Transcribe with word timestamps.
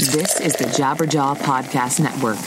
This 0.00 0.40
is 0.40 0.54
the 0.54 0.64
Jabberjaw 0.64 1.36
Podcast 1.36 2.00
Network. 2.00 2.38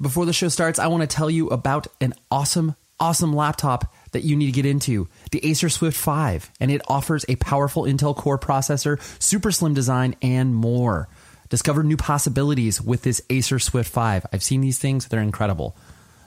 Before 0.00 0.24
the 0.24 0.32
show 0.32 0.48
starts, 0.48 0.78
I 0.78 0.86
want 0.86 1.02
to 1.02 1.06
tell 1.06 1.28
you 1.28 1.48
about 1.48 1.86
an 2.00 2.14
awesome, 2.30 2.74
awesome 2.98 3.34
laptop 3.34 3.94
that 4.12 4.24
you 4.24 4.34
need 4.34 4.46
to 4.46 4.52
get 4.52 4.64
into 4.64 5.06
the 5.30 5.46
Acer 5.46 5.68
Swift 5.68 5.98
5. 5.98 6.50
And 6.58 6.70
it 6.70 6.80
offers 6.88 7.26
a 7.28 7.36
powerful 7.36 7.82
Intel 7.82 8.16
Core 8.16 8.38
processor, 8.38 8.98
super 9.22 9.52
slim 9.52 9.74
design, 9.74 10.16
and 10.22 10.54
more. 10.54 11.10
Discover 11.50 11.82
new 11.82 11.98
possibilities 11.98 12.80
with 12.80 13.02
this 13.02 13.20
Acer 13.28 13.58
Swift 13.58 13.92
5. 13.92 14.24
I've 14.32 14.42
seen 14.42 14.62
these 14.62 14.78
things, 14.78 15.08
they're 15.08 15.20
incredible. 15.20 15.76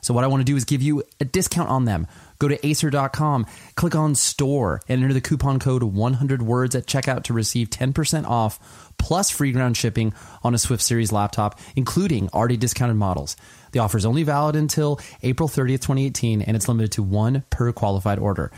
So, 0.01 0.13
what 0.13 0.23
I 0.23 0.27
want 0.27 0.41
to 0.41 0.45
do 0.45 0.55
is 0.55 0.65
give 0.65 0.83
you 0.83 1.01
a 1.19 1.25
discount 1.25 1.69
on 1.69 1.85
them. 1.85 2.05
Go 2.39 2.47
to 2.47 2.67
acer.com, 2.67 3.45
click 3.75 3.95
on 3.95 4.15
store, 4.15 4.81
and 4.87 5.01
enter 5.01 5.13
the 5.13 5.21
coupon 5.21 5.59
code 5.59 5.83
100 5.83 6.41
words 6.41 6.75
at 6.75 6.85
checkout 6.85 7.23
to 7.23 7.33
receive 7.33 7.69
10% 7.69 8.25
off 8.27 8.93
plus 8.97 9.29
free 9.29 9.51
ground 9.51 9.77
shipping 9.77 10.13
on 10.43 10.53
a 10.53 10.57
Swift 10.57 10.83
Series 10.83 11.11
laptop, 11.11 11.59
including 11.75 12.29
already 12.29 12.57
discounted 12.57 12.97
models. 12.97 13.35
The 13.71 13.79
offer 13.79 13.97
is 13.97 14.05
only 14.05 14.23
valid 14.23 14.55
until 14.55 14.99
April 15.23 15.49
30th, 15.49 15.81
2018, 15.81 16.41
and 16.41 16.55
it's 16.55 16.67
limited 16.67 16.91
to 16.93 17.03
one 17.03 17.43
per 17.49 17.71
qualified 17.71 18.19
order. 18.19 18.51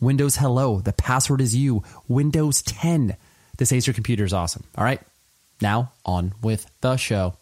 Windows 0.00 0.36
Hello, 0.36 0.80
the 0.80 0.92
password 0.92 1.40
is 1.40 1.54
you. 1.54 1.82
Windows 2.08 2.62
10. 2.62 3.16
This 3.56 3.72
Acer 3.72 3.92
computer 3.92 4.24
is 4.24 4.32
awesome. 4.32 4.64
All 4.76 4.84
right, 4.84 5.00
now 5.60 5.92
on 6.04 6.34
with 6.42 6.70
the 6.80 6.96
show. 6.96 7.34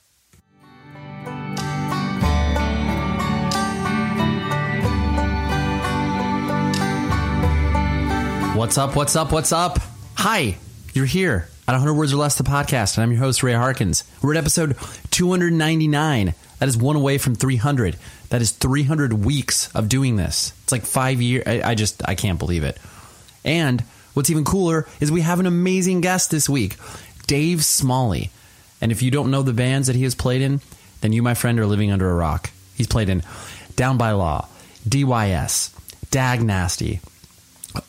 What's 8.62 8.78
up? 8.78 8.94
What's 8.94 9.16
up? 9.16 9.32
What's 9.32 9.50
up? 9.50 9.80
Hi, 10.14 10.56
you're 10.94 11.04
here 11.04 11.48
at 11.66 11.72
100 11.72 11.94
Words 11.94 12.12
or 12.12 12.18
Less, 12.18 12.38
the 12.38 12.44
podcast, 12.44 12.96
and 12.96 13.02
I'm 13.02 13.10
your 13.10 13.18
host, 13.18 13.42
Ray 13.42 13.54
Harkins. 13.54 14.04
We're 14.22 14.34
at 14.34 14.38
episode 14.38 14.76
299. 15.10 16.34
That 16.60 16.68
is 16.68 16.76
one 16.76 16.94
away 16.94 17.18
from 17.18 17.34
300. 17.34 17.96
That 18.28 18.40
is 18.40 18.52
300 18.52 19.24
weeks 19.24 19.68
of 19.74 19.88
doing 19.88 20.14
this. 20.14 20.52
It's 20.62 20.70
like 20.70 20.84
five 20.84 21.20
years. 21.20 21.42
I, 21.44 21.70
I 21.70 21.74
just, 21.74 22.08
I 22.08 22.14
can't 22.14 22.38
believe 22.38 22.62
it. 22.62 22.78
And 23.44 23.80
what's 24.14 24.30
even 24.30 24.44
cooler 24.44 24.86
is 25.00 25.10
we 25.10 25.22
have 25.22 25.40
an 25.40 25.46
amazing 25.46 26.00
guest 26.00 26.30
this 26.30 26.48
week, 26.48 26.76
Dave 27.26 27.64
Smalley. 27.64 28.30
And 28.80 28.92
if 28.92 29.02
you 29.02 29.10
don't 29.10 29.32
know 29.32 29.42
the 29.42 29.52
bands 29.52 29.88
that 29.88 29.96
he 29.96 30.04
has 30.04 30.14
played 30.14 30.40
in, 30.40 30.60
then 31.00 31.12
you, 31.12 31.20
my 31.20 31.34
friend, 31.34 31.58
are 31.58 31.66
living 31.66 31.90
under 31.90 32.08
a 32.08 32.14
rock. 32.14 32.50
He's 32.76 32.86
played 32.86 33.08
in 33.08 33.24
Down 33.74 33.98
by 33.98 34.12
Law, 34.12 34.46
DYS, 34.88 35.74
Dag 36.12 36.40
Nasty, 36.44 37.00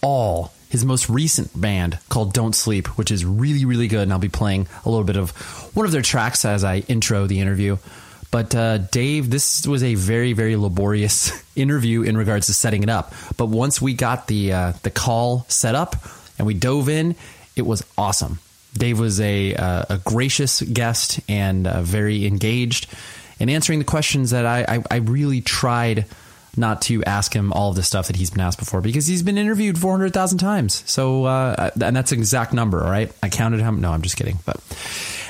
all 0.02 0.53
his 0.74 0.84
most 0.84 1.08
recent 1.08 1.50
band 1.60 2.00
called 2.10 2.34
Don't 2.34 2.56
Sleep, 2.56 2.88
which 2.98 3.12
is 3.12 3.24
really, 3.24 3.64
really 3.64 3.88
good. 3.88 4.02
And 4.02 4.12
I'll 4.12 4.18
be 4.18 4.28
playing 4.28 4.68
a 4.84 4.90
little 4.90 5.04
bit 5.04 5.18
of 5.18 5.30
one 5.76 5.86
of 5.86 5.92
their 5.92 6.02
tracks 6.02 6.46
as 6.46 6.64
I 6.64 6.80
intro 6.88 7.28
the 7.28 7.40
interview. 7.42 7.78
But 8.32 8.56
uh, 8.56 8.80
Dave, 8.80 9.30
this 9.30 9.68
was 9.68 9.84
a 9.84 9.94
very, 9.94 10.34
very 10.34 10.56
laborious 10.56 11.32
interview 11.56 12.02
in 12.02 12.18
regards 12.18 12.48
to 12.48 12.56
setting 12.56 12.82
it 12.82 12.90
up. 12.90 13.14
But 13.38 13.50
once 13.50 13.84
we 13.84 13.94
got 13.94 14.26
the 14.26 14.52
uh, 14.52 14.74
the 14.82 14.90
call 14.90 15.46
set 15.48 15.76
up 15.76 15.96
and 16.40 16.48
we 16.48 16.56
dove 16.56 16.90
in, 16.90 17.16
it 17.56 17.68
was 17.68 17.86
awesome. 17.96 18.40
Dave 18.74 19.00
was 19.00 19.22
a 19.22 19.54
uh, 19.54 19.86
a 19.92 19.98
gracious 20.00 20.64
guest 20.64 21.20
and 21.30 21.68
uh, 21.68 21.84
very 21.84 22.26
engaged 22.26 22.92
in 23.40 23.48
answering 23.48 23.78
the 23.78 23.86
questions 23.86 24.32
that 24.32 24.48
I, 24.48 24.66
I, 24.68 24.84
I 24.90 24.96
really 24.96 25.42
tried 25.42 26.08
not 26.56 26.82
to 26.84 27.04
ask 27.04 27.34
him 27.34 27.52
all 27.54 27.70
of 27.70 27.76
the 27.76 27.84
stuff 27.84 28.08
that 28.08 28.16
he's 28.16 28.30
been 28.30 28.42
asked 28.42 28.60
before 28.60 28.82
because 28.82 29.08
he's 29.08 29.24
been 29.24 29.38
interviewed 29.38 29.78
400,000 29.78 30.38
times. 30.38 30.84
So, 30.86 31.26
uh, 31.26 31.72
and 31.82 31.96
that's 31.96 32.12
an 32.12 32.20
exact 32.20 32.54
number, 32.54 32.84
all 32.84 32.92
right? 32.92 33.12
I 33.22 33.30
counted 33.30 33.60
him. 33.60 33.82
No, 33.82 33.92
I'm 33.92 34.02
just 34.02 34.18
kidding. 34.18 34.38
But, 34.46 34.58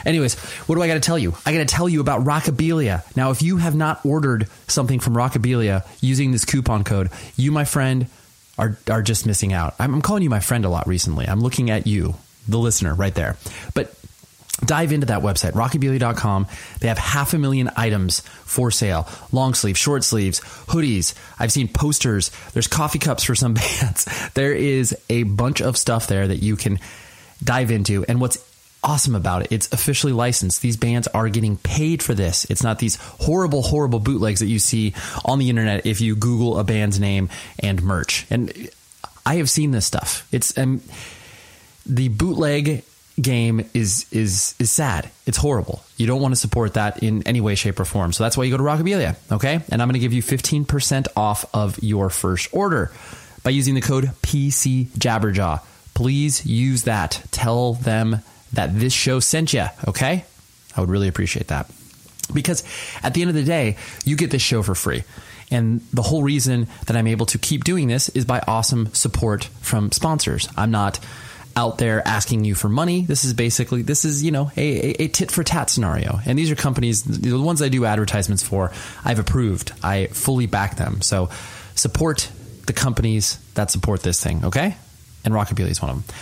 anyways, 0.05 0.37
what 0.67 0.75
do 0.75 0.81
I 0.81 0.87
got 0.87 0.95
to 0.95 0.99
tell 0.99 1.17
you? 1.17 1.33
I 1.45 1.53
got 1.53 1.59
to 1.59 1.65
tell 1.65 1.87
you 1.87 2.01
about 2.01 2.23
Rockabilia. 2.25 3.03
Now, 3.15 3.31
if 3.31 3.41
you 3.41 3.57
have 3.57 3.75
not 3.75 4.05
ordered 4.05 4.47
something 4.67 4.99
from 4.99 5.13
Rockabilia 5.13 5.87
using 6.01 6.31
this 6.31 6.45
coupon 6.45 6.83
code, 6.83 7.09
you, 7.37 7.51
my 7.51 7.65
friend, 7.65 8.07
are 8.57 8.77
are 8.89 9.01
just 9.01 9.25
missing 9.25 9.51
out. 9.53 9.73
I'm, 9.79 9.95
I'm 9.95 10.01
calling 10.01 10.23
you 10.23 10.29
my 10.29 10.39
friend 10.39 10.65
a 10.65 10.69
lot 10.69 10.87
recently. 10.87 11.27
I'm 11.27 11.39
looking 11.39 11.71
at 11.71 11.87
you, 11.87 12.15
the 12.47 12.59
listener, 12.59 12.93
right 12.93 13.15
there. 13.15 13.37
But 13.73 13.95
dive 14.63 14.91
into 14.91 15.07
that 15.07 15.21
website, 15.21 15.51
rockabilia.com. 15.51 16.47
They 16.79 16.87
have 16.87 16.97
half 16.97 17.33
a 17.33 17.37
million 17.37 17.69
items 17.75 18.21
for 18.45 18.71
sale 18.71 19.07
long 19.31 19.53
sleeves, 19.53 19.79
short 19.79 20.03
sleeves, 20.03 20.39
hoodies. 20.39 21.13
I've 21.39 21.51
seen 21.51 21.67
posters. 21.67 22.31
There's 22.53 22.67
coffee 22.67 22.99
cups 22.99 23.23
for 23.23 23.35
some 23.35 23.53
bands. 23.53 24.05
There 24.33 24.53
is 24.53 24.95
a 25.09 25.23
bunch 25.23 25.61
of 25.61 25.77
stuff 25.77 26.07
there 26.07 26.27
that 26.27 26.37
you 26.37 26.55
can 26.55 26.79
dive 27.43 27.71
into. 27.71 28.05
And 28.07 28.21
what's 28.21 28.37
awesome 28.83 29.15
about 29.15 29.43
it, 29.43 29.51
it's 29.51 29.71
officially 29.71 30.13
licensed. 30.13 30.61
These 30.61 30.77
bands 30.77 31.07
are 31.07 31.29
getting 31.29 31.57
paid 31.57 32.03
for 32.03 32.13
this. 32.13 32.45
It's 32.45 32.63
not 32.63 32.79
these 32.79 32.95
horrible, 32.97 33.61
horrible 33.61 33.99
bootlegs 33.99 34.41
that 34.41 34.47
you 34.47 34.59
see 34.59 34.93
on 35.23 35.39
the 35.39 35.49
internet 35.49 35.85
if 35.85 36.01
you 36.01 36.15
Google 36.15 36.59
a 36.59 36.63
band's 36.63 36.99
name 36.99 37.29
and 37.59 37.81
merch. 37.81 38.25
And 38.29 38.69
I 39.25 39.35
have 39.35 39.49
seen 39.49 39.71
this 39.71 39.85
stuff. 39.85 40.27
It's 40.31 40.57
um, 40.57 40.81
the 41.85 42.09
bootleg 42.09 42.83
game 43.21 43.69
is 43.73 44.05
is 44.11 44.55
is 44.59 44.71
sad. 44.71 45.09
It's 45.25 45.37
horrible. 45.37 45.83
You 45.97 46.07
don't 46.07 46.21
want 46.21 46.33
to 46.33 46.39
support 46.39 46.73
that 46.73 47.03
in 47.03 47.25
any 47.27 47.41
way, 47.41 47.55
shape, 47.55 47.79
or 47.79 47.85
form. 47.85 48.13
So 48.13 48.23
that's 48.23 48.35
why 48.37 48.43
you 48.43 48.51
go 48.51 48.57
to 48.57 48.63
Rockabilia, 48.63 49.15
okay? 49.31 49.59
And 49.71 49.81
I'm 49.81 49.87
going 49.87 49.93
to 49.93 49.99
give 49.99 50.13
you 50.13 50.23
15% 50.23 51.07
off 51.15 51.45
of 51.53 51.81
your 51.83 52.09
first 52.09 52.49
order 52.53 52.91
by 53.43 53.51
using 53.51 53.75
the 53.75 53.81
code 53.81 54.05
PC 54.21 54.87
Jabberjaw. 54.87 55.61
Please 55.93 56.45
use 56.45 56.83
that. 56.83 57.23
Tell 57.31 57.73
them 57.73 58.19
that 58.53 58.77
this 58.77 58.93
show 58.93 59.19
sent 59.19 59.53
you, 59.53 59.65
okay? 59.87 60.25
I 60.75 60.81
would 60.81 60.89
really 60.89 61.07
appreciate 61.07 61.47
that. 61.47 61.69
Because 62.33 62.63
at 63.03 63.13
the 63.13 63.21
end 63.21 63.29
of 63.29 63.35
the 63.35 63.43
day, 63.43 63.77
you 64.05 64.15
get 64.15 64.31
this 64.31 64.41
show 64.41 64.63
for 64.63 64.75
free. 64.75 65.03
And 65.51 65.81
the 65.93 66.01
whole 66.01 66.23
reason 66.23 66.67
that 66.87 66.95
I'm 66.95 67.05
able 67.05 67.27
to 67.27 67.37
keep 67.37 67.63
doing 67.63 67.87
this 67.87 68.09
is 68.09 68.25
by 68.25 68.41
awesome 68.47 68.93
support 68.93 69.45
from 69.61 69.91
sponsors. 69.91 70.49
I'm 70.57 70.71
not 70.71 70.99
out 71.55 71.77
there 71.77 72.05
asking 72.07 72.45
you 72.45 72.55
for 72.55 72.69
money. 72.69 73.05
This 73.05 73.23
is 73.23 73.33
basically 73.33 73.81
this 73.81 74.05
is 74.05 74.23
you 74.23 74.31
know 74.31 74.51
a, 74.57 75.03
a, 75.03 75.07
tit 75.07 75.31
for 75.31 75.43
tat 75.43 75.69
scenario, 75.69 76.19
and 76.25 76.37
these 76.37 76.51
are 76.51 76.55
companies 76.55 77.03
the 77.03 77.39
ones 77.39 77.61
I 77.61 77.69
do 77.69 77.85
advertisements 77.85 78.43
for. 78.43 78.71
I've 79.03 79.19
approved. 79.19 79.71
I 79.83 80.07
fully 80.07 80.47
back 80.47 80.77
them. 80.77 81.01
So 81.01 81.29
support 81.75 82.31
the 82.65 82.73
companies 82.73 83.37
that 83.53 83.71
support 83.71 84.01
this 84.01 84.23
thing. 84.23 84.45
Okay, 84.45 84.75
and 85.23 85.33
Rockabilia 85.33 85.69
is 85.69 85.81
one 85.81 85.91
of 85.91 86.07
them. 86.07 86.15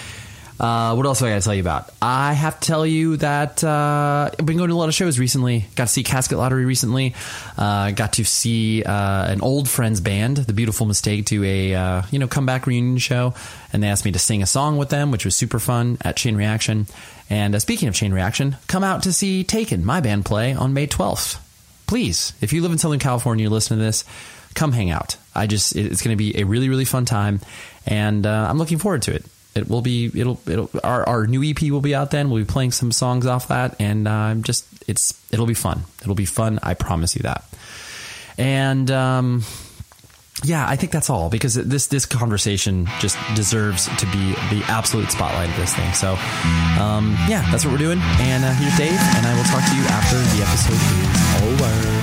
Uh, 0.62 0.94
what 0.94 1.08
else 1.08 1.18
do 1.18 1.26
I 1.26 1.30
got 1.30 1.38
to 1.38 1.42
tell 1.42 1.56
you 1.56 1.62
about? 1.62 1.90
I 2.04 2.34
have 2.34 2.60
to 2.60 2.68
tell 2.68 2.86
you 2.86 3.18
that 3.18 3.64
uh, 3.64 4.30
I've 4.32 4.46
been 4.46 4.58
going 4.58 4.70
to 4.70 4.76
a 4.76 4.78
lot 4.78 4.90
of 4.90 4.94
shows 4.94 5.18
recently. 5.18 5.66
Got 5.76 5.88
to 5.88 5.92
see 5.92 6.04
Casket 6.04 6.38
Lottery 6.38 6.66
recently. 6.66 7.16
Uh, 7.58 7.90
got 7.90 8.14
to 8.14 8.24
see 8.24 8.84
uh, 8.84 9.32
an 9.32 9.42
old 9.42 9.68
friends 9.68 10.02
band, 10.02 10.38
The 10.38 10.54
Beautiful 10.54 10.86
Mistake, 10.86 11.26
do 11.26 11.44
a 11.44 11.74
uh, 11.74 12.04
you 12.12 12.20
know 12.20 12.28
comeback 12.28 12.68
reunion 12.68 13.00
show, 13.00 13.34
and 13.74 13.82
they 13.82 13.88
asked 13.88 14.06
me 14.06 14.12
to 14.12 14.20
sing 14.20 14.44
a 14.44 14.46
song 14.46 14.78
with 14.78 14.90
them, 14.90 15.10
which 15.10 15.26
was 15.26 15.36
super 15.36 15.58
fun 15.58 15.98
at 16.02 16.16
Chain 16.16 16.36
Reaction. 16.36 16.86
And 17.28 17.56
uh, 17.56 17.60
speaking 17.60 17.88
of 17.88 17.96
Chain 17.96 18.14
Reaction, 18.14 18.56
come 18.68 18.84
out 18.84 19.02
to 19.04 19.14
see 19.14 19.44
Taken, 19.44 19.84
my 19.84 20.00
band, 20.00 20.26
play 20.26 20.54
on 20.54 20.76
May 20.76 20.86
12th. 20.86 21.40
Please, 21.88 22.34
if 22.40 22.54
you 22.54 22.62
live 22.62 22.72
in 22.72 22.78
Southern 22.78 23.00
California, 23.00 23.42
you 23.42 23.50
listen 23.50 23.80
to 23.80 23.84
this, 23.84 24.06
come 24.54 24.74
hang 24.74 24.92
out. 24.92 25.18
I 25.34 25.48
just 25.48 25.76
it's 25.76 26.04
going 26.04 26.16
to 26.16 26.24
be 26.24 26.40
a 26.40 26.44
really 26.44 26.70
really 26.70 26.86
fun 26.86 27.06
time, 27.06 27.40
and 27.88 28.28
I'm 28.28 28.60
looking 28.60 28.78
forward 28.78 29.02
to 29.04 29.16
it 29.16 29.26
it 29.54 29.70
will 29.70 29.82
be 29.82 30.12
it'll 30.16 30.40
it'll 30.48 30.70
our, 30.84 31.08
our 31.08 31.28
new 31.28 31.44
EP 31.44 31.62
will 31.64 31.82
be 31.82 31.94
out 31.94 32.12
then. 32.12 32.30
We'll 32.30 32.44
be 32.44 32.52
playing 32.52 32.72
some 32.72 32.92
songs 32.92 33.26
off 33.26 33.50
that, 33.50 33.76
and 33.80 34.08
I'm 34.08 34.40
uh, 34.40 34.44
just 34.44 34.66
it's 34.88 35.22
it'll 35.32 35.46
be 35.46 35.54
fun. 35.54 35.84
It'll 36.02 36.16
be 36.16 36.26
fun. 36.26 36.60
I 36.64 36.74
promise 36.74 37.16
you 37.16 37.24
that. 37.24 37.44
And 38.38 38.90
um, 38.90 39.44
yeah, 40.44 40.66
I 40.68 40.76
think 40.76 40.92
that's 40.92 41.10
all 41.10 41.30
because 41.30 41.54
this 41.56 41.88
this 41.88 42.06
conversation 42.06 42.88
just 43.00 43.18
deserves 43.36 43.86
to 43.98 44.06
be 44.08 44.34
the 44.50 44.64
absolute 44.68 45.12
spotlight 45.12 45.50
of 45.50 45.58
this 45.58 45.76
thing. 45.76 45.94
So 45.94 46.14
um, 46.80 47.16
yeah, 47.28 47.46
that's 47.52 47.66
what 47.66 47.72
we're 47.72 47.78
doing. 47.78 48.00
And 48.20 48.44
uh, 48.44 48.54
here's 48.54 48.78
Dave, 48.78 49.00
and 49.16 49.28
I 49.28 49.36
will 49.36 49.44
talk 49.44 49.64
to 49.70 49.76
you 49.76 49.84
after 49.84 50.18
the 50.18 50.42
episode 50.42 50.80
is 50.80 51.62
over. 51.62 52.01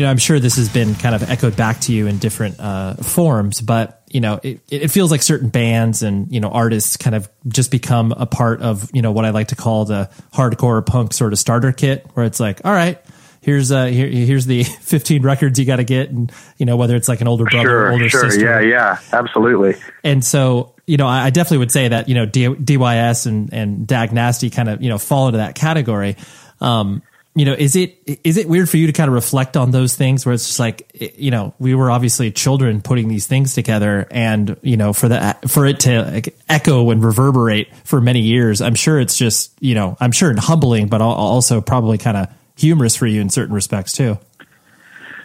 You 0.00 0.06
know, 0.06 0.10
I'm 0.12 0.16
sure 0.16 0.40
this 0.40 0.56
has 0.56 0.70
been 0.70 0.94
kind 0.94 1.14
of 1.14 1.28
echoed 1.28 1.56
back 1.56 1.80
to 1.80 1.92
you 1.92 2.06
in 2.06 2.16
different 2.16 2.58
uh, 2.58 2.94
forms, 2.94 3.60
but 3.60 4.02
you 4.08 4.22
know, 4.22 4.40
it, 4.42 4.62
it 4.70 4.88
feels 4.88 5.10
like 5.10 5.20
certain 5.20 5.50
bands 5.50 6.02
and 6.02 6.32
you 6.32 6.40
know 6.40 6.48
artists 6.48 6.96
kind 6.96 7.14
of 7.14 7.28
just 7.46 7.70
become 7.70 8.12
a 8.12 8.24
part 8.24 8.62
of 8.62 8.88
you 8.94 9.02
know 9.02 9.12
what 9.12 9.26
I 9.26 9.30
like 9.30 9.48
to 9.48 9.56
call 9.56 9.84
the 9.84 10.08
hardcore 10.32 10.84
punk 10.86 11.12
sort 11.12 11.34
of 11.34 11.38
starter 11.38 11.70
kit, 11.72 12.06
where 12.14 12.24
it's 12.24 12.40
like, 12.40 12.62
all 12.64 12.72
right, 12.72 12.98
here's 13.42 13.70
uh 13.70 13.84
here, 13.84 14.06
here's 14.06 14.46
the 14.46 14.64
15 14.80 15.20
records 15.20 15.58
you 15.58 15.66
got 15.66 15.76
to 15.76 15.84
get, 15.84 16.08
and 16.08 16.32
you 16.56 16.64
know 16.64 16.78
whether 16.78 16.96
it's 16.96 17.06
like 17.06 17.20
an 17.20 17.28
older 17.28 17.44
brother, 17.44 17.68
sure, 17.68 17.92
older 17.92 18.08
sure, 18.08 18.30
sister, 18.30 18.42
yeah, 18.42 18.60
yeah, 18.60 18.98
absolutely. 19.12 19.74
And 20.02 20.24
so 20.24 20.76
you 20.86 20.96
know, 20.96 21.08
I, 21.08 21.26
I 21.26 21.30
definitely 21.30 21.58
would 21.58 21.72
say 21.72 21.88
that 21.88 22.08
you 22.08 22.14
know 22.14 22.24
D, 22.24 22.46
DYS 22.46 23.26
and 23.26 23.52
and 23.52 23.86
Dag 23.86 24.14
Nasty 24.14 24.48
kind 24.48 24.70
of 24.70 24.80
you 24.80 24.88
know 24.88 24.96
fall 24.96 25.26
into 25.26 25.40
that 25.40 25.56
category. 25.56 26.16
Um, 26.58 27.02
you 27.34 27.44
know, 27.44 27.52
is 27.52 27.76
it 27.76 27.96
is 28.24 28.36
it 28.36 28.48
weird 28.48 28.68
for 28.68 28.76
you 28.76 28.88
to 28.88 28.92
kind 28.92 29.08
of 29.08 29.14
reflect 29.14 29.56
on 29.56 29.70
those 29.70 29.94
things 29.94 30.26
where 30.26 30.34
it's 30.34 30.46
just 30.46 30.58
like, 30.58 31.14
you 31.16 31.30
know, 31.30 31.54
we 31.60 31.74
were 31.74 31.90
obviously 31.90 32.32
children 32.32 32.82
putting 32.82 33.06
these 33.06 33.26
things 33.26 33.54
together, 33.54 34.08
and 34.10 34.56
you 34.62 34.76
know, 34.76 34.92
for 34.92 35.08
the 35.08 35.36
for 35.46 35.64
it 35.64 35.80
to 35.80 36.22
echo 36.48 36.90
and 36.90 37.04
reverberate 37.04 37.68
for 37.84 38.00
many 38.00 38.20
years, 38.20 38.60
I'm 38.60 38.74
sure 38.74 38.98
it's 38.98 39.16
just, 39.16 39.52
you 39.60 39.76
know, 39.76 39.96
I'm 40.00 40.10
sure 40.10 40.34
humbling, 40.38 40.88
but 40.88 41.00
also 41.00 41.60
probably 41.60 41.98
kind 41.98 42.16
of 42.16 42.28
humorous 42.56 42.96
for 42.96 43.06
you 43.06 43.20
in 43.20 43.30
certain 43.30 43.54
respects 43.54 43.92
too. 43.92 44.18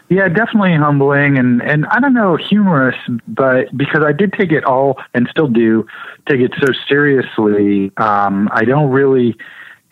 Yeah, 0.08 0.30
definitely 0.30 0.76
humbling 0.76 1.40
and 1.40 1.64
and 1.64 1.88
I 1.88 2.00
don't 2.00 2.14
know 2.14 2.36
humorous, 2.36 2.96
but 3.28 3.76
because 3.76 4.04
I 4.04 4.12
did 4.12 4.34
take 4.34 4.52
it 4.52 4.64
all 4.64 5.02
and 5.16 5.28
still 5.32 5.48
do 5.48 5.88
take 6.30 6.40
it 6.40 6.54
so 6.62 6.72
seriously, 6.88 7.92
um, 7.98 8.48
I 8.52 8.64
don't 8.66 8.92
really 8.92 9.36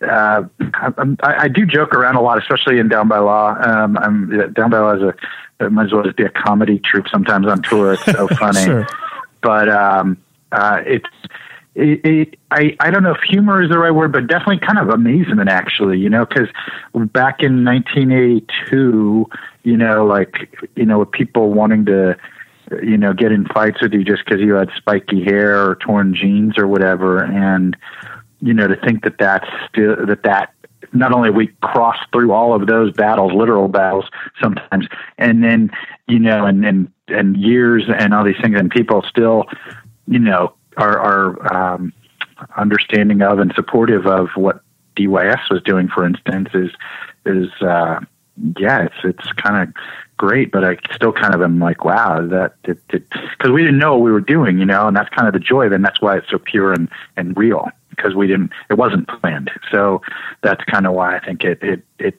uh, 0.04 0.42
I, 1.22 1.44
I, 1.44 1.48
do 1.48 1.66
joke 1.66 1.92
around 1.94 2.16
a 2.16 2.20
lot, 2.20 2.38
especially 2.38 2.78
in 2.78 2.88
Down 2.88 3.08
by 3.08 3.18
Law. 3.18 3.54
Um, 3.60 3.96
I'm 3.98 4.52
Down 4.52 4.70
by 4.70 4.78
Law 4.78 4.94
is 4.94 5.02
a 5.02 5.14
it 5.60 5.72
might 5.72 5.86
as 5.86 5.92
well 5.92 6.02
just 6.02 6.16
be 6.16 6.24
a 6.24 6.30
comedy 6.30 6.80
troupe 6.84 7.08
sometimes 7.08 7.46
on 7.46 7.62
tour. 7.62 7.94
It's 7.94 8.04
so 8.04 8.28
funny, 8.38 8.64
sure. 8.64 8.86
but 9.40 9.68
um, 9.68 10.18
uh, 10.52 10.82
it's. 10.86 11.08
It, 11.76 12.04
it, 12.04 12.38
I 12.52 12.76
I 12.78 12.92
don't 12.92 13.02
know 13.02 13.14
if 13.14 13.20
humor 13.28 13.60
is 13.60 13.68
the 13.68 13.78
right 13.78 13.90
word, 13.90 14.12
but 14.12 14.28
definitely 14.28 14.60
kind 14.60 14.78
of 14.78 14.90
amazement, 14.90 15.48
actually. 15.48 15.98
You 15.98 16.08
know, 16.08 16.24
because 16.24 16.48
back 16.94 17.40
in 17.40 17.64
1982, 17.64 19.26
you 19.64 19.76
know, 19.76 20.06
like 20.06 20.56
you 20.76 20.86
know, 20.86 21.00
with 21.00 21.10
people 21.10 21.52
wanting 21.52 21.84
to, 21.86 22.16
you 22.80 22.96
know, 22.96 23.12
get 23.12 23.32
in 23.32 23.44
fights 23.46 23.82
with 23.82 23.92
you 23.92 24.04
just 24.04 24.24
because 24.24 24.40
you 24.40 24.54
had 24.54 24.70
spiky 24.76 25.24
hair 25.24 25.68
or 25.68 25.74
torn 25.74 26.14
jeans 26.14 26.56
or 26.58 26.68
whatever, 26.68 27.24
and 27.24 27.76
you 28.44 28.52
know, 28.52 28.68
to 28.68 28.76
think 28.76 29.04
that 29.04 29.16
that's 29.18 29.48
still, 29.70 29.96
that 30.06 30.22
that 30.24 30.52
not 30.92 31.12
only 31.12 31.30
we 31.30 31.46
cross 31.62 31.96
through 32.12 32.32
all 32.32 32.54
of 32.54 32.66
those 32.66 32.92
battles, 32.92 33.32
literal 33.32 33.68
battles 33.68 34.04
sometimes, 34.40 34.86
and 35.16 35.42
then 35.42 35.70
you 36.06 36.18
know, 36.18 36.44
and 36.44 36.64
and 36.64 36.92
and 37.08 37.38
years 37.38 37.84
and 37.88 38.12
all 38.12 38.22
these 38.22 38.40
things, 38.42 38.58
and 38.58 38.70
people 38.70 39.02
still, 39.08 39.46
you 40.06 40.18
know, 40.18 40.52
are 40.76 40.98
are 40.98 41.56
um, 41.56 41.92
understanding 42.58 43.22
of 43.22 43.38
and 43.38 43.52
supportive 43.54 44.06
of 44.06 44.28
what 44.34 44.60
DYS 44.96 45.50
was 45.50 45.62
doing, 45.62 45.88
for 45.88 46.06
instance, 46.06 46.50
is 46.52 46.70
is 47.24 47.50
uh, 47.62 47.98
yeah, 48.58 48.84
it's 48.84 48.94
it's 49.04 49.32
kind 49.32 49.66
of 49.66 49.74
great, 50.18 50.52
but 50.52 50.64
I 50.64 50.76
still 50.94 51.12
kind 51.12 51.34
of 51.34 51.40
am 51.40 51.58
like, 51.58 51.82
wow, 51.84 52.26
that 52.28 52.54
because 52.62 53.50
we 53.50 53.62
didn't 53.62 53.78
know 53.78 53.94
what 53.94 54.02
we 54.02 54.12
were 54.12 54.20
doing, 54.20 54.58
you 54.58 54.66
know, 54.66 54.86
and 54.86 54.94
that's 54.94 55.08
kind 55.08 55.26
of 55.26 55.32
the 55.32 55.40
joy. 55.40 55.70
Then 55.70 55.80
that's 55.80 56.02
why 56.02 56.18
it's 56.18 56.30
so 56.30 56.38
pure 56.38 56.74
and 56.74 56.90
and 57.16 57.34
real 57.36 57.68
because 57.96 58.14
we 58.14 58.26
didn't 58.26 58.50
it 58.70 58.74
wasn't 58.74 59.08
planned. 59.08 59.50
So 59.70 60.02
that's 60.42 60.64
kind 60.64 60.86
of 60.86 60.94
why 60.94 61.16
i 61.16 61.24
think 61.24 61.44
it 61.44 61.62
it, 61.62 61.82
it 61.98 62.14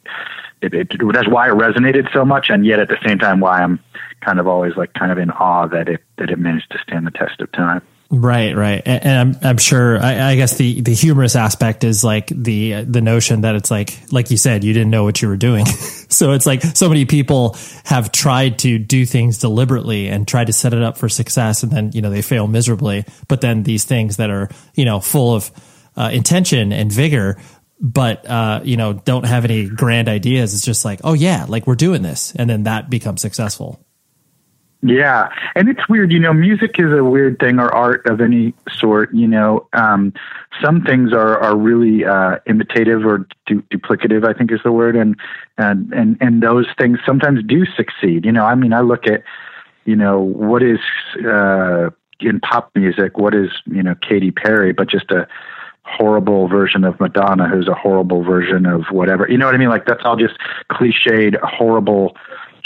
it 0.62 0.74
it 0.74 0.90
that's 1.14 1.28
why 1.28 1.48
it 1.48 1.54
resonated 1.54 2.12
so 2.12 2.26
much 2.26 2.50
and 2.50 2.66
yet 2.66 2.80
at 2.80 2.88
the 2.88 2.98
same 3.06 3.20
time 3.20 3.40
why 3.40 3.62
i'm 3.62 3.80
kind 4.22 4.40
of 4.40 4.48
always 4.48 4.76
like 4.76 4.94
kind 4.94 5.12
of 5.12 5.18
in 5.18 5.32
awe 5.32 5.68
that 5.68 5.88
it 5.88 6.02
that 6.18 6.30
it 6.30 6.40
managed 6.40 6.72
to 6.72 6.80
stand 6.80 7.06
the 7.06 7.12
test 7.12 7.40
of 7.40 7.52
time 7.52 7.82
Right, 8.12 8.56
right, 8.56 8.84
and, 8.86 9.04
and 9.04 9.20
I'm 9.20 9.50
I'm 9.50 9.58
sure. 9.58 9.98
I, 9.98 10.32
I, 10.32 10.36
guess 10.36 10.58
the 10.58 10.80
the 10.80 10.94
humorous 10.94 11.36
aspect 11.36 11.84
is 11.84 12.04
like 12.04 12.28
the 12.28 12.84
the 12.84 13.02
notion 13.02 13.42
that 13.42 13.56
it's 13.56 13.72
like 13.72 14.00
like 14.12 14.30
you 14.30 14.38
said, 14.38 14.64
you 14.64 14.74
didn't 14.74 14.92
know 14.92 15.04
what 15.04 15.24
you 15.24 15.28
were 15.28 15.38
doing. 15.38 15.66
so 16.10 16.34
it's 16.34 16.46
like 16.46 16.62
so 16.62 16.88
many 16.88 17.06
people 17.06 17.58
have 17.84 18.12
tried 18.12 18.60
to 18.60 18.78
do 18.78 19.08
things 19.08 19.40
deliberately 19.40 20.08
and 20.08 20.28
tried 20.28 20.48
to 20.48 20.54
set 20.54 20.72
it 20.74 20.84
up 20.84 21.00
for 21.00 21.10
success, 21.10 21.64
and 21.64 21.72
then 21.72 21.92
you 21.94 22.02
know 22.04 22.12
they 22.12 22.22
fail 22.22 22.48
miserably. 22.48 23.06
But 23.28 23.42
then 23.42 23.64
these 23.64 23.86
things 23.86 24.18
that 24.18 24.30
are 24.30 24.50
you 24.76 24.86
know 24.86 25.00
full 25.00 25.34
of 25.34 25.50
uh, 25.98 26.12
intention 26.14 26.72
and 26.72 26.92
vigor, 26.92 27.38
but 27.80 28.30
uh, 28.30 28.62
you 28.64 28.78
know 28.78 28.94
don't 28.94 29.26
have 29.26 29.46
any 29.46 29.68
grand 29.68 30.10
ideas. 30.10 30.54
It's 30.54 30.64
just 30.64 30.86
like, 30.86 31.02
oh 31.04 31.14
yeah, 31.14 31.48
like 31.50 31.66
we're 31.66 31.74
doing 31.74 32.04
this, 32.04 32.36
and 32.36 32.48
then 32.48 32.64
that 32.64 32.88
becomes 32.88 33.22
successful. 33.22 33.85
Yeah, 34.82 35.30
and 35.56 35.68
it's 35.68 35.88
weird, 35.90 36.12
you 36.12 36.20
know. 36.20 36.34
Music 36.34 36.80
is 36.80 36.92
a 36.92 37.04
weird 37.04 37.40
thing, 37.40 37.60
or 37.60 37.74
art 37.74 38.06
of 38.06 38.22
any 38.22 38.54
sort. 38.72 39.12
You 39.14 39.28
know, 39.28 39.68
um, 39.74 40.14
some 40.64 40.84
things 40.84 41.12
are 41.12 41.40
are 41.40 41.58
really 41.58 42.06
uh, 42.06 42.38
imitative 42.46 43.04
or 43.06 43.28
du- 43.48 43.64
duplicative. 43.64 44.28
I 44.28 44.38
think 44.38 44.52
is 44.52 44.60
the 44.64 44.72
word, 44.72 44.96
and 44.96 45.16
and 45.58 45.92
and 45.94 46.18
and 46.22 46.44
those 46.44 46.68
things 46.78 47.00
sometimes 47.06 47.42
do 47.48 47.66
succeed. 47.66 48.26
You 48.26 48.32
know, 48.32 48.46
I 48.46 48.54
mean, 48.54 48.74
I 48.74 48.82
look 48.82 49.08
at, 49.08 49.24
you 49.86 49.96
know, 49.96 50.20
what 50.20 50.62
is 50.62 50.80
uh, 51.26 51.90
in 52.20 52.40
pop 52.42 52.70
music, 52.76 53.18
what 53.18 53.34
is 53.34 53.50
you 53.66 53.82
know 53.82 53.96
Katy 54.08 54.32
Perry, 54.32 54.72
but 54.72 54.88
just 54.90 55.10
a 55.10 55.28
horrible 55.84 56.48
version 56.48 56.84
of 56.84 57.00
Madonna, 57.00 57.48
who's 57.48 57.68
a 57.68 57.74
horrible 57.74 58.24
version 58.24 58.66
of 58.66 58.84
whatever. 58.92 59.30
You 59.30 59.38
know 59.38 59.46
what 59.46 59.56
I 59.56 59.58
mean? 59.58 59.70
Like 59.70 59.86
that's 59.86 60.04
all 60.04 60.16
just 60.16 60.36
cliched, 60.72 61.40
horrible 61.42 62.16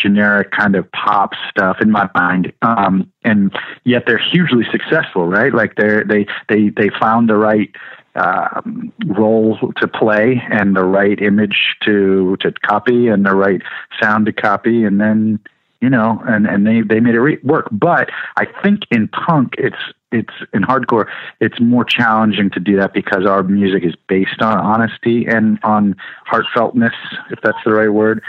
generic 0.02 0.52
kind 0.52 0.76
of 0.76 0.90
pop 0.92 1.34
stuff 1.50 1.78
in 1.82 1.92
my 1.92 2.10
mind. 2.16 2.52
Um, 2.62 3.12
and 3.24 3.56
yet 3.84 4.04
they're 4.06 4.18
hugely 4.18 4.66
successful, 4.72 5.28
right? 5.28 5.54
Like 5.54 5.76
they're, 5.76 6.04
they, 6.04 6.26
they, 6.48 6.70
they 6.70 6.90
found 7.00 7.30
the 7.30 7.36
right, 7.36 7.70
um, 8.16 8.92
role 9.06 9.58
to 9.78 9.88
play 9.88 10.42
and 10.50 10.76
the 10.76 10.84
right 10.84 11.22
image 11.22 11.76
to, 11.86 12.36
to 12.42 12.52
copy 12.66 13.08
and 13.08 13.26
the 13.26 13.36
right 13.36 13.62
sound 14.02 14.26
to 14.26 14.34
copy. 14.34 14.84
And 14.84 15.00
then, 15.00 15.40
you 15.82 15.90
know, 15.90 16.22
and, 16.26 16.48
and 16.48 16.66
they, 16.66 16.82
they 16.82 17.00
made 17.00 17.16
it 17.16 17.22
re- 17.22 17.40
work. 17.44 17.68
But 17.72 18.10
I 18.36 18.46
think 18.64 18.82
in 18.92 19.08
punk, 19.10 19.54
it's, 19.58 19.78
it's 20.12 20.34
in 20.54 20.64
hardcore, 20.64 21.08
it's 21.40 21.60
more 21.60 21.84
challenging 21.84 22.50
to 22.52 22.60
do 22.60 22.76
that 22.78 22.94
because 22.94 23.26
our 23.26 23.44
music 23.44 23.84
is 23.84 23.96
based 24.08 24.42
on 24.42 24.58
honesty 24.58 25.26
and 25.28 25.60
on 25.64 25.96
heartfeltness, 26.32 26.94
if 27.32 27.40
that's 27.42 27.58
the 27.66 27.72
right 27.72 27.90
word. 27.90 28.24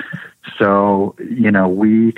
So, 0.58 1.14
you 1.18 1.50
know, 1.50 1.68
we 1.68 2.14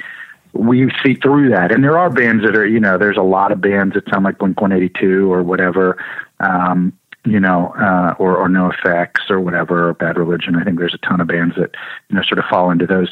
we 0.52 0.90
see 1.02 1.14
through 1.14 1.50
that. 1.50 1.72
And 1.72 1.82
there 1.82 1.96
are 1.96 2.10
bands 2.10 2.44
that 2.44 2.56
are, 2.56 2.66
you 2.66 2.80
know, 2.80 2.98
there's 2.98 3.16
a 3.16 3.22
lot 3.22 3.52
of 3.52 3.60
bands 3.60 3.94
that 3.94 4.08
sound 4.10 4.24
like 4.24 4.38
Blink 4.38 4.60
182 4.60 5.32
or 5.32 5.42
whatever, 5.42 6.02
um, 6.40 6.92
you 7.24 7.40
know, 7.40 7.68
uh, 7.78 8.14
or, 8.18 8.36
or 8.36 8.48
NOFX 8.48 9.30
or 9.30 9.40
whatever, 9.40 9.88
or 9.88 9.94
Bad 9.94 10.18
Religion. 10.18 10.56
I 10.56 10.64
think 10.64 10.78
there's 10.78 10.94
a 10.94 10.98
ton 10.98 11.20
of 11.20 11.28
bands 11.28 11.54
that, 11.56 11.70
you 12.10 12.16
know, 12.16 12.22
sort 12.22 12.38
of 12.38 12.44
fall 12.50 12.70
into 12.70 12.86
those 12.86 13.08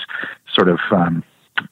sort 0.52 0.68
of, 0.68 0.80
um, 0.90 1.24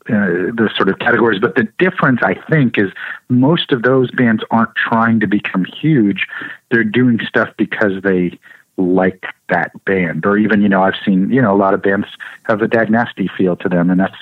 uh, 0.08 0.52
those 0.54 0.74
sort 0.76 0.88
of 0.88 0.98
categories. 0.98 1.40
But 1.40 1.54
the 1.54 1.68
difference, 1.78 2.20
I 2.22 2.34
think, 2.50 2.78
is 2.78 2.90
most 3.28 3.72
of 3.72 3.82
those 3.82 4.10
bands 4.10 4.42
aren't 4.50 4.74
trying 4.74 5.20
to 5.20 5.26
become 5.26 5.64
huge. 5.64 6.26
They're 6.70 6.84
doing 6.84 7.20
stuff 7.28 7.48
because 7.56 8.02
they, 8.02 8.38
like 8.78 9.26
that 9.48 9.72
band 9.84 10.24
or 10.24 10.38
even 10.38 10.62
you 10.62 10.68
know 10.68 10.82
i've 10.82 10.94
seen 11.04 11.28
you 11.30 11.42
know 11.42 11.52
a 11.52 11.56
lot 11.56 11.74
of 11.74 11.82
bands 11.82 12.06
have 12.44 12.62
a 12.62 12.68
dag 12.68 12.88
nasty 12.88 13.28
feel 13.36 13.56
to 13.56 13.68
them 13.68 13.90
and 13.90 13.98
that's 13.98 14.16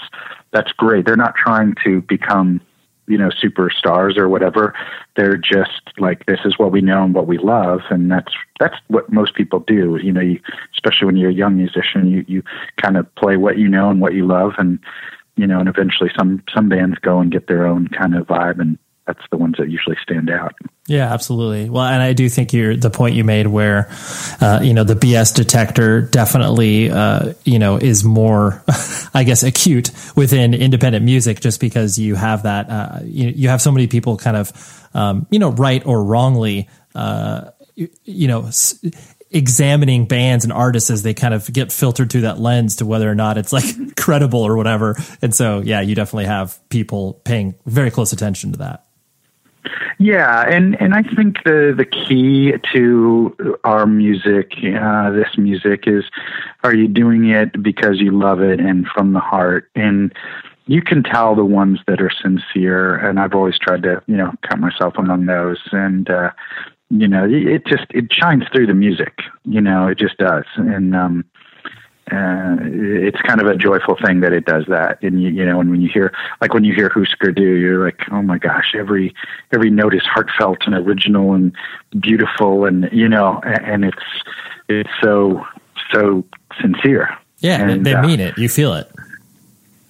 that's 0.51 0.73
great 0.73 1.05
they're 1.05 1.15
not 1.15 1.35
trying 1.35 1.75
to 1.85 2.01
become 2.03 2.61
you 3.07 3.19
know 3.19 3.29
superstars 3.29 4.17
or 4.17 4.29
whatever 4.29 4.75
they're 5.15 5.37
just 5.37 5.83
like 5.99 6.25
this 6.27 6.41
is 6.45 6.59
what 6.59 6.73
we 6.73 6.81
know 6.81 7.05
and 7.05 7.15
what 7.15 7.27
we 7.27 7.39
love 7.39 7.83
and 7.91 8.11
that's 8.11 8.33
that's 8.59 8.77
what 8.89 9.13
most 9.13 9.35
people 9.35 9.61
do 9.61 9.99
you 10.03 10.13
know 10.13 10.21
you, 10.21 10.41
especially 10.73 11.07
when 11.07 11.17
you're 11.17 11.31
a 11.31 11.35
young 11.35 11.57
musician 11.57 12.09
you 12.09 12.25
you 12.27 12.43
kind 12.77 12.97
of 12.97 13.13
play 13.17 13.37
what 13.37 13.59
you 13.59 13.69
know 13.69 13.91
and 13.91 14.01
what 14.01 14.15
you 14.15 14.27
love 14.27 14.55
and 14.59 14.79
you 15.37 15.47
know 15.47 15.61
and 15.61 15.69
eventually 15.69 16.11
some 16.17 16.43
some 16.55 16.69
bands 16.69 16.99
go 17.01 17.21
and 17.21 17.31
get 17.31 17.47
their 17.47 17.67
own 17.67 17.89
kind 17.89 18.15
of 18.17 18.27
vibe 18.27 18.61
and 18.61 18.79
that's 19.07 19.23
the 19.31 19.37
ones 19.37 19.55
that 19.59 19.71
usually 19.71 19.97
stand 20.03 20.29
out. 20.29 20.55
Yeah, 20.89 21.13
absolutely. 21.13 21.71
Well, 21.71 21.85
and 21.85 22.03
I 22.03 22.13
do 22.13 22.29
think 22.29 22.53
you're 22.53 22.77
the 22.77 22.91
point 22.91 23.15
you 23.15 23.23
made 23.23 23.47
where, 23.47 23.89
uh, 24.41 24.61
you 24.63 24.75
know, 24.75 24.83
the 24.83 24.95
BS 24.95 25.35
detector 25.35 26.03
definitely, 26.03 26.91
uh, 26.91 27.35
you 27.45 27.59
know, 27.59 27.77
is 27.77 28.05
more, 28.05 28.65
I 29.15 29.23
guess, 29.25 29.45
acute 29.45 29.91
within 30.17 30.55
independent 30.55 31.05
music, 31.05 31.41
just 31.41 31.61
because 31.61 31.99
you 31.99 32.17
have 32.17 32.43
that, 32.43 32.69
uh, 32.69 32.99
you, 33.05 33.29
you 33.29 33.49
have 33.49 33.63
so 33.63 33.71
many 33.71 33.87
people 33.87 34.17
kind 34.17 34.37
of, 34.37 34.89
um, 34.93 35.27
you 35.31 35.39
know, 35.39 35.53
right 35.53 35.87
or 35.87 36.03
wrongly, 36.03 36.69
uh, 36.95 37.51
you, 37.77 37.89
you, 38.05 38.27
know. 38.27 38.51
Examining 39.31 40.07
bands 40.07 40.45
and 40.45 40.53
artists 40.53 40.91
as 40.91 41.03
they 41.03 41.15
kind 41.15 41.35
of 41.35 41.53
get 41.53 41.73
filtered 41.73 42.11
through 42.11 42.23
that 42.23 42.39
lens 42.39 42.77
to 42.77 42.87
whether 42.87 43.11
or 43.11 43.15
not 43.15 43.39
it's 43.39 43.53
like 43.53 43.65
credible 43.97 44.41
or 44.41 44.57
whatever. 44.57 44.97
And 45.21 45.35
so, 45.35 45.61
yeah, 45.61 45.81
you 45.81 45.95
definitely 45.95 46.27
have 46.27 46.59
people 46.69 47.15
paying 47.25 47.55
very 47.67 47.91
close 47.91 48.13
attention 48.13 48.53
to 48.53 48.59
that. 48.59 48.87
Yeah, 49.99 50.45
and 50.47 50.81
and 50.81 50.95
I 50.95 51.03
think 51.03 51.43
the 51.45 51.75
the 51.77 51.87
key 51.87 52.53
to 52.75 53.59
our 53.65 53.87
music, 53.87 54.53
uh, 54.79 55.11
this 55.11 55.39
music, 55.39 55.85
is 55.87 56.05
are 56.63 56.75
you 56.75 56.87
doing 56.87 57.31
it 57.31 57.63
because 57.63 57.99
you 57.99 58.11
love 58.11 58.41
it 58.41 58.61
and 58.61 58.87
from 58.87 59.15
the 59.15 59.21
heart, 59.21 59.71
and 59.75 60.13
you 60.67 60.83
can 60.83 61.03
tell 61.03 61.35
the 61.35 61.45
ones 61.45 61.81
that 61.87 62.03
are 62.03 62.11
sincere, 62.23 62.97
and 62.97 63.19
I've 63.19 63.35
always 63.35 63.59
tried 63.59 63.85
to 63.85 64.03
you 64.07 64.17
know 64.17 64.33
count 64.49 64.61
myself 64.61 64.95
among 64.99 65.27
those, 65.27 65.61
and 65.73 66.09
uh, 66.11 66.31
you 66.91 67.09
know 67.09 67.27
it 67.29 67.67
just 67.67 67.87
it 67.91 68.13
shines 68.13 68.45
through 68.53 68.67
the 68.67 68.75
music, 68.75 69.21
you 69.45 69.61
know 69.61 69.89
it 69.89 69.99
just 69.99 70.17
does, 70.19 70.45
and 70.57 70.95
um, 70.95 71.25
uh, 72.13 72.57
it's 72.61 73.21
kind 73.23 73.41
of 73.41 73.49
a 73.49 73.57
joyful 73.57 73.97
thing 74.05 74.21
that 74.21 74.33
it 74.33 74.45
does 74.45 74.65
that. 74.69 75.03
And 75.03 75.21
you, 75.21 75.31
you 75.31 75.45
know, 75.45 75.61
and 75.61 75.71
when 75.71 75.81
you 75.81 75.91
hear, 75.93 76.13
like 76.41 76.55
when 76.55 76.63
you 76.63 76.73
hear 76.73 76.89
Husker 76.89 77.33
Du, 77.33 77.43
you're 77.43 77.85
like, 77.85 77.99
oh 78.13 78.23
my 78.23 78.39
gosh, 78.39 78.75
every 78.77 79.13
every 79.53 79.71
note 79.71 79.95
is 79.95 80.03
heartfelt 80.03 80.59
and 80.67 80.75
original 80.75 81.33
and 81.33 81.53
beautiful, 81.99 82.65
and 82.65 82.89
you 82.93 83.09
know, 83.09 83.41
and 83.43 83.85
it's 83.85 83.97
it's 84.69 84.91
so 85.03 85.45
so 85.93 86.25
sincere. 86.61 87.17
Yeah, 87.39 87.69
and, 87.69 87.85
they 87.85 87.95
uh, 87.95 88.07
mean 88.07 88.21
it. 88.21 88.39
You 88.39 88.49
feel 88.49 88.75
it. 88.75 88.89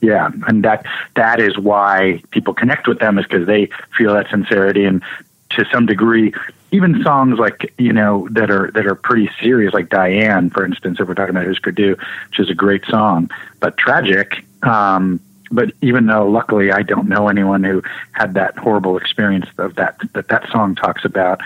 Yeah, 0.01 0.31
and 0.49 0.65
that 0.65 0.87
that 1.17 1.39
is 1.39 1.59
why 1.59 2.23
people 2.31 2.55
connect 2.55 2.89
with 2.89 2.99
them 2.99 3.19
is 3.19 3.27
because 3.27 3.47
they 3.47 3.69
feel 3.97 4.15
that 4.15 4.31
sincerity, 4.31 4.85
and 4.87 5.03
to 5.51 5.67
some 5.71 5.85
degree, 5.85 6.33
even 6.73 7.03
songs 7.03 7.39
like 7.39 7.73
you 7.79 7.93
know 7.93 8.29
that 8.33 8.51
are 8.51 8.71
that 8.73 8.87
are 8.87 8.95
pretty 8.95 9.31
serious, 9.41 9.73
like 9.73 9.89
Diane, 9.89 10.51
for 10.51 10.65
instance, 10.65 10.99
if 11.01 11.09
we're 11.09 11.15
talking 11.15 11.35
about 11.35 11.47
Husker 11.47 11.71
Du, 11.73 11.97
which 12.31 12.39
is 12.39 12.51
a 12.51 12.55
great 12.55 12.85
song, 12.87 13.31
but 13.61 13.77
tragic. 13.77 14.45
Um, 14.63 15.21
but 15.51 15.73
even 15.81 16.07
though, 16.07 16.29
luckily, 16.29 16.73
I 16.73 16.83
don't 16.83 17.09
know 17.09 17.29
anyone 17.29 17.63
who 17.63 17.83
had 18.13 18.35
that 18.35 18.59
horrible 18.59 18.97
experience 18.97 19.47
of 19.59 19.77
that 19.77 19.99
that 20.15 20.29
that 20.29 20.49
song 20.51 20.75
talks 20.75 21.05
about, 21.05 21.41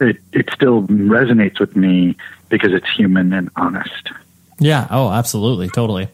it 0.00 0.18
it 0.32 0.48
still 0.52 0.82
resonates 0.82 1.58
with 1.58 1.74
me 1.74 2.16
because 2.48 2.72
it's 2.72 2.88
human 2.88 3.32
and 3.32 3.50
honest. 3.56 4.10
Yeah. 4.58 4.86
Oh, 4.90 5.10
absolutely. 5.10 5.68
Totally 5.68 6.08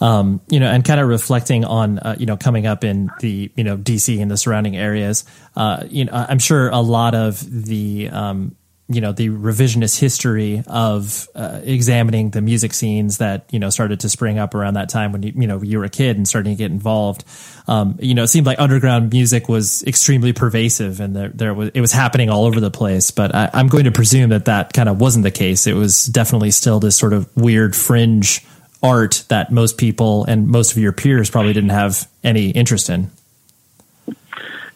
um, 0.00 0.40
you 0.48 0.60
know, 0.60 0.70
and 0.70 0.84
kind 0.84 1.00
of 1.00 1.08
reflecting 1.08 1.64
on, 1.64 1.98
uh, 1.98 2.16
you 2.18 2.26
know, 2.26 2.36
coming 2.36 2.66
up 2.66 2.84
in 2.84 3.10
the, 3.20 3.50
you 3.56 3.64
know, 3.64 3.76
DC 3.76 4.20
and 4.20 4.30
the 4.30 4.36
surrounding 4.36 4.76
areas, 4.76 5.24
uh, 5.56 5.84
you 5.88 6.04
know, 6.04 6.12
I'm 6.12 6.38
sure 6.38 6.68
a 6.68 6.80
lot 6.80 7.14
of 7.14 7.40
the, 7.66 8.08
um, 8.10 8.56
you 8.90 9.02
know 9.02 9.12
the 9.12 9.28
revisionist 9.28 10.00
history 10.00 10.62
of 10.66 11.28
uh, 11.34 11.60
examining 11.62 12.30
the 12.30 12.40
music 12.40 12.72
scenes 12.72 13.18
that 13.18 13.44
you 13.50 13.58
know 13.58 13.68
started 13.68 14.00
to 14.00 14.08
spring 14.08 14.38
up 14.38 14.54
around 14.54 14.74
that 14.74 14.88
time 14.88 15.12
when 15.12 15.22
you 15.22 15.32
you 15.36 15.46
know 15.46 15.62
you 15.62 15.78
were 15.78 15.84
a 15.84 15.90
kid 15.90 16.16
and 16.16 16.26
starting 16.26 16.54
to 16.54 16.56
get 16.56 16.70
involved. 16.70 17.24
Um, 17.66 17.98
you 18.00 18.14
know, 18.14 18.22
it 18.22 18.28
seemed 18.28 18.46
like 18.46 18.58
underground 18.58 19.12
music 19.12 19.46
was 19.46 19.82
extremely 19.84 20.32
pervasive 20.32 21.00
and 21.00 21.14
there 21.14 21.28
there 21.28 21.52
was 21.52 21.70
it 21.74 21.82
was 21.82 21.92
happening 21.92 22.30
all 22.30 22.46
over 22.46 22.60
the 22.60 22.70
place. 22.70 23.10
But 23.10 23.34
I, 23.34 23.50
I'm 23.52 23.68
going 23.68 23.84
to 23.84 23.92
presume 23.92 24.30
that 24.30 24.46
that 24.46 24.72
kind 24.72 24.88
of 24.88 24.98
wasn't 24.98 25.24
the 25.24 25.30
case. 25.30 25.66
It 25.66 25.74
was 25.74 26.06
definitely 26.06 26.50
still 26.50 26.80
this 26.80 26.96
sort 26.96 27.12
of 27.12 27.28
weird 27.36 27.76
fringe 27.76 28.42
art 28.82 29.24
that 29.28 29.50
most 29.50 29.78
people 29.78 30.24
and 30.24 30.48
most 30.48 30.72
of 30.72 30.78
your 30.78 30.92
peers 30.92 31.30
probably 31.30 31.52
didn't 31.52 31.70
have 31.70 32.08
any 32.22 32.50
interest 32.50 32.90
in. 32.90 33.10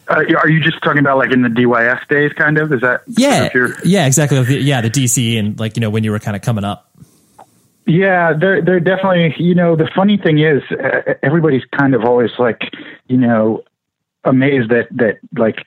Uh, 0.09 0.23
are 0.37 0.49
you 0.49 0.61
just 0.61 0.81
talking 0.83 0.99
about 0.99 1.17
like 1.17 1.31
in 1.31 1.41
the 1.41 1.49
DYS 1.49 2.07
days, 2.09 2.33
kind 2.33 2.57
of? 2.57 2.73
Is 2.73 2.81
that 2.81 3.03
yeah, 3.07 3.49
yeah, 3.85 4.05
exactly. 4.05 4.59
Yeah, 4.59 4.81
the 4.81 4.89
DC 4.89 5.39
and 5.39 5.57
like 5.57 5.77
you 5.77 5.81
know 5.81 5.89
when 5.89 6.03
you 6.03 6.11
were 6.11 6.19
kind 6.19 6.35
of 6.35 6.41
coming 6.41 6.65
up. 6.65 6.89
Yeah, 7.85 8.33
they're 8.33 8.61
they're 8.61 8.81
definitely. 8.81 9.33
You 9.37 9.55
know, 9.55 9.75
the 9.75 9.89
funny 9.95 10.17
thing 10.17 10.39
is, 10.39 10.61
uh, 10.71 11.13
everybody's 11.23 11.63
kind 11.77 11.95
of 11.95 12.03
always 12.03 12.31
like, 12.37 12.61
you 13.07 13.17
know, 13.17 13.63
amazed 14.25 14.69
that 14.69 14.87
that 14.91 15.19
like 15.37 15.65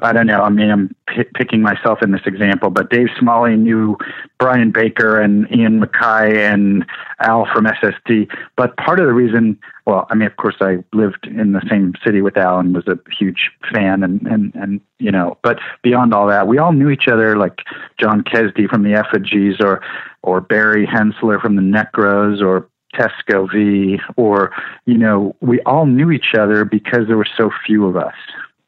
I 0.00 0.12
don't 0.12 0.26
know. 0.26 0.42
I 0.42 0.50
mean, 0.50 0.70
I'm 0.70 0.94
p- 1.08 1.24
picking 1.34 1.62
myself 1.62 2.02
in 2.02 2.10
this 2.10 2.26
example, 2.26 2.68
but 2.68 2.90
Dave 2.90 3.08
Smalley 3.18 3.56
knew 3.56 3.96
Brian 4.38 4.70
Baker 4.70 5.18
and 5.18 5.50
Ian 5.50 5.80
MacKaye 5.80 6.36
and 6.36 6.84
Al 7.20 7.46
from 7.46 7.64
SSD. 7.64 8.30
But 8.56 8.76
part 8.76 9.00
of 9.00 9.06
the 9.06 9.14
reason, 9.14 9.58
well, 9.86 10.06
I 10.10 10.14
mean, 10.14 10.26
of 10.26 10.36
course, 10.36 10.56
I 10.60 10.84
lived 10.92 11.26
in 11.26 11.52
the 11.52 11.62
same 11.70 11.94
city 12.04 12.20
with 12.20 12.36
Al 12.36 12.58
and 12.58 12.74
was 12.74 12.86
a 12.86 12.98
huge 13.10 13.50
fan, 13.72 14.02
and 14.02 14.20
and 14.26 14.54
and 14.54 14.82
you 14.98 15.10
know. 15.10 15.38
But 15.42 15.60
beyond 15.82 16.12
all 16.12 16.26
that, 16.26 16.46
we 16.46 16.58
all 16.58 16.72
knew 16.72 16.90
each 16.90 17.08
other, 17.08 17.38
like 17.38 17.60
John 17.98 18.22
Kezdy 18.22 18.68
from 18.68 18.82
the 18.82 18.92
Effigies, 18.92 19.60
or 19.60 19.80
or 20.20 20.42
Barry 20.42 20.86
Henssler 20.86 21.40
from 21.40 21.56
the 21.56 21.62
Necros, 21.62 22.42
or 22.42 22.68
Tesco 22.94 23.50
Vee, 23.50 23.98
or 24.16 24.52
you 24.84 24.98
know, 24.98 25.34
we 25.40 25.60
all 25.60 25.86
knew 25.86 26.10
each 26.10 26.34
other 26.38 26.66
because 26.66 27.06
there 27.06 27.16
were 27.16 27.28
so 27.34 27.50
few 27.64 27.86
of 27.86 27.96
us, 27.96 28.14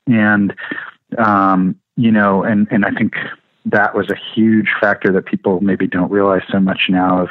and 0.06 0.54
um, 1.16 1.78
you 1.96 2.12
know, 2.12 2.42
and, 2.42 2.68
and 2.70 2.84
I 2.84 2.90
think 2.90 3.14
that 3.66 3.94
was 3.94 4.08
a 4.10 4.16
huge 4.34 4.68
factor 4.80 5.12
that 5.12 5.26
people 5.26 5.60
maybe 5.60 5.86
don't 5.86 6.10
realize 6.10 6.42
so 6.50 6.60
much 6.60 6.86
now 6.88 7.22
of 7.22 7.28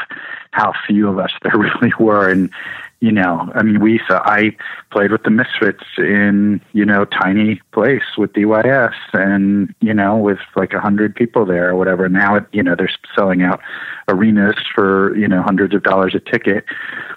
how 0.52 0.74
few 0.88 1.08
of 1.08 1.20
us 1.20 1.32
there 1.44 1.58
really 1.58 1.94
were. 2.00 2.30
And, 2.30 2.50
you 3.00 3.12
know, 3.12 3.52
I 3.54 3.62
mean, 3.62 3.80
we, 3.80 4.00
so 4.08 4.22
I 4.26 4.56
played 4.92 5.12
with 5.12 5.24
the 5.24 5.30
Misfits 5.30 5.84
in, 5.98 6.62
you 6.74 6.84
know, 6.84 7.06
tiny 7.06 7.62
place 7.72 8.18
with 8.18 8.34
DYS 8.34 8.94
and, 9.14 9.74
you 9.82 9.94
know, 9.94 10.18
with 10.18 10.40
like 10.56 10.74
a 10.74 10.80
hundred 10.80 11.16
people 11.16 11.46
there 11.46 11.70
or 11.70 11.76
whatever. 11.76 12.10
Now, 12.10 12.36
it, 12.36 12.46
you 12.52 12.64
know, 12.64 12.76
they're 12.76 12.90
selling 13.16 13.44
out 13.44 13.62
arenas 14.08 14.56
for, 14.74 15.16
you 15.16 15.28
know, 15.28 15.44
hundreds 15.44 15.76
of 15.76 15.84
dollars 15.84 16.16
a 16.16 16.20
ticket, 16.20 16.66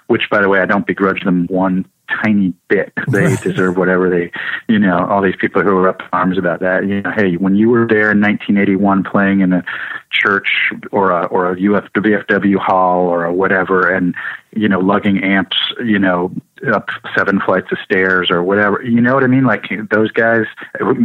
which 0.07 0.29
by 0.29 0.41
the 0.41 0.49
way, 0.49 0.59
I 0.59 0.65
don't 0.65 0.85
begrudge 0.85 1.23
them 1.23 1.47
one 1.47 1.85
tiny 2.23 2.53
bit. 2.67 2.93
They 3.09 3.35
deserve 3.43 3.77
whatever 3.77 4.09
they, 4.09 4.31
you 4.67 4.79
know, 4.79 5.05
all 5.07 5.21
these 5.21 5.35
people 5.39 5.61
who 5.61 5.69
are 5.69 5.89
up 5.89 6.01
in 6.01 6.07
arms 6.13 6.37
about 6.37 6.59
that. 6.61 6.87
You 6.87 7.01
know, 7.01 7.11
hey, 7.11 7.35
when 7.35 7.55
you 7.55 7.69
were 7.69 7.87
there 7.87 8.11
in 8.11 8.21
1981 8.21 9.03
playing 9.03 9.41
in 9.41 9.53
a 9.53 9.63
church 10.11 10.71
or 10.91 11.11
a 11.11 11.25
or 11.25 11.51
a 11.51 11.55
UFWFW 11.55 12.57
hall 12.57 13.07
or 13.07 13.25
a 13.25 13.33
whatever, 13.33 13.93
and 13.93 14.15
you 14.53 14.67
know, 14.67 14.79
lugging 14.79 15.23
amps, 15.23 15.57
you 15.83 15.97
know, 15.97 16.31
up 16.73 16.89
seven 17.17 17.39
flights 17.39 17.71
of 17.71 17.77
stairs 17.83 18.29
or 18.29 18.43
whatever. 18.43 18.81
You 18.83 19.01
know 19.01 19.13
what 19.13 19.23
I 19.23 19.27
mean? 19.27 19.45
Like 19.45 19.65
those 19.89 20.11
guys, 20.11 20.45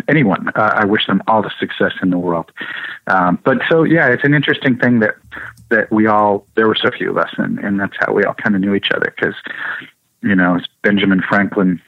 anyone. 0.08 0.48
Uh, 0.54 0.72
I 0.75 0.84
wish 0.84 1.06
them 1.06 1.22
all 1.26 1.42
the 1.42 1.52
success 1.58 1.92
in 2.02 2.10
the 2.10 2.18
world. 2.18 2.50
Um, 3.06 3.38
but 3.44 3.58
so 3.70 3.84
yeah, 3.84 4.08
it's 4.08 4.25
an 4.25 4.34
interesting 4.34 4.76
thing 4.76 5.00
that 5.00 5.14
that 5.70 5.90
we 5.92 6.06
all 6.06 6.46
there 6.54 6.66
were 6.66 6.76
so 6.76 6.90
few 6.90 7.10
of 7.10 7.18
us, 7.18 7.30
and 7.38 7.58
and 7.58 7.80
that's 7.80 7.96
how 7.98 8.12
we 8.12 8.25
all 8.25 8.34
kind 8.34 8.54
of 8.54 8.60
knew 8.60 8.75
each 8.75 8.90
other 8.94 9.14
because 9.16 9.34
you 10.26 10.35
know, 10.35 10.56
as 10.56 10.62
Benjamin 10.83 11.23
Franklin 11.28 11.80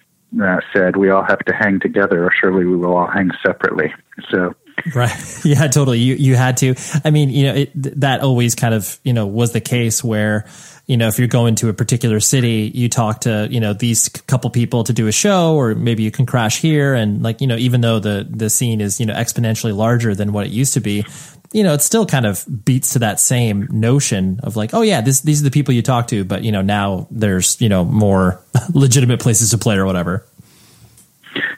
uh, 0.43 0.61
said, 0.73 0.97
we 0.97 1.11
all 1.11 1.25
have 1.25 1.41
to 1.41 1.53
hang 1.53 1.81
together, 1.81 2.25
or 2.25 2.31
surely 2.33 2.65
we 2.65 2.77
will 2.77 2.97
all 2.97 3.07
hang 3.07 3.31
separately. 3.45 3.93
So. 4.31 4.55
Right. 4.95 5.13
Yeah, 5.45 5.67
totally. 5.69 5.99
You 6.01 6.15
you 6.17 6.35
had 6.35 6.57
to. 6.59 6.75
I 7.05 7.11
mean, 7.11 7.31
you 7.31 7.45
know, 7.45 7.55
it, 7.55 7.71
that 8.01 8.21
always 8.21 8.55
kind 8.55 8.75
of, 8.75 8.99
you 9.03 9.13
know, 9.13 9.27
was 9.27 9.53
the 9.53 9.61
case 9.61 10.05
where, 10.05 10.47
you 10.87 10.97
know, 10.97 11.07
if 11.09 11.19
you're 11.19 11.29
going 11.29 11.55
to 11.57 11.69
a 11.69 11.73
particular 11.73 12.21
city, 12.21 12.71
you 12.75 12.89
talk 12.89 13.21
to, 13.23 13.49
you 13.51 13.61
know, 13.61 13.73
these 13.73 14.09
couple 14.09 14.51
people 14.51 14.85
to 14.85 14.93
do 14.93 15.07
a 15.07 15.13
show 15.13 15.55
or 15.55 15.75
maybe 15.75 16.03
you 16.03 16.11
can 16.11 16.27
crash 16.27 16.61
here 16.61 16.95
and 16.95 17.23
like, 17.23 17.41
you 17.41 17.47
know, 17.47 17.57
even 17.57 17.81
though 17.81 17.99
the 17.99 18.27
the 18.29 18.51
scene 18.51 18.81
is, 18.81 18.99
you 19.01 19.07
know, 19.07 19.15
exponentially 19.15 19.75
larger 19.75 20.15
than 20.15 20.33
what 20.33 20.45
it 20.45 20.51
used 20.51 20.75
to 20.75 20.81
be, 20.81 21.07
you 21.53 21.63
know, 21.63 21.73
it 21.73 21.83
still 21.83 22.07
kind 22.07 22.27
of 22.27 22.45
beats 22.65 22.93
to 22.93 22.99
that 23.01 23.21
same 23.21 23.69
notion 23.71 24.41
of 24.43 24.57
like, 24.57 24.75
oh 24.75 24.83
yeah, 24.83 25.01
this, 25.01 25.21
these 25.21 25.41
are 25.41 25.45
the 25.45 25.51
people 25.51 25.75
you 25.75 25.83
talk 25.83 26.09
to, 26.09 26.25
but 26.25 26.45
you 26.45 26.53
know, 26.53 26.63
now 26.63 27.07
there's, 27.11 27.61
you 27.61 27.69
know, 27.69 27.85
more 27.85 28.41
legitimate 28.73 29.21
places 29.21 29.51
to 29.51 29.59
play 29.59 29.77
or 29.77 29.87
whatever. 29.87 30.27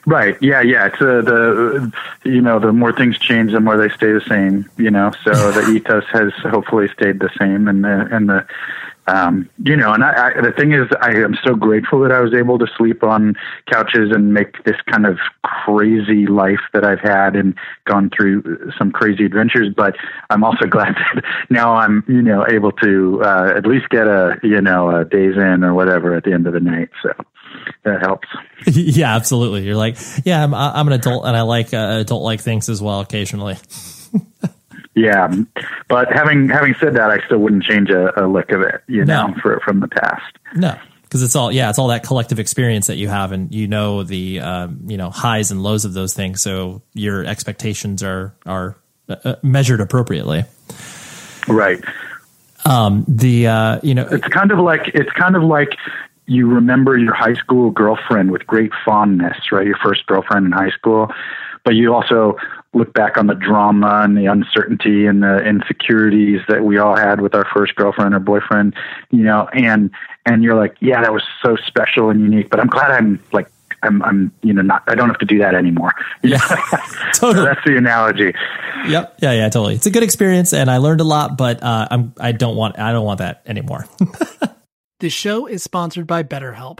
Right. 0.05 0.35
Yeah. 0.41 0.61
Yeah. 0.61 0.87
It's 0.87 1.01
uh, 1.01 1.21
the 1.21 1.91
you 2.23 2.41
know 2.41 2.59
the 2.59 2.73
more 2.73 2.91
things 2.91 3.17
change, 3.19 3.51
the 3.51 3.59
more 3.59 3.77
they 3.77 3.93
stay 3.93 4.11
the 4.11 4.21
same. 4.21 4.69
You 4.77 4.89
know, 4.89 5.11
so 5.23 5.51
the 5.51 5.71
ethos 5.75 6.05
has 6.11 6.33
hopefully 6.43 6.87
stayed 6.89 7.19
the 7.19 7.29
same, 7.37 7.67
and 7.67 7.83
the 7.83 8.07
and 8.11 8.27
the 8.27 8.45
um, 9.11 9.49
you 9.61 9.75
know, 9.75 9.91
and 9.91 10.03
I, 10.05 10.29
I, 10.29 10.41
the 10.41 10.53
thing 10.53 10.71
is, 10.71 10.87
I 11.01 11.09
am 11.09 11.35
so 11.45 11.53
grateful 11.53 11.99
that 12.01 12.13
I 12.13 12.21
was 12.21 12.33
able 12.33 12.57
to 12.59 12.67
sleep 12.77 13.03
on 13.03 13.35
couches 13.69 14.11
and 14.13 14.33
make 14.33 14.63
this 14.63 14.77
kind 14.89 15.05
of 15.05 15.17
crazy 15.43 16.27
life 16.27 16.61
that 16.73 16.85
I've 16.85 17.01
had 17.01 17.35
and 17.35 17.53
gone 17.85 18.09
through 18.15 18.71
some 18.77 18.91
crazy 18.91 19.25
adventures. 19.25 19.73
But 19.75 19.95
I'm 20.29 20.45
also 20.45 20.65
glad 20.69 20.95
that 20.95 21.23
now 21.49 21.75
I'm, 21.75 22.05
you 22.07 22.21
know, 22.21 22.45
able 22.47 22.71
to 22.83 23.21
uh, 23.21 23.53
at 23.57 23.65
least 23.65 23.89
get 23.89 24.07
a, 24.07 24.39
you 24.43 24.61
know, 24.61 24.95
a 24.95 25.03
Days 25.03 25.35
Inn 25.35 25.65
or 25.65 25.73
whatever 25.73 26.15
at 26.15 26.23
the 26.23 26.31
end 26.31 26.47
of 26.47 26.53
the 26.53 26.61
night. 26.61 26.89
So 27.03 27.11
that 27.83 27.99
helps. 28.01 28.29
yeah, 28.65 29.13
absolutely. 29.13 29.63
You're 29.63 29.75
like, 29.75 29.97
yeah, 30.23 30.41
I'm, 30.41 30.53
I'm 30.53 30.87
an 30.87 30.93
adult 30.93 31.25
and 31.25 31.35
I 31.35 31.41
like 31.41 31.73
uh, 31.73 31.97
adult 31.99 32.23
like 32.23 32.39
things 32.39 32.69
as 32.69 32.81
well 32.81 33.01
occasionally. 33.01 33.57
Yeah, 34.93 35.33
but 35.87 36.11
having 36.11 36.49
having 36.49 36.75
said 36.79 36.95
that, 36.95 37.11
I 37.11 37.25
still 37.25 37.37
wouldn't 37.37 37.63
change 37.63 37.89
a, 37.89 38.25
a 38.25 38.27
lick 38.27 38.51
of 38.51 38.61
it, 38.61 38.83
you 38.87 39.05
no. 39.05 39.27
know, 39.27 39.35
for, 39.41 39.61
from 39.63 39.79
the 39.79 39.87
past. 39.87 40.37
No, 40.53 40.77
because 41.03 41.23
it's 41.23 41.35
all 41.35 41.49
yeah, 41.51 41.69
it's 41.69 41.79
all 41.79 41.87
that 41.87 42.03
collective 42.03 42.39
experience 42.39 42.87
that 42.87 42.97
you 42.97 43.07
have, 43.07 43.31
and 43.31 43.53
you 43.53 43.67
know 43.67 44.03
the 44.03 44.41
um, 44.41 44.81
you 44.87 44.97
know 44.97 45.09
highs 45.09 45.49
and 45.51 45.63
lows 45.63 45.85
of 45.85 45.93
those 45.93 46.13
things, 46.13 46.41
so 46.41 46.81
your 46.93 47.25
expectations 47.25 48.03
are 48.03 48.35
are 48.45 48.75
uh, 49.07 49.15
uh 49.23 49.35
measured 49.41 49.79
appropriately. 49.79 50.43
Right. 51.47 51.81
Um, 52.65 53.05
the 53.07 53.47
uh, 53.47 53.79
you 53.83 53.95
know 53.95 54.07
it's 54.11 54.27
kind 54.27 54.51
of 54.51 54.59
like 54.59 54.89
it's 54.93 55.11
kind 55.11 55.37
of 55.37 55.43
like 55.43 55.69
you 56.27 56.47
remember 56.47 56.97
your 56.97 57.13
high 57.13 57.33
school 57.33 57.71
girlfriend 57.71 58.31
with 58.31 58.45
great 58.45 58.71
fondness, 58.85 59.51
right? 59.51 59.65
Your 59.65 59.77
first 59.83 60.05
girlfriend 60.05 60.45
in 60.45 60.51
high 60.51 60.71
school, 60.71 61.11
but 61.65 61.75
you 61.75 61.93
also 61.93 62.37
look 62.73 62.93
back 62.93 63.17
on 63.17 63.27
the 63.27 63.35
drama 63.35 64.01
and 64.03 64.17
the 64.17 64.25
uncertainty 64.25 65.05
and 65.05 65.21
the 65.21 65.39
insecurities 65.39 66.39
that 66.47 66.63
we 66.63 66.77
all 66.77 66.95
had 66.95 67.19
with 67.19 67.35
our 67.35 67.45
first 67.53 67.75
girlfriend 67.75 68.15
or 68.15 68.19
boyfriend, 68.19 68.73
you 69.09 69.23
know, 69.23 69.47
and 69.53 69.91
and 70.25 70.43
you're 70.43 70.55
like, 70.55 70.75
yeah, 70.79 71.01
that 71.01 71.13
was 71.13 71.23
so 71.43 71.55
special 71.67 72.09
and 72.09 72.21
unique. 72.21 72.49
But 72.49 72.59
I'm 72.59 72.67
glad 72.67 72.91
I'm 72.91 73.21
like 73.31 73.51
I'm, 73.83 74.01
I'm, 74.03 74.31
you 74.43 74.53
know, 74.53 74.61
not, 74.61 74.83
I 74.87 74.95
don't 74.95 75.09
have 75.09 75.17
to 75.19 75.25
do 75.25 75.39
that 75.39 75.55
anymore. 75.55 75.93
Yeah, 76.23 76.37
totally. 77.13 77.33
so 77.33 77.43
that's 77.45 77.65
the 77.65 77.77
analogy. 77.77 78.33
Yep. 78.87 79.17
Yeah. 79.21 79.31
Yeah. 79.31 79.49
Totally. 79.49 79.73
It's 79.73 79.87
a 79.87 79.89
good 79.89 80.03
experience, 80.03 80.53
and 80.53 80.69
I 80.69 80.77
learned 80.77 81.01
a 81.01 81.03
lot. 81.03 81.35
But 81.35 81.63
uh, 81.63 81.87
I'm, 81.89 82.13
I 82.19 82.31
don't 82.31 82.55
want, 82.55 82.77
I 82.77 82.91
don't 82.91 83.05
want 83.05 83.19
that 83.19 83.41
anymore. 83.47 83.87
the 84.99 85.09
show 85.09 85.47
is 85.47 85.63
sponsored 85.63 86.05
by 86.05 86.21
BetterHelp 86.21 86.79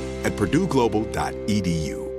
at 0.23 0.33
purdueglobal.edu. 0.33 2.11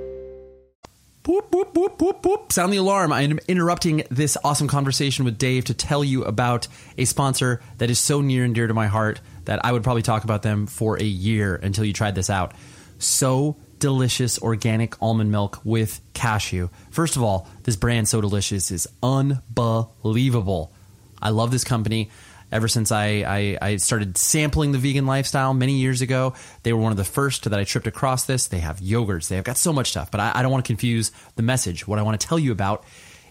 Boop, 1.23 1.49
boop, 1.51 1.73
boop, 1.73 1.97
boop, 1.97 2.21
boop. 2.21 2.51
Sound 2.51 2.73
the 2.73 2.77
alarm. 2.77 3.13
I 3.13 3.21
am 3.21 3.39
interrupting 3.47 4.03
this 4.11 4.37
awesome 4.43 4.67
conversation 4.67 5.23
with 5.23 5.37
Dave 5.37 5.63
to 5.65 5.73
tell 5.73 6.03
you 6.03 6.25
about 6.25 6.67
a 6.97 7.05
sponsor 7.05 7.61
that 7.77 7.89
is 7.89 7.97
so 7.97 8.19
near 8.19 8.43
and 8.43 8.53
dear 8.53 8.67
to 8.67 8.73
my 8.73 8.87
heart 8.87 9.21
that 9.45 9.63
I 9.63 9.71
would 9.71 9.83
probably 9.83 10.01
talk 10.01 10.25
about 10.25 10.43
them 10.43 10.67
for 10.67 10.99
a 10.99 11.05
year 11.05 11.55
until 11.55 11.85
you 11.85 11.93
tried 11.93 12.15
this 12.15 12.29
out. 12.29 12.51
So 12.99 13.55
delicious 13.79 14.37
organic 14.39 15.01
almond 15.01 15.31
milk 15.31 15.61
with 15.63 16.01
cashew. 16.13 16.67
First 16.91 17.15
of 17.15 17.23
all, 17.23 17.47
this 17.63 17.77
brand 17.77 18.09
So 18.09 18.19
Delicious 18.19 18.69
is 18.69 18.87
unbelievable. 19.01 20.73
I 21.21 21.29
love 21.29 21.51
this 21.51 21.63
company 21.63 22.09
ever 22.53 22.67
since 22.67 22.91
I, 22.91 23.05
I, 23.27 23.57
I, 23.61 23.75
started 23.77 24.17
sampling 24.17 24.71
the 24.71 24.77
vegan 24.77 25.05
lifestyle 25.05 25.53
many 25.53 25.73
years 25.73 26.01
ago. 26.01 26.33
They 26.61 26.71
were 26.71 26.79
one 26.79 26.91
of 26.91 26.97
the 26.97 27.03
first 27.03 27.43
that 27.43 27.59
I 27.59 27.63
tripped 27.63 27.87
across 27.87 28.25
this. 28.25 28.47
They 28.47 28.59
have 28.59 28.79
yogurts, 28.79 29.27
they 29.27 29.35
have 29.35 29.43
got 29.43 29.57
so 29.57 29.73
much 29.73 29.89
stuff, 29.89 30.11
but 30.11 30.19
I, 30.19 30.31
I 30.35 30.41
don't 30.41 30.51
want 30.51 30.63
to 30.63 30.69
confuse 30.69 31.11
the 31.35 31.43
message. 31.43 31.87
What 31.87 31.99
I 31.99 32.03
want 32.03 32.19
to 32.21 32.27
tell 32.27 32.39
you 32.39 32.51
about 32.51 32.85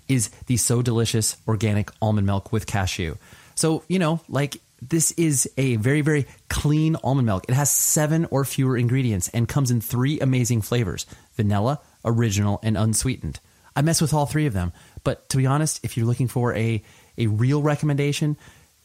is 0.08 0.28
the 0.46 0.56
so 0.56 0.82
delicious 0.82 1.36
organic 1.46 1.90
almond 2.02 2.26
milk 2.26 2.52
with 2.52 2.66
cashew. 2.66 3.14
So, 3.54 3.84
you 3.88 3.98
know, 3.98 4.20
like 4.28 4.60
this 4.82 5.12
is 5.12 5.48
a 5.56 5.76
very, 5.76 6.00
very 6.00 6.26
clean 6.48 6.96
almond 7.04 7.26
milk. 7.26 7.44
It 7.48 7.54
has 7.54 7.70
seven 7.70 8.26
or 8.30 8.44
fewer 8.44 8.76
ingredients 8.76 9.28
and 9.28 9.48
comes 9.48 9.70
in 9.70 9.80
three 9.80 10.18
amazing 10.20 10.62
flavors 10.62 11.06
vanilla, 11.34 11.80
original, 12.04 12.58
and 12.62 12.76
unsweetened. 12.76 13.38
I 13.74 13.82
mess 13.82 14.00
with 14.00 14.12
all 14.12 14.26
three 14.26 14.46
of 14.46 14.52
them. 14.52 14.72
But 15.04 15.28
to 15.30 15.36
be 15.36 15.46
honest, 15.46 15.80
if 15.84 15.96
you're 15.96 16.06
looking 16.06 16.28
for 16.28 16.54
a, 16.54 16.82
a 17.16 17.26
real 17.28 17.62
recommendation, 17.62 18.36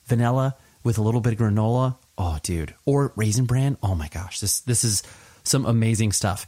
vanilla 0.08 0.56
with 0.84 0.98
a 0.98 1.02
little 1.02 1.22
bit 1.22 1.34
of 1.34 1.40
granola. 1.40 1.98
Oh, 2.18 2.40
dude. 2.44 2.74
Or 2.86 3.14
raisin 3.16 3.46
bran. 3.46 3.78
Oh 3.84 3.96
my 3.96 4.08
gosh. 4.08 4.40
This 4.40 4.62
this 4.62 4.84
is 4.84 5.04
some 5.44 5.66
amazing 5.66 6.12
stuff. 6.12 6.48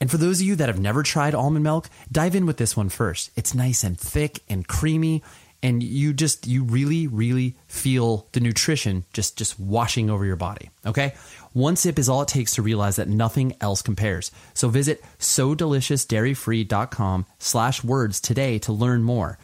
And 0.00 0.10
for 0.10 0.16
those 0.16 0.40
of 0.40 0.46
you 0.46 0.56
that 0.56 0.68
have 0.68 0.80
never 0.80 1.04
tried 1.04 1.34
almond 1.34 1.62
milk, 1.62 1.88
dive 2.10 2.34
in 2.34 2.44
with 2.44 2.56
this 2.56 2.76
one 2.76 2.88
first. 2.88 3.30
It's 3.36 3.54
nice 3.54 3.84
and 3.84 3.98
thick 3.98 4.40
and 4.48 4.66
creamy 4.66 5.22
and 5.62 5.82
you 5.82 6.12
just 6.12 6.46
you 6.46 6.64
really 6.64 7.06
really 7.06 7.54
feel 7.68 8.26
the 8.32 8.40
nutrition 8.40 9.04
just 9.12 9.38
just 9.38 9.58
washing 9.60 10.10
over 10.10 10.24
your 10.24 10.36
body, 10.36 10.70
okay? 10.84 11.14
One 11.52 11.76
sip 11.76 11.98
is 11.98 12.08
all 12.08 12.22
it 12.22 12.28
takes 12.28 12.54
to 12.56 12.62
realize 12.62 12.96
that 12.96 13.08
nothing 13.08 13.54
else 13.60 13.82
compares. 13.82 14.32
So 14.54 14.68
visit 14.68 15.04
so 15.18 15.54
deliciousdairyfree.com 15.54 17.26
slash 17.38 17.84
words 17.84 18.20
today 18.20 18.58
to 18.60 18.72
learn 18.72 19.02
more. 19.02 19.38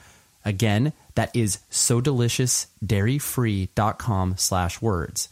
Again, 0.49 0.95
that 1.15 1.37
is 1.37 1.59
so 1.69 2.01
delicious 2.01 2.69
dairyfree.com 2.83 4.39
slash 4.39 4.81
words. 4.81 5.29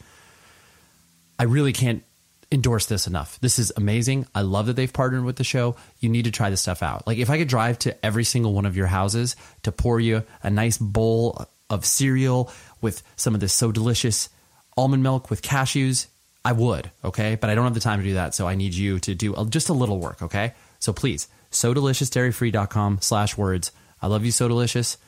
I 1.39 1.45
really 1.45 1.73
can't 1.73 2.05
endorse 2.53 2.85
this 2.85 3.07
enough. 3.07 3.41
This 3.41 3.59
is 3.59 3.73
amazing. 3.79 4.27
I 4.35 4.43
love 4.43 4.67
that 4.67 4.75
they've 4.75 4.93
partnered 4.93 5.25
with 5.25 5.37
the 5.37 5.43
show. 5.43 5.77
You 6.01 6.11
need 6.11 6.27
to 6.27 6.31
try 6.31 6.51
this 6.51 6.61
stuff 6.61 6.83
out. 6.83 7.07
Like 7.07 7.17
if 7.17 7.31
I 7.31 7.39
could 7.39 7.49
drive 7.49 7.79
to 7.81 8.05
every 8.05 8.25
single 8.25 8.53
one 8.53 8.67
of 8.67 8.77
your 8.77 8.89
houses 8.89 9.37
to 9.63 9.73
pour 9.73 9.99
you 9.99 10.23
a 10.43 10.51
nice 10.51 10.77
bowl 10.77 11.47
of 11.71 11.87
cereal 11.87 12.53
with 12.83 13.03
some 13.17 13.35
of 13.35 13.41
this 13.41 13.55
so 13.55 13.73
delicious 13.73 14.29
almond 14.77 15.03
milk 15.03 15.31
with 15.31 15.41
cashews, 15.41 16.09
I 16.45 16.53
would, 16.53 16.91
okay? 17.03 17.37
But 17.37 17.49
I 17.49 17.55
don't 17.55 17.65
have 17.65 17.73
the 17.73 17.81
time 17.81 18.01
to 18.01 18.05
do 18.05 18.15
that, 18.15 18.35
so 18.35 18.47
I 18.47 18.55
need 18.55 18.75
you 18.75 18.99
to 18.99 19.15
do 19.15 19.35
just 19.49 19.71
a 19.71 19.73
little 19.73 19.99
work, 19.99 20.21
okay? 20.21 20.53
So 20.79 20.93
please, 20.93 21.27
so 21.51 21.73
deliciousdairyfree.com 21.73 22.99
slash 23.01 23.39
words. 23.39 23.73
I 24.03 24.09
love 24.09 24.27
you 24.27 24.31
so 24.31 24.47
delicious. 24.47 24.99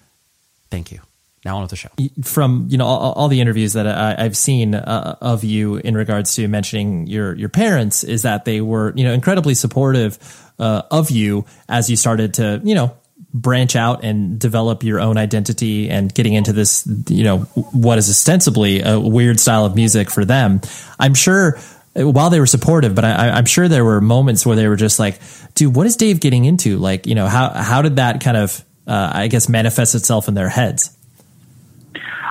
Thank 0.71 0.93
you. 0.93 1.01
Now 1.45 1.57
on 1.57 1.63
with 1.63 1.71
the 1.71 1.77
show. 1.77 1.89
From 2.23 2.67
you 2.69 2.79
know 2.79 2.85
all, 2.85 3.13
all 3.13 3.29
the 3.29 3.41
interviews 3.41 3.75
that 3.75 3.87
I, 3.87 4.23
have 4.23 4.37
seen 4.37 4.75
uh, 4.75 5.17
of 5.21 5.45
you 5.45 5.77
in 5.77 5.97
regards 5.97 6.35
to 6.35 6.49
mentioning 6.49 7.07
your 7.07 7.35
your 7.35 7.49
parents, 7.49 8.03
is 8.03 8.23
that 8.23 8.45
they 8.45 8.61
were 8.61 8.93
you 8.97 9.05
know 9.05 9.13
incredibly 9.13 9.55
supportive 9.55 10.19
uh, 10.59 10.83
of 10.91 11.11
you 11.11 11.45
as 11.69 11.89
you 11.89 11.97
started 11.97 12.35
to 12.35 12.61
you 12.65 12.75
know 12.75 12.97
branch 13.33 13.77
out 13.77 14.05
and 14.05 14.39
develop 14.39 14.83
your 14.83 15.01
own 15.01 15.17
identity 15.17 15.91
and 15.91 16.13
getting 16.13 16.33
into 16.33 16.53
this 16.53 16.89
you 17.09 17.25
know 17.25 17.39
what 17.73 17.99
is 17.99 18.09
ostensibly 18.11 18.83
a 18.83 18.99
weird 18.99 19.39
style 19.39 19.65
of 19.65 19.77
music 19.77 20.11
for 20.11 20.25
them. 20.25 20.61
I'm 20.99 21.15
sure 21.15 21.59
while 21.95 22.31
they 22.31 22.41
were 22.41 22.47
supportive, 22.47 22.95
but 22.95 23.05
I, 23.05 23.39
am 23.39 23.45
sure 23.45 23.69
there 23.69 23.85
were 23.85 24.01
moments 24.01 24.45
where 24.45 24.57
they 24.57 24.69
were 24.69 24.77
just 24.77 24.99
like, 24.99 25.21
"Dude, 25.55 25.75
what 25.75 25.87
is 25.87 25.97
Dave 25.97 26.21
getting 26.21 26.45
into? 26.45 26.79
Like, 26.79 27.07
you 27.07 27.15
know, 27.15 27.27
how 27.27 27.51
how 27.51 27.83
did 27.83 27.97
that 27.97 28.21
kind 28.21 28.37
of 28.37 28.65
uh, 28.89 29.13
I 29.15 29.29
guess, 29.29 29.49
manifests 29.49 29.95
itself 29.95 30.27
in 30.27 30.35
their 30.35 30.49
heads? 30.49 30.97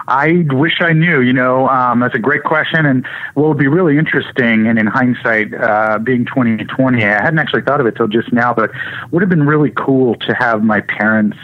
I 0.08 0.46
wish 0.52 0.80
I 0.80 0.93
knew. 0.93 1.20
You 1.20 1.34
know, 1.34 1.67
um, 1.67 2.00
that's 2.00 2.15
a 2.15 2.20
great 2.20 2.43
question, 2.43 2.86
and 2.86 3.06
what 3.34 3.50
would 3.50 3.58
be 3.58 3.67
really 3.67 3.98
interesting, 3.98 4.65
and 4.67 4.80
in 4.80 4.88
hindsight, 4.88 5.54
uh, 5.54 6.00
being 6.00 6.26
2020, 6.26 7.04
I 7.04 7.08
hadn't 7.08 7.39
actually 7.39 7.63
thought 7.63 7.82
of 7.82 7.88
it 7.88 7.96
till 7.98 8.08
just 8.08 8.32
now, 8.32 8.54
but 8.54 8.72
would 9.12 9.22
have 9.22 9.30
been 9.30 9.46
really 9.46 9.72
cool 9.76 10.15
to 10.15 10.34
have 10.34 10.63
my 10.63 10.80
parents 10.82 11.38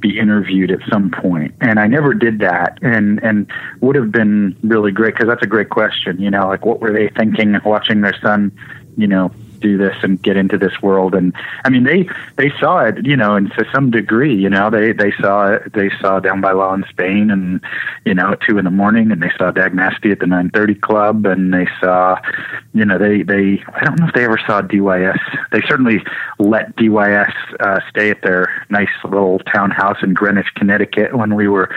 be 0.00 0.18
interviewed 0.18 0.70
at 0.70 0.80
some 0.90 1.10
point, 1.10 1.54
and 1.60 1.78
I 1.78 1.86
never 1.86 2.12
did 2.12 2.40
that, 2.40 2.78
and 2.82 3.22
and 3.22 3.46
would 3.80 3.94
have 3.94 4.10
been 4.10 4.56
really 4.62 4.90
great 4.90 5.14
because 5.14 5.28
that's 5.28 5.42
a 5.42 5.48
great 5.48 5.70
question. 5.70 6.20
You 6.20 6.30
know, 6.30 6.48
like 6.48 6.66
what 6.66 6.80
were 6.80 6.92
they 6.92 7.08
thinking 7.10 7.56
watching 7.64 8.00
their 8.00 8.18
son, 8.20 8.50
you 8.96 9.06
know, 9.06 9.30
do 9.60 9.76
this 9.76 9.96
and 10.02 10.20
get 10.22 10.36
into 10.36 10.58
this 10.58 10.80
world. 10.82 11.14
And 11.14 11.32
I 11.64 11.70
mean, 11.70 11.84
they 11.84 12.08
they 12.36 12.50
saw 12.58 12.80
it, 12.80 13.04
you 13.04 13.16
know, 13.16 13.36
and 13.36 13.50
to 13.52 13.64
some 13.72 13.90
degree, 13.90 14.34
you 14.34 14.48
know, 14.48 14.70
they 14.70 14.92
they 14.92 15.12
saw 15.20 15.52
it. 15.52 15.72
They 15.72 15.90
saw 16.00 16.20
Down 16.20 16.40
by 16.40 16.52
Law 16.52 16.74
in 16.74 16.84
Spain, 16.88 17.30
and 17.30 17.60
you 18.04 18.14
know, 18.14 18.32
at 18.32 18.40
two 18.40 18.58
in 18.58 18.64
the 18.64 18.70
morning, 18.70 19.10
and 19.10 19.22
they 19.22 19.30
saw 19.36 19.50
Dag 19.50 19.74
Nasty 19.74 20.10
at 20.10 20.20
the 20.20 20.26
nine 20.26 20.50
thirty 20.50 20.74
club, 20.74 21.26
and 21.26 21.52
they 21.52 21.66
saw, 21.80 22.16
you 22.74 22.84
know, 22.84 22.98
they 22.98 23.22
they 23.22 23.62
I 23.74 23.84
don't 23.84 23.98
know 23.98 24.08
if 24.08 24.14
they 24.14 24.24
ever 24.24 24.40
saw 24.46 24.62
DYS. 24.62 25.18
They 25.52 25.60
certainly 25.62 26.02
let 26.38 26.76
DYS 26.76 27.32
uh, 27.60 27.80
stay 27.90 28.10
at 28.10 28.22
their 28.22 28.66
nice 28.70 28.88
little 29.04 29.38
townhouse 29.40 29.98
in 30.02 30.14
Greenwich, 30.14 30.48
Connecticut, 30.54 31.16
when 31.16 31.34
we 31.34 31.48
were 31.48 31.74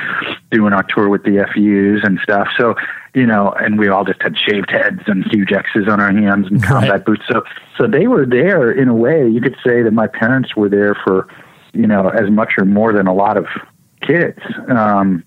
doing 0.51 0.73
our 0.73 0.83
tour 0.83 1.09
with 1.09 1.23
the 1.23 1.45
FUs 1.53 2.03
and 2.03 2.19
stuff. 2.19 2.47
So 2.57 2.75
you 3.13 3.26
know, 3.26 3.52
and 3.60 3.78
we 3.78 3.89
all 3.89 4.06
just 4.06 4.21
had 4.21 4.36
shaved 4.38 4.71
heads 4.71 5.02
and 5.08 5.26
huge 5.32 5.52
X's 5.52 5.88
on 5.88 6.00
our 6.00 6.12
hands 6.12 6.47
and 6.47 6.63
combat 6.63 6.89
right. 6.89 7.06
boots. 7.06 7.24
So, 7.30 7.43
so 7.78 7.88
they 7.88 8.08
were 8.08 8.26
there 8.26 8.71
in 8.71 8.88
a 8.88 8.95
way. 8.95 9.28
You 9.28 9.41
could 9.41 9.58
say 9.65 9.82
that 9.82 9.91
my 9.91 10.08
parents 10.08 10.56
were 10.56 10.69
there 10.69 10.95
for, 11.04 11.28
you 11.74 11.88
know, 11.88 12.10
as 12.10 12.30
much 12.30 12.54
or 12.58 12.65
more 12.65 12.93
than 12.93 13.08
a 13.08 13.13
lot 13.13 13.38
of 13.38 13.45
kids. 14.02 14.39
Um, 14.69 15.24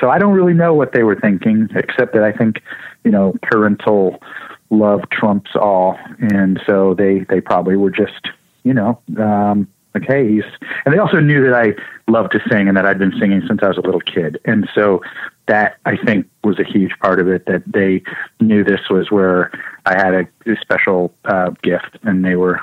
so 0.00 0.08
I 0.08 0.18
don't 0.18 0.32
really 0.32 0.54
know 0.54 0.72
what 0.72 0.92
they 0.92 1.02
were 1.02 1.16
thinking, 1.16 1.68
except 1.74 2.14
that 2.14 2.22
I 2.22 2.32
think, 2.32 2.62
you 3.04 3.10
know, 3.10 3.34
parental 3.42 4.22
love 4.70 5.02
trumps 5.10 5.50
all, 5.54 5.98
and 6.18 6.60
so 6.66 6.94
they 6.94 7.20
they 7.28 7.40
probably 7.40 7.76
were 7.76 7.90
just, 7.90 8.28
you 8.62 8.72
know, 8.72 9.00
um, 9.18 9.68
like, 9.94 10.04
hey, 10.06 10.28
he's, 10.28 10.44
and 10.84 10.94
they 10.94 10.98
also 10.98 11.18
knew 11.18 11.44
that 11.44 11.54
I 11.54 11.74
loved 12.10 12.32
to 12.32 12.40
sing 12.50 12.68
and 12.68 12.76
that 12.76 12.86
I'd 12.86 12.98
been 12.98 13.14
singing 13.18 13.42
since 13.46 13.60
I 13.62 13.68
was 13.68 13.78
a 13.78 13.82
little 13.82 14.00
kid, 14.00 14.38
and 14.44 14.68
so 14.74 15.00
that 15.46 15.78
I 15.84 15.96
think 15.96 16.26
was 16.44 16.58
a 16.58 16.64
huge 16.64 16.92
part 17.00 17.20
of 17.20 17.28
it 17.28 17.46
that 17.46 17.62
they 17.66 18.02
knew 18.40 18.62
this 18.62 18.88
was 18.88 19.10
where 19.10 19.50
I 19.84 19.94
had 19.94 20.14
a, 20.14 20.50
a 20.50 20.56
special 20.60 21.12
uh, 21.24 21.50
gift 21.62 21.98
and 22.02 22.24
they 22.24 22.36
were 22.36 22.60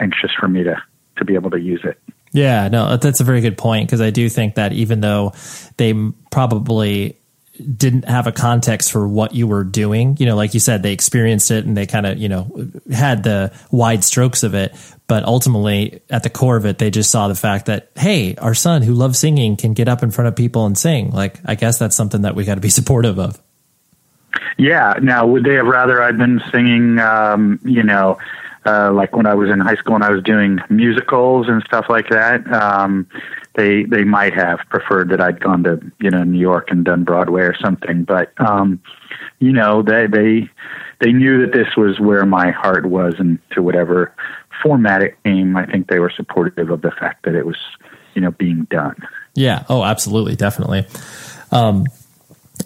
anxious 0.00 0.30
for 0.38 0.48
me 0.48 0.64
to 0.64 0.82
to 1.16 1.24
be 1.24 1.34
able 1.34 1.50
to 1.50 1.60
use 1.60 1.82
it. 1.84 1.98
Yeah, 2.32 2.68
no, 2.68 2.96
that's 2.96 3.20
a 3.20 3.24
very 3.24 3.42
good 3.42 3.58
point 3.58 3.86
because 3.86 4.00
I 4.00 4.10
do 4.10 4.28
think 4.30 4.54
that 4.54 4.72
even 4.72 5.00
though 5.00 5.32
they 5.76 5.92
probably 6.30 7.18
didn't 7.60 8.06
have 8.06 8.26
a 8.26 8.32
context 8.32 8.90
for 8.92 9.06
what 9.06 9.34
you 9.34 9.46
were 9.46 9.64
doing. 9.64 10.16
You 10.18 10.26
know, 10.26 10.36
like 10.36 10.54
you 10.54 10.60
said, 10.60 10.82
they 10.82 10.92
experienced 10.92 11.50
it 11.50 11.64
and 11.64 11.76
they 11.76 11.86
kind 11.86 12.06
of, 12.06 12.18
you 12.18 12.28
know, 12.28 12.70
had 12.90 13.22
the 13.22 13.52
wide 13.70 14.04
strokes 14.04 14.42
of 14.42 14.54
it. 14.54 14.74
But 15.06 15.24
ultimately, 15.24 16.00
at 16.08 16.22
the 16.22 16.30
core 16.30 16.56
of 16.56 16.64
it, 16.64 16.78
they 16.78 16.90
just 16.90 17.10
saw 17.10 17.28
the 17.28 17.34
fact 17.34 17.66
that, 17.66 17.90
hey, 17.96 18.34
our 18.36 18.54
son 18.54 18.82
who 18.82 18.94
loves 18.94 19.18
singing 19.18 19.56
can 19.56 19.74
get 19.74 19.88
up 19.88 20.02
in 20.02 20.10
front 20.10 20.28
of 20.28 20.36
people 20.36 20.64
and 20.64 20.78
sing. 20.78 21.10
Like, 21.10 21.40
I 21.44 21.54
guess 21.54 21.78
that's 21.78 21.94
something 21.94 22.22
that 22.22 22.34
we 22.34 22.44
got 22.44 22.54
to 22.54 22.60
be 22.60 22.70
supportive 22.70 23.18
of. 23.18 23.40
Yeah. 24.56 24.94
Now, 25.02 25.26
would 25.26 25.44
they 25.44 25.54
have 25.54 25.66
rather 25.66 26.02
I'd 26.02 26.16
been 26.16 26.40
singing, 26.50 26.98
um, 26.98 27.60
you 27.64 27.82
know, 27.82 28.18
uh, 28.64 28.92
like 28.92 29.14
when 29.14 29.26
I 29.26 29.34
was 29.34 29.50
in 29.50 29.60
high 29.60 29.74
school 29.74 29.96
and 29.96 30.04
I 30.04 30.10
was 30.10 30.22
doing 30.22 30.58
musicals 30.70 31.48
and 31.48 31.62
stuff 31.64 31.86
like 31.90 32.08
that? 32.08 32.50
Um, 32.50 33.06
they 33.54 33.84
they 33.84 34.04
might 34.04 34.34
have 34.34 34.60
preferred 34.70 35.10
that 35.10 35.20
I'd 35.20 35.40
gone 35.40 35.64
to 35.64 35.80
you 36.00 36.10
know 36.10 36.22
New 36.22 36.40
York 36.40 36.70
and 36.70 36.84
done 36.84 37.04
Broadway 37.04 37.42
or 37.42 37.56
something, 37.56 38.04
but 38.04 38.32
um, 38.40 38.80
you 39.38 39.52
know 39.52 39.82
they 39.82 40.06
they 40.06 40.48
they 41.00 41.12
knew 41.12 41.40
that 41.42 41.52
this 41.52 41.76
was 41.76 42.00
where 42.00 42.24
my 42.24 42.50
heart 42.50 42.86
was, 42.86 43.14
and 43.18 43.38
to 43.52 43.62
whatever 43.62 44.14
format 44.62 45.02
it 45.02 45.16
came, 45.24 45.56
I 45.56 45.66
think 45.66 45.88
they 45.88 45.98
were 45.98 46.12
supportive 46.14 46.70
of 46.70 46.82
the 46.82 46.92
fact 46.92 47.24
that 47.24 47.34
it 47.34 47.46
was 47.46 47.58
you 48.14 48.20
know 48.22 48.30
being 48.30 48.66
done. 48.70 48.96
Yeah. 49.34 49.64
Oh, 49.68 49.82
absolutely, 49.82 50.36
definitely. 50.36 50.86
Um, 51.50 51.86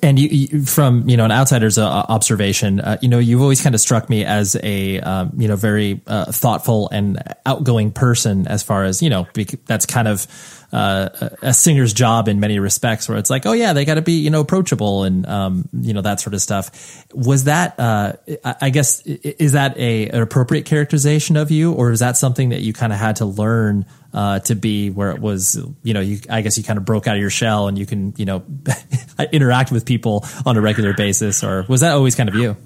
and 0.02 0.18
you, 0.18 0.28
you, 0.28 0.64
from 0.64 1.08
you 1.08 1.16
know 1.16 1.24
an 1.24 1.32
outsider's 1.32 1.78
uh, 1.78 1.88
observation, 1.88 2.80
uh, 2.80 2.98
you 3.00 3.08
know 3.08 3.18
you've 3.18 3.40
always 3.40 3.62
kind 3.62 3.74
of 3.74 3.80
struck 3.80 4.10
me 4.10 4.24
as 4.24 4.56
a 4.62 5.00
um, 5.00 5.32
you 5.36 5.48
know 5.48 5.56
very 5.56 6.00
uh, 6.06 6.30
thoughtful 6.30 6.88
and 6.90 7.22
outgoing 7.46 7.92
person. 7.92 8.46
As 8.46 8.62
far 8.62 8.84
as 8.84 9.00
you 9.00 9.10
know, 9.10 9.26
that's 9.66 9.86
kind 9.86 10.08
of 10.08 10.26
uh, 10.72 11.30
a 11.42 11.54
singer's 11.54 11.92
job 11.92 12.28
in 12.28 12.40
many 12.40 12.58
respects, 12.58 13.08
where 13.08 13.18
it's 13.18 13.30
like, 13.30 13.46
oh 13.46 13.52
yeah, 13.52 13.72
they 13.72 13.84
got 13.84 13.94
to 13.94 14.02
be 14.02 14.20
you 14.20 14.30
know 14.30 14.40
approachable 14.40 15.04
and 15.04 15.26
um, 15.26 15.68
you 15.72 15.92
know 15.92 16.02
that 16.02 16.20
sort 16.20 16.34
of 16.34 16.42
stuff. 16.42 17.04
Was 17.12 17.44
that 17.44 17.78
uh, 17.78 18.14
I 18.44 18.70
guess 18.70 19.00
is 19.02 19.52
that 19.52 19.76
a 19.78 20.08
an 20.08 20.22
appropriate 20.22 20.64
characterization 20.66 21.36
of 21.36 21.50
you, 21.50 21.72
or 21.72 21.90
is 21.90 22.00
that 22.00 22.16
something 22.16 22.50
that 22.50 22.62
you 22.62 22.72
kind 22.72 22.92
of 22.92 22.98
had 22.98 23.16
to 23.16 23.26
learn? 23.26 23.86
Uh, 24.14 24.38
to 24.38 24.54
be 24.54 24.88
where 24.88 25.10
it 25.10 25.20
was, 25.20 25.60
you 25.82 25.92
know, 25.92 26.00
you, 26.00 26.18
I 26.30 26.40
guess 26.40 26.56
you 26.56 26.64
kind 26.64 26.78
of 26.78 26.86
broke 26.86 27.06
out 27.06 27.16
of 27.16 27.20
your 27.20 27.28
shell 27.28 27.68
and 27.68 27.76
you 27.76 27.84
can, 27.84 28.14
you 28.16 28.24
know, 28.24 28.44
interact 29.32 29.70
with 29.70 29.84
people 29.84 30.24
on 30.46 30.56
a 30.56 30.60
regular 30.62 30.94
basis, 30.94 31.44
or 31.44 31.66
was 31.68 31.82
that 31.82 31.92
always 31.92 32.14
kind 32.14 32.30
of 32.30 32.34
you? 32.34 32.56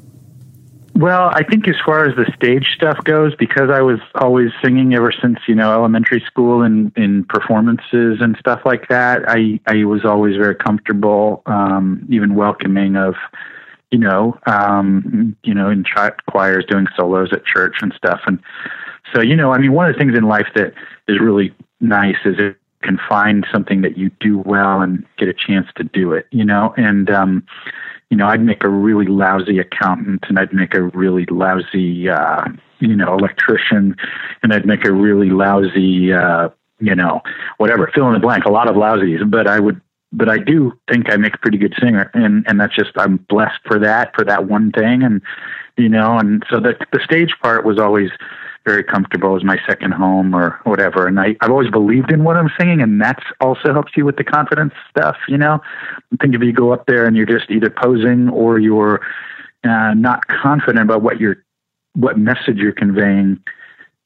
Well, 1.00 1.30
I 1.32 1.44
think 1.44 1.66
as 1.66 1.76
far 1.82 2.04
as 2.04 2.14
the 2.14 2.30
stage 2.36 2.66
stuff 2.74 3.02
goes, 3.04 3.34
because 3.34 3.70
I 3.70 3.80
was 3.80 4.00
always 4.16 4.50
singing 4.62 4.94
ever 4.94 5.10
since 5.10 5.38
you 5.48 5.54
know 5.54 5.72
elementary 5.72 6.20
school 6.26 6.60
and 6.60 6.92
in 6.94 7.24
performances 7.24 8.18
and 8.20 8.36
stuff 8.38 8.60
like 8.66 8.88
that, 8.88 9.22
I 9.26 9.58
I 9.66 9.84
was 9.84 10.04
always 10.04 10.36
very 10.36 10.54
comfortable, 10.54 11.42
um, 11.46 12.06
even 12.10 12.34
welcoming 12.34 12.96
of, 12.96 13.14
you 13.90 13.98
know, 13.98 14.38
um, 14.44 15.34
you 15.42 15.54
know, 15.54 15.70
in 15.70 15.84
ch- 15.84 16.26
choirs 16.28 16.66
doing 16.68 16.86
solos 16.94 17.32
at 17.32 17.46
church 17.46 17.76
and 17.80 17.94
stuff, 17.96 18.20
and 18.26 18.38
so 19.14 19.22
you 19.22 19.36
know, 19.36 19.52
I 19.52 19.58
mean, 19.58 19.72
one 19.72 19.88
of 19.88 19.94
the 19.94 19.98
things 19.98 20.14
in 20.14 20.24
life 20.24 20.48
that 20.54 20.74
is 21.08 21.18
really 21.18 21.54
nice 21.80 22.18
is 22.26 22.36
can 22.82 22.98
find 23.08 23.46
something 23.52 23.82
that 23.82 23.98
you 23.98 24.10
do 24.20 24.38
well 24.38 24.80
and 24.80 25.04
get 25.18 25.28
a 25.28 25.34
chance 25.34 25.66
to 25.76 25.84
do 25.84 26.12
it, 26.12 26.26
you 26.30 26.44
know, 26.44 26.74
and 26.76 27.10
um, 27.10 27.46
you 28.10 28.16
know, 28.16 28.26
I'd 28.26 28.42
make 28.42 28.64
a 28.64 28.68
really 28.68 29.06
lousy 29.06 29.58
accountant, 29.58 30.24
and 30.28 30.38
I'd 30.38 30.52
make 30.52 30.74
a 30.74 30.82
really 30.82 31.26
lousy, 31.26 32.08
uh, 32.08 32.44
you 32.80 32.96
know, 32.96 33.16
electrician, 33.16 33.96
and 34.42 34.52
I'd 34.52 34.66
make 34.66 34.84
a 34.84 34.92
really 34.92 35.30
lousy, 35.30 36.12
uh, 36.12 36.48
you 36.80 36.94
know, 36.94 37.22
whatever, 37.58 37.90
fill 37.94 38.08
in 38.08 38.14
the 38.14 38.18
blank, 38.18 38.46
a 38.46 38.50
lot 38.50 38.68
of 38.68 38.74
lousies, 38.74 39.28
but 39.30 39.46
I 39.46 39.60
would 39.60 39.80
but 40.12 40.28
I 40.28 40.38
do 40.38 40.72
think 40.90 41.08
I 41.08 41.16
make 41.16 41.34
a 41.34 41.38
pretty 41.38 41.58
good 41.58 41.74
singer, 41.80 42.10
and 42.14 42.44
and 42.48 42.58
that's 42.60 42.74
just 42.74 42.90
I'm 42.96 43.18
blessed 43.28 43.60
for 43.64 43.78
that 43.78 44.14
for 44.14 44.24
that 44.24 44.46
one 44.46 44.72
thing, 44.72 45.02
and 45.04 45.22
you 45.76 45.88
know, 45.88 46.18
and 46.18 46.44
so 46.50 46.58
the 46.58 46.74
the 46.92 47.00
stage 47.04 47.34
part 47.40 47.64
was 47.64 47.78
always 47.78 48.10
very 48.64 48.84
comfortable 48.84 49.36
as 49.36 49.42
my 49.42 49.58
second 49.66 49.92
home 49.92 50.34
or 50.34 50.60
whatever. 50.64 51.06
And 51.06 51.18
I, 51.18 51.36
I've 51.40 51.50
always 51.50 51.70
believed 51.70 52.12
in 52.12 52.24
what 52.24 52.36
I'm 52.36 52.50
singing, 52.58 52.80
and 52.80 53.00
that's 53.00 53.24
also 53.40 53.72
helps 53.72 53.92
you 53.96 54.04
with 54.04 54.16
the 54.16 54.24
confidence 54.24 54.74
stuff. 54.90 55.16
You 55.28 55.38
know, 55.38 55.60
I 56.12 56.16
think 56.20 56.34
if 56.34 56.42
you 56.42 56.52
go 56.52 56.72
up 56.72 56.86
there 56.86 57.06
and 57.06 57.16
you're 57.16 57.26
just 57.26 57.50
either 57.50 57.70
posing 57.70 58.28
or 58.28 58.58
you're 58.58 59.00
uh, 59.64 59.94
not 59.94 60.26
confident 60.26 60.84
about 60.84 61.02
what 61.02 61.20
you're, 61.20 61.44
what 61.94 62.18
message 62.18 62.56
you're 62.56 62.72
conveying, 62.72 63.42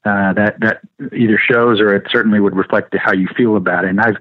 uh, 0.05 0.33
that 0.33 0.59
that 0.61 0.81
either 1.13 1.37
shows 1.37 1.79
or 1.81 1.93
it 1.95 2.05
certainly 2.11 2.39
would 2.39 2.55
reflect 2.55 2.95
how 2.97 3.11
you 3.11 3.27
feel 3.35 3.57
about 3.57 3.85
it. 3.85 3.89
And 3.89 3.99
I've 3.99 4.17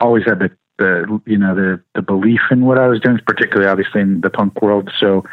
always 0.00 0.24
had 0.24 0.38
the 0.38 0.50
the 0.78 1.20
you 1.26 1.36
know 1.36 1.54
the 1.54 1.80
the 1.94 2.02
belief 2.02 2.40
in 2.50 2.64
what 2.64 2.78
I 2.78 2.86
was 2.86 3.00
doing, 3.00 3.18
particularly 3.26 3.68
obviously 3.68 4.00
in 4.00 4.20
the 4.20 4.30
punk 4.30 4.62
world. 4.62 4.90
So 4.98 5.24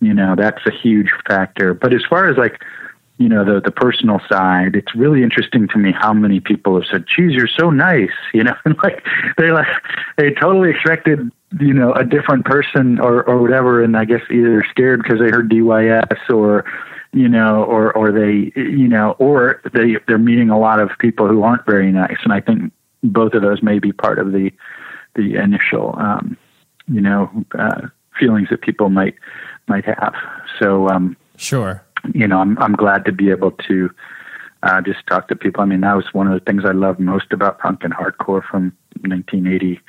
you 0.00 0.14
know 0.14 0.34
that's 0.36 0.64
a 0.66 0.70
huge 0.70 1.10
factor. 1.26 1.74
But 1.74 1.92
as 1.92 2.02
far 2.08 2.30
as 2.30 2.36
like 2.36 2.62
you 3.18 3.28
know 3.28 3.44
the 3.44 3.60
the 3.60 3.70
personal 3.70 4.20
side 4.28 4.74
it's 4.74 4.94
really 4.94 5.22
interesting 5.22 5.68
to 5.68 5.78
me 5.78 5.92
how 5.92 6.12
many 6.12 6.40
people 6.40 6.74
have 6.74 6.88
said 6.90 7.04
geez 7.06 7.32
you're 7.32 7.48
so 7.48 7.70
nice 7.70 8.10
you 8.34 8.42
know 8.42 8.54
and 8.64 8.76
like 8.82 9.04
they 9.38 9.50
like 9.50 9.66
they 10.16 10.30
totally 10.32 10.70
expected 10.70 11.30
you 11.60 11.72
know 11.72 11.92
a 11.92 12.04
different 12.04 12.44
person 12.44 12.98
or 12.98 13.22
or 13.24 13.40
whatever 13.40 13.82
and 13.82 13.96
i 13.96 14.04
guess 14.04 14.22
either 14.30 14.64
scared 14.70 15.02
because 15.02 15.18
they 15.18 15.30
heard 15.30 15.50
dys 15.50 16.30
or 16.30 16.64
you 17.12 17.28
know 17.28 17.64
or 17.64 17.92
or 17.92 18.10
they 18.10 18.52
you 18.56 18.88
know 18.88 19.14
or 19.18 19.60
they 19.72 19.96
they're 20.06 20.18
meeting 20.18 20.50
a 20.50 20.58
lot 20.58 20.80
of 20.80 20.90
people 20.98 21.28
who 21.28 21.42
aren't 21.42 21.64
very 21.66 21.92
nice 21.92 22.16
and 22.24 22.32
i 22.32 22.40
think 22.40 22.72
both 23.02 23.34
of 23.34 23.42
those 23.42 23.62
may 23.62 23.78
be 23.78 23.92
part 23.92 24.18
of 24.18 24.32
the 24.32 24.50
the 25.14 25.36
initial 25.36 25.94
um 25.98 26.36
you 26.88 27.00
know 27.00 27.30
uh 27.58 27.88
feelings 28.18 28.48
that 28.50 28.62
people 28.62 28.88
might 28.88 29.14
might 29.68 29.84
have. 29.84 30.14
So 30.60 30.88
um 30.88 31.16
sure 31.36 31.84
you 32.14 32.26
know, 32.26 32.38
I'm 32.38 32.58
I'm 32.58 32.74
glad 32.74 33.04
to 33.06 33.12
be 33.12 33.30
able 33.30 33.52
to 33.68 33.90
uh, 34.62 34.80
just 34.80 35.06
talk 35.06 35.28
to 35.28 35.36
people. 35.36 35.62
I 35.62 35.66
mean, 35.66 35.80
that 35.80 35.94
was 35.94 36.06
one 36.12 36.26
of 36.26 36.34
the 36.34 36.44
things 36.44 36.64
I 36.64 36.72
loved 36.72 37.00
most 37.00 37.32
about 37.32 37.58
punk 37.58 37.84
and 37.84 37.92
hardcore 37.92 38.42
from 38.44 38.72
1980 39.00 39.80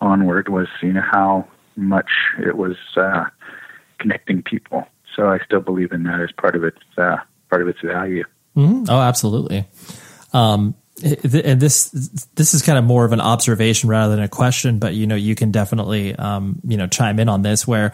onward 0.00 0.48
was 0.48 0.68
you 0.82 0.92
know 0.92 1.02
how 1.02 1.46
much 1.76 2.10
it 2.38 2.56
was 2.56 2.76
uh, 2.96 3.24
connecting 3.98 4.42
people. 4.42 4.86
So 5.14 5.28
I 5.28 5.38
still 5.44 5.60
believe 5.60 5.92
in 5.92 6.04
that 6.04 6.20
as 6.20 6.32
part 6.32 6.56
of 6.56 6.64
its 6.64 6.80
uh, 6.96 7.16
part 7.50 7.62
of 7.62 7.68
its 7.68 7.80
value. 7.80 8.24
Mm-hmm. 8.56 8.84
Oh, 8.88 9.00
absolutely. 9.00 9.66
Um, 10.32 10.74
and 11.02 11.60
this 11.60 11.90
this 12.34 12.54
is 12.54 12.62
kind 12.62 12.78
of 12.78 12.84
more 12.84 13.04
of 13.04 13.12
an 13.12 13.20
observation 13.20 13.88
rather 13.88 14.14
than 14.14 14.22
a 14.22 14.28
question, 14.28 14.78
but 14.78 14.94
you 14.94 15.06
know 15.06 15.14
you 15.14 15.34
can 15.34 15.50
definitely 15.50 16.14
um, 16.14 16.60
you 16.64 16.76
know 16.76 16.86
chime 16.86 17.18
in 17.18 17.28
on 17.28 17.42
this. 17.42 17.66
Where 17.66 17.92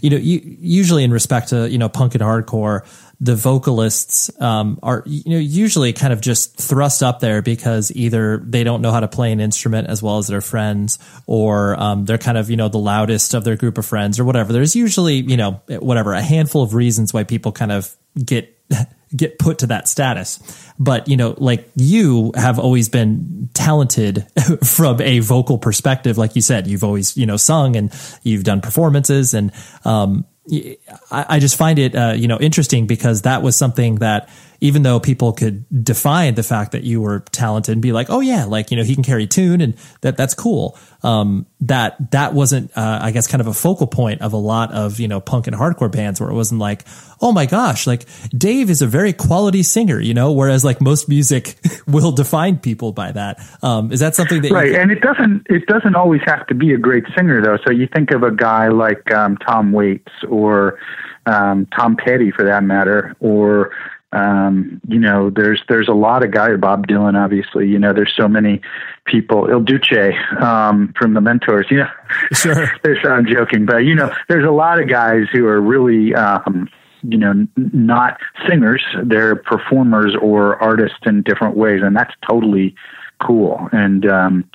you 0.00 0.10
know 0.10 0.16
you, 0.16 0.40
usually 0.60 1.04
in 1.04 1.10
respect 1.10 1.48
to 1.48 1.68
you 1.68 1.78
know 1.78 1.88
punk 1.88 2.14
and 2.14 2.22
hardcore, 2.22 2.86
the 3.24 3.34
vocalists 3.34 4.30
um, 4.38 4.78
are 4.82 5.02
you 5.06 5.32
know 5.32 5.38
usually 5.38 5.94
kind 5.94 6.12
of 6.12 6.20
just 6.20 6.58
thrust 6.58 7.02
up 7.02 7.20
there 7.20 7.40
because 7.40 7.90
either 7.92 8.36
they 8.44 8.64
don't 8.64 8.82
know 8.82 8.92
how 8.92 9.00
to 9.00 9.08
play 9.08 9.32
an 9.32 9.40
instrument 9.40 9.88
as 9.88 10.02
well 10.02 10.18
as 10.18 10.26
their 10.26 10.42
friends, 10.42 10.98
or 11.26 11.80
um, 11.80 12.04
they're 12.04 12.18
kind 12.18 12.36
of 12.36 12.50
you 12.50 12.56
know 12.56 12.68
the 12.68 12.78
loudest 12.78 13.32
of 13.32 13.42
their 13.42 13.56
group 13.56 13.78
of 13.78 13.86
friends 13.86 14.20
or 14.20 14.26
whatever. 14.26 14.52
There's 14.52 14.76
usually 14.76 15.14
you 15.14 15.38
know 15.38 15.62
whatever 15.68 16.12
a 16.12 16.20
handful 16.20 16.62
of 16.62 16.74
reasons 16.74 17.14
why 17.14 17.24
people 17.24 17.50
kind 17.50 17.72
of 17.72 17.96
get 18.22 18.54
get 19.16 19.38
put 19.38 19.60
to 19.60 19.68
that 19.68 19.88
status. 19.88 20.38
But, 20.78 21.08
you 21.08 21.16
know, 21.16 21.34
like 21.38 21.68
you 21.76 22.32
have 22.34 22.58
always 22.58 22.88
been 22.88 23.48
talented 23.54 24.26
from 24.64 25.00
a 25.00 25.20
vocal 25.20 25.56
perspective. 25.56 26.18
Like 26.18 26.34
you 26.34 26.42
said, 26.42 26.66
you've 26.66 26.82
always, 26.82 27.16
you 27.16 27.26
know, 27.26 27.36
sung 27.36 27.76
and 27.76 27.92
you've 28.22 28.44
done 28.44 28.60
performances 28.60 29.34
and, 29.34 29.52
um, 29.84 30.26
I, 30.50 31.26
I 31.28 31.38
just 31.38 31.56
find 31.56 31.78
it, 31.78 31.94
uh, 31.94 32.12
you 32.16 32.28
know, 32.28 32.38
interesting 32.38 32.86
because 32.86 33.22
that 33.22 33.42
was 33.42 33.56
something 33.56 33.96
that 33.96 34.28
even 34.64 34.82
though 34.82 34.98
people 34.98 35.34
could 35.34 35.66
define 35.84 36.36
the 36.36 36.42
fact 36.42 36.72
that 36.72 36.84
you 36.84 36.98
were 36.98 37.20
talented 37.32 37.74
and 37.74 37.82
be 37.82 37.92
like, 37.92 38.08
oh 38.08 38.20
yeah, 38.20 38.46
like 38.46 38.70
you 38.70 38.78
know 38.78 38.82
he 38.82 38.94
can 38.94 39.04
carry 39.04 39.26
tune 39.26 39.60
and 39.60 39.74
that 40.00 40.16
that's 40.16 40.32
cool. 40.32 40.78
Um, 41.02 41.44
that 41.60 42.12
that 42.12 42.32
wasn't, 42.32 42.70
uh, 42.74 42.98
I 43.02 43.10
guess, 43.10 43.26
kind 43.26 43.42
of 43.42 43.46
a 43.46 43.52
focal 43.52 43.86
point 43.86 44.22
of 44.22 44.32
a 44.32 44.38
lot 44.38 44.72
of 44.72 44.98
you 45.00 45.06
know 45.06 45.20
punk 45.20 45.46
and 45.48 45.54
hardcore 45.54 45.92
bands 45.92 46.18
where 46.18 46.30
it 46.30 46.32
wasn't 46.32 46.62
like, 46.62 46.86
oh 47.20 47.30
my 47.30 47.44
gosh, 47.44 47.86
like 47.86 48.06
Dave 48.30 48.70
is 48.70 48.80
a 48.80 48.86
very 48.86 49.12
quality 49.12 49.62
singer, 49.62 50.00
you 50.00 50.14
know, 50.14 50.32
whereas 50.32 50.64
like 50.64 50.80
most 50.80 51.10
music 51.10 51.56
will 51.86 52.12
define 52.12 52.56
people 52.56 52.92
by 52.92 53.12
that. 53.12 53.46
Um, 53.62 53.92
is 53.92 54.00
that 54.00 54.14
something 54.14 54.40
that 54.40 54.50
right? 54.50 54.70
You- 54.70 54.78
and 54.78 54.90
it 54.90 55.02
doesn't 55.02 55.46
it 55.50 55.66
doesn't 55.66 55.94
always 55.94 56.22
have 56.24 56.46
to 56.46 56.54
be 56.54 56.72
a 56.72 56.78
great 56.78 57.04
singer 57.14 57.42
though. 57.42 57.58
So 57.66 57.70
you 57.70 57.86
think 57.94 58.12
of 58.12 58.22
a 58.22 58.30
guy 58.30 58.68
like 58.68 59.12
um, 59.12 59.36
Tom 59.46 59.72
Waits 59.72 60.12
or 60.26 60.78
um, 61.26 61.66
Tom 61.76 61.96
Petty 61.96 62.30
for 62.30 62.44
that 62.44 62.62
matter, 62.64 63.14
or 63.20 63.70
um, 64.14 64.80
you 64.86 64.98
know, 64.98 65.30
there's 65.30 65.62
there's 65.68 65.88
a 65.88 65.94
lot 65.94 66.24
of 66.24 66.30
guys. 66.30 66.58
Bob 66.60 66.86
Dylan, 66.86 67.22
obviously. 67.22 67.66
You 67.68 67.78
know, 67.78 67.92
there's 67.92 68.14
so 68.16 68.28
many 68.28 68.60
people. 69.04 69.48
Il 69.50 69.60
Duce 69.60 70.14
um, 70.40 70.94
from 70.96 71.14
the 71.14 71.20
Mentors. 71.20 71.66
You 71.70 71.78
know, 71.78 71.90
sure. 72.32 72.70
I'm 73.12 73.26
joking, 73.26 73.66
but 73.66 73.78
you 73.78 73.94
know, 73.94 74.14
there's 74.28 74.46
a 74.46 74.52
lot 74.52 74.80
of 74.80 74.88
guys 74.88 75.24
who 75.32 75.46
are 75.46 75.60
really. 75.60 76.14
Um, 76.14 76.68
you 77.06 77.18
know, 77.18 77.32
n- 77.32 77.50
not 77.56 78.18
singers; 78.48 78.82
they're 79.04 79.36
performers 79.36 80.16
or 80.22 80.56
artists 80.62 81.00
in 81.04 81.22
different 81.22 81.54
ways, 81.54 81.82
and 81.84 81.94
that's 81.94 82.14
totally 82.26 82.74
cool. 83.20 83.68
And 83.72 84.06
um, 84.06 84.50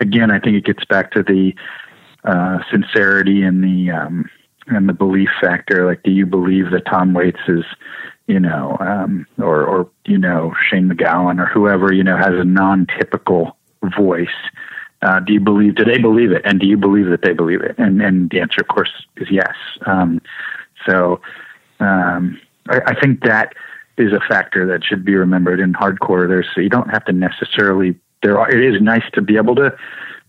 again, 0.00 0.30
I 0.30 0.38
think 0.38 0.56
it 0.56 0.64
gets 0.64 0.82
back 0.86 1.10
to 1.12 1.22
the 1.22 1.52
uh, 2.24 2.60
sincerity 2.70 3.42
and 3.42 3.62
the 3.62 3.90
um, 3.90 4.30
and 4.68 4.88
the 4.88 4.94
belief 4.94 5.28
factor. 5.42 5.86
Like, 5.86 6.02
do 6.02 6.10
you 6.10 6.24
believe 6.24 6.70
that 6.70 6.86
Tom 6.86 7.12
Waits 7.12 7.40
is 7.48 7.64
you 8.30 8.38
know, 8.38 8.76
um, 8.78 9.26
or, 9.38 9.64
or, 9.64 9.90
you 10.06 10.16
know, 10.16 10.54
Shane 10.68 10.88
MacGowan 10.88 11.42
or 11.42 11.46
whoever, 11.46 11.92
you 11.92 12.04
know, 12.04 12.16
has 12.16 12.34
a 12.34 12.44
non-typical 12.44 13.56
voice. 13.98 14.28
Uh, 15.02 15.18
do 15.18 15.32
you 15.32 15.40
believe, 15.40 15.74
do 15.74 15.84
they 15.84 15.98
believe 15.98 16.30
it? 16.30 16.42
And 16.44 16.60
do 16.60 16.66
you 16.68 16.76
believe 16.76 17.08
that 17.10 17.22
they 17.22 17.32
believe 17.32 17.60
it? 17.60 17.74
And, 17.76 18.00
and 18.00 18.30
the 18.30 18.38
answer, 18.40 18.60
of 18.60 18.68
course, 18.68 18.92
is 19.16 19.28
yes. 19.30 19.56
Um, 19.84 20.20
so, 20.86 21.20
um, 21.80 22.40
I, 22.68 22.80
I 22.92 23.00
think 23.00 23.24
that 23.24 23.54
is 23.96 24.12
a 24.12 24.20
factor 24.28 24.64
that 24.66 24.84
should 24.84 25.04
be 25.04 25.16
remembered 25.16 25.58
in 25.58 25.72
hardcore. 25.72 26.28
There's, 26.28 26.46
so 26.54 26.60
you 26.60 26.68
don't 26.68 26.90
have 26.90 27.04
to 27.06 27.12
necessarily, 27.12 27.98
there 28.22 28.38
are, 28.38 28.48
it 28.48 28.62
is 28.62 28.80
nice 28.80 29.10
to 29.14 29.22
be 29.22 29.38
able 29.38 29.56
to, 29.56 29.74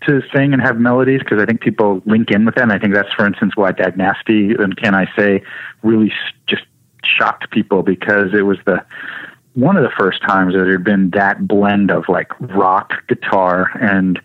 to 0.07 0.21
sing 0.33 0.53
and 0.53 0.61
have 0.61 0.77
melodies 0.77 1.19
because 1.19 1.39
I 1.39 1.45
think 1.45 1.61
people 1.61 2.01
link 2.05 2.31
in 2.31 2.45
with 2.45 2.55
them. 2.55 2.71
I 2.71 2.79
think 2.79 2.95
that's, 2.95 3.13
for 3.13 3.27
instance, 3.27 3.55
why 3.55 3.73
Dag 3.73 3.95
Nasty 3.95 4.55
and 4.57 4.75
Can 4.75 4.95
I 4.95 5.05
Say 5.15 5.43
really 5.83 6.11
just 6.47 6.63
shocked 7.03 7.51
people 7.51 7.83
because 7.83 8.33
it 8.33 8.43
was 8.43 8.57
the 8.65 8.83
one 9.53 9.75
of 9.75 9.83
the 9.83 9.91
first 9.97 10.21
times 10.21 10.53
that 10.53 10.59
there 10.59 10.71
had 10.71 10.83
been 10.83 11.09
that 11.11 11.45
blend 11.47 11.91
of 11.91 12.05
like 12.07 12.31
rock 12.39 12.93
guitar 13.07 13.69
and 13.81 14.19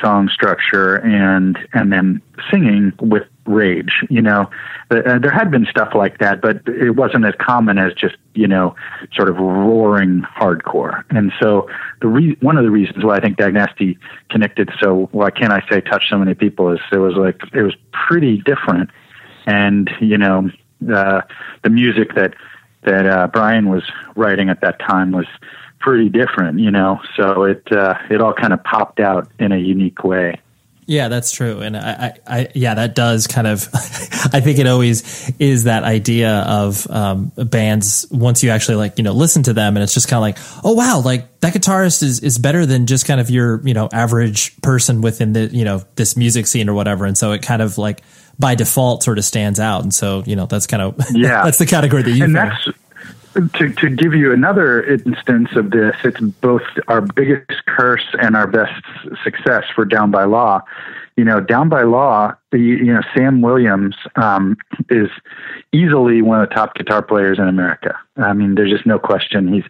song 0.00 0.28
structure 0.28 0.96
and 0.96 1.58
and 1.72 1.92
then 1.92 2.20
singing 2.50 2.92
with 3.00 3.22
rage 3.46 4.04
you 4.08 4.22
know? 4.22 4.50
Uh, 4.90 5.18
there 5.18 5.30
had 5.30 5.50
been 5.50 5.66
stuff 5.66 5.94
like 5.94 6.18
that 6.18 6.40
but 6.40 6.60
it 6.66 6.92
wasn't 6.96 7.24
as 7.24 7.34
common 7.38 7.78
as 7.78 7.92
just 7.94 8.16
you 8.34 8.48
know 8.48 8.74
sort 9.14 9.28
of 9.28 9.36
roaring 9.36 10.22
hardcore. 10.36 11.04
And 11.10 11.32
so 11.40 11.68
the 12.00 12.08
re- 12.08 12.36
one 12.40 12.56
of 12.56 12.64
the 12.64 12.70
reasons 12.70 13.04
why 13.04 13.16
I 13.16 13.20
think 13.20 13.36
Dag 13.36 13.54
Nasty 13.54 13.98
connected 14.30 14.70
so 14.80 15.08
why 15.12 15.30
can't 15.30 15.52
I 15.52 15.62
say 15.70 15.80
touch 15.80 16.08
so 16.08 16.18
many 16.18 16.34
people 16.34 16.72
is 16.72 16.80
it 16.92 16.98
was 16.98 17.14
like 17.14 17.40
it 17.52 17.62
was 17.62 17.74
pretty 17.92 18.38
different. 18.38 18.90
And 19.46 19.90
you 20.00 20.16
know 20.16 20.50
uh, 20.90 21.22
the 21.62 21.70
music 21.70 22.14
that 22.14 22.34
that 22.82 23.06
uh, 23.06 23.28
Brian 23.28 23.68
was 23.68 23.82
writing 24.14 24.50
at 24.50 24.60
that 24.60 24.78
time 24.78 25.10
was 25.10 25.26
pretty 25.80 26.08
different, 26.08 26.58
you 26.60 26.70
know. 26.70 27.00
So 27.16 27.44
it 27.44 27.70
uh, 27.72 27.94
it 28.10 28.20
all 28.20 28.34
kind 28.34 28.52
of 28.52 28.62
popped 28.64 29.00
out 29.00 29.30
in 29.38 29.52
a 29.52 29.58
unique 29.58 30.04
way. 30.04 30.40
Yeah, 30.86 31.08
that's 31.08 31.32
true, 31.32 31.60
and 31.60 31.76
I, 31.78 32.12
I, 32.26 32.38
I 32.38 32.48
yeah, 32.54 32.74
that 32.74 32.94
does 32.94 33.26
kind 33.26 33.46
of. 33.46 33.68
I 33.74 34.40
think 34.40 34.58
it 34.58 34.66
always 34.66 35.32
is 35.38 35.64
that 35.64 35.82
idea 35.82 36.40
of 36.40 36.86
um, 36.90 37.32
bands 37.36 38.06
once 38.10 38.42
you 38.42 38.50
actually 38.50 38.76
like 38.76 38.98
you 38.98 39.04
know 39.04 39.12
listen 39.12 39.44
to 39.44 39.54
them, 39.54 39.76
and 39.76 39.82
it's 39.82 39.94
just 39.94 40.08
kind 40.08 40.18
of 40.18 40.22
like, 40.22 40.64
oh 40.64 40.74
wow, 40.74 41.00
like 41.02 41.40
that 41.40 41.54
guitarist 41.54 42.02
is 42.02 42.20
is 42.20 42.38
better 42.38 42.66
than 42.66 42.86
just 42.86 43.06
kind 43.06 43.20
of 43.20 43.30
your 43.30 43.66
you 43.66 43.72
know 43.72 43.88
average 43.92 44.60
person 44.60 45.00
within 45.00 45.32
the 45.32 45.46
you 45.46 45.64
know 45.64 45.82
this 45.96 46.18
music 46.18 46.46
scene 46.46 46.68
or 46.68 46.74
whatever, 46.74 47.06
and 47.06 47.16
so 47.16 47.32
it 47.32 47.40
kind 47.40 47.62
of 47.62 47.78
like 47.78 48.02
by 48.38 48.54
default 48.54 49.02
sort 49.02 49.18
of 49.18 49.24
stands 49.24 49.60
out. 49.60 49.82
And 49.82 49.94
so, 49.94 50.22
you 50.26 50.36
know, 50.36 50.46
that's 50.46 50.66
kind 50.66 50.82
of, 50.82 50.96
yeah, 51.12 51.44
that's 51.44 51.58
the 51.58 51.66
category 51.66 52.02
that 52.02 52.10
you, 52.10 52.24
and 52.24 52.34
that's, 52.34 52.68
to, 53.34 53.72
to 53.72 53.90
give 53.90 54.14
you 54.14 54.32
another 54.32 54.82
instance 54.82 55.50
of 55.56 55.70
this, 55.70 55.96
it's 56.04 56.20
both 56.20 56.62
our 56.88 57.00
biggest 57.00 57.66
curse 57.66 58.04
and 58.20 58.36
our 58.36 58.46
best 58.46 58.80
success 59.22 59.64
for 59.74 59.84
Down 59.84 60.10
by 60.10 60.24
Law. 60.24 60.62
You 61.16 61.24
know, 61.24 61.40
Down 61.40 61.68
by 61.68 61.82
Law, 61.82 62.34
the, 62.50 62.58
you 62.58 62.92
know, 62.92 63.02
Sam 63.14 63.40
Williams 63.40 63.96
um, 64.16 64.56
is 64.88 65.08
easily 65.72 66.22
one 66.22 66.40
of 66.40 66.48
the 66.48 66.54
top 66.54 66.74
guitar 66.74 67.02
players 67.02 67.38
in 67.38 67.46
America. 67.46 67.96
I 68.16 68.32
mean, 68.32 68.54
there's 68.54 68.70
just 68.70 68.86
no 68.86 68.98
question. 68.98 69.52
He's, 69.52 69.64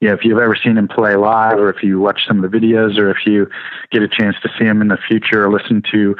you 0.00 0.08
know, 0.08 0.14
if 0.14 0.24
you've 0.24 0.38
ever 0.38 0.56
seen 0.56 0.76
him 0.76 0.88
play 0.88 1.16
live 1.16 1.58
or 1.58 1.70
if 1.70 1.82
you 1.82 2.00
watch 2.00 2.26
some 2.26 2.42
of 2.42 2.50
the 2.50 2.56
videos 2.56 2.98
or 2.98 3.10
if 3.10 3.26
you 3.26 3.48
get 3.90 4.02
a 4.02 4.08
chance 4.08 4.36
to 4.42 4.50
see 4.58 4.64
him 4.64 4.80
in 4.80 4.88
the 4.88 4.98
future 5.08 5.44
or 5.44 5.52
listen 5.52 5.82
to 5.92 6.16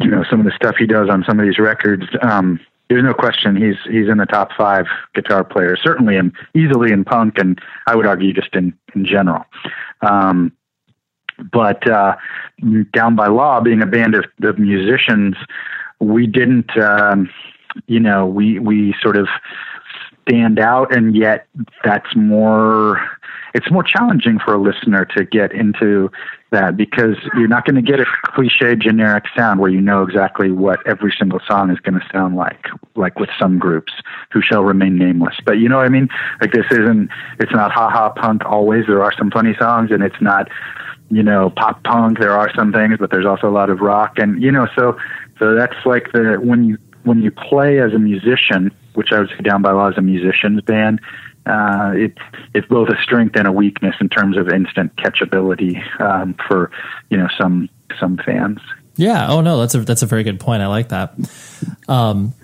you 0.00 0.10
know 0.10 0.24
some 0.28 0.40
of 0.40 0.46
the 0.46 0.52
stuff 0.52 0.76
he 0.78 0.86
does 0.86 1.08
on 1.08 1.24
some 1.26 1.38
of 1.38 1.46
these 1.46 1.58
records. 1.58 2.04
Um, 2.22 2.60
there's 2.88 3.04
no 3.04 3.14
question 3.14 3.56
he's 3.56 3.76
he's 3.90 4.08
in 4.08 4.18
the 4.18 4.26
top 4.26 4.50
five 4.56 4.86
guitar 5.14 5.44
players, 5.44 5.80
certainly 5.82 6.16
and 6.16 6.32
easily 6.54 6.92
in 6.92 7.04
punk, 7.04 7.38
and 7.38 7.58
I 7.86 7.96
would 7.96 8.06
argue 8.06 8.32
just 8.32 8.54
in 8.54 8.76
in 8.94 9.06
general. 9.06 9.44
Um, 10.02 10.52
but 11.52 11.88
uh, 11.88 12.16
Down 12.92 13.16
by 13.16 13.26
Law, 13.26 13.60
being 13.60 13.82
a 13.82 13.86
band 13.86 14.14
of, 14.14 14.24
of 14.42 14.58
musicians, 14.58 15.34
we 16.00 16.26
didn't, 16.26 16.76
um, 16.78 17.30
you 17.86 18.00
know, 18.00 18.26
we 18.26 18.58
we 18.58 18.94
sort 19.00 19.16
of 19.16 19.28
stand 20.28 20.58
out, 20.58 20.94
and 20.94 21.16
yet 21.16 21.46
that's 21.82 22.14
more. 22.14 23.00
It's 23.54 23.70
more 23.70 23.84
challenging 23.84 24.38
for 24.44 24.54
a 24.54 24.58
listener 24.58 25.04
to 25.16 25.24
get 25.24 25.52
into 25.52 26.10
that 26.50 26.76
because 26.76 27.16
you're 27.36 27.48
not 27.48 27.64
going 27.64 27.76
to 27.76 27.82
get 27.82 28.00
a 28.00 28.06
cliche 28.24 28.74
generic 28.76 29.24
sound 29.36 29.60
where 29.60 29.70
you 29.70 29.80
know 29.80 30.02
exactly 30.02 30.50
what 30.50 30.84
every 30.86 31.14
single 31.16 31.40
song 31.46 31.70
is 31.70 31.78
going 31.80 31.94
to 31.94 32.06
sound 32.12 32.36
like, 32.36 32.66
like 32.96 33.18
with 33.18 33.30
some 33.38 33.58
groups 33.58 33.92
who 34.32 34.42
shall 34.42 34.64
remain 34.64 34.96
nameless. 34.96 35.36
But 35.44 35.58
you 35.58 35.68
know 35.68 35.76
what 35.76 35.86
I 35.86 35.90
mean? 35.90 36.08
Like 36.40 36.52
this 36.52 36.66
isn't, 36.70 37.10
it's 37.38 37.52
not 37.52 37.70
ha 37.72 37.90
ha 37.90 38.10
punk 38.10 38.44
always. 38.44 38.86
There 38.86 39.02
are 39.02 39.12
some 39.16 39.30
funny 39.30 39.54
songs 39.58 39.90
and 39.90 40.02
it's 40.02 40.20
not, 40.20 40.48
you 41.10 41.22
know, 41.22 41.50
pop 41.50 41.84
punk. 41.84 42.18
There 42.18 42.32
are 42.32 42.52
some 42.54 42.72
things, 42.72 42.96
but 42.98 43.10
there's 43.10 43.26
also 43.26 43.48
a 43.48 43.54
lot 43.54 43.70
of 43.70 43.80
rock 43.80 44.18
and, 44.18 44.42
you 44.42 44.50
know, 44.50 44.66
so, 44.76 44.96
so 45.38 45.54
that's 45.54 45.76
like 45.84 46.12
the, 46.12 46.38
when 46.42 46.64
you, 46.64 46.78
when 47.04 47.20
you 47.22 47.30
play 47.30 47.80
as 47.80 47.92
a 47.92 47.98
musician, 47.98 48.70
which 48.94 49.12
I 49.12 49.20
would 49.20 49.28
say 49.28 49.42
Down 49.42 49.62
by 49.62 49.72
Law 49.72 49.88
is 49.88 49.98
a 49.98 50.02
musician's 50.02 50.62
band, 50.62 51.00
uh, 51.46 51.92
it, 51.94 52.16
it's 52.54 52.66
both 52.68 52.88
a 52.88 53.00
strength 53.02 53.36
and 53.36 53.46
a 53.46 53.52
weakness 53.52 53.94
in 54.00 54.08
terms 54.08 54.36
of 54.36 54.48
instant 54.48 54.94
catchability 54.96 55.82
um, 56.00 56.34
for 56.48 56.70
you 57.10 57.16
know 57.16 57.28
some 57.38 57.68
some 57.98 58.16
fans. 58.24 58.60
Yeah. 58.96 59.28
Oh 59.28 59.40
no, 59.40 59.60
that's 59.60 59.74
a 59.74 59.80
that's 59.80 60.02
a 60.02 60.06
very 60.06 60.22
good 60.22 60.40
point. 60.40 60.62
I 60.62 60.68
like 60.68 60.88
that. 60.90 61.14
Um, 61.88 62.34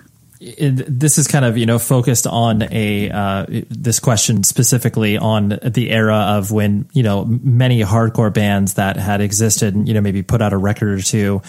it, 0.41 0.99
this 0.99 1.19
is 1.19 1.27
kind 1.27 1.45
of 1.45 1.55
you 1.57 1.67
know 1.67 1.77
focused 1.77 2.25
on 2.25 2.63
a 2.71 3.11
uh, 3.11 3.45
this 3.69 3.99
question 3.99 4.43
specifically 4.43 5.17
on 5.17 5.59
the 5.63 5.91
era 5.91 6.15
of 6.15 6.51
when 6.51 6.89
you 6.93 7.03
know 7.03 7.25
many 7.25 7.81
hardcore 7.81 8.33
bands 8.33 8.73
that 8.73 8.97
had 8.97 9.21
existed 9.21 9.87
you 9.87 9.93
know 9.93 10.01
maybe 10.01 10.23
put 10.23 10.41
out 10.41 10.51
a 10.51 10.57
record 10.57 10.99
or 10.99 11.01
two 11.01 11.43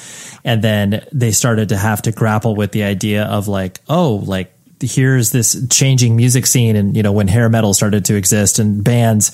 and 0.45 0.63
then 0.63 1.07
they 1.11 1.33
started 1.33 1.71
to 1.71 1.77
have 1.77 2.03
to 2.03 2.13
grapple 2.13 2.55
with 2.55 2.73
the 2.73 2.83
idea 2.83 3.25
of 3.25 3.49
like 3.49 3.81
oh 3.89 4.17
like 4.17 4.53
here's 4.83 5.31
this 5.31 5.57
changing 5.71 6.17
music 6.17 6.47
scene 6.47 6.77
and 6.77 6.97
you 6.97 7.03
know 7.03 7.13
when 7.13 7.29
hair 7.29 7.49
metal 7.49 7.73
started 7.73 8.05
to 8.05 8.17
exist 8.17 8.59
and 8.59 8.85
bands 8.85 9.31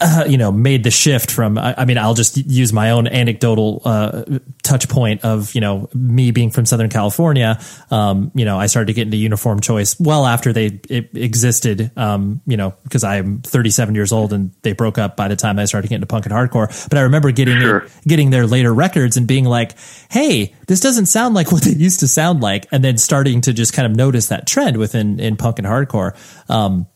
uh, 0.00 0.24
you 0.28 0.36
know, 0.36 0.52
made 0.52 0.84
the 0.84 0.90
shift 0.90 1.30
from. 1.30 1.56
I, 1.56 1.74
I, 1.78 1.84
mean, 1.86 1.96
I'll 1.96 2.14
just 2.14 2.36
use 2.36 2.72
my 2.72 2.90
own 2.90 3.06
anecdotal 3.06 3.80
uh, 3.84 4.24
touch 4.62 4.88
point 4.88 5.24
of 5.24 5.54
you 5.54 5.60
know 5.60 5.88
me 5.94 6.32
being 6.32 6.50
from 6.50 6.66
Southern 6.66 6.90
California. 6.90 7.58
Um, 7.90 8.30
you 8.34 8.44
know, 8.44 8.58
I 8.58 8.66
started 8.66 8.88
to 8.88 8.92
get 8.92 9.02
into 9.02 9.16
Uniform 9.16 9.60
Choice 9.60 9.98
well 9.98 10.26
after 10.26 10.52
they 10.52 10.80
existed. 10.90 11.90
Um, 11.96 12.42
you 12.46 12.56
know, 12.56 12.74
because 12.84 13.04
I'm 13.04 13.40
37 13.40 13.94
years 13.94 14.12
old 14.12 14.32
and 14.32 14.52
they 14.62 14.72
broke 14.72 14.98
up 14.98 15.16
by 15.16 15.28
the 15.28 15.36
time 15.36 15.58
I 15.58 15.64
started 15.64 15.88
getting 15.88 16.02
into 16.02 16.06
punk 16.06 16.26
and 16.26 16.34
hardcore. 16.34 16.88
But 16.90 16.98
I 16.98 17.02
remember 17.02 17.30
getting 17.30 17.58
sure. 17.60 17.86
getting 18.06 18.30
their 18.30 18.46
later 18.46 18.74
records 18.74 19.16
and 19.16 19.26
being 19.26 19.46
like, 19.46 19.76
"Hey, 20.10 20.54
this 20.66 20.80
doesn't 20.80 21.06
sound 21.06 21.34
like 21.34 21.52
what 21.52 21.62
they 21.62 21.72
used 21.72 22.00
to 22.00 22.08
sound 22.08 22.42
like," 22.42 22.66
and 22.70 22.84
then 22.84 22.98
starting 22.98 23.40
to 23.42 23.54
just 23.54 23.72
kind 23.72 23.86
of 23.90 23.96
notice 23.96 24.28
that 24.28 24.46
trend 24.46 24.76
within 24.76 25.20
in 25.20 25.36
punk 25.36 25.58
and 25.58 25.66
hardcore. 25.66 26.14
Um, 26.50 26.86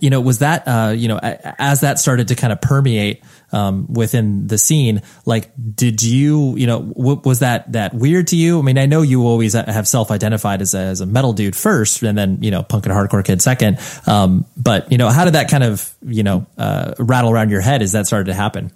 you 0.00 0.10
know, 0.10 0.20
was 0.20 0.40
that, 0.40 0.66
uh, 0.66 0.92
you 0.96 1.08
know, 1.08 1.18
as 1.22 1.80
that 1.80 1.98
started 1.98 2.28
to 2.28 2.34
kind 2.34 2.52
of 2.52 2.60
permeate, 2.60 3.22
um, 3.52 3.86
within 3.92 4.46
the 4.46 4.58
scene, 4.58 5.02
like, 5.24 5.50
did 5.74 6.02
you, 6.02 6.56
you 6.56 6.66
know, 6.66 6.82
w- 6.82 7.20
was 7.24 7.38
that, 7.40 7.72
that 7.72 7.94
weird 7.94 8.28
to 8.28 8.36
you? 8.36 8.58
I 8.58 8.62
mean, 8.62 8.78
I 8.78 8.86
know 8.86 9.02
you 9.02 9.24
always 9.24 9.54
have 9.54 9.88
self-identified 9.88 10.60
as 10.60 10.74
a, 10.74 10.78
as 10.78 11.00
a 11.00 11.06
metal 11.06 11.32
dude 11.32 11.56
first 11.56 12.02
and 12.02 12.16
then, 12.16 12.42
you 12.42 12.50
know, 12.50 12.62
punk 12.62 12.86
and 12.86 12.94
hardcore 12.94 13.24
kid 13.24 13.40
second. 13.40 13.78
Um, 14.06 14.44
but, 14.56 14.90
you 14.92 14.98
know, 14.98 15.08
how 15.08 15.24
did 15.24 15.34
that 15.34 15.48
kind 15.50 15.64
of, 15.64 15.94
you 16.02 16.22
know, 16.22 16.46
uh, 16.58 16.94
rattle 16.98 17.30
around 17.30 17.50
your 17.50 17.60
head 17.60 17.82
as 17.82 17.92
that 17.92 18.06
started 18.06 18.26
to 18.26 18.34
happen? 18.34 18.70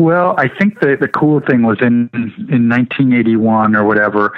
Well, 0.00 0.34
I 0.38 0.48
think 0.48 0.80
the 0.80 0.96
the 0.98 1.08
cool 1.08 1.40
thing 1.40 1.62
was 1.62 1.76
in 1.82 2.08
in 2.48 2.70
1981 2.70 3.76
or 3.76 3.84
whatever, 3.84 4.32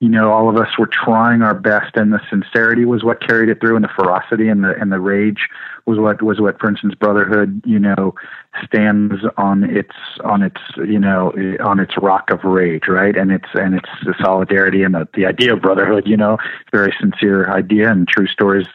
you 0.00 0.10
know, 0.10 0.30
all 0.30 0.50
of 0.50 0.56
us 0.56 0.78
were 0.78 0.88
trying 0.88 1.40
our 1.40 1.54
best, 1.54 1.96
and 1.96 2.12
the 2.12 2.20
sincerity 2.28 2.84
was 2.84 3.02
what 3.02 3.26
carried 3.26 3.48
it 3.48 3.60
through, 3.60 3.76
and 3.76 3.84
the 3.84 3.90
ferocity 3.96 4.48
and 4.48 4.62
the 4.62 4.74
and 4.78 4.92
the 4.92 5.00
rage 5.00 5.48
was 5.86 5.98
what 5.98 6.20
was 6.20 6.38
what, 6.38 6.60
for 6.60 6.68
instance, 6.68 6.94
Brotherhood, 6.94 7.62
you 7.64 7.78
know, 7.78 8.14
stands 8.62 9.14
on 9.38 9.64
its 9.64 9.94
on 10.22 10.42
its 10.42 10.60
you 10.76 10.98
know 10.98 11.32
on 11.64 11.80
its 11.80 11.96
rock 11.96 12.30
of 12.30 12.44
rage, 12.44 12.88
right? 12.88 13.16
And 13.16 13.32
it's 13.32 13.48
and 13.54 13.74
it's 13.74 13.88
the 14.04 14.14
solidarity 14.22 14.82
and 14.82 14.94
the, 14.94 15.08
the 15.14 15.24
idea 15.24 15.54
of 15.54 15.62
brotherhood, 15.62 16.06
you 16.06 16.16
know, 16.16 16.36
very 16.72 16.94
sincere 17.00 17.50
idea 17.50 17.90
and 17.90 18.06
true 18.06 18.26
stories 18.26 18.66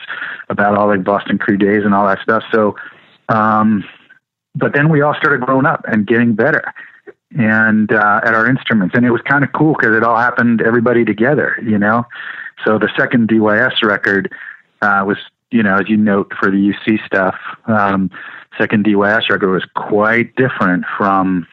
about 0.50 0.76
all 0.76 0.88
like 0.88 1.04
Boston 1.04 1.38
Crew 1.38 1.58
days 1.58 1.84
and 1.86 1.94
all 1.94 2.08
that 2.08 2.20
stuff. 2.24 2.44
So, 2.52 2.76
um, 3.30 3.84
but 4.56 4.74
then 4.74 4.90
we 4.90 5.02
all 5.02 5.14
started 5.14 5.42
growing 5.42 5.68
up 5.68 5.86
and 5.88 6.08
getting 6.08 6.34
better 6.34 6.74
and 7.38 7.92
uh, 7.92 8.22
at 8.24 8.34
our 8.34 8.48
instruments, 8.48 8.96
and 8.96 9.06
it 9.06 9.12
was 9.12 9.22
kind 9.22 9.44
of 9.44 9.52
cool 9.54 9.76
because 9.80 9.96
it 9.96 10.04
all 10.04 10.18
happened 10.18 10.62
everybody 10.62 11.06
together, 11.06 11.58
you 11.64 11.78
know. 11.78 12.06
So 12.66 12.78
the 12.78 12.90
second 12.98 13.30
DYS 13.30 13.84
record 13.84 14.32
uh, 14.82 15.04
was, 15.06 15.18
you 15.52 15.64
know, 15.64 15.78
as 15.78 15.90
you 15.90 15.98
note 15.98 16.32
for 16.40 16.52
the 16.52 16.74
UC 16.74 17.06
stuff, 17.06 17.36
um, 17.66 18.12
second 18.58 18.86
DYS 18.86 19.30
record 19.30 19.50
was 19.50 19.66
quite 19.76 20.36
different 20.36 20.86
from 20.98 21.48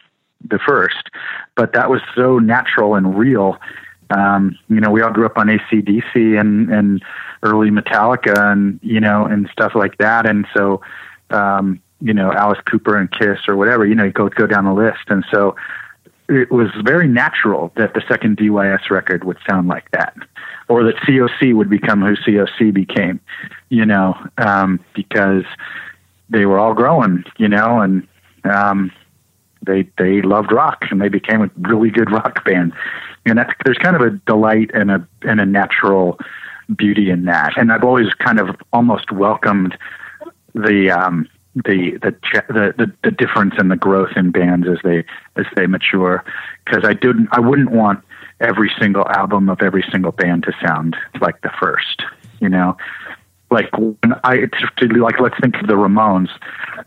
the 0.49 0.59
first, 0.59 1.11
but 1.57 1.73
that 1.73 1.91
was 1.91 2.01
so 2.15 2.39
natural 2.39 2.95
and 2.95 3.19
real. 3.19 3.59
Um, 4.11 4.59
you 4.69 4.81
know, 4.81 4.91
we 4.91 5.03
all 5.03 5.13
grew 5.13 5.27
up 5.27 5.37
on 5.37 5.49
ACDC 5.49 6.39
and 6.39 6.71
and 6.71 7.03
early 7.43 7.71
Metallica 7.71 8.53
and 8.53 8.81
you 8.83 9.01
know 9.01 9.27
and 9.27 9.49
stuff 9.53 9.73
like 9.75 9.99
that, 9.99 10.27
and 10.27 10.47
so 10.57 10.81
um, 11.31 11.81
you 12.01 12.15
know, 12.15 12.33
Alice 12.33 12.61
Cooper 12.71 12.97
and 12.97 13.11
Kiss 13.11 13.41
or 13.49 13.57
whatever, 13.57 13.87
you 13.87 13.95
know, 13.95 14.05
you 14.05 14.13
go 14.13 14.29
go 14.29 14.47
down 14.47 14.65
the 14.65 14.73
list. 14.73 15.05
And 15.09 15.25
so 15.33 15.57
it 16.29 16.51
was 16.51 16.69
very 16.85 17.09
natural 17.09 17.73
that 17.77 17.95
the 17.95 18.03
second 18.09 18.37
DYS 18.37 18.91
record 18.91 19.25
would 19.25 19.39
sound 19.49 19.69
like 19.69 19.91
that. 19.93 20.15
Or 20.69 20.85
that 20.85 20.97
COC 20.97 21.55
would 21.55 21.71
become 21.71 22.03
who 22.03 22.15
COC 22.15 22.75
became, 22.75 23.21
you 23.71 23.87
know, 23.87 24.15
um, 24.37 24.81
because 24.95 25.45
they 26.29 26.45
were 26.45 26.59
all 26.59 26.75
growing, 26.75 27.25
you 27.39 27.49
know, 27.49 27.81
and 27.81 28.07
um, 28.45 28.93
they 29.63 29.89
they 29.97 30.21
loved 30.23 30.53
rock 30.53 30.85
and 30.91 31.01
they 31.01 31.09
became 31.09 31.43
a 31.43 31.51
really 31.57 31.91
good 31.91 32.11
rock 32.11 32.45
band. 32.45 32.75
And 33.25 33.39
that's 33.39 33.53
there's 33.65 33.79
kind 33.79 33.97
of 33.97 34.03
a 34.03 34.11
delight 34.11 34.71
and 34.75 34.91
a 34.91 35.09
and 35.23 35.41
a 35.41 35.47
natural 35.47 36.19
beauty 36.77 37.11
in 37.11 37.25
that. 37.25 37.57
And 37.57 37.73
I've 37.73 37.85
always 37.85 38.13
kind 38.15 38.39
of 38.39 38.55
almost 38.73 39.11
welcomed 39.11 39.77
the 40.55 40.91
um, 40.91 41.27
the 41.65 41.99
the, 42.03 42.75
the 42.77 42.93
the 43.05 43.11
difference 43.11 43.55
and 43.59 43.71
the 43.71 43.77
growth 43.77 44.11
in 44.17 44.31
bands 44.31 44.67
as 44.69 44.79
they 44.85 45.05
as 45.37 45.47
they 45.57 45.67
mature. 45.67 46.25
Because 46.65 46.85
I 46.85 46.95
didn't 46.95 47.29
I 47.33 47.41
wouldn't 47.41 47.71
want 47.71 48.05
every 48.41 48.71
single 48.79 49.07
album 49.09 49.49
of 49.49 49.63
every 49.63 49.85
single 49.91 50.13
band 50.13 50.45
to 50.45 50.53
sound 50.65 50.97
like 51.21 51.41
the 51.43 51.51
first 51.61 52.03
you 52.41 52.49
know? 52.49 52.77
Like 53.51 53.71
when 53.79 54.15
I 54.25 54.47
like 55.01 55.21
let's 55.21 55.39
think 55.41 55.57
of 55.57 55.67
the 55.67 55.75
Ramones. 55.75 56.29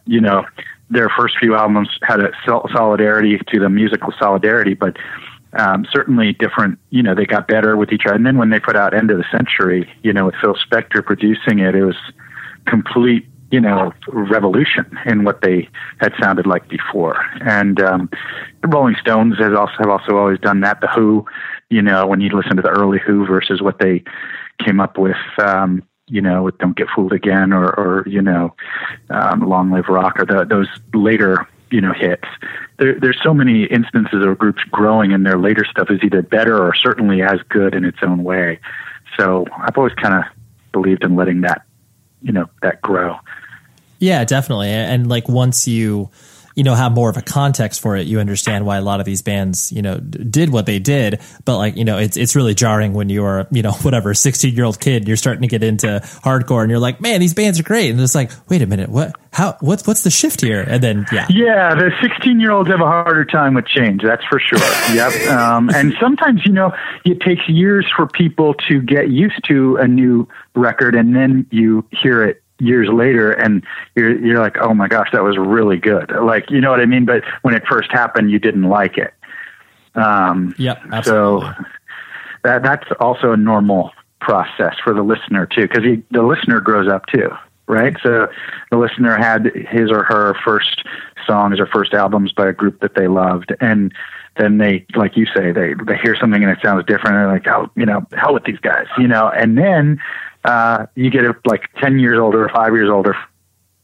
You 0.06 0.22
know 0.22 0.46
their 0.90 1.10
first 1.10 1.38
few 1.40 1.56
albums 1.56 1.90
had 2.04 2.20
a 2.20 2.32
solidarity 2.46 3.40
to 3.48 3.60
the 3.60 3.70
musical 3.70 4.14
solidarity 4.20 4.74
but 4.74 4.98
um, 5.54 5.86
certainly 5.92 6.34
different 6.34 6.78
you 6.90 7.02
know 7.02 7.16
they 7.16 7.26
got 7.26 7.48
better 7.48 7.76
with 7.76 7.92
each 7.92 8.06
other. 8.06 8.16
And 8.16 8.26
then 8.26 8.38
when 8.38 8.52
they 8.52 8.60
put 8.60 8.76
out 8.76 8.94
end 8.94 9.10
of 9.10 9.18
the 9.18 9.26
century 9.32 9.92
you 10.04 10.14
know 10.14 10.28
with 10.28 10.36
Phil 10.40 10.56
Spector 10.56 11.04
producing 11.04 11.60
it 11.60 11.74
it 11.74 11.84
was 11.84 11.98
complete 12.68 13.28
you 13.52 13.60
know, 13.60 13.94
revolution 14.08 14.98
in 15.06 15.24
what 15.24 15.42
they 15.42 15.68
had 16.00 16.14
sounded 16.22 16.48
like 16.48 16.68
before. 16.70 17.24
And 17.42 17.82
um, 17.82 18.10
the 18.62 18.70
Rolling 18.70 18.96
Stones 19.00 19.38
has 19.40 19.54
also 19.54 19.74
have 19.80 19.90
also 19.90 20.18
always 20.18 20.40
done 20.40 20.62
that. 20.62 20.80
The 20.82 20.88
Who, 20.88 21.26
you 21.70 21.82
know, 21.82 22.08
when 22.08 22.22
you 22.22 22.30
listen 22.30 22.56
to 22.56 22.62
the 22.62 22.70
early 22.70 23.00
Who 23.06 23.26
versus 23.26 23.62
what 23.62 23.80
they 23.80 24.04
came 24.64 24.80
up 24.80 24.98
with, 24.98 25.18
um, 25.38 25.84
you 26.08 26.22
know, 26.22 26.44
with 26.44 26.58
"Don't 26.60 26.78
Get 26.78 26.88
Fooled 26.96 27.14
Again" 27.14 27.52
or, 27.52 27.66
or 27.66 28.04
you 28.08 28.22
know, 28.22 28.56
um, 29.10 29.42
"Long 29.42 29.70
Live 29.70 29.90
Rock" 29.90 30.20
or 30.20 30.26
the, 30.26 30.46
those 30.46 30.70
later 30.94 31.48
you 31.72 31.82
know 31.82 31.94
hits. 31.94 32.28
There, 32.80 32.98
there's 33.00 33.20
so 33.22 33.34
many 33.34 33.66
instances 33.66 34.26
of 34.26 34.38
groups 34.38 34.64
growing, 34.72 35.12
and 35.12 35.26
their 35.26 35.38
later 35.38 35.66
stuff 35.66 35.90
is 35.90 36.00
either 36.04 36.22
better 36.22 36.58
or 36.58 36.74
certainly 36.74 37.22
as 37.22 37.40
good 37.50 37.76
in 37.76 37.84
its 37.84 38.00
own 38.02 38.24
way. 38.24 38.60
So 39.20 39.46
I've 39.58 39.78
always 39.78 39.94
kind 39.96 40.14
of 40.14 40.24
believed 40.72 41.04
in 41.04 41.18
letting 41.18 41.42
that, 41.42 41.64
you 42.22 42.32
know, 42.32 42.50
that 42.62 42.82
grow. 42.82 43.18
Yeah, 44.02 44.26
definitely. 44.26 44.70
And 44.70 45.08
like 45.08 45.30
once 45.30 45.68
you 45.68 46.10
you 46.56 46.64
know 46.64 46.74
have 46.74 46.92
more 46.92 47.10
of 47.10 47.18
a 47.18 47.22
context 47.22 47.82
for 47.82 47.96
it, 47.96 48.08
you 48.08 48.20
understand 48.20 48.66
why 48.66 48.78
a 48.78 48.82
lot 48.82 49.00
of 49.00 49.06
these 49.06 49.22
bands 49.22 49.72
you 49.72 49.84
know 49.84 50.00
did 50.00 50.50
what 50.50 50.66
they 50.66 50.80
did. 50.80 51.22
But 51.46 51.58
like 51.58 51.78
you 51.78 51.86
know, 51.86 52.00
it's 52.00 52.18
it's 52.18 52.36
really 52.36 52.56
jarring 52.56 52.94
when 52.94 53.10
you're 53.10 53.48
you 53.52 53.62
know 53.62 53.72
whatever 53.84 54.16
sixteen 54.16 54.56
year 54.56 54.66
old 54.66 54.80
kid, 54.80 55.08
you're 55.08 55.18
starting 55.18 55.44
to 55.44 55.48
get 55.48 55.62
into 55.62 56.02
hardcore, 56.24 56.64
and 56.64 56.72
you're 56.72 56.80
like, 56.80 57.00
man, 57.00 57.20
these 57.20 57.36
bands 57.36 57.60
are 57.60 57.64
great, 57.64 57.92
and 57.92 58.02
it's 58.02 58.16
like, 58.16 58.32
wait 58.50 58.64
a 58.64 58.66
minute, 58.66 58.90
what? 58.90 59.14
How? 59.32 59.56
What's 59.60 59.86
what's 59.86 60.02
the 60.02 60.10
shift 60.10 60.42
here? 60.42 60.62
And 60.62 60.82
then 60.82 61.06
yeah, 61.12 61.28
yeah, 61.30 61.76
the 61.76 61.92
sixteen 62.02 62.40
year 62.40 62.52
olds 62.52 62.72
have 62.72 62.82
a 62.82 62.88
harder 62.88 63.24
time 63.24 63.54
with 63.54 63.68
change. 63.68 64.02
That's 64.02 64.26
for 64.26 64.40
sure. 64.40 64.58
yep. 64.96 65.14
Um, 65.30 65.70
and 65.70 65.94
sometimes 66.02 66.44
you 66.44 66.54
know 66.54 66.74
it 67.06 67.22
takes 67.22 67.48
years 67.48 67.86
for 67.96 68.08
people 68.08 68.56
to 68.68 68.82
get 68.82 69.12
used 69.12 69.48
to 69.48 69.76
a 69.76 69.88
new 69.88 70.28
record, 70.56 70.96
and 70.96 71.16
then 71.16 71.46
you 71.52 71.86
hear 71.92 72.24
it 72.24 72.42
years 72.62 72.90
later 72.90 73.32
and 73.32 73.64
you're 73.96 74.18
you're 74.20 74.40
like 74.40 74.58
oh 74.60 74.74
my 74.74 74.88
gosh 74.88 75.10
that 75.12 75.24
was 75.24 75.38
really 75.38 75.78
good. 75.78 76.12
Like 76.12 76.50
you 76.50 76.62
know 76.62 76.72
what 76.72 76.80
i 76.80 76.86
mean? 76.86 77.06
But 77.06 77.24
when 77.42 77.54
it 77.54 77.64
first 77.70 77.92
happened 77.92 78.32
you 78.32 78.40
didn't 78.40 78.70
like 78.70 78.98
it. 78.98 79.14
Um 79.96 80.56
yeah 80.58 81.02
so 81.02 81.42
that 82.44 82.64
that's 82.64 82.88
also 83.00 83.32
a 83.32 83.38
normal 83.38 83.92
process 84.20 84.76
for 84.84 84.94
the 84.94 85.02
listener 85.02 85.46
too 85.46 85.68
because 85.68 85.84
the 86.12 86.24
listener 86.24 86.60
grows 86.60 86.88
up 86.88 87.06
too 87.08 87.30
right? 87.68 87.96
So 88.04 88.28
the 88.70 88.78
listener 88.78 89.16
had 89.16 89.46
his 89.70 89.90
or 89.90 90.04
her 90.04 90.36
first 90.44 90.84
songs 91.26 91.60
or 91.60 91.66
first 91.68 91.94
albums 91.94 92.34
by 92.34 92.50
a 92.50 92.54
group 92.54 92.82
that 92.82 92.96
they 92.96 93.08
loved 93.08 93.54
and 93.62 93.94
then 94.38 94.58
they 94.58 94.86
like 94.96 95.16
you 95.18 95.26
say 95.26 95.52
they 95.52 95.74
they 95.86 95.98
hear 95.98 96.16
something 96.20 96.44
and 96.44 96.52
it 96.52 96.60
sounds 96.62 96.86
different 96.86 97.16
and 97.16 97.26
they're 97.26 97.34
like 97.34 97.48
oh 97.48 97.70
you 97.76 97.86
know 97.86 98.06
hell 98.14 98.34
with 98.34 98.44
these 98.44 98.60
guys 98.60 98.88
you 98.98 99.08
know? 99.08 99.30
And 99.30 99.58
then 99.58 100.00
uh, 100.44 100.86
you 100.96 101.10
get 101.10 101.26
it 101.26 101.36
like 101.46 101.70
10 101.80 102.00
years 102.00 102.20
older 102.20 102.44
or 102.44 102.50
five 102.50 102.74
years 102.74 102.90
older 102.90 103.16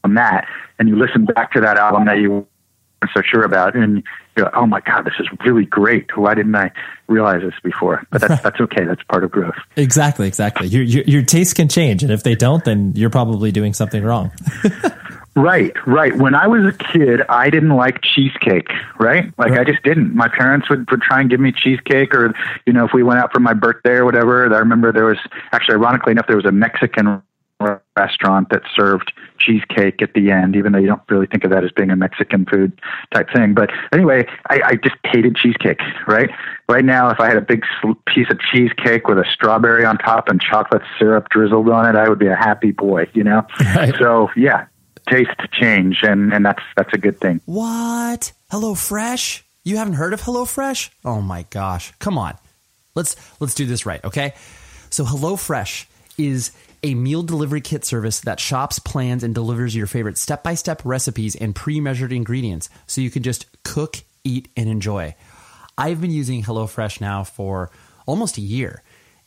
from 0.02 0.16
that, 0.16 0.48
and 0.80 0.90
you 0.90 0.96
listen 0.96 1.26
back 1.26 1.52
to 1.54 1.62
that 1.62 1.78
album 1.78 2.06
that 2.06 2.20
you 2.20 2.32
weren't 2.32 2.48
so 3.14 3.22
sure 3.22 3.44
about, 3.44 3.76
and 3.76 4.04
you're 4.36 4.46
like, 4.46 4.56
oh 4.56 4.66
my 4.66 4.80
God, 4.82 5.06
this 5.06 5.14
is 5.20 5.28
really 5.46 5.66
great. 5.66 6.16
Why 6.18 6.34
didn't 6.34 6.56
I 6.56 6.72
realize 7.08 7.42
this 7.42 7.54
before? 7.64 8.04
But 8.12 8.22
that's, 8.22 8.42
that's 8.42 8.62
okay. 8.62 8.86
That's 8.86 9.04
part 9.04 9.24
of 9.24 9.32
growth. 9.32 9.56
Exactly, 9.76 10.28
exactly. 10.28 10.68
Your, 10.68 10.84
your, 10.84 11.04
your 11.04 11.24
tastes 11.24 11.54
can 11.54 11.70
change, 11.70 12.04
and 12.04 12.12
if 12.12 12.24
they 12.24 12.36
don't, 12.36 12.64
then 12.66 12.94
you're 12.96 13.10
probably 13.10 13.52
doing 13.52 13.74
something 13.74 14.04
wrong. 14.04 14.32
Right, 15.38 15.72
right. 15.86 16.18
When 16.18 16.34
I 16.34 16.48
was 16.48 16.66
a 16.66 16.76
kid, 16.76 17.22
I 17.30 17.52
didn't 17.52 17.76
like 17.76 18.02
cheesecake, 18.02 18.70
right? 19.00 19.32
Like 19.38 19.52
right. 19.52 19.60
I 19.60 19.64
just 19.64 19.84
didn't. 19.84 20.16
My 20.16 20.28
parents 20.28 20.68
would, 20.68 20.90
would 20.90 21.02
try 21.04 21.22
and 21.22 21.30
give 21.30 21.40
me 21.40 21.52
cheesecake 21.52 22.16
or, 22.16 22.34
you 22.66 22.74
know, 22.74 22.86
if 22.86 22.92
we 22.92 23.04
went 23.04 23.20
out 23.20 23.32
for 23.32 23.40
my 23.40 23.54
birthday 23.54 23.92
or 23.92 24.06
whatever, 24.06 24.52
I 24.52 24.58
remember 24.58 24.92
there 24.92 25.06
was 25.06 25.20
actually 25.52 25.76
ironically 25.76 26.14
enough, 26.14 26.26
there 26.26 26.38
was 26.38 26.46
a 26.46 26.52
Mexican 26.52 27.22
restaurant 27.96 28.50
that 28.50 28.64
served 28.76 29.14
cheesecake 29.40 30.02
at 30.02 30.16
the 30.16 30.32
end, 30.32 30.56
even 30.56 30.72
though 30.72 30.80
you 30.80 30.88
don't 30.88 31.02
really 31.08 31.28
think 31.28 31.44
of 31.44 31.52
that 31.52 31.64
as 31.64 31.72
being 31.72 31.92
a 31.92 31.96
Mexican 31.96 32.46
food 32.46 32.72
type 33.14 33.28
thing. 33.32 33.54
But 33.54 33.70
anyway, 33.94 34.28
I, 34.50 34.62
I 34.66 34.76
just 34.76 34.96
hated 35.04 35.36
cheesecake, 35.36 35.80
right? 36.08 36.32
Right 36.68 36.84
now, 36.84 37.12
if 37.12 37.20
I 37.20 37.28
had 37.28 37.38
a 37.38 37.42
big 37.42 37.64
piece 38.08 38.28
of 38.32 38.40
cheesecake 38.40 39.08
with 39.08 39.20
a 39.20 39.26
strawberry 39.32 39.86
on 39.86 40.00
top 40.00 40.30
and 40.30 40.42
chocolate 40.42 40.82
syrup 40.98 41.30
drizzled 41.30 41.70
on 41.70 41.88
it, 41.88 41.96
I 41.96 42.10
would 42.10 42.20
be 42.20 42.28
a 42.28 42.36
happy 42.36 42.72
boy, 42.72 43.08
you 43.14 43.24
know? 43.24 43.46
Right. 43.76 43.94
So 44.00 44.30
yeah, 44.36 44.66
taste 45.10 45.40
change, 45.52 46.00
and 46.04 46.34
and 46.34 46.46
that's 46.46 46.64
that's 46.76 46.94
a 46.94 46.98
good 46.98 47.20
thing. 47.20 47.42
What? 47.46 48.32
Hello 48.50 48.76
Fresh? 48.76 49.44
You 49.64 49.78
haven't 49.78 49.96
heard 49.96 50.14
of 50.14 50.22
Hello 50.22 50.46
Fresh? 50.46 50.92
Oh 51.04 51.22
my 51.22 51.46
gosh! 51.50 51.94
Come 52.00 52.18
on, 52.18 52.36
let's 52.96 53.16
let's 53.40 53.54
do 53.56 53.66
this 53.66 53.86
right, 53.86 54.04
okay? 54.04 54.34
So 54.90 55.06
Hello 55.06 55.36
Fresh 55.36 55.88
is 56.18 56.52
a 56.84 56.94
meal 56.96 57.24
delivery 57.24 57.62
kit 57.62 57.84
service 57.84 58.20
that 58.22 58.40
shops, 58.40 58.80
plans, 58.80 59.24
and 59.24 59.34
delivers 59.34 59.76
your 59.76 59.88
favorite 59.88 60.18
step 60.18 60.44
by 60.44 60.54
step 60.54 60.82
recipes 60.86 61.36
and 61.36 61.56
pre 61.56 61.80
measured 61.80 62.12
ingredients 62.14 62.70
so 62.86 63.02
you 63.02 63.10
can 63.10 63.24
just 63.24 63.46
cook, 63.64 63.98
eat, 64.24 64.50
and 64.56 64.70
enjoy. 64.70 65.16
I've 65.78 66.02
been 66.02 66.12
using 66.12 66.44
HelloFresh 66.44 67.02
now 67.02 67.24
for 67.24 67.70
almost 68.08 68.38
a 68.38 68.42
year 68.42 68.82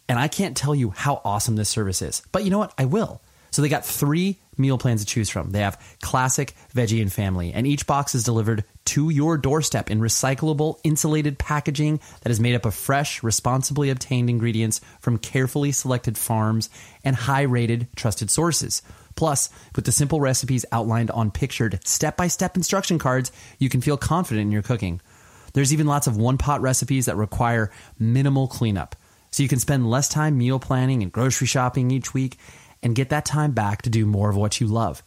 And 0.08 0.18
I 0.18 0.26
can't 0.26 0.56
tell 0.56 0.74
you 0.74 0.90
how 0.90 1.20
awesome 1.24 1.54
this 1.54 1.68
service 1.68 2.02
is. 2.02 2.22
But 2.32 2.42
you 2.42 2.50
know 2.50 2.58
what? 2.58 2.74
I 2.76 2.84
will. 2.84 3.22
So 3.50 3.62
they 3.62 3.68
got 3.68 3.84
three 3.84 4.38
meal 4.56 4.78
plans 4.78 5.00
to 5.00 5.06
choose 5.06 5.30
from. 5.30 5.50
They 5.50 5.60
have 5.60 5.80
classic, 6.02 6.54
veggie, 6.74 7.00
and 7.00 7.12
family, 7.12 7.52
and 7.52 7.66
each 7.66 7.86
box 7.86 8.14
is 8.14 8.24
delivered 8.24 8.64
to 8.86 9.10
your 9.10 9.38
doorstep 9.38 9.90
in 9.90 10.00
recyclable, 10.00 10.78
insulated 10.84 11.38
packaging 11.38 12.00
that 12.22 12.30
is 12.30 12.40
made 12.40 12.54
up 12.54 12.66
of 12.66 12.74
fresh, 12.74 13.22
responsibly 13.22 13.90
obtained 13.90 14.30
ingredients 14.30 14.80
from 15.00 15.18
carefully 15.18 15.72
selected 15.72 16.18
farms 16.18 16.68
and 17.04 17.16
high 17.16 17.42
rated, 17.42 17.88
trusted 17.96 18.30
sources. 18.30 18.82
Plus, 19.16 19.50
with 19.74 19.84
the 19.84 19.92
simple 19.92 20.20
recipes 20.20 20.64
outlined 20.72 21.10
on 21.10 21.30
pictured 21.30 21.80
step 21.86 22.16
by 22.16 22.28
step 22.28 22.56
instruction 22.56 22.98
cards, 22.98 23.32
you 23.58 23.68
can 23.68 23.80
feel 23.80 23.96
confident 23.96 24.42
in 24.46 24.52
your 24.52 24.62
cooking. 24.62 25.00
There's 25.52 25.72
even 25.72 25.86
lots 25.86 26.06
of 26.06 26.16
one 26.16 26.38
pot 26.38 26.60
recipes 26.60 27.06
that 27.06 27.16
require 27.16 27.70
minimal 27.98 28.46
cleanup. 28.46 28.94
So 29.32 29.42
you 29.42 29.48
can 29.48 29.58
spend 29.58 29.88
less 29.88 30.08
time 30.08 30.38
meal 30.38 30.58
planning 30.58 31.02
and 31.02 31.12
grocery 31.12 31.46
shopping 31.46 31.90
each 31.90 32.12
week 32.14 32.38
and 32.82 32.94
get 32.94 33.10
that 33.10 33.24
time 33.24 33.52
back 33.52 33.82
to 33.82 33.90
do 33.90 34.06
more 34.06 34.30
of 34.30 34.36
what 34.36 34.60
you 34.60 34.66
love. 34.66 35.02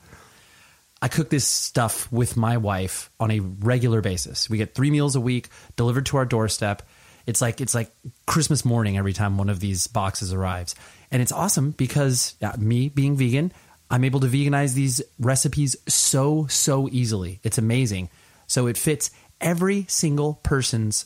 I 1.02 1.10
cook 1.10 1.30
this 1.30 1.46
stuff 1.46 2.10
with 2.12 2.38
my 2.38 2.58
wife 2.58 3.10
on 3.20 3.30
a 3.30 3.40
regular 3.40 4.02
basis. 4.02 4.50
We 4.50 4.58
get 4.58 4.74
3 4.74 4.90
meals 4.90 5.16
a 5.16 5.22
week 5.22 5.50
delivered 5.76 6.06
to 6.08 6.18
our 6.18 6.26
doorstep. 6.26 6.82
It's 7.26 7.42
like 7.42 7.60
it's 7.60 7.76
like 7.76 7.92
Christmas 8.26 8.64
morning 8.64 8.98
every 8.98 9.14
time 9.14 9.38
one 9.38 9.50
of 9.50 9.60
these 9.60 9.88
boxes 9.88 10.34
arrives. 10.34 10.76
And 11.12 11.22
it's 11.22 11.32
awesome 11.32 11.72
because 11.72 12.36
me 12.58 12.90
being 12.90 13.18
vegan, 13.18 13.52
I'm 13.92 14.04
able 14.04 14.22
to 14.22 14.28
veganize 14.28 14.76
these 14.76 15.02
recipes 15.20 15.76
so 15.88 16.48
so 16.48 16.88
easily. 16.90 17.40
It's 17.44 17.58
amazing. 17.58 18.10
So 18.48 18.68
it 18.68 18.78
fits 18.78 19.12
every 19.42 19.86
single 19.90 20.36
person's 20.36 21.06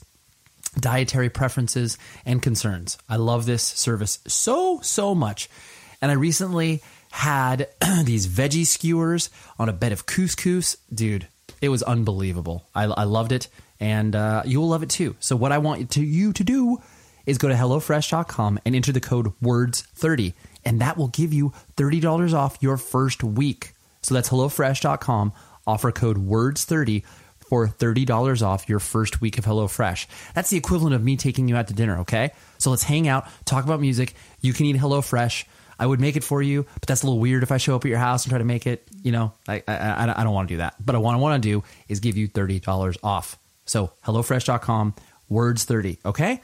dietary 0.79 1.29
preferences 1.29 1.97
and 2.25 2.41
concerns. 2.41 2.97
I 3.09 3.15
love 3.15 3.45
this 3.45 3.63
service 3.63 4.19
so 4.27 4.79
so 4.81 5.15
much. 5.15 5.49
And 6.01 6.11
I 6.11 6.15
recently 6.15 6.81
had 7.11 7.67
these 8.03 8.27
veggie 8.27 8.65
skewers 8.65 9.29
on 9.57 9.69
a 9.69 9.73
bed 9.73 9.91
of 9.91 10.05
couscous. 10.05 10.77
Dude, 10.93 11.27
it 11.61 11.69
was 11.69 11.83
unbelievable. 11.83 12.67
I, 12.75 12.83
I 12.83 13.03
loved 13.03 13.31
it, 13.31 13.47
and 13.79 14.15
uh, 14.15 14.43
you 14.45 14.59
will 14.59 14.69
love 14.69 14.83
it 14.83 14.89
too. 14.89 15.15
So, 15.19 15.35
what 15.35 15.51
I 15.51 15.57
want 15.57 15.91
to, 15.91 16.01
you 16.01 16.33
to 16.33 16.43
do 16.43 16.81
is 17.25 17.37
go 17.37 17.47
to 17.47 17.53
HelloFresh.com 17.53 18.59
and 18.65 18.75
enter 18.75 18.91
the 18.91 19.01
code 19.01 19.33
WORDS30, 19.41 20.33
and 20.65 20.81
that 20.81 20.97
will 20.97 21.09
give 21.09 21.33
you 21.33 21.53
$30 21.75 22.33
off 22.33 22.57
your 22.61 22.77
first 22.77 23.23
week. 23.23 23.73
So, 24.01 24.13
that's 24.13 24.29
HelloFresh.com, 24.29 25.33
offer 25.65 25.91
code 25.91 26.17
WORDS30 26.17 27.03
for 27.39 27.67
$30 27.67 28.45
off 28.45 28.67
your 28.67 28.79
first 28.79 29.21
week 29.21 29.37
of 29.37 29.45
HelloFresh. 29.45 30.05
That's 30.33 30.49
the 30.49 30.57
equivalent 30.57 30.95
of 30.95 31.03
me 31.03 31.15
taking 31.15 31.47
you 31.47 31.55
out 31.55 31.69
to 31.69 31.73
dinner, 31.73 31.99
okay? 31.99 32.31
So, 32.57 32.69
let's 32.69 32.83
hang 32.83 33.07
out, 33.07 33.25
talk 33.45 33.63
about 33.63 33.81
music. 33.81 34.13
You 34.41 34.53
can 34.53 34.65
eat 34.67 34.75
HelloFresh 34.75 35.45
I 35.79 35.85
would 35.85 35.99
make 35.99 36.15
it 36.15 36.23
for 36.23 36.41
you, 36.41 36.65
but 36.75 36.87
that's 36.87 37.03
a 37.03 37.05
little 37.05 37.19
weird 37.19 37.43
if 37.43 37.51
I 37.51 37.57
show 37.57 37.75
up 37.75 37.85
at 37.85 37.89
your 37.89 37.99
house 37.99 38.23
and 38.23 38.31
try 38.31 38.39
to 38.39 38.45
make 38.45 38.65
it. 38.65 38.87
You 39.03 39.11
know, 39.11 39.33
I 39.47 39.63
I, 39.67 40.13
I 40.17 40.23
don't 40.23 40.33
want 40.33 40.47
to 40.49 40.53
do 40.55 40.57
that. 40.57 40.75
But 40.83 40.99
what 41.01 41.13
I 41.13 41.17
want 41.17 41.41
to 41.41 41.49
do 41.49 41.63
is 41.87 41.99
give 41.99 42.17
you 42.17 42.27
thirty 42.27 42.59
dollars 42.59 42.97
off. 43.03 43.37
So 43.65 43.91
hellofresh.com, 44.05 44.95
words 45.29 45.65
thirty. 45.65 45.99
Okay, 46.05 46.41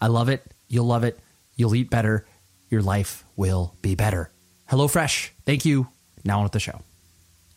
I 0.00 0.06
love 0.06 0.28
it. 0.28 0.44
You'll 0.68 0.86
love 0.86 1.04
it. 1.04 1.18
You'll 1.56 1.74
eat 1.74 1.90
better. 1.90 2.26
Your 2.70 2.82
life 2.82 3.24
will 3.36 3.74
be 3.82 3.94
better. 3.94 4.30
HelloFresh. 4.70 5.30
Thank 5.46 5.64
you. 5.64 5.88
Now 6.24 6.38
on 6.38 6.42
with 6.42 6.52
the 6.52 6.60
show 6.60 6.82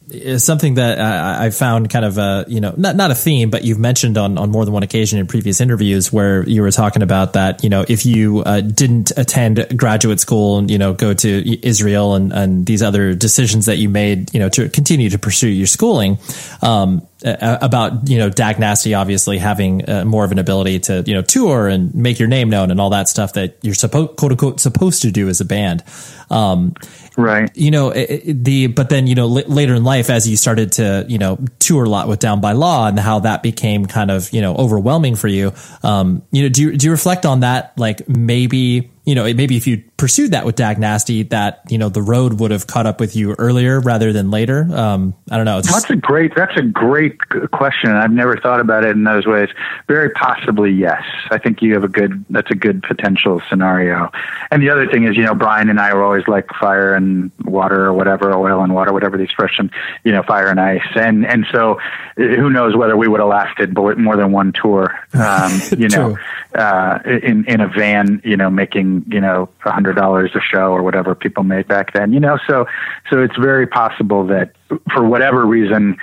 is 0.10 0.43
something 0.43 0.76
that 0.76 0.99
I, 0.99 1.45
I 1.45 1.49
found 1.52 1.89
kind 1.89 2.06
of 2.06 2.18
a 2.18 2.45
you 2.47 2.60
know 2.60 2.74
not 2.76 2.95
not 2.95 3.12
a 3.12 3.16
theme, 3.16 3.49
but 3.49 3.64
you've 3.64 3.80
mentioned 3.80 4.18
on 4.18 4.38
on 4.38 4.52
more 4.52 4.66
than 4.66 4.74
one 4.74 4.84
occasion 4.84 5.20
in 5.20 5.28
previous 5.28 5.62
interviews 5.62 6.12
where 6.12 6.47
you 6.47 6.62
were 6.62 6.72
talking 6.72 7.02
about 7.02 7.34
that 7.34 7.64
you 7.64 7.70
know 7.70 7.86
if 7.88 8.06
you 8.06 8.39
uh, 8.39 8.62
didn't 8.62 9.12
attend 9.18 9.66
graduate 9.78 10.20
school 10.20 10.58
and 10.58 10.70
you 10.70 10.78
know 10.78 10.93
go 10.93 11.14
to 11.14 11.68
Israel 11.68 12.16
and 12.16 12.34
and 12.34 12.66
these 12.66 12.82
other 12.82 13.14
decisions 13.14 13.68
that 13.68 13.78
you 13.78 13.89
made 13.89 14.34
you 14.34 14.39
know 14.39 14.49
to 14.49 14.70
continue 14.70 15.10
to 15.10 15.20
pursue 15.20 15.49
your 15.49 15.68
schooling. 15.68 16.18
Um, 16.62 17.08
about 17.24 18.09
you 18.09 18.17
know 18.17 18.30
Dag 18.30 18.59
Nasty 18.59 18.93
obviously 18.93 19.38
having 19.38 19.88
uh, 19.89 20.05
more 20.05 20.26
of 20.26 20.32
an 20.32 20.39
ability 20.39 20.80
to 20.82 21.03
you 21.05 21.13
know 21.13 21.22
tour 21.22 21.67
and 21.67 21.93
make 21.93 22.19
your 22.19 22.28
name 22.28 22.49
known 22.49 22.72
and 22.72 22.82
all 22.82 22.89
that 22.91 23.09
stuff 23.09 23.34
that 23.34 23.57
you're 23.61 23.76
supposed 23.76 24.15
quote 24.17 24.32
unquote 24.32 24.59
supposed 24.59 25.01
to 25.03 25.11
do 25.11 25.30
as 25.30 25.41
a 25.41 25.45
band. 25.45 25.84
Um, 26.30 26.76
right. 27.17 27.51
You 27.55 27.72
know 27.72 27.91
the 27.91 28.67
but 28.67 28.89
then 28.89 29.07
you 29.07 29.15
know 29.15 29.26
l- 29.26 29.47
later 29.47 29.76
in 29.76 29.84
life 29.84 30.09
as 30.09 30.28
you 30.28 30.38
started 30.38 30.74
to 30.74 31.05
you 31.07 31.17
know 31.17 31.38
tour 31.59 31.84
a 31.84 31.89
lot 31.89 32.07
with 32.07 32.19
Down 32.19 32.41
by 32.41 32.53
Law 32.53 32.88
and 32.88 32.99
how 32.99 33.19
that 33.19 33.43
became 33.43 33.86
kind 33.86 34.09
of 34.09 34.32
you 34.32 34.41
know 34.41 34.55
overwhelming 34.55 35.15
for 35.15 35.28
you. 35.28 35.53
Um, 35.84 36.24
you 36.32 36.43
know 36.43 36.49
do 36.49 36.61
you 36.61 36.78
do 36.78 36.86
you 36.88 36.91
reflect 36.91 37.26
on 37.26 37.41
that 37.41 37.78
like 37.78 38.07
maybe 38.07 38.91
you 39.04 39.16
know, 39.16 39.24
maybe 39.24 39.58
if 39.58 39.66
you 39.66 39.84
pursued 39.97 40.32
that 40.32 40.45
with 40.45 40.56
Dag 40.56 40.78
Nasty, 40.78 41.24
that 41.24 41.62
you 41.70 41.80
know 41.80 41.89
the 41.89 42.04
road 42.04 42.39
would 42.39 42.52
have 42.52 42.68
caught 42.68 42.86
up 42.86 42.99
with 42.99 43.16
you 43.16 43.34
earlier 43.39 43.80
rather 43.80 44.14
than 44.14 44.30
later. 44.30 44.68
Um, 44.72 45.16
I 45.30 45.38
don't 45.38 45.45
know. 45.45 45.58
It's 45.58 45.72
that's 45.72 45.89
a 45.89 45.95
great. 45.95 46.36
That's 46.36 46.56
a 46.56 46.62
great 46.62 47.18
question. 47.52 47.91
I've 47.91 48.12
never 48.12 48.38
thought 48.38 48.60
about 48.60 48.84
it 48.84 48.91
in 48.91 49.04
those 49.04 49.26
ways. 49.26 49.49
Very 49.88 50.12
possibly, 50.12 50.72
yes. 50.72 51.04
I 51.32 51.39
think 51.39 51.64
you 51.64 51.74
have 51.74 51.84
a 51.84 51.88
good. 51.88 52.24
That's 52.30 52.52
a 52.52 52.56
good 52.56 52.84
potential 52.84 53.41
scenario. 53.49 54.12
And 54.52 54.62
the 54.62 54.70
other 54.70 54.88
thing 54.88 55.06
is, 55.06 55.18
you 55.18 55.24
know, 55.24 55.34
Brian 55.34 55.70
and 55.70 55.80
I 55.80 55.93
were 55.95 56.04
always 56.04 56.28
like 56.28 56.47
fire 56.60 56.93
and 56.93 57.32
water 57.43 57.86
or 57.86 57.93
whatever, 57.93 58.34
oil 58.36 58.62
and 58.64 58.76
water, 58.76 58.93
whatever 58.93 59.18
the 59.18 59.24
expression, 59.24 59.72
you 60.04 60.12
know, 60.12 60.22
fire 60.22 60.47
and 60.47 60.60
ice. 60.60 60.88
And 60.95 61.26
and 61.26 61.47
so, 61.52 61.80
who 62.18 62.52
knows 62.52 62.76
whether 62.76 62.95
we 62.95 63.08
would 63.08 63.20
have 63.20 63.30
lasted 63.30 63.76
more 63.76 64.16
than 64.16 64.32
one 64.32 64.54
tour. 64.54 64.95
Um, 65.14 65.60
you 65.78 65.89
know, 65.89 66.20
uh, 66.54 66.99
in 67.06 67.45
in 67.45 67.62
a 67.62 67.68
van, 67.68 68.22
you 68.24 68.38
know, 68.38 68.52
making 68.52 68.90
you 69.09 69.19
know 69.19 69.49
a 69.65 69.71
hundred 69.71 69.95
dollars 69.95 70.31
a 70.35 70.41
show 70.41 70.71
or 70.71 70.83
whatever 70.83 71.15
people 71.15 71.43
made 71.43 71.67
back 71.67 71.93
then. 71.93 72.13
You 72.13 72.19
know, 72.19 72.37
so 72.47 72.65
so 73.09 73.21
it's 73.21 73.35
very 73.37 73.67
possible 73.67 74.25
that 74.27 74.53
for 74.93 75.05
whatever 75.05 75.45
reason, 75.45 75.97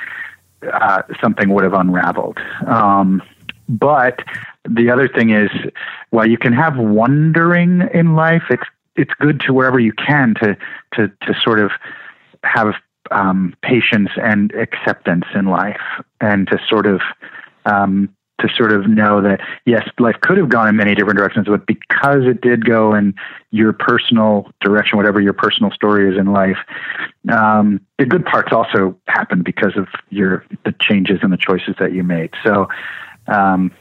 uh, 0.73 1.03
something 1.21 1.49
would 1.51 1.65
have 1.65 1.75
unraveled. 1.75 2.39
Um, 2.67 3.23
but 3.69 4.21
the 4.69 4.91
other 4.91 5.09
thing 5.09 5.31
is, 5.31 5.51
while 6.11 6.27
you 6.27 6.39
can 6.39 6.53
have 6.53 6.77
wondering 6.77 7.83
in 7.93 8.15
life, 8.15 8.45
it's 8.51 8.65
it's 8.97 9.13
good 9.21 9.41
to 9.47 9.53
wherever 9.53 9.79
you 9.79 9.93
can 9.93 10.35
to 10.43 10.57
to 10.95 11.09
to 11.09 11.35
sort 11.43 11.61
of 11.61 11.71
have 12.45 12.75
um, 13.11 13.55
patience 13.63 14.11
and 14.21 14.53
acceptance 14.55 15.25
in 15.35 15.47
life, 15.47 15.81
and 16.21 16.49
to 16.49 16.59
sort 16.69 16.87
of 16.87 17.01
um, 17.65 18.09
to 18.41 18.49
sort 18.57 18.73
of 18.73 18.89
know 18.89 19.21
that 19.21 19.41
yes, 19.65 19.89
life 19.99 20.17
could 20.21 20.39
have 20.39 20.49
gone 20.49 20.69
in 20.69 20.77
many 20.77 20.95
different 20.95 21.19
directions, 21.19 21.47
but 21.49 21.67
because 21.67 22.25
it 22.25 22.41
did 22.41 22.65
go 22.65 22.95
in 22.95 23.15
your 23.51 23.73
personal 23.73 24.51
direction, 24.61 24.97
whatever 24.97 25.21
your 25.21 25.33
personal 25.33 25.71
story 25.73 26.13
is 26.13 26.19
in 26.19 26.33
life, 26.33 26.59
um, 27.33 27.81
the 27.99 28.07
good 28.07 28.25
parts 28.25 28.53
also 28.53 28.97
happened 29.07 29.45
because 29.45 29.77
of 29.77 29.89
your 30.11 30.45
the 30.65 30.75
changes 30.81 31.19
and 31.23 31.33
the 31.33 31.37
choices 31.37 31.75
that 31.79 31.93
you 31.93 32.03
made. 32.03 32.31
So, 32.45 32.69
um, 33.27 33.73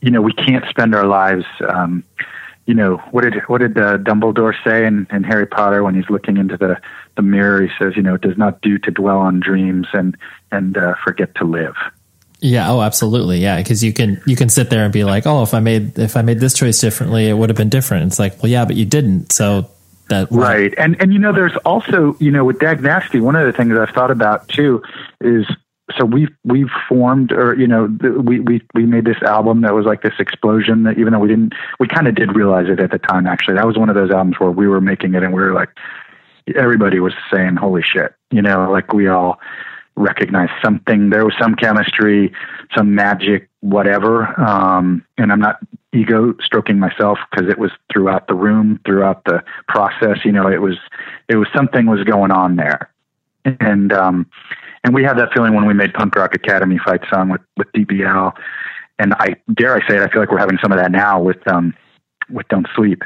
you 0.00 0.10
know, 0.10 0.22
we 0.22 0.32
can't 0.32 0.64
spend 0.68 0.94
our 0.94 1.06
lives. 1.06 1.44
Um, 1.68 2.04
you 2.66 2.74
know 2.74 2.96
what 3.12 3.22
did 3.22 3.34
what 3.46 3.60
did 3.60 3.78
uh, 3.78 3.98
Dumbledore 3.98 4.52
say 4.64 4.86
in, 4.86 5.06
in 5.12 5.22
Harry 5.22 5.46
Potter 5.46 5.84
when 5.84 5.94
he's 5.94 6.10
looking 6.10 6.36
into 6.36 6.56
the, 6.56 6.76
the 7.16 7.22
mirror? 7.22 7.62
He 7.62 7.68
says, 7.78 7.94
you 7.96 8.02
know, 8.02 8.14
it 8.14 8.22
does 8.22 8.36
not 8.36 8.60
do 8.60 8.76
to 8.78 8.90
dwell 8.90 9.18
on 9.18 9.40
dreams 9.40 9.86
and 9.92 10.16
and 10.50 10.76
uh, 10.76 10.94
forget 11.04 11.34
to 11.36 11.44
live. 11.44 11.76
Yeah. 12.40 12.70
Oh, 12.70 12.82
absolutely. 12.82 13.38
Yeah. 13.38 13.62
Cause 13.62 13.82
you 13.82 13.92
can, 13.92 14.20
you 14.26 14.36
can 14.36 14.48
sit 14.48 14.70
there 14.70 14.84
and 14.84 14.92
be 14.92 15.04
like, 15.04 15.26
Oh, 15.26 15.42
if 15.42 15.54
I 15.54 15.60
made, 15.60 15.98
if 15.98 16.16
I 16.16 16.22
made 16.22 16.38
this 16.40 16.54
choice 16.54 16.80
differently, 16.80 17.28
it 17.28 17.34
would 17.34 17.48
have 17.48 17.56
been 17.56 17.70
different. 17.70 18.06
It's 18.06 18.18
like, 18.18 18.42
well, 18.42 18.50
yeah, 18.50 18.64
but 18.64 18.76
you 18.76 18.84
didn't. 18.84 19.32
So 19.32 19.70
that, 20.08 20.28
right. 20.30 20.72
And, 20.78 21.00
and, 21.00 21.12
you 21.12 21.18
know, 21.18 21.32
there's 21.32 21.56
also, 21.64 22.16
you 22.20 22.30
know, 22.30 22.44
with 22.44 22.58
Dag 22.60 22.82
Nasty, 22.82 23.20
one 23.20 23.36
of 23.36 23.46
the 23.46 23.52
things 23.52 23.76
I've 23.76 23.94
thought 23.94 24.10
about 24.10 24.48
too 24.48 24.82
is, 25.20 25.46
so 25.96 26.04
we've, 26.04 26.30
we've 26.44 26.70
formed, 26.88 27.32
or, 27.32 27.54
you 27.54 27.66
know, 27.66 27.84
we, 28.20 28.40
we, 28.40 28.60
we 28.74 28.86
made 28.86 29.04
this 29.04 29.22
album 29.22 29.62
that 29.62 29.72
was 29.72 29.86
like 29.86 30.02
this 30.02 30.14
explosion 30.18 30.82
that 30.82 30.98
even 30.98 31.12
though 31.12 31.20
we 31.20 31.28
didn't, 31.28 31.54
we 31.78 31.88
kind 31.88 32.08
of 32.08 32.14
did 32.16 32.34
realize 32.34 32.68
it 32.68 32.80
at 32.80 32.90
the 32.90 32.98
time, 32.98 33.26
actually. 33.26 33.54
That 33.54 33.66
was 33.66 33.78
one 33.78 33.88
of 33.88 33.94
those 33.94 34.10
albums 34.10 34.38
where 34.38 34.50
we 34.50 34.66
were 34.66 34.80
making 34.80 35.14
it 35.14 35.22
and 35.22 35.32
we 35.32 35.40
were 35.40 35.54
like, 35.54 35.70
everybody 36.54 37.00
was 37.00 37.14
saying, 37.32 37.56
holy 37.56 37.82
shit, 37.82 38.14
you 38.30 38.42
know, 38.42 38.70
like 38.70 38.92
we 38.92 39.08
all, 39.08 39.40
recognize 39.96 40.50
something. 40.62 41.10
There 41.10 41.24
was 41.24 41.34
some 41.40 41.54
chemistry, 41.54 42.32
some 42.76 42.94
magic, 42.94 43.48
whatever. 43.60 44.38
Um, 44.40 45.04
and 45.18 45.32
I'm 45.32 45.40
not 45.40 45.58
ego 45.92 46.34
stroking 46.44 46.78
myself 46.78 47.18
because 47.30 47.50
it 47.50 47.58
was 47.58 47.70
throughout 47.92 48.28
the 48.28 48.34
room, 48.34 48.78
throughout 48.84 49.24
the 49.24 49.42
process. 49.68 50.18
You 50.24 50.32
know, 50.32 50.48
it 50.48 50.60
was 50.60 50.76
it 51.28 51.36
was 51.36 51.48
something 51.54 51.86
was 51.86 52.04
going 52.04 52.30
on 52.30 52.56
there, 52.56 52.90
and 53.44 53.92
um, 53.92 54.26
and 54.84 54.94
we 54.94 55.02
had 55.02 55.18
that 55.18 55.30
feeling 55.34 55.54
when 55.54 55.66
we 55.66 55.74
made 55.74 55.94
Punk 55.94 56.14
Rock 56.14 56.34
Academy 56.34 56.78
fight 56.84 57.00
song 57.10 57.30
with 57.30 57.42
with 57.56 57.72
DBL. 57.72 58.32
And 58.98 59.14
I 59.14 59.36
dare 59.54 59.74
I 59.74 59.86
say 59.88 59.96
it, 59.96 60.02
I 60.02 60.08
feel 60.10 60.20
like 60.20 60.30
we're 60.30 60.38
having 60.38 60.58
some 60.62 60.72
of 60.72 60.78
that 60.78 60.92
now 60.92 61.20
with 61.20 61.46
um 61.48 61.74
with 62.30 62.46
Don't 62.48 62.66
Sleep, 62.74 63.02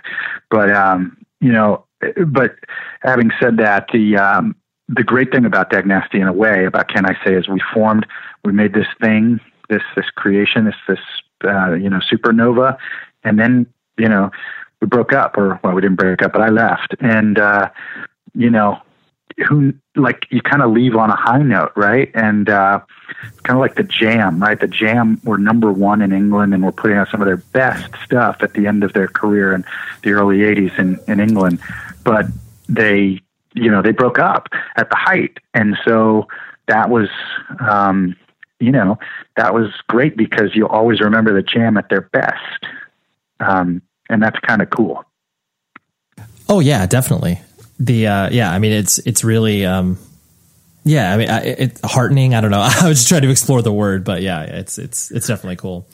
but 0.50 0.74
um 0.74 1.16
you 1.40 1.52
know 1.52 1.84
but 2.26 2.56
having 3.02 3.30
said 3.40 3.58
that, 3.58 3.88
the 3.92 4.16
um, 4.16 4.56
the 4.92 5.04
great 5.04 5.30
thing 5.30 5.44
about 5.44 5.70
Dag 5.70 5.86
Nasty 5.86 6.20
in 6.20 6.26
a 6.26 6.32
way 6.32 6.64
about 6.64 6.88
Can 6.88 7.06
I 7.06 7.16
Say 7.24 7.34
is 7.34 7.48
we 7.48 7.62
formed, 7.72 8.06
we 8.44 8.52
made 8.52 8.74
this 8.74 8.88
thing, 9.00 9.40
this 9.68 9.82
this 9.94 10.10
creation, 10.10 10.64
this 10.64 10.74
this 10.88 10.98
uh, 11.44 11.72
you 11.74 11.88
know 11.88 12.00
supernova, 12.00 12.76
and 13.22 13.38
then 13.38 13.66
you 13.96 14.08
know 14.08 14.30
we 14.80 14.88
broke 14.88 15.12
up, 15.12 15.36
or 15.38 15.60
well, 15.62 15.74
we 15.74 15.80
didn't 15.80 15.96
break 15.96 16.22
up, 16.22 16.32
but 16.32 16.42
I 16.42 16.48
left, 16.48 16.94
and 17.00 17.38
uh, 17.38 17.70
you 18.34 18.50
know, 18.50 18.82
who 19.46 19.74
like 19.94 20.26
you 20.30 20.42
kind 20.42 20.62
of 20.62 20.72
leave 20.72 20.96
on 20.96 21.10
a 21.10 21.16
high 21.16 21.42
note, 21.42 21.72
right? 21.76 22.10
And 22.14 22.48
uh, 22.48 22.80
kind 23.44 23.56
of 23.56 23.60
like 23.60 23.76
the 23.76 23.84
Jam, 23.84 24.40
right? 24.42 24.58
The 24.58 24.66
Jam 24.66 25.20
were 25.22 25.38
number 25.38 25.72
one 25.72 26.02
in 26.02 26.12
England, 26.12 26.52
and 26.52 26.64
were 26.64 26.72
putting 26.72 26.96
out 26.96 27.08
some 27.10 27.22
of 27.22 27.26
their 27.26 27.36
best 27.36 27.94
stuff 28.04 28.38
at 28.40 28.54
the 28.54 28.66
end 28.66 28.82
of 28.82 28.92
their 28.92 29.08
career 29.08 29.54
in 29.54 29.64
the 30.02 30.12
early 30.12 30.38
'80s 30.38 30.76
in 30.78 30.98
in 31.06 31.20
England, 31.20 31.60
but 32.02 32.26
they, 32.68 33.20
you 33.54 33.70
know, 33.70 33.82
they 33.82 33.92
broke 33.92 34.18
up 34.18 34.48
at 34.76 34.90
the 34.90 34.96
height, 34.96 35.38
and 35.54 35.76
so 35.84 36.26
that 36.68 36.90
was. 36.90 37.08
Um, 37.60 38.16
you 38.62 38.70
know, 38.70 38.98
that 39.36 39.54
was 39.54 39.72
great 39.88 40.18
because 40.18 40.54
you 40.54 40.68
always 40.68 41.00
remember 41.00 41.32
the 41.32 41.42
jam 41.42 41.78
at 41.78 41.88
their 41.88 42.02
best. 42.02 42.66
Um, 43.40 43.80
and 44.10 44.22
that's 44.22 44.38
kind 44.40 44.60
of 44.60 44.68
cool. 44.68 45.02
Oh 46.48 46.60
yeah, 46.60 46.84
definitely. 46.86 47.40
The 47.78 48.06
uh, 48.06 48.30
yeah, 48.30 48.52
I 48.52 48.58
mean 48.58 48.72
it's 48.72 48.98
it's 48.98 49.24
really 49.24 49.64
um, 49.64 49.98
yeah, 50.84 51.14
I 51.14 51.16
mean 51.16 51.30
I, 51.30 51.40
it's 51.42 51.80
heartening. 51.82 52.34
I 52.34 52.40
don't 52.40 52.50
know. 52.50 52.60
I 52.80 52.88
was 52.88 52.98
just 52.98 53.08
trying 53.08 53.22
to 53.22 53.30
explore 53.30 53.62
the 53.62 53.72
word, 53.72 54.04
but 54.04 54.20
yeah, 54.20 54.42
it's 54.42 54.78
it's 54.78 55.10
it's 55.10 55.26
definitely 55.26 55.56
cool. 55.56 55.88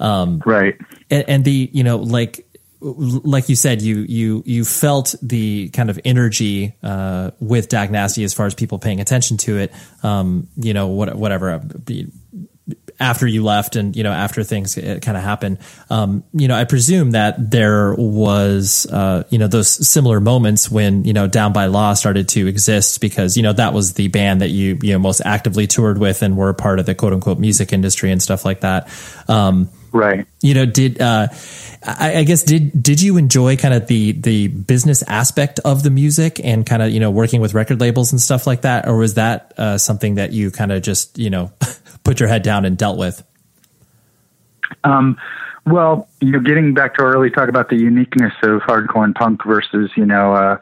Um, 0.00 0.42
right. 0.44 0.76
And, 1.10 1.24
and 1.28 1.44
the 1.44 1.70
you 1.72 1.84
know 1.84 1.98
like 1.98 2.44
like 2.82 3.48
you 3.48 3.56
said, 3.56 3.80
you 3.80 3.98
you 4.08 4.42
you 4.44 4.64
felt 4.64 5.14
the 5.22 5.68
kind 5.70 5.90
of 5.90 6.00
energy 6.04 6.74
uh, 6.82 7.30
with 7.40 7.68
Dag 7.68 7.90
Nasty 7.90 8.24
as 8.24 8.34
far 8.34 8.46
as 8.46 8.54
people 8.54 8.78
paying 8.78 9.00
attention 9.00 9.36
to 9.38 9.58
it. 9.58 9.72
Um, 10.02 10.48
you 10.56 10.74
know, 10.74 10.88
what, 10.88 11.14
whatever 11.14 11.62
after 13.00 13.26
you 13.26 13.42
left 13.42 13.74
and 13.74 13.96
you 13.96 14.04
know 14.04 14.12
after 14.12 14.44
things 14.44 14.76
kind 14.76 15.16
of 15.16 15.22
happened 15.22 15.58
um, 15.90 16.22
you 16.32 16.46
know 16.46 16.54
i 16.54 16.64
presume 16.64 17.10
that 17.10 17.50
there 17.50 17.94
was 17.94 18.86
uh, 18.92 19.24
you 19.30 19.38
know 19.38 19.48
those 19.48 19.88
similar 19.88 20.20
moments 20.20 20.70
when 20.70 21.04
you 21.04 21.12
know 21.12 21.26
down 21.26 21.52
by 21.52 21.66
law 21.66 21.92
started 21.94 22.28
to 22.28 22.46
exist 22.46 23.00
because 23.00 23.36
you 23.36 23.42
know 23.42 23.52
that 23.52 23.72
was 23.74 23.94
the 23.94 24.06
band 24.08 24.40
that 24.40 24.50
you 24.50 24.78
you 24.82 24.92
know 24.92 24.98
most 25.00 25.20
actively 25.24 25.66
toured 25.66 25.98
with 25.98 26.22
and 26.22 26.36
were 26.36 26.52
part 26.52 26.78
of 26.78 26.86
the 26.86 26.94
quote 26.94 27.12
unquote 27.12 27.38
music 27.38 27.72
industry 27.72 28.12
and 28.12 28.22
stuff 28.22 28.44
like 28.44 28.60
that 28.60 28.88
um, 29.28 29.68
right 29.92 30.26
you 30.40 30.54
know 30.54 30.66
did 30.66 31.00
uh, 31.00 31.28
I, 31.84 32.18
I, 32.18 32.24
guess 32.24 32.42
did 32.42 32.82
did 32.82 33.00
you 33.00 33.16
enjoy 33.16 33.56
kind 33.56 33.74
of 33.74 33.86
the 33.86 34.12
the 34.12 34.48
business 34.48 35.02
aspect 35.02 35.60
of 35.64 35.82
the 35.82 35.90
music 35.90 36.40
and 36.42 36.64
kind 36.64 36.82
of 36.82 36.90
you 36.90 37.00
know 37.00 37.10
working 37.10 37.40
with 37.40 37.54
record 37.54 37.80
labels 37.80 38.12
and 38.12 38.20
stuff 38.20 38.46
like 38.46 38.62
that 38.62 38.88
or 38.88 38.96
was 38.96 39.14
that 39.14 39.52
uh, 39.58 39.78
something 39.78 40.16
that 40.16 40.32
you 40.32 40.50
kind 40.50 40.72
of 40.72 40.82
just 40.82 41.18
you 41.18 41.30
know 41.30 41.52
put 42.04 42.20
your 42.20 42.28
head 42.28 42.42
down 42.42 42.64
and 42.64 42.76
dealt 42.76 42.98
with? 42.98 43.22
Um, 44.84 45.18
well, 45.66 46.08
you 46.20 46.32
know, 46.32 46.40
getting 46.40 46.74
back 46.74 46.96
to 46.96 47.04
our 47.04 47.14
early 47.14 47.30
talk 47.30 47.48
about 47.48 47.68
the 47.68 47.76
uniqueness 47.76 48.32
of 48.42 48.60
hardcore 48.62 49.04
and 49.04 49.14
punk 49.14 49.44
versus, 49.44 49.90
you 49.96 50.04
know, 50.04 50.34
uh, 50.34 50.58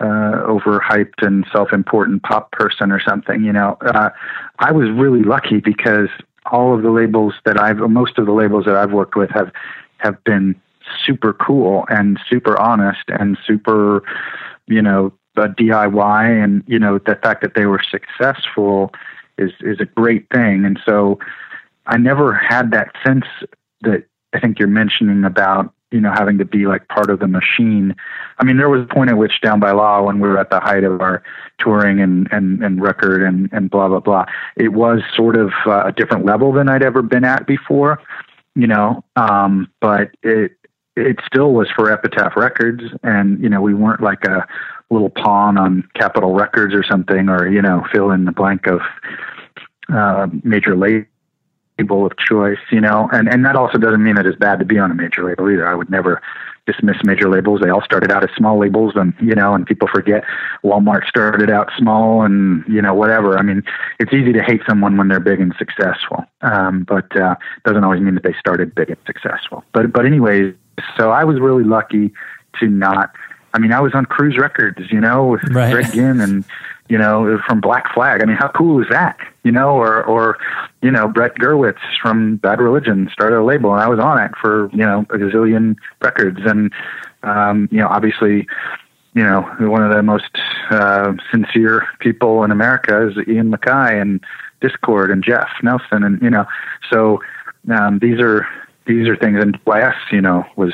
uh, 0.00 0.46
overhyped 0.46 1.26
and 1.26 1.44
self-important 1.52 2.22
pop 2.22 2.52
person 2.52 2.92
or 2.92 3.00
something, 3.00 3.42
you 3.42 3.52
know, 3.52 3.76
uh, 3.80 4.10
I 4.58 4.72
was 4.72 4.88
really 4.90 5.22
lucky 5.22 5.60
because 5.60 6.08
all 6.50 6.74
of 6.74 6.82
the 6.82 6.90
labels 6.90 7.34
that 7.44 7.60
I've, 7.60 7.78
most 7.78 8.18
of 8.18 8.26
the 8.26 8.32
labels 8.32 8.64
that 8.66 8.76
I've 8.76 8.92
worked 8.92 9.16
with 9.16 9.30
have, 9.30 9.52
have 9.98 10.22
been 10.24 10.60
super 11.04 11.32
cool 11.32 11.84
and 11.88 12.18
super 12.28 12.58
honest 12.58 13.04
and 13.08 13.36
super, 13.46 14.02
you 14.66 14.82
know, 14.82 15.12
DIY 15.36 16.44
and, 16.44 16.64
you 16.66 16.78
know, 16.78 16.98
the 16.98 17.14
fact 17.22 17.42
that 17.42 17.54
they 17.54 17.66
were 17.66 17.80
successful 17.90 18.92
is 19.38 19.52
is 19.60 19.78
a 19.80 19.84
great 19.84 20.26
thing. 20.34 20.64
And 20.64 20.78
so 20.84 21.18
I 21.86 21.96
never 21.96 22.34
had 22.34 22.72
that 22.72 22.92
sense 23.06 23.24
that 23.82 24.04
I 24.32 24.40
think 24.40 24.58
you're 24.58 24.68
mentioning 24.68 25.24
about 25.24 25.72
you 25.90 26.00
know 26.00 26.12
having 26.12 26.38
to 26.38 26.44
be 26.44 26.66
like 26.66 26.88
part 26.88 27.10
of 27.10 27.20
the 27.20 27.28
machine. 27.28 27.94
I 28.38 28.44
mean, 28.44 28.56
there 28.56 28.68
was 28.68 28.82
a 28.82 28.94
point 28.94 29.10
at 29.10 29.16
which 29.16 29.40
Down 29.40 29.60
by 29.60 29.72
Law, 29.72 30.02
when 30.02 30.20
we 30.20 30.28
were 30.28 30.38
at 30.38 30.50
the 30.50 30.60
height 30.60 30.84
of 30.84 31.00
our 31.00 31.22
touring 31.58 32.00
and 32.00 32.28
and, 32.30 32.62
and 32.62 32.82
record 32.82 33.22
and 33.22 33.48
and 33.52 33.70
blah 33.70 33.88
blah 33.88 34.00
blah, 34.00 34.26
it 34.56 34.68
was 34.68 35.00
sort 35.14 35.36
of 35.36 35.52
uh, 35.66 35.84
a 35.86 35.92
different 35.92 36.24
level 36.24 36.52
than 36.52 36.68
I'd 36.68 36.82
ever 36.82 37.02
been 37.02 37.24
at 37.24 37.46
before. 37.46 38.00
You 38.54 38.66
know, 38.66 39.04
um, 39.16 39.70
but 39.80 40.10
it 40.22 40.52
it 40.96 41.18
still 41.24 41.52
was 41.52 41.68
for 41.74 41.90
Epitaph 41.90 42.36
Records, 42.36 42.82
and 43.02 43.42
you 43.42 43.48
know 43.48 43.60
we 43.60 43.74
weren't 43.74 44.02
like 44.02 44.24
a 44.24 44.46
little 44.90 45.10
pawn 45.10 45.58
on 45.58 45.88
Capitol 45.94 46.34
Records 46.34 46.74
or 46.74 46.82
something, 46.82 47.28
or 47.28 47.48
you 47.48 47.62
know, 47.62 47.86
fill 47.92 48.10
in 48.10 48.24
the 48.24 48.32
blank 48.32 48.66
of 48.66 48.80
uh, 49.92 50.26
major 50.42 50.76
label 51.78 52.06
of 52.06 52.16
choice. 52.18 52.58
You 52.70 52.80
know, 52.80 53.08
and 53.12 53.28
and 53.28 53.44
that 53.44 53.56
also 53.56 53.78
doesn't 53.78 54.02
mean 54.02 54.16
that 54.16 54.26
it's 54.26 54.38
bad 54.38 54.58
to 54.58 54.64
be 54.64 54.78
on 54.78 54.90
a 54.90 54.94
major 54.94 55.24
label 55.24 55.50
either. 55.50 55.66
I 55.66 55.74
would 55.74 55.90
never 55.90 56.20
dismiss 56.66 56.98
major 57.02 57.30
labels. 57.30 57.60
They 57.62 57.70
all 57.70 57.82
started 57.82 58.12
out 58.12 58.22
as 58.22 58.30
small 58.36 58.58
labels, 58.58 58.92
and 58.94 59.14
you 59.20 59.34
know, 59.34 59.54
and 59.54 59.66
people 59.66 59.88
forget 59.88 60.22
Walmart 60.62 61.06
started 61.08 61.50
out 61.50 61.70
small, 61.76 62.22
and 62.22 62.64
you 62.68 62.82
know, 62.82 62.94
whatever. 62.94 63.38
I 63.38 63.42
mean, 63.42 63.62
it's 63.98 64.12
easy 64.12 64.32
to 64.34 64.42
hate 64.42 64.60
someone 64.68 64.96
when 64.96 65.08
they're 65.08 65.20
big 65.20 65.40
and 65.40 65.54
successful, 65.58 66.24
um, 66.42 66.84
but 66.84 67.16
uh, 67.16 67.36
doesn't 67.64 67.84
always 67.84 68.00
mean 68.00 68.14
that 68.14 68.22
they 68.22 68.34
started 68.38 68.74
big 68.74 68.90
and 68.90 68.98
successful. 69.06 69.64
But 69.72 69.92
but 69.92 70.04
anyways, 70.04 70.54
so 70.96 71.10
I 71.10 71.24
was 71.24 71.40
really 71.40 71.64
lucky 71.64 72.12
to 72.60 72.66
not 72.66 73.10
I 73.54 73.58
mean, 73.58 73.72
I 73.72 73.80
was 73.80 73.94
on 73.94 74.04
Cruz 74.04 74.36
Records, 74.38 74.90
you 74.90 75.00
know, 75.00 75.26
with 75.26 75.42
right. 75.50 75.72
Greg 75.72 75.92
Ginn 75.92 76.20
and, 76.20 76.44
you 76.88 76.98
know, 76.98 77.38
from 77.46 77.60
Black 77.60 77.92
Flag. 77.92 78.22
I 78.22 78.26
mean, 78.26 78.36
how 78.36 78.48
cool 78.48 78.80
is 78.80 78.88
that? 78.90 79.18
You 79.44 79.52
know, 79.52 79.70
or, 79.70 80.02
or, 80.04 80.38
you 80.82 80.90
know, 80.90 81.08
Brett 81.08 81.34
Gurewitz 81.34 81.78
from 82.00 82.36
Bad 82.36 82.60
Religion 82.60 83.08
started 83.12 83.38
a 83.38 83.44
label 83.44 83.72
and 83.72 83.82
I 83.82 83.88
was 83.88 83.98
on 83.98 84.22
it 84.22 84.32
for, 84.40 84.70
you 84.72 84.84
know, 84.84 85.00
a 85.10 85.18
gazillion 85.18 85.76
records. 86.00 86.40
And, 86.44 86.72
um, 87.22 87.68
you 87.70 87.78
know, 87.78 87.88
obviously, 87.88 88.46
you 89.14 89.22
know, 89.22 89.42
one 89.60 89.82
of 89.82 89.94
the 89.94 90.02
most 90.02 90.30
uh, 90.70 91.12
sincere 91.30 91.86
people 92.00 92.42
in 92.44 92.50
America 92.50 93.08
is 93.08 93.28
Ian 93.28 93.50
MacKaye 93.50 94.00
and 94.00 94.24
Dischord 94.62 95.12
and 95.12 95.22
Jeff 95.22 95.48
Nelson. 95.62 96.04
And, 96.04 96.20
you 96.22 96.30
know, 96.30 96.46
so 96.90 97.20
um, 97.70 97.98
these 97.98 98.20
are, 98.20 98.46
these 98.86 99.08
are 99.08 99.16
things. 99.16 99.42
And 99.42 99.62
DYS, 99.64 99.96
you 100.10 100.20
know, 100.20 100.44
was, 100.56 100.72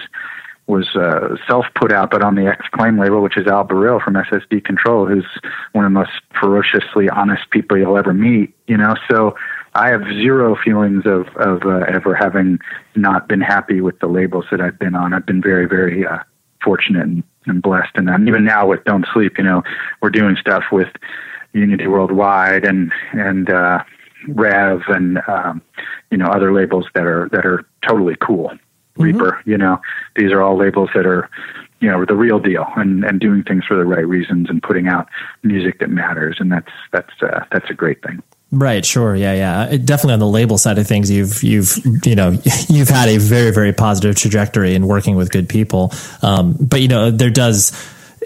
was 0.66 0.96
uh, 0.96 1.36
self 1.46 1.66
put 1.74 1.92
out, 1.92 2.10
but 2.10 2.22
on 2.22 2.34
the 2.34 2.46
X-Claim 2.46 2.98
label, 2.98 3.20
which 3.20 3.36
is 3.36 3.46
Al 3.46 3.64
Barile 3.64 4.02
from 4.02 4.16
SS 4.16 4.42
Decontrol, 4.50 5.08
who's 5.08 5.26
one 5.72 5.84
of 5.84 5.90
the 5.90 5.94
most 5.94 6.12
ferociously 6.40 7.08
honest 7.08 7.50
people 7.50 7.76
you'll 7.76 7.98
ever 7.98 8.14
meet. 8.14 8.54
You 8.66 8.78
know, 8.78 8.94
so 9.10 9.36
I 9.74 9.88
have 9.88 10.02
zero 10.04 10.56
feelings 10.56 11.04
of 11.04 11.28
of 11.36 11.62
uh, 11.64 11.84
ever 11.88 12.14
having 12.14 12.58
not 12.94 13.28
been 13.28 13.40
happy 13.40 13.80
with 13.80 13.98
the 14.00 14.06
labels 14.06 14.46
that 14.50 14.60
I've 14.60 14.78
been 14.78 14.94
on. 14.94 15.12
I've 15.12 15.26
been 15.26 15.42
very, 15.42 15.66
very 15.66 16.06
uh, 16.06 16.18
fortunate 16.62 17.02
and, 17.02 17.22
and 17.46 17.60
blessed, 17.60 17.92
and 17.96 18.08
um, 18.08 18.26
even 18.26 18.44
now 18.44 18.66
with 18.66 18.84
Don't 18.84 19.06
Sleep, 19.12 19.36
you 19.36 19.44
know, 19.44 19.62
we're 20.00 20.10
doing 20.10 20.36
stuff 20.36 20.64
with 20.72 20.88
Unity 21.52 21.86
Worldwide 21.86 22.64
and 22.64 22.92
and 23.12 23.50
uh, 23.50 23.82
Rev 24.28 24.82
and 24.88 25.20
um, 25.28 25.60
you 26.10 26.18
know 26.18 26.26
other 26.26 26.52
labels 26.52 26.86
that 26.94 27.04
are 27.04 27.28
that 27.32 27.44
are 27.44 27.64
totally 27.86 28.16
cool. 28.20 28.50
Mm-hmm. 28.96 29.02
Reaper. 29.02 29.42
You 29.44 29.58
know, 29.58 29.80
these 30.16 30.32
are 30.32 30.42
all 30.42 30.56
labels 30.56 30.90
that 30.94 31.06
are, 31.06 31.28
you 31.80 31.90
know, 31.90 32.04
the 32.04 32.14
real 32.14 32.38
deal 32.38 32.66
and, 32.76 33.04
and 33.04 33.20
doing 33.20 33.42
things 33.42 33.64
for 33.64 33.76
the 33.76 33.84
right 33.84 34.06
reasons 34.06 34.48
and 34.48 34.62
putting 34.62 34.88
out 34.88 35.08
music 35.42 35.80
that 35.80 35.90
matters. 35.90 36.36
And 36.38 36.50
that's, 36.50 36.70
that's, 36.92 37.12
uh, 37.22 37.44
that's 37.50 37.68
a 37.70 37.74
great 37.74 38.02
thing. 38.02 38.22
Right. 38.52 38.84
Sure. 38.84 39.16
Yeah. 39.16 39.34
Yeah. 39.34 39.76
Definitely 39.78 40.12
on 40.14 40.18
the 40.20 40.28
label 40.28 40.58
side 40.58 40.78
of 40.78 40.86
things, 40.86 41.10
you've, 41.10 41.42
you've, 41.42 41.76
you 42.04 42.14
know, 42.14 42.38
you've 42.68 42.88
had 42.88 43.08
a 43.08 43.18
very, 43.18 43.50
very 43.50 43.72
positive 43.72 44.14
trajectory 44.14 44.76
in 44.76 44.86
working 44.86 45.16
with 45.16 45.30
good 45.30 45.48
people. 45.48 45.92
Um, 46.22 46.56
but 46.60 46.80
you 46.80 46.88
know, 46.88 47.10
there 47.10 47.30
does, 47.30 47.72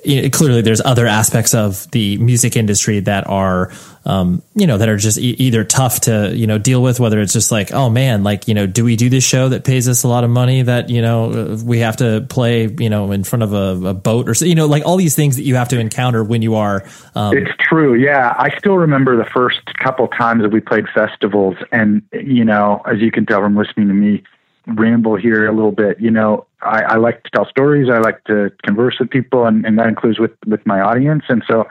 you 0.05 0.23
know, 0.23 0.29
clearly 0.31 0.63
there's 0.63 0.81
other 0.81 1.07
aspects 1.07 1.55
of 1.55 1.91
the 1.91 2.19
music 2.19 2.57
industry 2.57 3.01
that 3.01 3.27
are 3.27 3.73
um, 4.09 4.43
you 4.55 4.67
know, 4.67 4.79
that 4.79 4.89
are 4.89 4.97
just 4.97 5.19
e- 5.19 5.37
either 5.39 5.65
tough 5.65 6.01
to, 6.01 6.33
you 6.35 6.47
know, 6.47 6.57
deal 6.57 6.83
with, 6.83 6.99
whether 6.99 7.21
it's 7.21 7.35
just 7.35 7.53
like, 7.53 7.73
oh 7.73 7.91
man, 7.91 8.25
like, 8.25 8.49
you 8.49 8.55
know, 8.55 8.67
do 8.67 8.83
we 8.83 8.97
do 8.97 9.11
this 9.11 9.23
show 9.23 9.51
that 9.51 9.65
pays 9.65 9.87
us 9.87 10.03
a 10.03 10.09
lot 10.09 10.25
of 10.25 10.31
money 10.31 10.63
that, 10.63 10.89
you 10.89 11.03
know, 11.03 11.59
we 11.63 11.81
have 11.81 11.99
to 11.99 12.25
play, 12.31 12.67
you 12.67 12.89
know, 12.89 13.13
in 13.13 13.23
front 13.23 13.43
of 13.43 13.53
a, 13.53 13.89
a 13.89 13.95
boat 13.95 14.29
or, 14.29 14.35
so, 14.35 14.47
you 14.47 14.55
know, 14.55 14.67
like 14.67 14.87
all 14.87 14.97
these 14.97 15.15
things 15.15 15.37
that 15.37 15.43
you 15.43 15.57
have 15.57 15.69
to 15.69 15.79
encounter 15.79 16.25
when 16.25 16.41
you 16.41 16.55
are. 16.55 16.89
Um, 17.15 17.37
it's 17.37 17.51
true. 17.59 17.95
Yeah. 17.95 18.35
I 18.39 18.57
still 18.57 18.79
remember 18.79 19.15
the 19.17 19.29
first 19.31 19.61
couple 19.79 20.09
times 20.09 20.41
that 20.41 20.53
we 20.53 20.61
played 20.61 20.89
festivals. 20.95 21.57
And, 21.71 22.03
you 22.13 22.47
know, 22.47 22.81
as 22.87 23.01
you 23.01 23.11
can 23.11 23.27
tell 23.27 23.43
from 23.43 23.57
listening 23.57 23.89
to 23.89 23.95
me, 23.95 24.23
ramble 24.69 25.17
here 25.17 25.47
a 25.47 25.53
little 25.53 25.73
bit. 25.73 26.01
You 26.01 26.11
know, 26.11 26.47
I, 26.63 26.83
I 26.83 26.97
like 26.97 27.23
to 27.25 27.31
tell 27.31 27.47
stories. 27.47 27.89
I 27.91 27.99
like 27.99 28.25
to 28.25 28.51
converse 28.65 28.97
with 28.99 29.11
people, 29.11 29.47
and, 29.47 29.65
and 29.65 29.79
that 29.79 29.87
includes 29.87 30.19
with 30.19 30.33
with 30.47 30.65
my 30.67 30.81
audience. 30.81 31.25
And 31.29 31.43
so, 31.47 31.67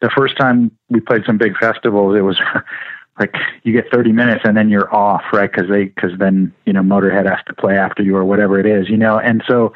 the 0.00 0.10
first 0.16 0.36
time 0.36 0.70
we 0.88 1.00
played 1.00 1.22
some 1.26 1.38
big 1.38 1.56
festivals, 1.58 2.16
it 2.16 2.22
was 2.22 2.38
like 3.20 3.34
you 3.62 3.72
get 3.72 3.90
30 3.92 4.12
minutes 4.12 4.42
and 4.44 4.56
then 4.56 4.70
you're 4.70 4.92
off, 4.94 5.22
right? 5.32 5.50
Because 5.50 5.68
they, 5.68 5.84
because 5.84 6.12
then 6.18 6.52
you 6.66 6.72
know 6.72 6.82
Motorhead 6.82 7.28
has 7.28 7.44
to 7.46 7.54
play 7.54 7.76
after 7.76 8.02
you 8.02 8.16
or 8.16 8.24
whatever 8.24 8.58
it 8.58 8.66
is, 8.66 8.88
you 8.88 8.96
know. 8.96 9.18
And 9.18 9.42
so 9.46 9.72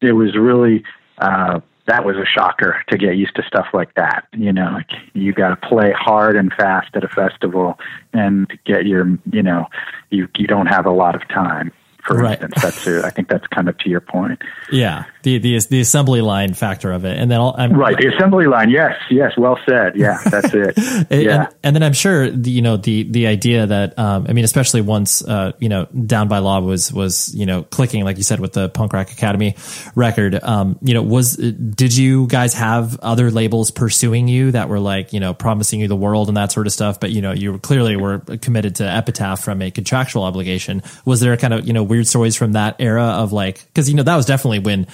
it 0.00 0.12
was 0.12 0.36
really 0.36 0.82
uh, 1.18 1.60
that 1.86 2.04
was 2.04 2.16
a 2.16 2.26
shocker 2.26 2.82
to 2.88 2.98
get 2.98 3.16
used 3.16 3.36
to 3.36 3.42
stuff 3.46 3.66
like 3.72 3.94
that. 3.94 4.26
You 4.32 4.52
know, 4.52 4.70
like 4.72 4.90
you 5.14 5.32
got 5.32 5.48
to 5.60 5.68
play 5.68 5.92
hard 5.92 6.36
and 6.36 6.52
fast 6.52 6.88
at 6.94 7.04
a 7.04 7.08
festival 7.08 7.78
and 8.12 8.46
get 8.64 8.86
your, 8.86 9.06
you 9.30 9.42
know, 9.42 9.66
you 10.10 10.28
you 10.36 10.46
don't 10.46 10.66
have 10.66 10.86
a 10.86 10.90
lot 10.90 11.14
of 11.14 11.26
time 11.28 11.72
for 12.06 12.16
Right. 12.16 12.40
instance. 12.40 12.62
That's 12.62 12.86
uh, 12.86 13.02
I 13.04 13.10
think 13.10 13.28
that's 13.28 13.46
kind 13.48 13.68
of 13.68 13.76
to 13.78 13.88
your 13.90 14.00
point. 14.00 14.40
Yeah, 14.70 15.04
the 15.22 15.38
the 15.38 15.58
the 15.70 15.80
assembly 15.80 16.20
line 16.20 16.54
factor 16.54 16.92
of 16.92 17.04
it, 17.04 17.18
and 17.18 17.30
then 17.30 17.40
I'll, 17.40 17.54
I'm 17.58 17.72
Right, 17.72 17.96
the 17.96 18.14
assembly 18.14 18.46
line. 18.46 18.70
Yes, 18.70 18.94
yes, 19.10 19.32
well 19.36 19.58
said. 19.68 19.96
Yeah, 19.96 20.18
that's 20.24 20.52
it. 20.54 20.76
And, 21.10 21.22
yeah. 21.22 21.48
and 21.62 21.74
then 21.76 21.82
I'm 21.82 21.92
sure 21.92 22.30
the, 22.30 22.50
you 22.50 22.62
know 22.62 22.76
the 22.76 23.04
the 23.04 23.26
idea 23.26 23.66
that 23.66 23.98
um, 23.98 24.26
I 24.28 24.32
mean, 24.32 24.44
especially 24.44 24.80
once 24.80 25.22
uh, 25.26 25.52
you 25.58 25.68
know 25.68 25.86
Down 25.86 26.28
by 26.28 26.38
Law 26.38 26.60
was 26.60 26.92
was 26.92 27.34
you 27.34 27.46
know 27.46 27.62
clicking 27.62 28.04
like 28.04 28.16
you 28.16 28.22
said 28.22 28.40
with 28.40 28.52
the 28.52 28.68
Punk 28.68 28.92
Rock 28.92 29.10
Academy 29.12 29.56
record. 29.94 30.38
Um, 30.42 30.78
you 30.82 30.94
know, 30.94 31.02
was 31.02 31.36
did 31.36 31.96
you 31.96 32.26
guys 32.26 32.54
have 32.54 32.98
other 33.00 33.30
labels 33.30 33.70
pursuing 33.70 34.28
you 34.28 34.50
that 34.52 34.68
were 34.68 34.80
like 34.80 35.12
you 35.12 35.20
know 35.20 35.34
promising 35.34 35.80
you 35.80 35.88
the 35.88 35.96
world 35.96 36.28
and 36.28 36.36
that 36.36 36.52
sort 36.52 36.66
of 36.66 36.72
stuff? 36.72 36.98
But 37.00 37.10
you 37.10 37.20
know, 37.22 37.32
you 37.32 37.58
clearly 37.58 37.96
were 37.96 38.18
committed 38.40 38.76
to 38.76 38.84
Epitaph 38.84 39.40
from 39.40 39.60
a 39.62 39.70
contractual 39.70 40.22
obligation. 40.24 40.82
Was 41.04 41.20
there 41.20 41.36
kind 41.36 41.52
of 41.54 41.66
you 41.66 41.72
know 41.72 41.82
weird 41.96 42.06
stories 42.06 42.36
from 42.36 42.52
that 42.52 42.76
era 42.78 43.02
of 43.04 43.32
like 43.32 43.64
because 43.66 43.88
you 43.88 43.96
know 43.96 44.02
that 44.02 44.16
was 44.16 44.26
definitely 44.26 44.58
when 44.58 44.86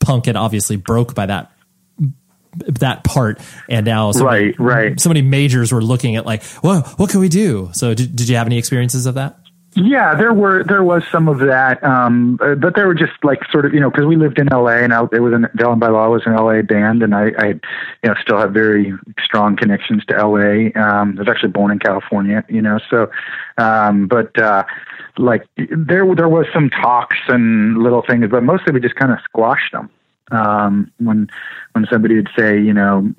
punk 0.00 0.26
had 0.26 0.36
obviously 0.36 0.76
broke 0.76 1.14
by 1.14 1.24
that 1.24 1.50
that 2.56 3.02
part 3.04 3.40
and 3.70 3.86
now 3.86 4.12
so 4.12 4.24
many, 4.24 4.46
Right, 4.48 4.60
right. 4.60 5.00
so 5.00 5.08
many 5.08 5.22
majors 5.22 5.72
were 5.72 5.80
looking 5.82 6.16
at 6.16 6.26
like 6.26 6.42
well 6.62 6.82
what 6.98 7.08
can 7.10 7.20
we 7.20 7.30
do 7.30 7.70
so 7.72 7.94
did, 7.94 8.14
did 8.14 8.28
you 8.28 8.36
have 8.36 8.46
any 8.46 8.58
experiences 8.58 9.06
of 9.06 9.14
that 9.14 9.38
Yeah, 9.74 10.14
there 10.14 10.34
were 10.34 10.62
there 10.64 10.82
was 10.84 11.02
some 11.10 11.28
of 11.30 11.38
that, 11.38 11.82
um, 11.82 12.36
but 12.36 12.74
there 12.74 12.86
were 12.86 12.94
just 12.94 13.12
like 13.22 13.40
sort 13.50 13.64
of 13.64 13.72
you 13.72 13.80
know 13.80 13.88
because 13.90 14.04
we 14.04 14.16
lived 14.16 14.38
in 14.38 14.52
L.A. 14.52 14.84
and 14.84 14.92
I, 14.92 15.00
it 15.10 15.20
was 15.20 15.32
an 15.32 15.46
Down 15.56 15.78
by 15.78 15.88
Law 15.88 16.10
was 16.10 16.24
an 16.26 16.34
L.A. 16.34 16.62
band, 16.62 17.02
and 17.02 17.14
I, 17.14 17.32
I 17.38 17.46
you 17.46 17.60
know 18.04 18.14
still 18.20 18.36
have 18.36 18.52
very 18.52 18.92
strong 19.24 19.56
connections 19.56 20.04
to 20.08 20.14
L.A. 20.14 20.72
Um, 20.74 21.14
I 21.16 21.20
was 21.20 21.28
actually 21.30 21.52
born 21.52 21.70
in 21.72 21.78
California, 21.78 22.44
you 22.50 22.60
know, 22.60 22.80
so 22.90 23.10
um, 23.56 24.08
but 24.08 24.38
uh, 24.38 24.64
like 25.18 25.46
there 25.56 26.14
there 26.14 26.28
was 26.28 26.46
some 26.52 26.70
talks 26.70 27.18
and 27.28 27.78
little 27.78 28.02
things, 28.02 28.28
but 28.30 28.42
mostly 28.42 28.72
we 28.72 28.80
just 28.80 28.94
kind 28.94 29.12
of 29.12 29.18
squashed 29.24 29.72
them. 29.72 29.90
Um, 30.30 30.90
when 30.98 31.28
when 31.72 31.86
somebody 31.90 32.16
would 32.16 32.30
say, 32.36 32.58
you 32.58 32.72
know, 32.72 33.12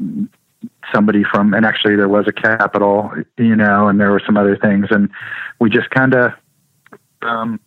somebody 0.94 1.24
from, 1.24 1.54
and 1.54 1.66
actually 1.66 1.96
there 1.96 2.10
was 2.10 2.28
a 2.28 2.32
capital, 2.32 3.12
you 3.38 3.56
know, 3.56 3.88
and 3.88 4.00
there 4.00 4.12
were 4.12 4.22
some 4.26 4.38
other 4.38 4.58
things, 4.58 4.88
and 4.89 5.10
we 5.60 5.70
just 5.70 5.89
kind 5.91 6.16
of, 6.16 6.32
um, 7.22 7.60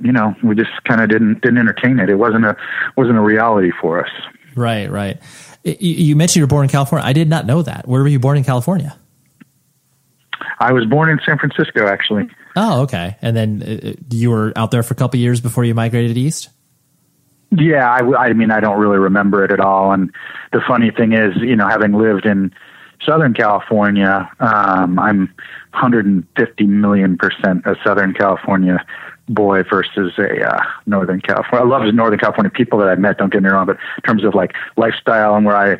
you 0.00 0.12
know, 0.12 0.34
we 0.42 0.54
just 0.54 0.72
kind 0.84 1.00
of 1.00 1.08
didn't 1.08 1.40
didn't 1.40 1.58
entertain 1.58 1.98
it. 1.98 2.10
It 2.10 2.16
wasn't 2.16 2.44
a 2.44 2.56
wasn't 2.96 3.16
a 3.16 3.22
reality 3.22 3.70
for 3.80 4.04
us. 4.04 4.10
right 4.54 4.90
right 4.90 5.18
you, 5.64 5.76
you 5.80 6.16
mentioned 6.16 6.36
you 6.36 6.42
were 6.42 6.46
born 6.46 6.64
in 6.64 6.68
california 6.68 7.06
i 7.06 7.14
did 7.14 7.26
not 7.26 7.46
know 7.46 7.62
that 7.62 7.88
where 7.88 8.02
were 8.02 8.08
you 8.08 8.18
born 8.20 8.36
in 8.36 8.44
california 8.44 8.94
I 10.62 10.72
was 10.72 10.84
born 10.86 11.10
in 11.10 11.20
San 11.26 11.38
Francisco, 11.38 11.86
actually. 11.86 12.28
Oh 12.56 12.82
okay 12.82 13.16
and 13.22 13.36
then 13.36 13.62
uh, 13.62 13.92
you 14.10 14.30
were 14.30 14.52
out 14.56 14.70
there 14.70 14.82
for 14.82 14.94
a 14.94 14.96
couple 14.96 15.18
years 15.18 15.40
before 15.40 15.64
you 15.64 15.74
migrated 15.74 16.16
east 16.16 16.50
Yeah, 17.54 17.90
I 17.90 18.32
mean, 18.32 18.50
I 18.50 18.60
don't 18.60 18.78
really 18.78 18.96
remember 18.96 19.44
it 19.44 19.50
at 19.50 19.60
all. 19.60 19.92
And 19.92 20.10
the 20.52 20.62
funny 20.66 20.90
thing 20.90 21.12
is, 21.12 21.36
you 21.36 21.54
know, 21.54 21.68
having 21.68 21.92
lived 21.92 22.24
in 22.24 22.50
Southern 23.04 23.34
California, 23.34 24.30
um, 24.40 24.98
I'm 24.98 25.28
150 25.72 26.64
million 26.64 27.18
percent 27.18 27.66
a 27.66 27.76
Southern 27.84 28.14
California 28.14 28.82
boy 29.28 29.64
versus 29.64 30.12
a 30.18 30.48
uh, 30.48 30.62
Northern 30.86 31.20
California. 31.20 31.66
I 31.66 31.68
love 31.68 31.94
Northern 31.94 32.18
California 32.18 32.50
people 32.50 32.78
that 32.78 32.88
I 32.88 32.94
met. 32.94 33.18
Don't 33.18 33.32
get 33.32 33.42
me 33.42 33.50
wrong, 33.50 33.66
but 33.66 33.76
in 33.96 34.02
terms 34.02 34.24
of 34.24 34.34
like 34.34 34.52
lifestyle 34.76 35.34
and 35.34 35.44
where 35.44 35.56
I 35.56 35.78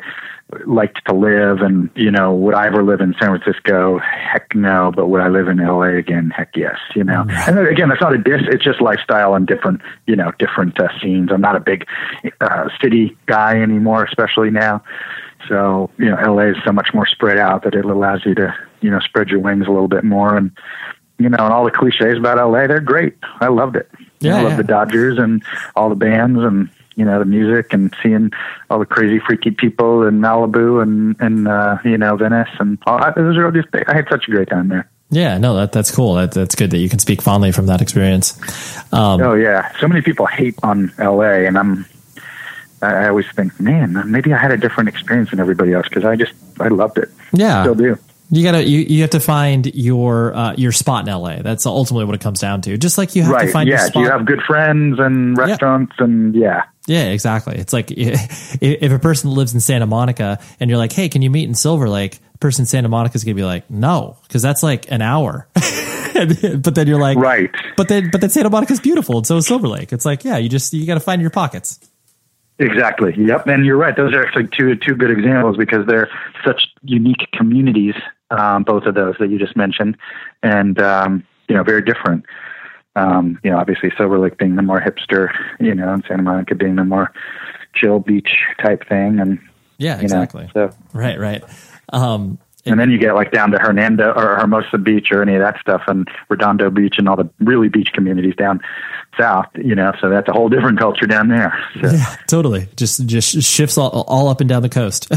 liked 0.65 1.05
to 1.07 1.13
live, 1.15 1.59
and 1.61 1.89
you 1.95 2.11
know, 2.11 2.33
would 2.33 2.53
I 2.53 2.67
ever 2.67 2.83
live 2.83 3.01
in 3.01 3.15
San 3.19 3.37
Francisco? 3.37 3.99
Heck 3.99 4.53
no. 4.55 4.91
But 4.95 5.07
would 5.07 5.21
I 5.21 5.27
live 5.29 5.47
in 5.47 5.57
LA 5.57 5.97
again? 5.97 6.29
Heck 6.29 6.55
yes. 6.55 6.77
You 6.95 7.03
know, 7.03 7.25
and 7.29 7.57
then 7.57 7.67
again, 7.67 7.89
that's 7.89 8.01
not 8.01 8.13
a 8.13 8.17
diss. 8.17 8.41
It's 8.47 8.63
just 8.63 8.81
lifestyle 8.81 9.35
and 9.35 9.47
different, 9.47 9.81
you 10.07 10.15
know, 10.15 10.31
different 10.39 10.79
uh, 10.79 10.87
scenes. 11.01 11.31
I'm 11.31 11.41
not 11.41 11.55
a 11.55 11.59
big 11.59 11.85
uh, 12.41 12.69
city 12.81 13.17
guy 13.25 13.61
anymore, 13.61 14.03
especially 14.03 14.49
now. 14.49 14.83
So 15.47 15.89
you 15.97 16.09
know, 16.09 16.15
LA 16.15 16.51
is 16.51 16.57
so 16.65 16.71
much 16.71 16.89
more 16.93 17.05
spread 17.05 17.37
out 17.37 17.63
that 17.63 17.75
it 17.75 17.85
allows 17.85 18.25
you 18.25 18.35
to 18.35 18.55
you 18.81 18.89
know 18.89 18.99
spread 18.99 19.29
your 19.29 19.39
wings 19.39 19.67
a 19.67 19.71
little 19.71 19.87
bit 19.87 20.03
more 20.03 20.35
and 20.35 20.51
you 21.19 21.29
know, 21.29 21.37
and 21.39 21.53
all 21.53 21.63
the 21.63 21.71
cliches 21.71 22.17
about 22.17 22.37
LA, 22.37 22.67
they're 22.67 22.79
great. 22.79 23.15
I 23.39 23.47
loved 23.47 23.75
it. 23.75 23.89
Yeah, 24.19 24.37
I 24.37 24.41
love 24.41 24.51
yeah. 24.51 24.57
the 24.57 24.63
Dodgers 24.63 25.17
and 25.17 25.43
all 25.75 25.89
the 25.89 25.95
bands 25.95 26.39
and 26.39 26.69
you 26.95 27.05
know 27.05 27.19
the 27.19 27.25
music 27.25 27.73
and 27.73 27.93
seeing 28.01 28.31
all 28.69 28.79
the 28.79 28.85
crazy 28.85 29.19
freaky 29.19 29.51
people 29.51 30.03
in 30.03 30.19
Malibu 30.19 30.81
and 30.81 31.15
and 31.19 31.47
uh, 31.47 31.77
you 31.83 31.97
know 31.97 32.15
Venice 32.15 32.49
and 32.59 32.77
all. 32.85 33.03
I, 33.03 33.09
it 33.09 33.17
was 33.17 33.37
really 33.37 33.61
just 33.61 33.73
I 33.87 33.95
had 33.95 34.07
such 34.09 34.27
a 34.27 34.31
great 34.31 34.49
time 34.49 34.69
there. 34.69 34.89
yeah 35.09 35.37
no 35.37 35.55
that, 35.55 35.71
that's 35.71 35.91
cool 35.91 36.15
that, 36.15 36.31
that's 36.31 36.55
good 36.55 36.71
that 36.71 36.79
you 36.79 36.89
can 36.89 36.99
speak 36.99 37.21
fondly 37.21 37.51
from 37.51 37.67
that 37.67 37.81
experience 37.81 38.39
um, 38.93 39.21
Oh 39.21 39.33
yeah, 39.33 39.75
so 39.79 39.87
many 39.87 40.01
people 40.01 40.27
hate 40.27 40.55
on 40.63 40.91
LA, 40.99 41.45
and 41.47 41.57
I'm. 41.57 41.85
I 42.81 43.07
always 43.07 43.25
think, 43.31 43.57
man, 43.61 44.11
maybe 44.11 44.33
I 44.33 44.37
had 44.37 44.51
a 44.51 44.57
different 44.57 44.89
experience 44.89 45.29
than 45.29 45.39
everybody 45.39 45.71
else 45.71 45.87
because 45.87 46.03
I 46.03 46.17
just 46.17 46.33
I 46.59 46.67
loved 46.67 46.97
it. 46.97 47.09
Yeah. 47.31 47.63
still 47.63 47.75
do. 47.75 47.97
You 48.29 48.43
gotta 48.43 48.63
you, 48.63 48.79
you 48.79 49.01
have 49.01 49.11
to 49.11 49.19
find 49.19 49.73
your 49.75 50.35
uh, 50.35 50.53
your 50.57 50.71
spot 50.71 51.07
in 51.07 51.13
LA. 51.13 51.41
That's 51.41 51.65
ultimately 51.65 52.05
what 52.05 52.15
it 52.15 52.21
comes 52.21 52.39
down 52.39 52.61
to. 52.63 52.77
Just 52.77 52.97
like 52.97 53.15
you 53.15 53.23
have 53.23 53.31
right? 53.31 53.45
to 53.45 53.51
find 53.51 53.69
your 53.69 53.77
yeah. 53.77 53.85
spot. 53.85 53.93
Do 53.93 53.99
you 54.01 54.09
have 54.09 54.25
good 54.25 54.41
friends 54.41 54.99
and 54.99 55.37
restaurants 55.37 55.93
and 55.99 56.35
yeah. 56.35 56.63
Yeah, 56.87 57.05
exactly. 57.05 57.57
It's 57.57 57.73
like 57.73 57.87
if 57.91 58.91
a 58.91 58.99
person 58.99 59.31
lives 59.31 59.53
in 59.53 59.59
Santa 59.59 59.85
Monica 59.85 60.39
and 60.59 60.69
you're 60.69 60.79
like, 60.79 60.91
hey, 60.91 61.09
can 61.09 61.21
you 61.21 61.29
meet 61.29 61.47
in 61.47 61.55
Silver 61.55 61.89
Lake? 61.89 62.19
Person 62.39 62.63
in 62.63 62.65
Santa 62.65 62.89
Monica 62.89 63.15
is 63.15 63.23
gonna 63.23 63.35
be 63.35 63.43
like, 63.43 63.69
no, 63.69 64.17
because 64.23 64.41
that's 64.41 64.63
like 64.63 64.91
an 64.91 65.01
hour. 65.01 65.47
but 65.53 66.75
then 66.75 66.87
you're 66.87 66.99
like, 66.99 67.17
right. 67.17 67.49
But 67.77 67.87
then 67.87 68.09
but 68.11 68.21
then 68.21 68.29
Santa 68.29 68.49
Monica's 68.49 68.81
beautiful, 68.81 69.17
and 69.17 69.27
so 69.27 69.37
is 69.37 69.47
Silver 69.47 69.67
Lake. 69.67 69.93
It's 69.93 70.05
like, 70.05 70.25
yeah, 70.25 70.37
you 70.37 70.49
just 70.49 70.73
you 70.73 70.85
got 70.85 70.95
to 70.95 70.99
find 70.99 71.21
your 71.21 71.31
pockets. 71.31 71.79
Exactly. 72.59 73.13
Yep. 73.17 73.47
And 73.47 73.65
you're 73.65 73.77
right. 73.77 73.95
Those 73.95 74.13
are 74.13 74.25
actually 74.25 74.47
two 74.47 74.75
two 74.75 74.95
good 74.95 75.11
examples 75.11 75.57
because 75.57 75.87
they're 75.87 76.09
such 76.45 76.67
unique 76.83 77.27
communities. 77.33 77.95
Um, 78.29 78.63
both 78.63 78.83
of 78.83 78.95
those 78.95 79.15
that 79.19 79.29
you 79.29 79.39
just 79.39 79.55
mentioned, 79.55 79.97
and 80.41 80.79
um, 80.79 81.25
you 81.47 81.55
know, 81.55 81.63
very 81.63 81.81
different. 81.81 82.25
Um, 82.95 83.39
you 83.43 83.49
know, 83.49 83.57
obviously 83.57 83.91
Silver 83.97 84.19
Lake 84.19 84.37
being 84.37 84.55
the 84.55 84.61
more 84.61 84.79
hipster, 84.79 85.29
you 85.59 85.73
know, 85.73 85.93
and 85.93 86.03
Santa 86.07 86.23
Monica 86.23 86.55
being 86.55 86.75
the 86.75 86.85
more 86.85 87.11
chill 87.75 87.99
beach 87.99 88.29
type 88.61 88.87
thing, 88.87 89.19
and 89.19 89.39
Yeah, 89.77 89.95
you 89.95 90.07
know, 90.07 90.21
exactly. 90.21 90.49
so 90.53 90.69
Right, 90.93 91.19
right. 91.19 91.43
Um, 91.91 92.39
and 92.65 92.79
then 92.79 92.89
you 92.91 92.97
get 92.97 93.13
like 93.13 93.31
down 93.31 93.51
to 93.51 93.57
Hernando 93.57 94.13
or 94.15 94.37
Hermosa 94.37 94.77
Beach 94.77 95.11
or 95.11 95.21
any 95.21 95.35
of 95.35 95.41
that 95.41 95.59
stuff, 95.59 95.81
and 95.87 96.07
Redondo 96.29 96.69
Beach 96.69 96.95
and 96.97 97.09
all 97.09 97.17
the 97.17 97.29
really 97.39 97.67
beach 97.67 97.89
communities 97.93 98.35
down 98.37 98.61
south. 99.19 99.47
You 99.55 99.75
know, 99.75 99.91
so 99.99 100.09
that's 100.09 100.29
a 100.29 100.31
whole 100.31 100.47
different 100.47 100.79
culture 100.79 101.05
down 101.05 101.27
there. 101.27 101.57
So. 101.81 101.91
yeah, 101.91 102.15
totally. 102.27 102.69
Just 102.77 103.05
just 103.05 103.41
shifts 103.41 103.77
all, 103.77 103.89
all 104.07 104.29
up 104.29 104.39
and 104.39 104.47
down 104.47 104.61
the 104.61 104.69
coast. 104.69 105.11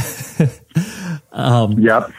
um, 1.32 1.78
yep. 1.78 2.10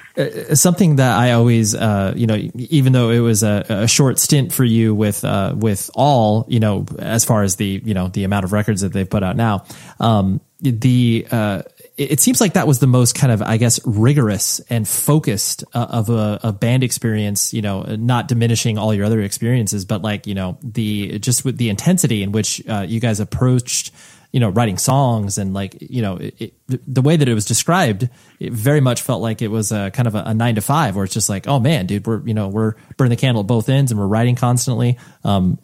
Something 0.53 0.95
that 0.95 1.17
I 1.17 1.33
always, 1.33 1.75
uh, 1.75 2.13
you 2.15 2.25
know, 2.25 2.35
even 2.55 2.91
though 2.91 3.11
it 3.11 3.19
was 3.19 3.43
a, 3.43 3.65
a 3.69 3.87
short 3.87 4.17
stint 4.17 4.51
for 4.51 4.63
you 4.63 4.95
with 4.95 5.23
uh, 5.23 5.53
with 5.55 5.91
all, 5.93 6.45
you 6.47 6.59
know, 6.59 6.85
as 6.97 7.23
far 7.23 7.43
as 7.43 7.55
the 7.57 7.81
you 7.85 7.93
know 7.93 8.07
the 8.07 8.23
amount 8.23 8.43
of 8.43 8.51
records 8.51 8.81
that 8.81 8.93
they've 8.93 9.09
put 9.09 9.21
out 9.21 9.35
now, 9.35 9.65
um, 9.99 10.41
the 10.59 11.27
uh, 11.29 11.61
it 11.97 12.13
it 12.13 12.19
seems 12.19 12.41
like 12.41 12.53
that 12.53 12.65
was 12.65 12.79
the 12.79 12.87
most 12.87 13.13
kind 13.13 13.31
of 13.31 13.43
I 13.43 13.57
guess 13.57 13.79
rigorous 13.85 14.59
and 14.71 14.87
focused 14.87 15.63
uh, 15.73 15.85
of 15.89 16.09
a, 16.09 16.39
a 16.43 16.51
band 16.51 16.83
experience. 16.83 17.53
You 17.53 17.61
know, 17.61 17.83
not 17.83 18.27
diminishing 18.27 18.79
all 18.79 18.93
your 18.93 19.05
other 19.05 19.21
experiences, 19.21 19.85
but 19.85 20.01
like 20.01 20.25
you 20.25 20.33
know 20.33 20.57
the 20.63 21.19
just 21.19 21.45
with 21.45 21.57
the 21.57 21.69
intensity 21.69 22.23
in 22.23 22.31
which 22.31 22.67
uh, 22.67 22.85
you 22.87 22.99
guys 22.99 23.19
approached 23.19 23.91
you 24.31 24.39
know 24.39 24.49
writing 24.49 24.77
songs 24.77 25.37
and 25.37 25.53
like 25.53 25.77
you 25.79 26.01
know 26.01 26.17
it, 26.17 26.35
it, 26.39 26.53
the 26.93 27.01
way 27.01 27.15
that 27.15 27.27
it 27.27 27.33
was 27.33 27.45
described 27.45 28.09
it 28.39 28.53
very 28.53 28.81
much 28.81 29.01
felt 29.01 29.21
like 29.21 29.41
it 29.41 29.49
was 29.49 29.71
a 29.71 29.91
kind 29.91 30.07
of 30.07 30.15
a, 30.15 30.23
a 30.27 30.33
nine 30.33 30.55
to 30.55 30.61
five 30.61 30.95
where 30.95 31.05
it's 31.05 31.13
just 31.13 31.29
like 31.29 31.47
oh 31.47 31.59
man 31.59 31.85
dude 31.85 32.05
we're 32.05 32.21
you 32.25 32.33
know 32.33 32.47
we're 32.47 32.73
burning 32.97 33.09
the 33.09 33.15
candle 33.15 33.41
at 33.41 33.47
both 33.47 33.69
ends 33.69 33.91
and 33.91 33.99
we're 33.99 34.07
writing 34.07 34.35
constantly 34.35 34.97
um 35.23 35.57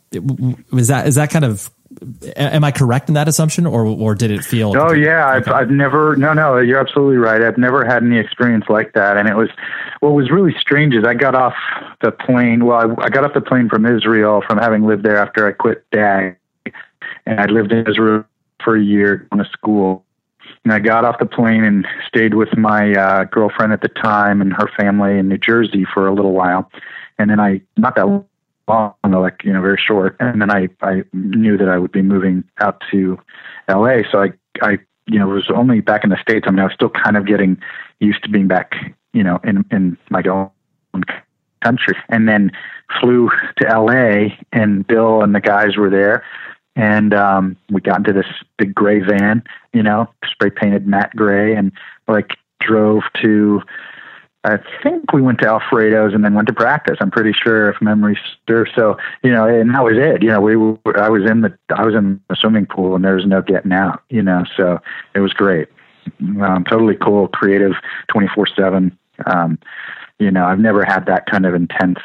was 0.71 0.87
that 0.87 1.07
is 1.07 1.15
that 1.15 1.29
kind 1.29 1.45
of 1.45 1.69
am 2.35 2.63
i 2.63 2.71
correct 2.71 3.09
in 3.09 3.15
that 3.15 3.27
assumption 3.27 3.65
or 3.65 3.85
or 3.85 4.15
did 4.15 4.31
it 4.31 4.43
feel 4.43 4.73
Oh 4.75 4.91
yeah, 4.91 5.27
I've 5.27 5.47
I've 5.47 5.69
never 5.69 6.15
no 6.15 6.33
no 6.33 6.57
you're 6.57 6.79
absolutely 6.79 7.17
right. 7.17 7.41
I've 7.41 7.57
never 7.57 7.85
had 7.85 8.03
any 8.03 8.19
experience 8.19 8.65
like 8.69 8.93
that, 8.93 9.17
and 9.17 9.29
it 9.29 9.35
was 9.35 9.49
what 10.01 10.09
was 10.09 10.29
really 10.29 10.53
strange 10.59 10.93
is 10.93 11.05
I 11.05 11.13
got 11.13 11.35
off 11.35 11.53
the 12.01 12.11
plane. 12.11 12.65
Well, 12.65 12.77
I, 12.99 13.05
I 13.05 13.09
got 13.09 13.23
off 13.23 13.33
the 13.33 13.41
plane 13.41 13.69
from 13.69 13.85
Israel 13.85 14.43
from 14.45 14.57
having 14.57 14.85
lived 14.85 15.03
there 15.03 15.17
after 15.17 15.47
I 15.47 15.51
quit 15.51 15.89
DAG, 15.91 16.37
and 17.25 17.39
I 17.39 17.45
lived 17.45 17.71
in 17.71 17.87
Israel 17.87 18.25
for 18.63 18.75
a 18.75 18.81
year 18.81 19.27
going 19.31 19.43
to 19.43 19.49
school. 19.51 20.05
And 20.63 20.73
I 20.73 20.79
got 20.79 21.05
off 21.05 21.19
the 21.19 21.25
plane 21.25 21.63
and 21.63 21.85
stayed 22.07 22.33
with 22.35 22.55
my 22.57 22.93
uh, 22.93 23.23
girlfriend 23.25 23.73
at 23.73 23.81
the 23.81 23.89
time 23.89 24.41
and 24.41 24.53
her 24.53 24.69
family 24.77 25.17
in 25.17 25.27
New 25.27 25.37
Jersey 25.37 25.85
for 25.93 26.07
a 26.07 26.13
little 26.13 26.31
while, 26.31 26.69
and 27.17 27.29
then 27.29 27.39
I 27.39 27.61
not 27.77 27.95
that 27.95 28.05
long, 28.67 28.93
like 29.03 29.41
you 29.43 29.53
know, 29.53 29.61
very 29.61 29.77
short. 29.77 30.15
And 30.19 30.41
then 30.41 30.51
I 30.51 30.69
I 30.81 31.03
knew 31.13 31.57
that 31.57 31.69
I 31.69 31.77
would 31.77 31.91
be 31.91 32.01
moving 32.01 32.43
out 32.59 32.81
to 32.91 33.19
L.A. 33.67 34.03
So 34.11 34.21
I 34.21 34.33
I 34.61 34.79
you 35.07 35.19
know 35.19 35.27
was 35.27 35.49
only 35.53 35.81
back 35.81 36.03
in 36.03 36.09
the 36.09 36.17
states. 36.21 36.45
I 36.47 36.51
mean, 36.51 36.59
I 36.59 36.65
was 36.65 36.73
still 36.73 36.89
kind 36.89 37.17
of 37.17 37.25
getting 37.25 37.57
used 37.99 38.23
to 38.23 38.29
being 38.29 38.47
back, 38.47 38.73
you 39.13 39.23
know, 39.23 39.39
in 39.43 39.65
in 39.71 39.97
my 40.09 40.21
own 40.29 40.49
country, 41.61 41.95
and 42.09 42.27
then 42.27 42.51
flew 43.01 43.29
to 43.57 43.67
L.A. 43.67 44.37
and 44.51 44.85
Bill 44.85 45.21
and 45.21 45.33
the 45.33 45.41
guys 45.41 45.77
were 45.77 45.89
there, 45.89 46.23
and 46.75 47.13
um, 47.13 47.55
we 47.69 47.81
got 47.81 47.99
into 47.99 48.13
this 48.13 48.25
big 48.57 48.73
gray 48.73 48.99
van, 48.99 49.43
you 49.73 49.83
know, 49.83 50.09
spray 50.25 50.49
painted 50.49 50.87
matte 50.87 51.15
gray, 51.15 51.55
and 51.55 51.71
like 52.07 52.31
drove 52.59 53.03
to. 53.21 53.61
I 54.45 54.57
think 54.81 55.13
we 55.13 55.21
went 55.21 55.39
to 55.39 55.47
Alfredo's 55.47 56.13
and 56.13 56.25
then 56.25 56.33
went 56.33 56.49
to 56.49 56.53
practice. 56.53 56.97
I'm 56.99 57.11
pretty 57.11 57.31
sure, 57.31 57.69
if 57.69 57.81
memory 57.81 58.19
serves. 58.47 58.71
So 58.75 58.97
you 59.23 59.31
know, 59.31 59.47
and 59.47 59.73
that 59.73 59.83
was 59.83 59.97
it. 59.97 60.21
You 60.21 60.29
know, 60.29 60.41
we 60.41 60.55
were, 60.55 60.99
I 60.99 61.09
was 61.09 61.29
in 61.29 61.41
the 61.41 61.57
I 61.75 61.85
was 61.85 61.95
in 61.95 62.19
the 62.29 62.35
swimming 62.35 62.65
pool 62.65 62.95
and 62.95 63.05
there 63.05 63.15
was 63.15 63.25
no 63.25 63.41
getting 63.41 63.71
out. 63.71 64.03
You 64.09 64.21
know, 64.21 64.43
so 64.57 64.79
it 65.13 65.19
was 65.19 65.31
great. 65.33 65.69
Um, 66.41 66.65
totally 66.69 66.95
cool, 66.95 67.29
creative, 67.29 67.73
24 68.09 68.47
seven. 68.47 68.97
Um, 69.27 69.57
you 70.19 70.31
know, 70.31 70.45
I've 70.45 70.59
never 70.59 70.83
had 70.83 71.05
that 71.05 71.25
kind 71.27 71.45
of 71.45 71.53
intense, 71.55 71.99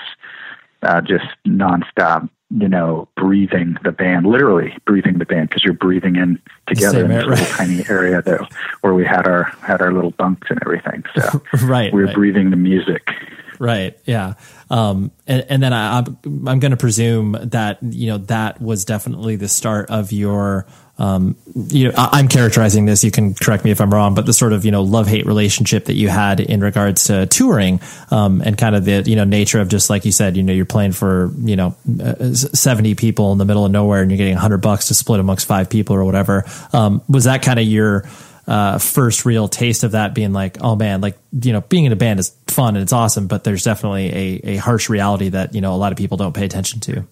uh, 0.82 1.00
just 1.00 1.26
nonstop 1.46 2.28
you 2.50 2.68
know, 2.68 3.08
breathing 3.16 3.76
the 3.84 3.92
band, 3.92 4.26
literally 4.26 4.76
breathing 4.86 5.18
the 5.18 5.26
band 5.26 5.48
because 5.48 5.64
you're 5.64 5.74
breathing 5.74 6.16
in 6.16 6.40
together 6.66 7.04
in 7.04 7.10
this 7.10 7.26
little 7.26 7.46
tiny 7.46 7.84
area 7.88 8.22
that 8.22 8.40
where 8.80 8.94
we 8.94 9.04
had 9.04 9.26
our 9.26 9.44
had 9.62 9.82
our 9.82 9.92
little 9.92 10.12
bunks 10.12 10.48
and 10.50 10.58
everything. 10.62 11.04
So 11.14 11.42
right, 11.66 11.92
we 11.92 12.00
were 12.00 12.06
right. 12.06 12.14
breathing 12.14 12.50
the 12.50 12.56
music. 12.56 13.10
Right. 13.58 13.98
Yeah. 14.04 14.34
Um, 14.70 15.10
and, 15.26 15.44
and 15.48 15.62
then 15.62 15.72
I, 15.72 15.98
I'm, 15.98 16.18
I'm 16.46 16.60
going 16.60 16.70
to 16.70 16.76
presume 16.76 17.36
that, 17.42 17.82
you 17.82 18.06
know, 18.06 18.18
that 18.18 18.60
was 18.60 18.84
definitely 18.84 19.36
the 19.36 19.48
start 19.48 19.90
of 19.90 20.12
your, 20.12 20.66
um, 20.98 21.36
you 21.68 21.88
know, 21.88 21.94
I, 21.96 22.18
am 22.18 22.28
characterizing 22.28 22.84
this. 22.84 23.04
You 23.04 23.10
can 23.10 23.34
correct 23.34 23.64
me 23.64 23.70
if 23.70 23.80
I'm 23.80 23.92
wrong, 23.92 24.14
but 24.14 24.26
the 24.26 24.32
sort 24.32 24.52
of 24.52 24.64
you 24.64 24.70
know 24.70 24.82
love 24.82 25.06
hate 25.06 25.26
relationship 25.26 25.84
that 25.86 25.94
you 25.94 26.08
had 26.08 26.40
in 26.40 26.60
regards 26.60 27.04
to 27.04 27.26
touring, 27.26 27.80
um, 28.10 28.42
and 28.44 28.58
kind 28.58 28.74
of 28.74 28.84
the 28.84 29.02
you 29.06 29.14
know 29.14 29.24
nature 29.24 29.60
of 29.60 29.68
just 29.68 29.90
like 29.90 30.04
you 30.04 30.12
said, 30.12 30.36
you 30.36 30.42
know, 30.42 30.52
you're 30.52 30.64
playing 30.64 30.92
for 30.92 31.32
you 31.38 31.56
know 31.56 31.76
uh, 32.02 32.32
70 32.34 32.96
people 32.96 33.32
in 33.32 33.38
the 33.38 33.44
middle 33.44 33.64
of 33.64 33.70
nowhere, 33.70 34.02
and 34.02 34.10
you're 34.10 34.18
getting 34.18 34.34
100 34.34 34.58
bucks 34.58 34.88
to 34.88 34.94
split 34.94 35.20
amongst 35.20 35.46
five 35.46 35.70
people 35.70 35.94
or 35.94 36.04
whatever. 36.04 36.44
Um, 36.72 37.02
was 37.08 37.24
that 37.24 37.42
kind 37.42 37.60
of 37.60 37.66
your 37.66 38.04
uh, 38.48 38.78
first 38.78 39.26
real 39.26 39.46
taste 39.46 39.84
of 39.84 39.92
that 39.92 40.14
being 40.14 40.32
like, 40.32 40.56
oh 40.62 40.74
man, 40.74 41.02
like, 41.02 41.18
you 41.32 41.52
know, 41.52 41.60
being 41.60 41.84
in 41.84 41.92
a 41.92 41.96
band 41.96 42.18
is 42.18 42.34
fun 42.46 42.76
and 42.76 42.82
it's 42.82 42.94
awesome, 42.94 43.26
but 43.26 43.44
there's 43.44 43.62
definitely 43.62 44.08
a, 44.08 44.40
a 44.54 44.56
harsh 44.56 44.88
reality 44.88 45.28
that, 45.28 45.54
you 45.54 45.60
know, 45.60 45.74
a 45.74 45.76
lot 45.76 45.92
of 45.92 45.98
people 45.98 46.16
don't 46.16 46.34
pay 46.34 46.46
attention 46.46 46.80
to. 46.80 47.06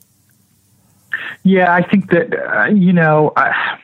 Yeah, 1.45 1.73
I 1.73 1.83
think 1.83 2.11
that, 2.11 2.35
uh, 2.35 2.67
you 2.67 2.93
know, 2.93 3.33
I, 3.37 3.79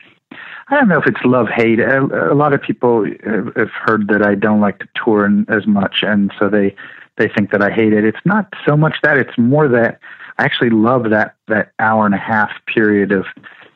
I 0.67 0.75
don't 0.75 0.87
know 0.87 0.99
if 0.99 1.07
it's 1.07 1.23
love 1.23 1.47
hate. 1.49 1.79
A, 1.79 2.31
a 2.31 2.35
lot 2.35 2.53
of 2.53 2.61
people 2.61 3.05
have 3.05 3.71
heard 3.71 4.07
that 4.07 4.25
I 4.25 4.35
don't 4.35 4.61
like 4.61 4.79
to 4.79 4.87
tour 5.03 5.29
as 5.49 5.67
much, 5.67 5.97
and 6.01 6.31
so 6.39 6.49
they 6.49 6.75
they 7.17 7.27
think 7.27 7.51
that 7.51 7.61
I 7.61 7.69
hate 7.69 7.93
it. 7.93 8.03
It's 8.03 8.25
not 8.25 8.51
so 8.65 8.75
much 8.75 8.95
that; 9.03 9.17
it's 9.17 9.37
more 9.37 9.67
that 9.67 9.99
I 10.37 10.45
actually 10.45 10.71
love 10.71 11.09
that 11.09 11.35
that 11.47 11.73
hour 11.79 12.05
and 12.05 12.15
a 12.15 12.17
half 12.17 12.51
period 12.65 13.11
of, 13.11 13.25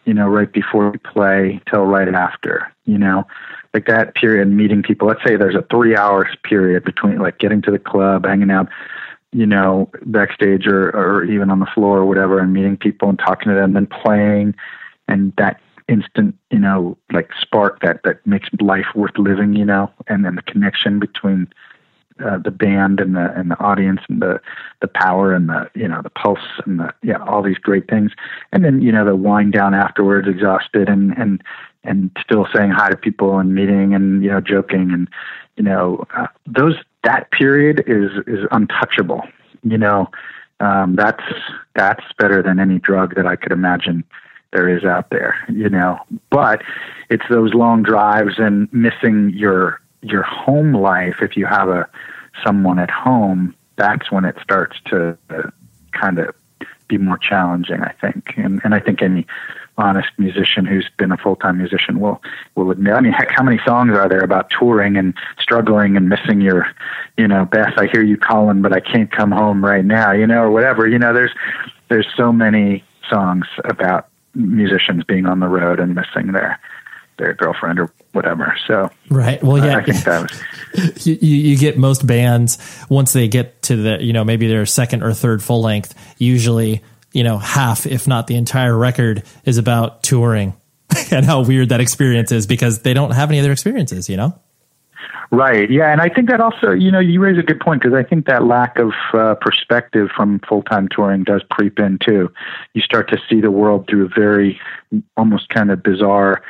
you 0.06 0.14
know, 0.14 0.28
right 0.28 0.52
before 0.52 0.90
we 0.90 0.98
play 0.98 1.62
till 1.70 1.84
right 1.84 2.08
after. 2.08 2.72
You 2.86 2.98
know, 2.98 3.28
like 3.74 3.86
that 3.88 4.16
period 4.16 4.48
meeting 4.48 4.82
people. 4.82 5.08
Let's 5.08 5.24
say 5.26 5.36
there's 5.36 5.56
a 5.56 5.66
three 5.70 5.96
hours 5.96 6.30
period 6.44 6.84
between 6.84 7.20
like 7.20 7.38
getting 7.38 7.62
to 7.64 7.72
the 7.72 7.80
club, 7.80 8.26
hanging 8.26 8.50
out, 8.50 8.70
you 9.32 9.46
know, 9.46 9.90
backstage 10.06 10.68
or 10.68 10.90
or 10.90 11.24
even 11.26 11.50
on 11.50 11.60
the 11.60 11.68
floor 11.74 12.00
or 12.00 12.06
whatever, 12.06 12.40
and 12.40 12.54
meeting 12.54 12.78
people 12.78 13.10
and 13.10 13.20
talking 13.20 13.50
to 13.50 13.56
them, 13.56 13.74
then 13.74 13.88
playing, 13.88 14.56
and 15.08 15.34
that 15.38 15.60
instant, 15.88 16.36
you 16.52 16.60
know, 16.60 16.98
like 17.12 17.32
spark 17.40 17.82
that 17.82 18.02
that 18.04 18.26
makes 18.26 18.50
life 18.62 18.88
worth 18.96 19.18
living, 19.18 19.54
you 19.54 19.66
know, 19.66 19.92
and 20.08 20.26
then 20.26 20.36
the 20.36 20.42
connection 20.42 21.00
between 21.00 21.48
uh, 22.24 22.38
the 22.38 22.52
band 22.52 23.00
and 23.00 23.16
the 23.16 23.32
and 23.36 23.52
the 23.52 23.60
audience 23.60 24.02
and 24.10 24.22
the 24.22 24.42
the 24.82 24.88
power 24.88 25.34
and 25.34 25.50
the 25.50 25.70
you 25.76 25.88
know 25.88 26.02
the 26.02 26.10
pulse 26.10 26.40
and 26.66 26.80
the 26.80 26.94
yeah 27.04 27.24
all 27.24 27.44
these 27.44 27.58
great 27.58 27.88
things. 27.88 28.12
And 28.52 28.66
then 28.66 28.82
you 28.82 28.92
know 28.92 29.06
the 29.06 29.16
wind 29.16 29.54
down 29.54 29.74
afterwards 29.74 30.28
exhausted 30.28 30.90
and 30.90 31.16
and 31.18 31.44
and 31.84 32.12
still 32.20 32.48
saying 32.54 32.72
hi 32.72 32.90
to 32.90 32.98
people 32.98 33.38
and 33.40 33.54
meeting 33.54 33.94
and 33.94 34.24
you 34.24 34.30
know 34.30 34.42
joking 34.42 34.92
and 34.92 35.08
you 35.58 35.64
know 35.64 36.06
uh, 36.16 36.28
those 36.46 36.76
that 37.10 37.32
period 37.32 37.84
is 37.88 38.12
is 38.28 38.46
untouchable 38.52 39.22
you 39.64 39.78
know? 39.78 40.10
Um 40.60 40.96
that's 40.96 41.28
that's 41.76 42.06
better 42.22 42.40
than 42.48 42.60
any 42.60 42.80
drug 42.80 43.16
that 43.16 43.28
i 43.34 43.36
could 43.36 43.52
imagine 43.52 44.04
there 44.54 44.70
is 44.76 44.84
out 44.84 45.10
there 45.10 45.34
you 45.50 45.70
know? 45.70 46.00
But 46.30 46.62
it's 47.10 47.28
those 47.30 47.54
long 47.54 47.84
drives 47.84 48.36
and 48.38 48.72
missing 48.72 49.32
your 49.44 49.80
your 50.02 50.24
home 50.24 50.74
life, 50.74 51.18
if 51.22 51.36
you 51.36 51.46
have 51.46 51.70
a 51.70 51.88
someone 52.46 52.80
at 52.80 52.92
home, 52.92 53.56
that's 53.78 54.12
when 54.12 54.26
it 54.26 54.36
starts 54.42 54.78
to 54.86 55.18
uh, 55.30 55.50
kind 55.92 56.20
of 56.20 56.36
be 56.88 56.98
more 56.98 57.18
challenging, 57.18 57.82
I 57.82 57.94
think. 58.00 58.34
And 58.38 58.62
and 58.64 58.74
I 58.74 58.80
think 58.80 59.02
any 59.02 59.26
honest 59.78 60.10
musician 60.18 60.66
who's 60.66 60.90
been 60.98 61.12
a 61.12 61.18
full 61.18 61.36
time 61.36 61.58
musician 61.58 62.00
will 62.00 62.22
will 62.56 62.72
admit. 62.72 62.94
I 62.94 63.02
mean, 63.02 63.14
heck, 63.14 63.30
how 63.32 63.44
many 63.44 63.60
songs 63.66 63.92
are 63.96 64.10
there 64.10 64.24
about 64.24 64.50
touring 64.50 64.98
and 64.98 65.14
struggling 65.40 65.96
and 65.96 66.10
missing 66.10 66.42
your, 66.42 66.68
you 67.18 67.28
know, 67.28 67.46
Beth, 67.46 67.74
I 67.78 67.88
hear 67.88 68.04
you 68.04 68.18
calling, 68.18 68.62
but 68.62 68.74
I 68.74 68.80
can't 68.80 69.12
come 69.12 69.32
home 69.32 69.64
right 69.64 69.86
now, 69.86 70.12
you 70.12 70.26
know, 70.26 70.42
or 70.42 70.52
whatever. 70.52 70.88
You 70.88 71.00
know, 71.00 71.14
there's 71.14 71.32
there's 71.90 72.08
so 72.16 72.32
many 72.32 72.84
songs 73.10 73.46
about 73.66 74.10
musicians 74.34 75.04
being 75.04 75.26
on 75.26 75.40
the 75.40 75.48
road 75.48 75.80
and 75.80 75.96
missing 75.96 76.32
their 76.32 76.60
their 77.18 77.34
girlfriend 77.34 77.80
or 77.80 77.92
whatever. 78.12 78.56
So 78.68 78.90
right. 79.10 79.42
Well, 79.44 79.64
yeah, 79.64 79.78
I 79.78 79.84
think 79.84 80.04
that 80.04 80.32
was. 80.76 81.06
you, 81.06 81.16
you 81.16 81.58
get 81.58 81.78
most 81.78 82.06
bands 82.06 82.58
once 82.90 83.14
they 83.14 83.28
get 83.28 83.62
to 83.64 83.76
the 83.76 84.04
you 84.04 84.14
know 84.14 84.24
maybe 84.24 84.48
their 84.48 84.66
second 84.66 85.04
or 85.04 85.14
third 85.14 85.44
full 85.44 85.62
length. 85.62 85.94
Usually, 86.18 86.84
you 87.12 87.24
know, 87.24 87.38
half 87.38 87.86
if 87.86 88.08
not 88.08 88.28
the 88.28 88.36
entire 88.36 88.78
record 88.78 89.24
is 89.46 89.58
about 89.58 90.04
touring 90.04 90.54
and 91.12 91.26
how 91.26 91.44
weird 91.44 91.70
that 91.70 91.80
experience 91.80 92.32
is 92.32 92.48
because 92.48 92.82
they 92.82 92.94
don't 92.94 93.12
have 93.12 93.30
any 93.30 93.40
other 93.40 93.52
experiences. 93.52 94.10
You 94.10 94.18
know. 94.18 94.40
Right. 95.30 95.70
Yeah, 95.70 95.92
and 95.92 96.00
I 96.00 96.08
think 96.08 96.30
that 96.30 96.40
also, 96.40 96.72
you 96.72 96.90
know, 96.90 97.00
you 97.00 97.20
raise 97.20 97.38
a 97.38 97.44
good 97.44 97.60
point 97.60 97.82
because 97.82 97.94
I 97.94 98.08
think 98.08 98.28
that 98.28 98.46
lack 98.46 98.80
of 98.80 98.92
uh, 99.14 99.36
perspective 99.36 100.08
from 100.16 100.40
full 100.48 100.64
time 100.64 100.88
touring 100.88 101.26
does 101.26 101.44
creep 101.52 101.80
in 101.80 102.00
too. 102.06 102.32
You 102.74 102.82
start 102.82 103.10
to 103.10 103.18
see 103.30 103.42
the 103.42 103.52
world 103.52 103.88
through 103.90 104.06
a 104.06 104.10
very, 104.10 104.60
almost 105.18 105.50
kind 105.50 105.70
of 105.70 105.84
bizarre 105.84 106.42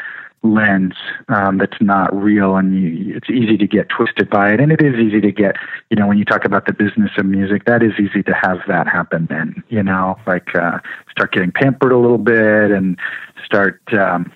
lens 0.43 0.93
um, 1.29 1.57
that's 1.57 1.81
not 1.81 2.15
real, 2.15 2.55
and 2.55 2.79
you, 2.79 3.15
it's 3.15 3.29
easy 3.29 3.57
to 3.57 3.67
get 3.67 3.89
twisted 3.89 4.29
by 4.29 4.53
it. 4.53 4.59
And 4.59 4.71
it 4.71 4.81
is 4.81 4.95
easy 4.95 5.19
to 5.21 5.31
get, 5.31 5.55
you 5.89 5.97
know, 5.97 6.07
when 6.07 6.17
you 6.17 6.25
talk 6.25 6.45
about 6.45 6.65
the 6.65 6.73
business 6.73 7.11
of 7.17 7.25
music, 7.25 7.65
that 7.65 7.83
is 7.83 7.93
easy 7.99 8.23
to 8.23 8.33
have 8.33 8.59
that 8.67 8.87
happen. 8.87 9.27
Then, 9.29 9.63
you 9.69 9.83
know, 9.83 10.17
like 10.25 10.55
uh, 10.55 10.79
start 11.11 11.33
getting 11.33 11.51
pampered 11.51 11.91
a 11.91 11.97
little 11.97 12.17
bit, 12.19 12.71
and 12.71 12.97
start, 13.43 13.81
um, 13.93 14.31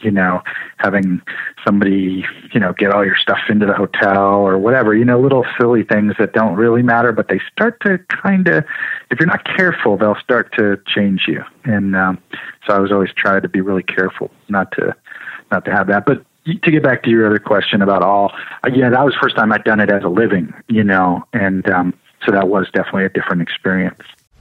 you 0.00 0.10
know, 0.10 0.42
having 0.76 1.22
somebody, 1.64 2.24
you 2.52 2.60
know, 2.60 2.74
get 2.74 2.92
all 2.92 3.04
your 3.04 3.16
stuff 3.16 3.38
into 3.48 3.66
the 3.66 3.72
hotel 3.72 4.34
or 4.34 4.58
whatever. 4.58 4.94
You 4.94 5.04
know, 5.04 5.18
little 5.18 5.46
silly 5.58 5.84
things 5.84 6.14
that 6.18 6.32
don't 6.32 6.54
really 6.54 6.82
matter, 6.82 7.12
but 7.12 7.28
they 7.28 7.40
start 7.50 7.80
to 7.80 7.98
kind 8.08 8.46
of, 8.48 8.64
if 9.10 9.18
you're 9.18 9.26
not 9.26 9.44
careful, 9.56 9.96
they'll 9.96 10.18
start 10.22 10.52
to 10.58 10.78
change 10.86 11.22
you. 11.26 11.42
And 11.64 11.96
um, 11.96 12.18
so 12.66 12.74
I 12.74 12.78
was 12.78 12.92
always 12.92 13.10
trying 13.16 13.42
to 13.42 13.48
be 13.48 13.60
really 13.60 13.82
careful 13.82 14.30
not 14.48 14.70
to 14.72 14.94
not 15.50 15.64
to 15.64 15.70
have 15.72 15.86
that. 15.88 16.06
But 16.06 16.24
to 16.46 16.70
get 16.70 16.82
back 16.82 17.02
to 17.04 17.10
your 17.10 17.26
other 17.26 17.38
question 17.38 17.82
about 17.82 18.02
all, 18.02 18.32
uh, 18.64 18.70
yeah, 18.72 18.90
that 18.90 19.04
was 19.04 19.14
first 19.20 19.36
time 19.36 19.52
I'd 19.52 19.64
done 19.64 19.80
it 19.80 19.90
as 19.90 20.02
a 20.04 20.08
living, 20.08 20.52
you 20.68 20.84
know, 20.84 21.24
and 21.32 21.68
um, 21.70 21.94
so 22.24 22.32
that 22.32 22.48
was 22.48 22.66
definitely 22.72 23.04
a 23.04 23.08
different 23.08 23.42
experience. 23.42 24.02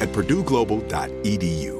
at 0.00 0.08
purdueglobal.edu. 0.12 1.79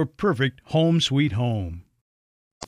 perfect 0.05 0.61
home 0.65 1.01
sweet 1.01 1.33
home. 1.33 1.83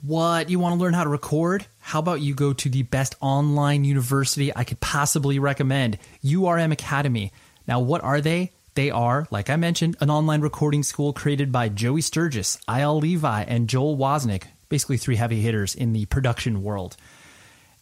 What? 0.01 0.49
You 0.49 0.59
want 0.59 0.75
to 0.75 0.81
learn 0.81 0.93
how 0.93 1.03
to 1.03 1.09
record? 1.09 1.65
How 1.79 1.99
about 1.99 2.21
you 2.21 2.34
go 2.34 2.51
to 2.53 2.69
the 2.69 2.84
best 2.84 3.15
online 3.21 3.86
university 3.86 4.51
I 4.55 4.63
could 4.63 4.79
possibly 4.79 5.39
recommend, 5.39 5.97
URM 6.23 6.71
Academy. 6.71 7.31
Now, 7.67 7.79
what 7.79 8.03
are 8.03 8.19
they? 8.19 8.51
They 8.75 8.89
are, 8.89 9.27
like 9.29 9.49
I 9.49 9.55
mentioned, 9.55 9.95
an 10.01 10.09
online 10.09 10.41
recording 10.41 10.84
school 10.84 11.13
created 11.13 11.51
by 11.51 11.69
Joey 11.69 12.01
Sturgis, 12.01 12.57
Eyal 12.67 13.01
Levi, 13.01 13.43
and 13.43 13.69
Joel 13.69 13.95
Wanasek, 13.95 14.43
basically 14.67 14.97
three 14.97 15.15
heavy 15.15 15.41
hitters 15.41 15.75
in 15.75 15.93
the 15.93 16.05
production 16.07 16.63
world. 16.63 16.97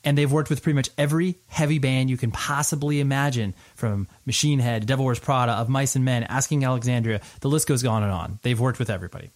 And 0.03 0.17
they've 0.17 0.31
worked 0.31 0.49
with 0.49 0.63
pretty 0.63 0.75
much 0.75 0.89
every 0.97 1.37
heavy 1.47 1.77
band 1.77 2.09
you 2.09 2.17
can 2.17 2.31
possibly 2.31 2.99
imagine, 2.99 3.53
from 3.75 4.07
Machine 4.25 4.59
Head, 4.59 4.85
Devil 4.85 5.05
Wears 5.05 5.19
Prada, 5.19 5.51
Of 5.51 5.69
Mice 5.69 5.95
and 5.95 6.03
Men, 6.03 6.23
Asking 6.23 6.63
Alexandria. 6.63 7.21
The 7.41 7.49
list 7.49 7.67
goes 7.67 7.85
on 7.85 8.01
and 8.01 8.11
on. 8.11 8.39
They've 8.41 8.59
worked 8.59 8.79
with 8.79 8.89
everybody. 8.89 9.29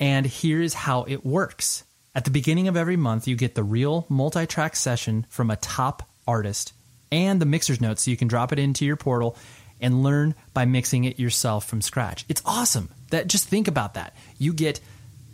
And 0.00 0.24
here's 0.26 0.74
how 0.74 1.04
it 1.04 1.26
works. 1.26 1.84
At 2.14 2.24
the 2.24 2.30
beginning 2.30 2.68
of 2.68 2.76
every 2.76 2.96
month, 2.96 3.28
you 3.28 3.36
get 3.36 3.54
the 3.54 3.62
real 3.62 4.06
multi 4.08 4.46
track 4.46 4.76
session 4.76 5.26
from 5.28 5.50
a 5.50 5.56
top 5.56 6.08
artist 6.26 6.72
and 7.12 7.40
the 7.40 7.46
mixer's 7.46 7.80
notes 7.80 8.02
so 8.02 8.10
you 8.10 8.16
can 8.16 8.28
drop 8.28 8.52
it 8.52 8.58
into 8.58 8.84
your 8.84 8.96
portal 8.96 9.36
and 9.80 10.02
learn 10.02 10.34
by 10.54 10.64
mixing 10.64 11.04
it 11.04 11.18
yourself 11.18 11.66
from 11.66 11.80
scratch. 11.80 12.24
It's 12.28 12.42
awesome. 12.44 12.88
That 13.10 13.28
just 13.28 13.46
think 13.46 13.68
about 13.68 13.94
that. 13.94 14.14
You 14.38 14.52
get 14.52 14.80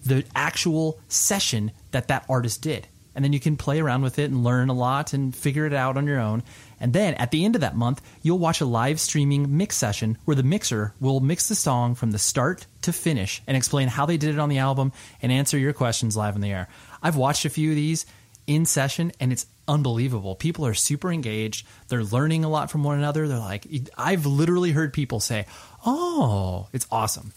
the 0.05 0.25
actual 0.35 1.01
session 1.09 1.73
that 1.93 2.09
that 2.09 2.27
artist 2.29 2.61
did. 2.63 2.87
And 3.15 3.25
then 3.25 3.33
you 3.33 3.41
can 3.41 3.57
play 3.57 3.81
around 3.81 4.03
with 4.03 4.19
it 4.19 4.31
and 4.31 4.43
learn 4.43 4.69
a 4.69 4.75
lot 4.75 5.13
and 5.13 5.35
figure 5.35 5.67
it 5.67 5.73
out 5.73 5.97
on 5.97 6.07
your 6.07 6.19
own. 6.19 6.43
And 6.81 6.93
then 6.93 7.15
at 7.15 7.31
the 7.31 7.45
end 7.45 7.55
of 7.55 7.61
that 7.61 7.77
month, 7.77 8.03
you'll 8.23 8.39
watch 8.39 8.61
a 8.61 8.67
live 8.67 9.01
streaming 9.01 9.57
mix 9.57 9.77
session 9.77 10.19
where 10.25 10.35
the 10.35 10.43
mixer 10.43 10.95
will 11.01 11.21
mix 11.21 11.49
the 11.49 11.55
song 11.55 11.95
from 11.95 12.11
the 12.11 12.19
start 12.19 12.67
to 12.83 12.93
finish 12.93 13.43
and 13.47 13.57
explain 13.57 13.89
how 13.89 14.07
they 14.07 14.17
did 14.17 14.35
it 14.35 14.39
on 14.39 14.49
the 14.49 14.59
album 14.59 14.93
and 15.23 15.31
answer 15.31 15.57
your 15.57 15.73
questions 15.73 16.17
live 16.17 16.35
in 16.35 16.41
the 16.41 16.53
air. 16.53 16.69
I've 17.03 17.17
watched 17.17 17.45
a 17.45 17.51
few 17.51 17.71
of 17.71 17.77
these 17.77 18.05
in 18.47 18.67
session 18.67 19.13
and 19.21 19.33
it's 19.33 19.47
unbelievable. 19.67 20.35
People 20.35 20.67
are 20.67 20.75
super 20.75 21.11
engaged. 21.11 21.67
They're 21.89 22.05
learning 22.05 22.45
a 22.45 22.51
lot 22.51 22.71
from 22.71 22.85
one 22.85 22.99
another. 22.99 23.27
They're 23.27 23.39
like, 23.39 23.67
I've 23.97 24.27
literally 24.27 24.73
heard 24.73 24.93
people 24.93 25.21
say, 25.21 25.47
Oh, 25.87 26.69
it's 26.73 26.87
awesome. 26.91 27.33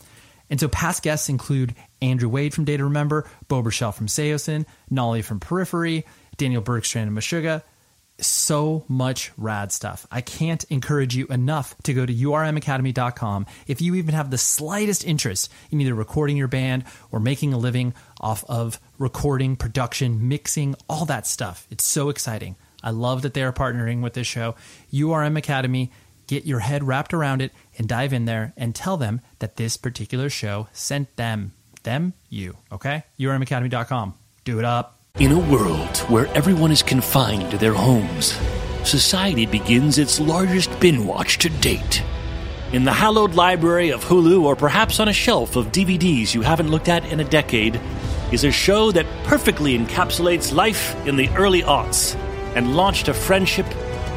And 0.50 0.60
so 0.60 0.68
past 0.68 1.04
guests 1.04 1.30
include 1.30 1.76
Andrew 2.02 2.30
Wade 2.30 2.54
from 2.54 2.66
Day 2.66 2.78
to 2.78 2.84
Remember, 2.84 3.30
Burchell 3.48 3.92
from 3.92 4.08
Saosin, 4.08 4.66
Nolly 4.90 5.22
from 5.22 5.40
Periphery, 5.40 6.06
Daniel 6.38 6.62
Bergstrand 6.62 7.04
and 7.04 7.18
Meshuggah. 7.18 7.64
So 8.20 8.84
much 8.88 9.32
rad 9.38 9.72
stuff. 9.72 10.08
I 10.10 10.22
can't 10.22 10.64
encourage 10.72 11.16
you 11.16 11.28
enough 11.28 11.76
to 11.84 11.94
go 11.94 12.04
to 12.04 12.14
urmacademy.com 12.14 13.46
if 13.68 13.80
you 13.80 13.94
even 13.96 14.16
have 14.16 14.32
the 14.32 14.40
slightest 14.40 15.06
interest 15.06 15.52
in 15.70 15.80
either 15.82 15.94
recording 15.94 16.36
your 16.36 16.48
band 16.48 16.86
or 17.12 17.20
making 17.20 17.54
a 17.54 17.60
living 17.60 17.94
off 18.20 18.44
of 18.50 18.80
recording, 18.98 19.56
production, 19.56 20.28
mixing, 20.28 20.76
all 20.90 21.06
that 21.06 21.28
stuff. 21.28 21.68
It's 21.70 21.84
so 21.84 22.10
exciting. 22.10 22.56
I 22.84 22.90
love 22.90 23.22
that 23.22 23.36
they 23.36 23.44
are 23.44 23.54
partnering 23.54 24.02
with 24.02 24.14
this 24.14 24.28
show. 24.28 24.56
URM 24.92 25.38
Academy, 25.38 25.92
get 26.26 26.46
your 26.46 26.60
head 26.60 26.84
wrapped 26.84 27.14
around 27.14 27.42
it 27.42 27.52
and 27.78 27.88
dive 27.88 28.14
in 28.14 28.26
there 28.26 28.54
and 28.58 28.74
tell 28.74 28.98
them 28.98 29.22
that 29.40 29.58
this 29.58 29.78
particular 29.78 30.30
show 30.30 30.68
sent 30.72 31.16
them. 31.18 31.54
Them, 31.88 32.14
you, 32.28 32.58
okay? 32.70 33.06
URMacademy.com. 33.18 34.14
Do 34.44 34.60
it 34.60 34.66
up. 34.66 35.00
In 35.20 35.32
a 35.32 35.40
world 35.40 35.98
where 36.10 36.28
everyone 36.36 36.70
is 36.70 36.84
confined 36.84 37.50
to 37.52 37.58
their 37.58 37.72
homes, 37.72 38.38
society 38.84 39.46
begins 39.46 39.98
its 39.98 40.20
largest 40.20 40.78
bin 40.82 41.08
watch 41.08 41.38
to 41.38 41.50
date. 41.50 42.04
In 42.74 42.84
the 42.84 42.92
hallowed 42.92 43.36
library 43.36 43.90
of 43.94 44.04
Hulu, 44.04 44.44
or 44.44 44.54
perhaps 44.58 45.00
on 45.00 45.08
a 45.08 45.14
shelf 45.14 45.56
of 45.56 45.72
DVDs 45.72 46.36
you 46.36 46.42
haven't 46.42 46.72
looked 46.72 46.90
at 46.90 47.06
in 47.06 47.22
a 47.22 47.30
decade, 47.30 47.80
is 48.34 48.44
a 48.44 48.52
show 48.52 48.92
that 48.92 49.08
perfectly 49.24 49.80
encapsulates 49.80 50.54
life 50.54 50.94
in 51.08 51.16
the 51.16 51.30
early 51.38 51.62
aughts 51.62 52.16
and 52.54 52.76
launched 52.76 53.08
a 53.08 53.14
friendship 53.14 53.66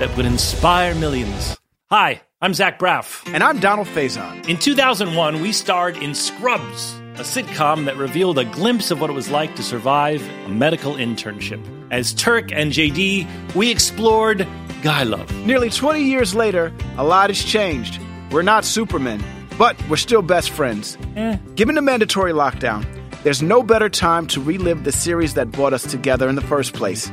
that 0.01 0.11
would 0.17 0.27
inspire 0.27 0.93
millions. 0.97 1.57
Hi, 1.89 2.21
I'm 2.43 2.53
Zach 2.53 2.81
Braff. 2.81 3.33
And 3.33 3.45
I'm 3.45 3.61
Donald 3.61 3.87
Faison. 3.87 4.49
In 4.49 4.57
2001, 4.57 5.41
we 5.41 5.53
starred 5.53 5.97
in 5.99 6.15
Scrubs, 6.15 7.00
a 7.21 7.23
sitcom 7.23 7.85
that 7.85 7.99
revealed 7.99 8.39
a 8.39 8.47
glimpse 8.47 8.91
of 8.91 8.99
what 8.99 9.11
it 9.11 9.13
was 9.13 9.29
like 9.29 9.55
to 9.55 9.63
survive 9.63 10.27
a 10.47 10.49
medical 10.49 10.95
internship. 10.95 11.61
As 11.91 12.15
Turk 12.15 12.51
and 12.51 12.73
JD, 12.73 13.55
we 13.55 13.71
explored 13.71 14.49
guy 14.81 15.03
love. 15.03 15.31
Nearly 15.45 15.69
20 15.69 16.03
years 16.03 16.35
later, 16.35 16.73
a 16.97 17.05
lot 17.05 17.29
has 17.29 17.45
changed. 17.45 18.01
We're 18.31 18.41
not 18.41 18.65
Supermen, 18.65 19.23
but 19.59 19.77
we're 19.91 19.99
still 19.99 20.23
best 20.23 20.49
friends. 20.49 20.97
Eh. 21.15 21.37
Given 21.57 21.75
the 21.75 21.83
mandatory 21.83 22.33
lockdown, 22.33 22.87
there's 23.23 23.43
no 23.43 23.63
better 23.63 23.91
time 23.91 24.27
to 24.29 24.41
relive 24.41 24.85
the 24.85 24.93
series 24.93 25.35
that 25.35 25.53
brought 25.53 25.75
us 25.75 25.83
together 25.83 26.27
in 26.27 26.37
the 26.37 26.41
first 26.41 26.73
place. 26.73 27.13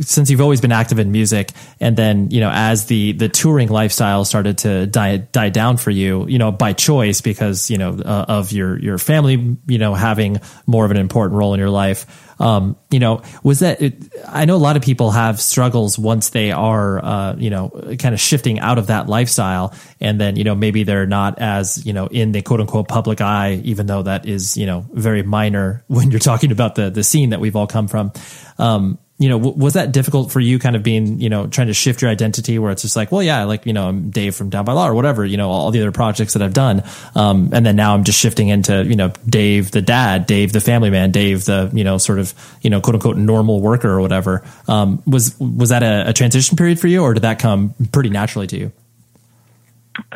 since 0.00 0.30
you've 0.30 0.40
always 0.40 0.62
been 0.62 0.72
active 0.72 0.98
in 0.98 1.12
music 1.12 1.52
and 1.78 1.94
then 1.94 2.30
you 2.30 2.40
know 2.40 2.50
as 2.50 2.86
the 2.86 3.12
the 3.12 3.28
touring 3.28 3.68
lifestyle 3.68 4.24
started 4.24 4.56
to 4.56 4.86
die 4.86 5.18
die 5.18 5.50
down 5.50 5.76
for 5.76 5.90
you 5.90 6.26
you 6.26 6.38
know 6.38 6.50
by 6.50 6.72
choice 6.72 7.20
because 7.20 7.70
you 7.70 7.76
know 7.76 7.90
uh, 7.90 8.24
of 8.28 8.50
your 8.50 8.78
your 8.78 8.96
family 8.96 9.58
you 9.66 9.76
know 9.76 9.92
having 9.92 10.40
more 10.66 10.86
of 10.86 10.90
an 10.90 10.96
important 10.96 11.36
role 11.38 11.52
in 11.52 11.60
your 11.60 11.68
life 11.68 12.30
um 12.40 12.76
you 12.90 12.98
know 12.98 13.20
was 13.42 13.58
that 13.58 13.82
it, 13.82 14.14
i 14.26 14.46
know 14.46 14.56
a 14.56 14.58
lot 14.58 14.76
of 14.76 14.82
people 14.82 15.10
have 15.10 15.38
struggles 15.38 15.98
once 15.98 16.30
they 16.30 16.50
are 16.50 17.04
uh 17.04 17.36
you 17.36 17.50
know 17.50 17.68
kind 17.98 18.14
of 18.14 18.20
shifting 18.20 18.58
out 18.58 18.78
of 18.78 18.86
that 18.86 19.06
lifestyle 19.06 19.74
and 20.00 20.18
then 20.18 20.34
you 20.34 20.44
know 20.44 20.54
maybe 20.54 20.82
they're 20.82 21.06
not 21.06 21.38
as 21.38 21.84
you 21.84 21.92
know 21.92 22.06
in 22.06 22.32
the 22.32 22.40
quote 22.40 22.60
unquote 22.60 22.88
public 22.88 23.20
eye 23.20 23.60
even 23.64 23.84
though 23.84 24.02
that 24.02 24.24
is 24.24 24.56
you 24.56 24.64
know 24.64 24.86
very 24.92 25.22
minor 25.22 25.84
when 25.88 26.10
you're 26.10 26.18
talking 26.18 26.52
about 26.52 26.74
the 26.74 26.88
the 26.88 27.04
scene 27.04 27.30
that 27.30 27.40
we've 27.40 27.56
all 27.56 27.66
come 27.66 27.86
from. 27.86 28.12
Um 28.58 28.98
you 29.22 29.28
know, 29.28 29.38
w- 29.38 29.56
was 29.56 29.74
that 29.74 29.92
difficult 29.92 30.32
for 30.32 30.40
you 30.40 30.58
kind 30.58 30.74
of 30.74 30.82
being, 30.82 31.20
you 31.20 31.30
know, 31.30 31.46
trying 31.46 31.68
to 31.68 31.74
shift 31.74 32.02
your 32.02 32.10
identity 32.10 32.58
where 32.58 32.72
it's 32.72 32.82
just 32.82 32.96
like, 32.96 33.12
well, 33.12 33.22
yeah, 33.22 33.44
like, 33.44 33.64
you 33.66 33.72
know, 33.72 33.88
I'm 33.88 34.10
Dave 34.10 34.34
from 34.34 34.50
Down 34.50 34.64
by 34.64 34.72
Law 34.72 34.88
or 34.88 34.94
whatever, 34.94 35.24
you 35.24 35.36
know, 35.36 35.48
all 35.48 35.70
the 35.70 35.80
other 35.80 35.92
projects 35.92 36.32
that 36.32 36.42
I've 36.42 36.52
done. 36.52 36.82
Um, 37.14 37.50
and 37.52 37.64
then 37.64 37.76
now 37.76 37.94
I'm 37.94 38.02
just 38.02 38.18
shifting 38.18 38.48
into, 38.48 38.84
you 38.84 38.96
know, 38.96 39.12
Dave 39.28 39.70
the 39.70 39.80
dad, 39.80 40.26
Dave 40.26 40.52
the 40.52 40.60
family 40.60 40.90
man, 40.90 41.12
Dave 41.12 41.44
the, 41.44 41.70
you 41.72 41.84
know, 41.84 41.98
sort 41.98 42.18
of, 42.18 42.34
you 42.62 42.70
know, 42.70 42.80
quote 42.80 42.96
unquote 42.96 43.16
normal 43.16 43.60
worker 43.60 43.90
or 43.90 44.00
whatever. 44.00 44.42
Um, 44.66 45.00
was, 45.06 45.38
was 45.38 45.68
that 45.68 45.84
a, 45.84 46.08
a 46.08 46.12
transition 46.12 46.56
period 46.56 46.80
for 46.80 46.88
you 46.88 47.02
or 47.02 47.14
did 47.14 47.22
that 47.22 47.38
come 47.38 47.74
pretty 47.92 48.10
naturally 48.10 48.48
to 48.48 48.58
you? 48.58 48.72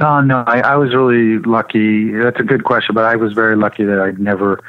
Oh 0.01 0.21
no, 0.21 0.43
I, 0.47 0.61
I 0.61 0.77
was 0.77 0.95
really 0.95 1.39
lucky. 1.39 2.11
That's 2.11 2.41
a 2.41 2.43
good 2.43 2.65
question, 2.65 2.95
but 2.95 3.05
I 3.05 3.17
was 3.17 3.35
very 3.35 3.57
lucky 3.57 3.85
that 3.85 4.01
I'd 4.01 4.19
never 4.19 4.61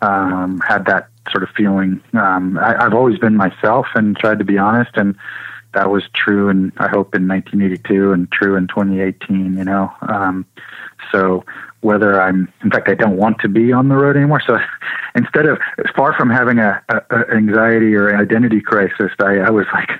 um, 0.00 0.60
had 0.60 0.86
that 0.86 1.08
sort 1.30 1.42
of 1.42 1.50
feeling. 1.50 2.02
Um, 2.14 2.58
I, 2.58 2.84
I've 2.84 2.94
always 2.94 3.18
been 3.18 3.36
myself 3.36 3.86
and 3.94 4.16
tried 4.16 4.38
to 4.38 4.44
be 4.44 4.58
honest, 4.58 4.96
and 4.96 5.16
that 5.72 5.90
was 5.90 6.04
true. 6.14 6.48
And 6.48 6.72
I 6.76 6.88
hope 6.88 7.14
in 7.14 7.28
1982 7.28 8.12
and 8.12 8.30
true 8.30 8.56
in 8.56 8.66
2018. 8.68 9.56
You 9.56 9.64
know, 9.64 9.92
um, 10.02 10.46
so 11.10 11.44
whether 11.80 12.20
I'm, 12.20 12.50
in 12.62 12.70
fact, 12.70 12.88
I 12.88 12.94
don't 12.94 13.18
want 13.18 13.40
to 13.40 13.48
be 13.48 13.70
on 13.72 13.88
the 13.88 13.96
road 13.96 14.16
anymore. 14.16 14.42
So 14.46 14.58
instead 15.14 15.46
of 15.46 15.58
far 15.94 16.14
from 16.14 16.30
having 16.30 16.58
a, 16.58 16.82
a, 16.88 17.02
a 17.10 17.30
anxiety 17.36 17.94
or 17.94 18.16
identity 18.16 18.60
crisis, 18.60 19.12
I, 19.18 19.36
I 19.38 19.50
was 19.50 19.66
like, 19.72 19.90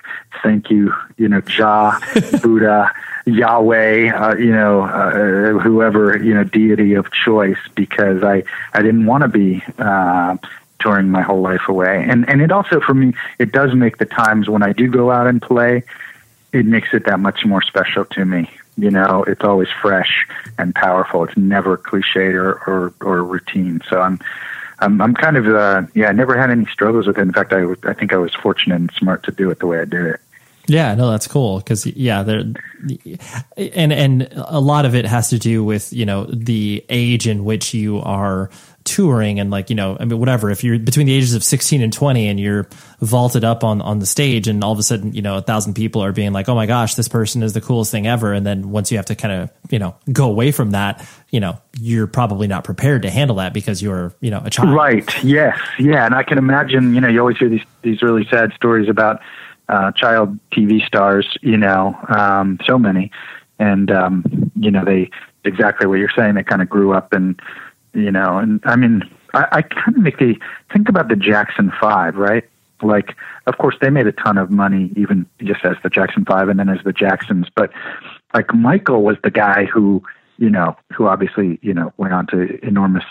thank 0.43 0.71
you, 0.71 0.95
you 1.19 1.29
know, 1.29 1.41
Jah, 1.43 2.01
Buddha. 2.43 2.93
Yahweh, 3.27 4.11
uh, 4.11 4.37
you 4.37 4.53
know, 4.53 4.83
uh, 4.83 5.59
whoever, 5.59 6.23
you 6.23 6.35
know, 6.35 6.45
deity 6.45 6.93
of 6.93 7.11
choice, 7.11 7.57
because 7.75 8.23
I, 8.23 8.43
I 8.75 8.83
didn't 8.83 9.07
want 9.07 9.23
to 9.23 9.29
be 9.29 9.63
uh, 9.79 10.37
touring 10.85 11.11
my 11.11 11.23
whole 11.23 11.41
life 11.41 11.67
away. 11.69 12.07
And 12.09 12.29
and 12.29 12.43
it 12.43 12.53
also 12.53 12.79
for 12.81 12.95
me, 12.95 13.15
it 13.39 13.51
does 13.51 13.75
make 13.75 13.97
the 13.97 14.05
times 14.05 14.49
when 14.49 14.63
I 14.63 14.73
do 14.73 14.87
go 14.89 15.11
out 15.11 15.27
and 15.27 15.41
play, 15.41 15.83
it 16.53 16.67
makes 16.67 16.91
it 16.93 17.07
that 17.07 17.19
much 17.19 17.45
more 17.47 17.63
special 17.63 18.05
to 18.17 18.25
me. 18.25 18.51
You 18.77 18.91
know, 18.91 19.25
it's 19.25 19.43
always 19.43 19.69
fresh 19.83 20.27
and 20.59 20.75
powerful. 20.75 21.25
It's 21.25 21.37
never 21.37 21.79
cliched 21.79 22.35
or 22.35 22.51
or, 22.71 22.95
or 23.01 23.25
routine. 23.25 23.81
So 23.89 24.01
I'm. 24.01 24.21
I'm, 24.81 25.01
I'm 25.01 25.15
kind 25.15 25.37
of, 25.37 25.47
uh, 25.47 25.83
yeah, 25.95 26.09
I 26.09 26.13
never 26.13 26.37
had 26.37 26.51
any 26.51 26.67
struggles 26.67 27.07
with 27.07 27.17
it. 27.17 27.23
In 27.23 27.33
fact, 27.33 27.53
I, 27.53 27.63
I 27.85 27.95
think 27.95 28.13
I 28.13 28.17
was 28.17 28.35
fortunate 28.35 28.75
and 28.75 28.91
smart 28.91 29.23
to 29.23 29.31
do 29.31 29.49
it 29.51 29.61
the 29.61 29.69
way 29.69 29.79
I 29.79 29.85
did 29.85 30.05
it. 30.05 30.21
Yeah, 30.67 30.95
no, 30.97 31.11
that's 31.11 31.29
cool 31.29 31.59
because 31.59 31.87
yeah, 31.87 32.23
there, 32.23 32.41
and 33.57 33.93
and 33.93 34.29
a 34.35 34.61
lot 34.61 34.85
of 34.85 34.95
it 34.95 35.05
has 35.05 35.31
to 35.31 35.39
do 35.39 35.63
with 35.63 35.93
you 35.93 36.07
know 36.07 36.25
the 36.25 36.85
age 36.89 37.29
in 37.29 37.45
which 37.45 37.73
you 37.75 38.01
are 38.01 38.51
touring 38.85 39.41
and 39.41 39.51
like 39.51 39.71
you 39.71 39.77
know 39.77 39.97
I 39.99 40.05
mean 40.05 40.19
whatever. 40.19 40.51
If 40.51 40.63
you're 40.63 40.79
between 40.79 41.07
the 41.07 41.15
ages 41.15 41.35
of 41.35 41.43
16 41.43 41.83
and 41.83 41.93
20 41.93 42.29
and 42.29 42.39
you're 42.39 42.69
vaulted 43.01 43.45
up 43.45 43.65
on 43.65 43.81
on 43.81 43.99
the 43.99 44.07
stage 44.07 44.47
and 44.47 44.63
all 44.63 44.73
of 44.73 44.79
a 44.79 44.83
sudden 44.83 45.13
you 45.15 45.23
know 45.23 45.39
a 45.39 45.43
thousand 45.43 45.75
people 45.75 46.03
are 46.03 46.13
being 46.13 46.33
like 46.33 46.49
oh 46.49 46.55
my 46.55 46.67
gosh 46.67 46.95
this 46.95 47.09
person 47.09 47.43
is 47.43 47.53
the 47.53 47.61
coolest 47.61 47.91
thing 47.91 48.07
ever. 48.07 48.33
And 48.33 48.47
then 48.47 48.71
once 48.71 48.91
you 48.91 48.99
have 48.99 49.07
to 49.07 49.15
kind 49.15 49.35
of 49.35 49.51
you 49.71 49.79
know 49.79 49.97
go 50.13 50.29
away 50.31 50.53
from 50.53 50.73
that 50.73 51.07
you 51.31 51.41
know 51.41 51.59
you're 51.79 52.07
probably 52.07 52.47
not 52.47 52.65
prepared 52.65 53.03
to 53.03 53.11
handle 53.11 53.37
that 53.37 53.53
because 53.53 53.83
you're 53.83 54.15
you 54.21 54.31
know 54.31 54.43
a 54.45 54.51
child. 54.51 54.75
Right. 54.75 55.25
Yes. 55.25 55.59
Yeah. 55.79 56.05
And 56.05 56.15
I 56.15 56.23
can 56.23 56.39
imagine 56.39 56.95
you 56.95 57.01
know 57.01 57.09
you 57.09 57.21
always 57.21 57.39
hear 57.39 57.49
these 57.49 57.65
these 57.83 58.03
really 58.03 58.27
sad 58.31 58.53
stories 58.55 58.89
about 58.89 59.21
uh, 59.69 59.93
child 59.93 60.39
TV 60.51 60.85
stars, 60.87 61.37
you 61.41 61.57
know, 61.57 61.97
um, 62.09 62.59
so 62.67 62.79
many, 62.79 63.11
and 63.59 63.91
um, 63.91 64.51
you 64.57 64.71
know 64.71 64.85
they 64.85 65.11
exactly 65.45 65.87
what 65.87 65.99
you're 65.99 66.11
saying. 66.15 66.35
They 66.35 66.43
kind 66.43 66.63
of 66.63 66.69
grew 66.69 66.93
up 66.93 67.13
and 67.13 67.41
you 67.95 68.11
know, 68.11 68.39
and 68.39 68.61
I 68.65 68.77
mean, 68.77 69.03
I, 69.33 69.47
I 69.53 69.63
kind 69.63 69.97
of 69.97 70.03
make 70.03 70.19
the 70.19 70.37
think 70.73 70.89
about 70.89 71.09
the 71.09 71.17
Jackson 71.17 71.73
Five, 71.81 72.17
right? 72.17 72.45
Like, 72.83 73.15
of 73.47 73.57
course, 73.59 73.77
they 73.81 73.91
made 73.91 74.07
a 74.07 74.13
ton 74.13 74.37
of 74.37 74.51
money, 74.51 74.93
even 74.97 75.27
just 75.43 75.65
as 75.65 75.77
the 75.83 75.91
Jackson 75.91 76.25
Five, 76.25 76.49
and 76.49 76.59
then 76.59 76.69
as 76.69 76.83
the 76.85 76.93
Jacksons. 76.93 77.47
But 77.55 77.71
like 78.35 78.53
Michael 78.55 79.03
was 79.03 79.17
the 79.23 79.31
guy 79.31 79.65
who, 79.65 80.03
you 80.39 80.51
know, 80.51 80.77
who 80.93 81.07
obviously, 81.07 81.59
you 81.63 81.73
know, 81.73 81.93
went 81.97 82.13
on 82.13 82.27
to 82.29 82.59
enormous 82.67 83.05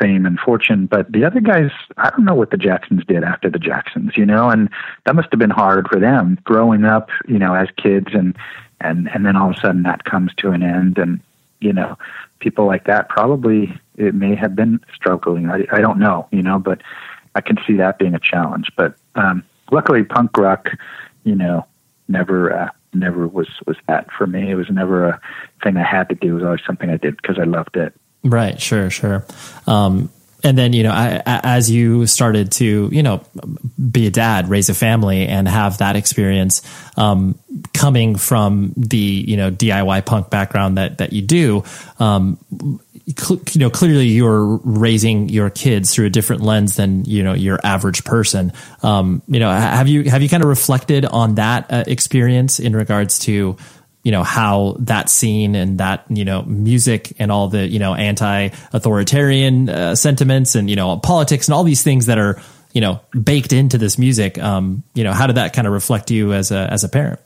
fame 0.00 0.26
and 0.26 0.38
fortune. 0.38 0.86
But 0.86 1.12
the 1.12 1.24
other 1.24 1.40
guys, 1.40 1.70
I 1.96 2.10
don't 2.10 2.24
know 2.24 2.34
what 2.34 2.50
the 2.50 2.56
Jacksons 2.56 3.04
did 3.06 3.22
after 3.22 3.50
the 3.50 3.58
Jacksons, 3.58 4.12
you 4.16 4.26
know, 4.26 4.48
and 4.48 4.68
that 5.04 5.14
must 5.14 5.28
have 5.30 5.38
been 5.38 5.50
hard 5.50 5.88
for 5.88 6.00
them 6.00 6.38
growing 6.44 6.84
up, 6.84 7.10
you 7.28 7.38
know, 7.38 7.54
as 7.54 7.68
kids 7.76 8.08
and 8.12 8.36
and 8.80 9.08
and 9.14 9.24
then 9.24 9.36
all 9.36 9.50
of 9.50 9.56
a 9.56 9.60
sudden 9.60 9.82
that 9.84 10.04
comes 10.04 10.34
to 10.36 10.50
an 10.50 10.62
end 10.62 10.98
and 10.98 11.20
you 11.60 11.72
know 11.72 11.96
people 12.40 12.66
like 12.66 12.84
that 12.84 13.08
probably 13.08 13.72
it 13.96 14.14
may 14.14 14.34
have 14.34 14.54
been 14.54 14.80
struggling 14.94 15.48
i 15.50 15.64
i 15.72 15.80
don't 15.80 15.98
know 15.98 16.26
you 16.30 16.42
know 16.42 16.58
but 16.58 16.82
i 17.34 17.40
can 17.40 17.56
see 17.66 17.76
that 17.76 17.98
being 17.98 18.14
a 18.14 18.20
challenge 18.20 18.70
but 18.76 18.94
um 19.14 19.42
luckily 19.70 20.02
punk 20.04 20.36
rock 20.36 20.68
you 21.24 21.34
know 21.34 21.64
never 22.08 22.52
uh, 22.52 22.70
never 22.94 23.26
was 23.26 23.48
was 23.66 23.76
that 23.88 24.08
for 24.16 24.26
me 24.26 24.50
it 24.50 24.54
was 24.54 24.70
never 24.70 25.08
a 25.08 25.20
thing 25.62 25.76
i 25.76 25.84
had 25.84 26.08
to 26.08 26.14
do 26.14 26.30
it 26.30 26.34
was 26.34 26.44
always 26.44 26.60
something 26.66 26.90
i 26.90 26.96
did 26.96 27.16
because 27.16 27.38
i 27.38 27.44
loved 27.44 27.76
it 27.76 27.94
Right. 28.26 28.60
Sure. 28.60 28.90
Sure. 28.90 29.24
Um, 29.66 30.10
and 30.46 30.56
then 30.56 30.72
you 30.72 30.84
know 30.84 30.92
I, 30.92 31.22
as 31.26 31.68
you 31.70 32.06
started 32.06 32.52
to 32.52 32.88
you 32.92 33.02
know 33.02 33.24
be 33.90 34.06
a 34.06 34.10
dad 34.10 34.48
raise 34.48 34.68
a 34.68 34.74
family 34.74 35.26
and 35.26 35.48
have 35.48 35.78
that 35.78 35.96
experience 35.96 36.62
um, 36.96 37.38
coming 37.74 38.16
from 38.16 38.72
the 38.76 38.96
you 38.96 39.36
know 39.36 39.50
diy 39.50 40.06
punk 40.06 40.30
background 40.30 40.78
that 40.78 40.98
that 40.98 41.12
you 41.12 41.22
do 41.22 41.64
um, 41.98 42.38
cl- 43.18 43.40
you 43.52 43.60
know 43.60 43.70
clearly 43.70 44.06
you're 44.06 44.56
raising 44.64 45.28
your 45.28 45.50
kids 45.50 45.94
through 45.94 46.06
a 46.06 46.10
different 46.10 46.42
lens 46.42 46.76
than 46.76 47.04
you 47.04 47.22
know 47.22 47.34
your 47.34 47.58
average 47.64 48.04
person. 48.04 48.52
Um, 48.82 49.22
you 49.28 49.40
know 49.40 49.50
have 49.50 49.88
you 49.88 50.10
have 50.10 50.22
you 50.22 50.28
kind 50.28 50.42
of 50.42 50.48
reflected 50.48 51.04
on 51.04 51.36
that 51.36 51.70
uh, 51.70 51.84
experience 51.86 52.58
in 52.58 52.74
regards 52.74 53.18
to 53.20 53.56
you 54.06 54.12
know 54.12 54.22
how 54.22 54.76
that 54.78 55.10
scene 55.10 55.56
and 55.56 55.78
that 55.78 56.04
you 56.08 56.24
know 56.24 56.42
music 56.42 57.12
and 57.18 57.32
all 57.32 57.48
the 57.48 57.66
you 57.66 57.80
know 57.80 57.92
anti-authoritarian 57.92 59.68
uh, 59.68 59.96
sentiments 59.96 60.54
and 60.54 60.70
you 60.70 60.76
know 60.76 60.96
politics 60.96 61.48
and 61.48 61.56
all 61.56 61.64
these 61.64 61.82
things 61.82 62.06
that 62.06 62.16
are 62.16 62.40
you 62.72 62.80
know 62.80 63.00
baked 63.20 63.52
into 63.52 63.78
this 63.78 63.98
music 63.98 64.38
um 64.38 64.84
you 64.94 65.02
know 65.02 65.12
how 65.12 65.26
did 65.26 65.34
that 65.34 65.54
kind 65.54 65.66
of 65.66 65.72
reflect 65.72 66.12
you 66.12 66.32
as 66.32 66.52
a 66.52 66.72
as 66.72 66.84
a 66.84 66.88
parent? 66.88 67.18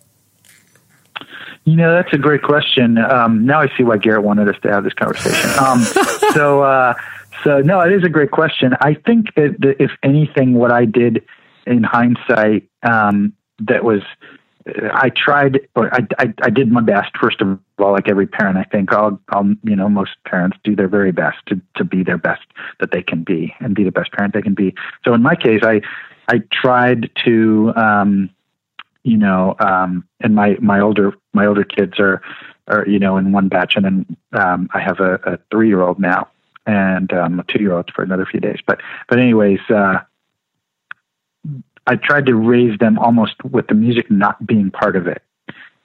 You 1.65 1.77
know 1.77 1.93
that's 1.93 2.15
a 2.15 2.19
great 2.19 2.43
question. 2.43 2.97
Um 2.97 3.45
now 3.45 3.61
i 3.61 3.69
see 3.77 3.83
why 3.83 3.99
garrett 3.99 4.23
wanted 4.23 4.49
us 4.49 4.57
to 4.63 4.73
have 4.73 4.83
this 4.83 4.95
conversation. 4.95 5.51
Um 5.63 5.81
so 6.33 6.63
uh 6.63 6.95
so 7.45 7.61
no 7.61 7.79
it 7.81 7.93
is 7.93 8.05
a 8.05 8.09
great 8.09 8.31
question. 8.31 8.73
I 8.81 8.95
think 8.95 9.27
if 9.37 9.91
anything 10.03 10.55
what 10.55 10.73
i 10.73 10.87
did 10.87 11.27
in 11.67 11.83
hindsight 11.83 12.71
um 12.83 13.35
that 13.59 13.85
was 13.85 14.01
I 14.67 15.11
tried, 15.11 15.61
or 15.75 15.93
I, 15.95 16.07
I, 16.19 16.35
I 16.43 16.51
did 16.51 16.71
my 16.71 16.83
best. 16.83 17.17
First 17.19 17.41
of 17.41 17.59
all, 17.79 17.93
like 17.93 18.09
every 18.09 18.27
parent, 18.27 18.59
I 18.59 18.65
think 18.65 18.93
I'll, 18.93 19.19
I'll, 19.31 19.47
you 19.65 19.75
know, 19.75 19.89
most 19.89 20.13
parents 20.27 20.59
do 20.65 20.77
their 20.77 20.89
very 20.89 21.13
best 21.13 21.39
to, 21.47 21.61
to 21.77 21.85
be 21.85 22.03
their 22.03 22.19
best 22.19 22.43
that 22.79 22.93
they 22.93 23.03
can 23.03 23.25
be 23.25 23.55
and 23.61 23.75
be 23.75 23.85
the 23.85 23.91
best 23.91 24.13
parent 24.13 24.35
they 24.35 24.43
can 24.43 24.55
be. 24.55 24.75
So 25.05 25.15
in 25.15 25.23
my 25.23 25.35
case, 25.35 25.61
I, 25.63 25.81
I 26.29 26.43
tried 26.53 27.11
to, 27.25 27.73
um, 27.75 28.31
you 29.03 29.17
know, 29.17 29.57
um, 29.61 30.07
and 30.21 30.35
my, 30.35 30.57
my 30.61 30.79
older, 30.81 31.15
my 31.33 31.47
older 31.47 31.65
kids 31.65 31.99
are, 31.99 32.21
are, 32.69 32.87
you 32.87 32.99
know, 32.99 33.17
in 33.17 33.33
one 33.33 33.49
batch 33.49 33.77
and 33.77 33.85
then, 33.85 34.17
um, 34.35 34.69
I 34.75 34.81
have 34.81 35.01
a, 35.01 35.15
a 35.25 35.39
three 35.51 35.69
year 35.69 35.81
old 35.81 35.99
now 35.99 36.29
and, 36.67 37.11
um, 37.15 37.41
a 37.41 37.45
two 37.45 37.63
year 37.63 37.73
old 37.73 37.91
for 37.95 38.03
another 38.03 38.27
few 38.27 38.41
days. 38.41 38.59
But, 38.67 38.81
but 39.09 39.19
anyways, 39.19 39.61
uh, 39.71 40.01
I 41.87 41.97
tried 41.97 42.27
to 42.27 42.35
raise 42.35 42.79
them 42.79 42.99
almost 42.99 43.43
with 43.45 43.69
the 43.69 43.75
music 43.75 44.11
not 44.11 44.47
being 44.47 44.71
part 44.71 44.97
of 44.97 45.07
it. 45.07 45.23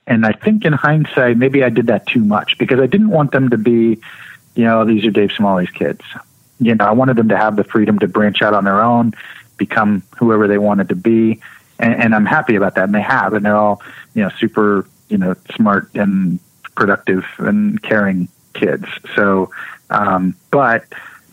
And 0.08 0.26
I 0.26 0.34
think 0.34 0.66
in 0.66 0.74
hindsight, 0.74 1.38
maybe 1.38 1.64
I 1.64 1.70
did 1.70 1.88
that 1.88 2.06
too 2.06 2.24
much 2.24 2.58
because 2.58 2.80
I 2.80 2.86
didn't 2.86 3.10
want 3.10 3.32
them 3.32 3.50
to 3.50 3.58
be, 3.58 4.00
you 4.54 4.64
know, 4.64 4.86
these 4.86 5.06
are 5.06 5.12
Dave 5.12 5.32
Smalley's 5.32 5.72
kids. 5.72 6.02
You 6.60 6.76
know, 6.76 6.86
I 6.86 6.92
wanted 6.92 7.18
them 7.18 7.30
to 7.30 7.38
have 7.38 7.56
the 7.56 7.64
freedom 7.64 8.00
to 8.00 8.08
branch 8.08 8.42
out 8.42 8.54
on 8.54 8.66
their 8.66 8.82
own, 8.82 9.14
become 9.58 10.04
whoever 10.18 10.48
they 10.48 10.58
wanted 10.58 10.90
to 10.90 10.96
be. 10.96 11.42
And, 11.80 11.96
and 11.96 12.16
I'm 12.16 12.26
happy 12.26 12.56
about 12.56 12.76
that. 12.76 12.84
And 12.84 12.94
they 12.94 13.02
have. 13.02 13.34
And 13.34 13.46
they're 13.46 13.58
all, 13.58 13.82
you 14.14 14.24
know, 14.24 14.30
super, 14.38 14.88
you 15.10 15.18
know, 15.18 15.36
smart 15.56 15.90
and 15.96 16.40
productive 16.76 17.26
and 17.40 17.82
caring 17.82 18.28
kids. 18.54 18.86
So, 19.16 19.50
um, 19.90 20.36
but 20.52 20.86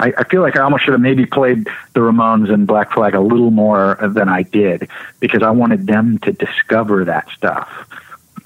I, 0.02 0.12
I 0.18 0.24
feel 0.24 0.42
like 0.42 0.56
I 0.56 0.62
almost 0.62 0.84
should 0.84 0.94
have 0.94 1.00
maybe 1.00 1.26
played 1.26 1.68
the 1.94 2.00
Ramones 2.00 2.52
and 2.52 2.66
Black 2.66 2.92
Flag 2.92 3.14
a 3.14 3.20
little 3.20 3.52
more 3.52 3.96
than 4.02 4.28
I 4.28 4.42
did 4.42 4.88
because 5.20 5.44
I 5.44 5.50
wanted 5.50 5.86
them 5.86 6.18
to 6.18 6.32
discover 6.32 7.04
that 7.04 7.28
stuff. 7.30 7.68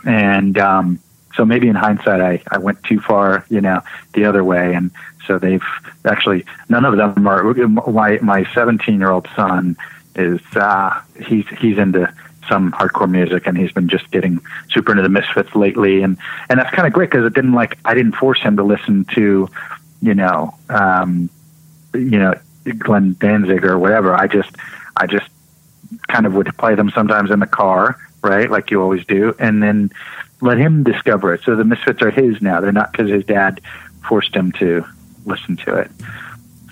And 0.04 0.58
um, 0.58 1.00
so 1.34 1.46
maybe 1.46 1.68
in 1.68 1.74
hindsight, 1.74 2.20
I, 2.20 2.42
I 2.50 2.58
went 2.58 2.82
too 2.84 3.00
far, 3.00 3.46
you 3.48 3.62
know, 3.62 3.80
the 4.12 4.26
other 4.26 4.44
way. 4.44 4.74
And 4.74 4.90
so 5.26 5.38
they've 5.38 5.64
actually 6.04 6.44
none 6.68 6.84
of 6.84 6.98
them 6.98 7.26
are. 7.26 7.42
My 7.90 8.18
my 8.20 8.46
17 8.52 8.98
year 8.98 9.10
old 9.10 9.26
son 9.34 9.78
is 10.14 10.42
uh, 10.56 11.00
he's 11.24 11.48
he's 11.58 11.78
into 11.78 12.12
some 12.50 12.70
hardcore 12.72 13.10
music 13.10 13.46
and 13.46 13.56
he's 13.56 13.72
been 13.72 13.88
just 13.88 14.10
getting 14.10 14.40
super 14.70 14.92
into 14.92 15.02
the 15.02 15.08
Misfits 15.08 15.54
lately 15.56 16.02
and 16.02 16.18
and 16.50 16.60
that's 16.60 16.70
kind 16.76 16.86
of 16.86 16.92
great 16.92 17.10
because 17.10 17.24
it 17.24 17.32
didn't 17.32 17.54
like 17.54 17.78
I 17.86 17.94
didn't 17.94 18.14
force 18.14 18.40
him 18.42 18.56
to 18.58 18.62
listen 18.62 19.06
to 19.14 19.48
you 20.02 20.14
know 20.14 20.54
um 20.68 21.28
you 21.98 22.18
know 22.18 22.34
Glenn 22.78 23.16
Danzig 23.18 23.64
or 23.64 23.78
whatever. 23.78 24.14
I 24.14 24.26
just 24.26 24.54
I 24.96 25.06
just 25.06 25.28
kind 26.08 26.26
of 26.26 26.34
would 26.34 26.56
play 26.56 26.74
them 26.74 26.90
sometimes 26.90 27.30
in 27.30 27.38
the 27.38 27.46
car, 27.46 27.98
right, 28.22 28.50
like 28.50 28.70
you 28.70 28.82
always 28.82 29.04
do, 29.06 29.34
and 29.38 29.62
then 29.62 29.90
let 30.40 30.58
him 30.58 30.82
discover 30.82 31.34
it. 31.34 31.42
So 31.42 31.56
the 31.56 31.64
Misfits 31.64 32.02
are 32.02 32.10
his 32.10 32.40
now; 32.42 32.60
they're 32.60 32.72
not 32.72 32.92
because 32.92 33.10
his 33.10 33.24
dad 33.24 33.60
forced 34.08 34.34
him 34.34 34.52
to 34.52 34.84
listen 35.24 35.56
to 35.56 35.76
it. 35.76 35.90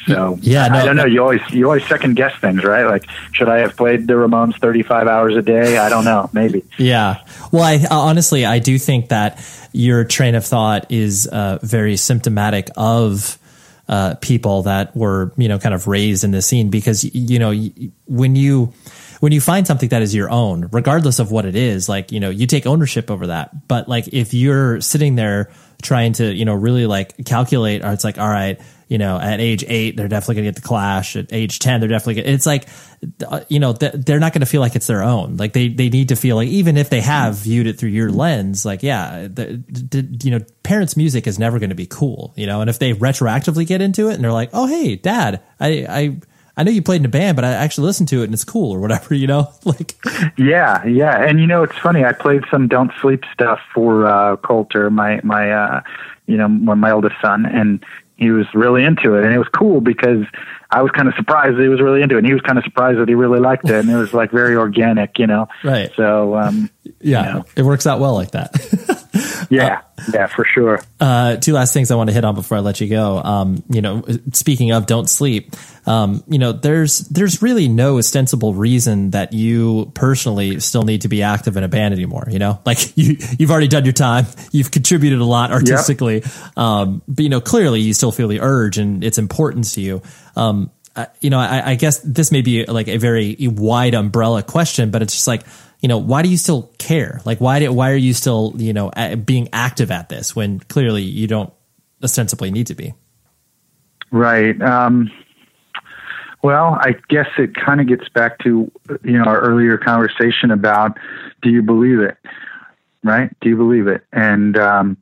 So 0.07 0.39
yeah, 0.43 0.69
no, 0.69 0.79
I 0.79 0.85
don't 0.85 0.97
know. 0.97 1.07
You 1.07 1.23
always 1.23 1.41
you 1.51 1.65
always 1.65 1.87
second 1.87 2.15
guess 2.17 2.39
things, 2.39 2.63
right? 2.63 2.85
Like, 2.85 3.09
should 3.33 3.49
I 3.49 3.59
have 3.61 3.77
played 3.77 4.07
the 4.07 4.15
Ramones 4.15 4.59
thirty 4.59 4.83
five 4.83 5.07
hours 5.07 5.35
a 5.37 5.43
day? 5.43 5.79
I 5.79 5.89
don't 5.89 6.05
know. 6.05 6.29
Maybe. 6.33 6.63
Yeah. 6.79 7.25
Well, 7.53 7.63
I 7.63 7.77
uh, 7.77 7.99
honestly 7.99 8.45
I 8.45 8.59
do 8.59 8.79
think 8.79 9.09
that 9.09 9.43
your 9.73 10.05
train 10.05 10.35
of 10.35 10.45
thought 10.45 10.91
is 10.91 11.27
uh, 11.27 11.59
very 11.63 11.97
symptomatic 11.97 12.69
of 12.77 13.39
uh, 13.89 14.15
people 14.16 14.62
that 14.62 14.97
were 14.97 15.32
you 15.36 15.48
know 15.48 15.59
kind 15.59 15.74
of 15.74 15.86
raised 15.86 16.24
in 16.24 16.31
the 16.31 16.43
scene 16.43 16.70
because 16.70 17.05
you 17.05 17.39
know 17.39 17.52
when 18.06 18.36
you 18.36 18.73
when 19.20 19.32
you 19.32 19.40
find 19.40 19.66
something 19.66 19.89
that 19.90 20.02
is 20.02 20.15
your 20.15 20.31
own 20.31 20.69
regardless 20.73 21.19
of 21.19 21.31
what 21.31 21.44
it 21.44 21.55
is 21.55 21.89
like 21.89 22.11
you 22.11 22.20
know 22.20 22.31
you 22.31 22.47
take 22.47 22.66
ownership 22.66 23.11
over 23.11 23.28
that. 23.28 23.69
But 23.69 23.89
like 23.89 24.09
if 24.09 24.35
you're 24.35 24.81
sitting 24.81 25.16
there 25.16 25.51
trying 25.82 26.15
to 26.15 26.32
you 26.32 26.44
know 26.44 26.55
really 26.55 26.86
like 26.86 27.24
calculate 27.24 27.85
or 27.85 27.93
it's 27.93 28.05
like 28.05 28.19
all 28.19 28.28
right 28.28 28.61
you 28.89 28.98
know, 28.98 29.19
at 29.19 29.40
age 29.40 29.65
eight, 29.66 29.97
they're 29.97 30.09
definitely 30.09 30.36
going 30.36 30.44
to 30.44 30.51
get 30.52 30.62
the 30.62 30.66
Clash. 30.66 31.16
At 31.16 31.32
age 31.32 31.59
10, 31.59 31.81
they're 31.81 31.89
definitely, 31.89 32.23
gonna, 32.23 32.35
it's 32.35 32.47
like, 32.47 32.69
uh, 33.27 33.40
you 33.48 33.59
know, 33.59 33.73
they're 33.73 34.20
not 34.20 34.32
going 34.32 34.40
to 34.40 34.47
feel 34.47 34.61
like 34.61 34.77
it's 34.77 34.86
their 34.86 35.02
own. 35.02 35.36
Like 35.36 35.52
they, 35.52 35.69
they 35.69 35.89
need 35.89 36.11
to 36.11 36.16
feel 36.16 36.36
like, 36.36 36.48
even 36.48 36.77
if 36.77 36.90
they 36.90 37.01
have 37.01 37.36
viewed 37.36 37.66
it 37.66 37.78
through 37.78 37.90
your 37.90 38.11
lens, 38.11 38.65
like, 38.65 38.82
yeah, 38.82 39.23
the, 39.23 39.62
the, 39.69 40.19
you 40.23 40.31
know, 40.31 40.44
parents' 40.62 40.97
music 40.97 41.27
is 41.27 41.39
never 41.39 41.59
going 41.59 41.70
to 41.70 41.77
be 41.77 41.86
cool, 41.86 42.35
you 42.36 42.47
know, 42.47 42.61
and 42.61 42.69
if 42.69 42.78
they 42.78 42.93
retroactively 42.93 43.66
get 43.66 43.81
into 43.81 44.09
it 44.09 44.15
and 44.15 44.24
they're 44.24 44.32
like, 44.32 44.51
oh, 44.52 44.66
hey, 44.66 44.97
dad, 44.97 45.43
I, 45.59 45.86
I, 45.89 46.20
I 46.56 46.62
know 46.62 46.70
you 46.70 46.82
played 46.82 47.01
in 47.01 47.06
a 47.06 47.11
band, 47.11 47.36
but 47.36 47.44
I 47.44 47.52
actually 47.52 47.86
listened 47.86 48.09
to 48.11 48.20
it 48.20 48.27
and 48.27 48.35
it's 48.35 48.44
cool 48.44 48.73
or 48.73 48.78
whatever, 48.78 49.15
you 49.15 49.27
know? 49.27 49.52
like 49.65 49.97
Yeah, 50.39 50.85
yeah. 50.86 51.24
And 51.24 51.40
you 51.40 51.47
know, 51.47 51.62
it's 51.62 51.77
funny, 51.78 52.05
I 52.05 52.12
played 52.12 52.43
some 52.51 52.69
Don't 52.69 52.93
Sleep 53.01 53.24
stuff 53.32 53.61
for 53.74 54.06
uh 54.06 54.36
Coulter, 54.36 54.90
my 54.90 55.20
my 55.24 55.51
uh 55.51 55.81
you 56.27 56.36
know, 56.36 56.48
my 56.48 56.90
oldest 56.90 57.16
son, 57.20 57.44
and 57.44 57.85
he 58.16 58.31
was 58.31 58.47
really 58.55 58.85
into 58.85 59.15
it 59.15 59.24
and 59.24 59.35
it 59.35 59.39
was 59.39 59.49
cool 59.49 59.81
because 59.81 60.24
I 60.70 60.82
was 60.82 60.91
kind 60.93 61.09
of 61.09 61.15
surprised 61.15 61.57
that 61.57 61.62
he 61.62 61.69
was 61.69 61.81
really 61.81 62.03
into 62.03 62.16
it 62.16 62.19
and 62.19 62.27
he 62.27 62.32
was 62.32 62.43
kind 62.43 62.59
of 62.59 62.65
surprised 62.65 62.99
that 62.99 63.09
he 63.09 63.15
really 63.15 63.41
liked 63.41 63.69
it 63.69 63.74
and 63.74 63.91
it 63.91 63.97
was 63.97 64.15
like 64.15 64.31
very 64.31 64.57
organic, 64.57 65.19
you 65.19 65.27
know? 65.27 65.49
Right. 65.62 65.91
So, 65.97 66.36
um, 66.36 66.70
yeah, 67.01 67.27
you 67.27 67.32
know. 67.35 67.45
it 67.57 67.62
works 67.62 67.86
out 67.86 68.01
well 68.01 68.15
like 68.15 68.32
that. 68.32 68.53
yeah. 69.51 69.83
Yeah, 70.12 70.27
for 70.27 70.45
sure. 70.45 70.81
Uh, 71.01 71.37
two 71.37 71.53
last 71.53 71.73
things 71.73 71.91
I 71.91 71.95
want 71.95 72.11
to 72.11 72.15
hit 72.15 72.25
on 72.25 72.35
before 72.35 72.59
I 72.59 72.61
let 72.61 72.81
you 72.81 72.89
go. 72.89 73.19
Um, 73.19 73.62
you 73.71 73.81
know, 73.81 74.05
speaking 74.33 74.73
of 74.73 74.87
don't 74.87 75.09
sleep, 75.09 75.55
um, 75.87 76.25
you 76.29 76.39
know, 76.39 76.53
there's, 76.53 77.01
there's 77.09 77.43
really 77.43 77.69
no 77.69 77.99
ostensible 77.99 78.55
reason 78.55 79.11
that 79.11 79.33
you 79.33 79.93
personally 79.95 80.61
still 80.61 80.83
need 80.83 81.03
to 81.03 81.09
be 81.09 81.23
active 81.23 81.57
in 81.57 81.62
a 81.62 81.69
band 81.69 81.95
anymore. 81.95 82.27
You 82.29 82.39
know, 82.39 82.61
like 82.66 82.97
you, 82.97 83.16
you've 83.39 83.51
already 83.51 83.69
done 83.69 83.85
your 83.85 83.93
time. 83.93 84.27
You've 84.51 84.71
contributed 84.71 85.21
a 85.21 85.25
lot 85.25 85.53
artistically. 85.53 86.21
Yep. 86.21 86.59
Um, 86.59 87.03
but 87.07 87.23
you 87.23 87.29
know, 87.29 87.41
clearly 87.41 87.81
you 87.81 87.95
still 87.95 88.12
feel 88.12 88.29
the 88.29 88.41
urge 88.41 88.79
and 88.79 89.05
its 89.05 89.19
importance 89.19 89.75
to 89.75 89.81
you. 89.81 90.03
Um, 90.37 90.71
you 91.21 91.31
know, 91.31 91.39
I, 91.39 91.71
I 91.71 91.75
guess 91.75 91.99
this 92.01 92.31
may 92.31 92.43
be 92.43 92.66
like 92.66 92.89
a 92.89 92.99
very 92.99 93.37
wide 93.41 93.95
umbrella 93.95 94.43
question, 94.43 94.91
but 94.91 95.03
it's 95.03 95.12
just 95.12 95.27
like, 95.27 95.43
you 95.85 95.89
know, 95.89 95.98
why 95.98 96.23
do 96.23 96.31
you 96.31 96.39
still 96.39 96.73
care? 96.78 97.20
Like, 97.27 97.43
why 97.43 97.59
do, 97.59 97.70
why 97.70 97.90
are 97.90 97.97
you 97.97 98.15
still, 98.15 98.55
you 98.56 98.73
know, 98.73 98.90
being 99.27 99.51
active 99.52 99.90
at 99.90 100.09
this 100.09 100.35
when 100.35 100.61
clearly 100.61 101.02
you 101.02 101.27
don't 101.27 101.52
ostensibly 102.02 102.51
need 102.51 102.69
to 102.69 102.74
be? 102.74 102.94
Right. 104.11 104.59
Um, 104.62 105.11
well, 106.43 106.78
I 106.81 106.94
guess 107.11 107.27
it 107.36 107.55
kind 107.55 107.82
of 107.82 107.86
gets 107.86 108.09
back 108.09 108.39
to, 108.44 108.73
you 109.02 109.19
know, 109.19 109.24
our 109.24 109.39
earlier 109.43 109.77
conversation 109.77 110.51
about 110.51 110.98
do 111.43 111.51
you 111.51 111.61
believe 111.61 112.01
it? 112.01 112.16
Right? 113.02 113.28
Do 113.43 113.51
you 113.51 113.56
believe 113.59 113.86
it? 113.86 114.06
And, 114.11 114.56
um, 114.56 114.97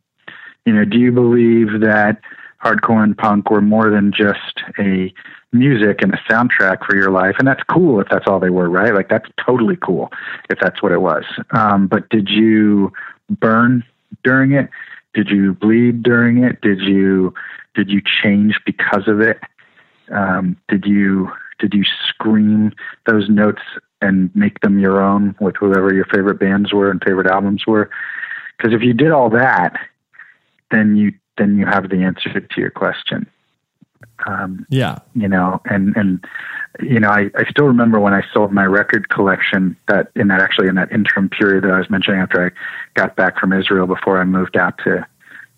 you 0.67 0.73
know, 0.73 0.85
do 0.85 0.99
you 0.99 1.13
believe 1.13 1.81
that 1.83 2.21
hardcore 2.65 3.05
and 3.05 3.17
punk 3.17 3.53
were 3.53 3.63
more 3.63 3.89
than 3.89 4.11
just 4.13 4.63
a 4.81 5.15
music 5.53 6.03
and 6.03 6.15
a 6.15 6.17
soundtrack 6.31 6.85
for 6.85 6.97
your 6.97 7.11
life. 7.11 7.37
And 7.39 7.47
that's 7.47 7.63
cool 7.65 8.01
if 8.01 8.09
that's 8.11 8.27
all 8.27 8.41
they 8.41 8.51
were, 8.51 8.71
right? 8.71 8.95
Like 8.95 9.09
that's 9.09 9.29
totally 9.45 9.77
cool 9.77 10.11
if 10.51 10.59
that's 10.61 10.83
what 10.83 10.93
it 10.93 11.01
was. 11.01 11.25
Um, 11.51 11.87
but 11.87 12.09
did 12.09 12.29
you 12.29 12.93
burn 13.29 13.85
during 14.25 14.53
it? 14.53 14.71
Did 15.15 15.29
you 15.29 15.55
bleed 15.55 16.03
during 16.03 16.43
it? 16.43 16.61
Did 16.63 16.81
you 16.81 17.35
did 17.75 17.91
you 17.91 18.01
change 18.23 18.59
because 18.65 19.09
of 19.09 19.21
it? 19.21 19.39
Um, 20.11 20.57
did 20.69 20.85
you 20.87 21.31
did 21.59 21.75
you 21.75 21.85
scream 22.09 22.73
those 23.07 23.29
notes 23.29 23.63
and 24.01 24.35
make 24.35 24.61
them 24.61 24.79
your 24.79 25.01
own 25.01 25.35
with 25.41 25.57
whoever 25.57 25.95
your 25.95 26.07
favorite 26.07 26.41
bands 26.41 26.73
were 26.73 26.91
and 26.91 27.03
favorite 27.05 27.29
albums 27.29 27.67
were? 27.67 27.91
Because 28.57 28.75
if 28.75 28.83
you 28.83 28.93
did 28.93 29.11
all 29.11 29.31
that, 29.31 29.79
then 30.71 30.97
you 30.97 31.13
then 31.39 31.57
you 31.57 31.67
have 31.67 31.89
the 31.89 32.03
answer 32.03 32.41
to 32.41 32.61
your 32.61 32.71
question. 32.71 33.27
Um, 34.27 34.67
yeah, 34.69 34.99
you 35.15 35.29
know, 35.29 35.61
and 35.67 35.97
and 35.97 36.25
you 36.81 37.01
know, 37.01 37.11
I, 37.11 37.31
I 37.35 37.45
still 37.51 37.67
remember 37.67 38.01
when 38.01 38.15
I 38.15 38.23
sold 38.33 38.53
my 38.53 38.65
record 38.65 39.09
collection 39.09 39.77
that 39.89 40.11
in 40.17 40.29
that 40.29 40.41
actually 40.41 40.69
in 40.69 40.75
that 40.77 40.91
interim 40.93 41.29
period 41.29 41.65
that 41.65 41.71
I 41.71 41.79
was 41.79 41.91
mentioning 41.91 42.21
after 42.21 42.47
I 42.47 42.51
got 42.99 43.17
back 43.17 43.39
from 43.39 43.53
Israel 43.53 43.87
before 43.87 44.21
I 44.21 44.25
moved 44.25 44.57
out 44.57 44.79
to 44.85 45.07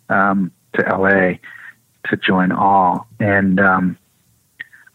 um, 0.09 0.51
to 0.75 0.83
LA 0.83 1.39
to 2.11 2.17
join 2.17 2.53
All, 2.53 3.07
and 3.21 3.61
um, 3.61 3.97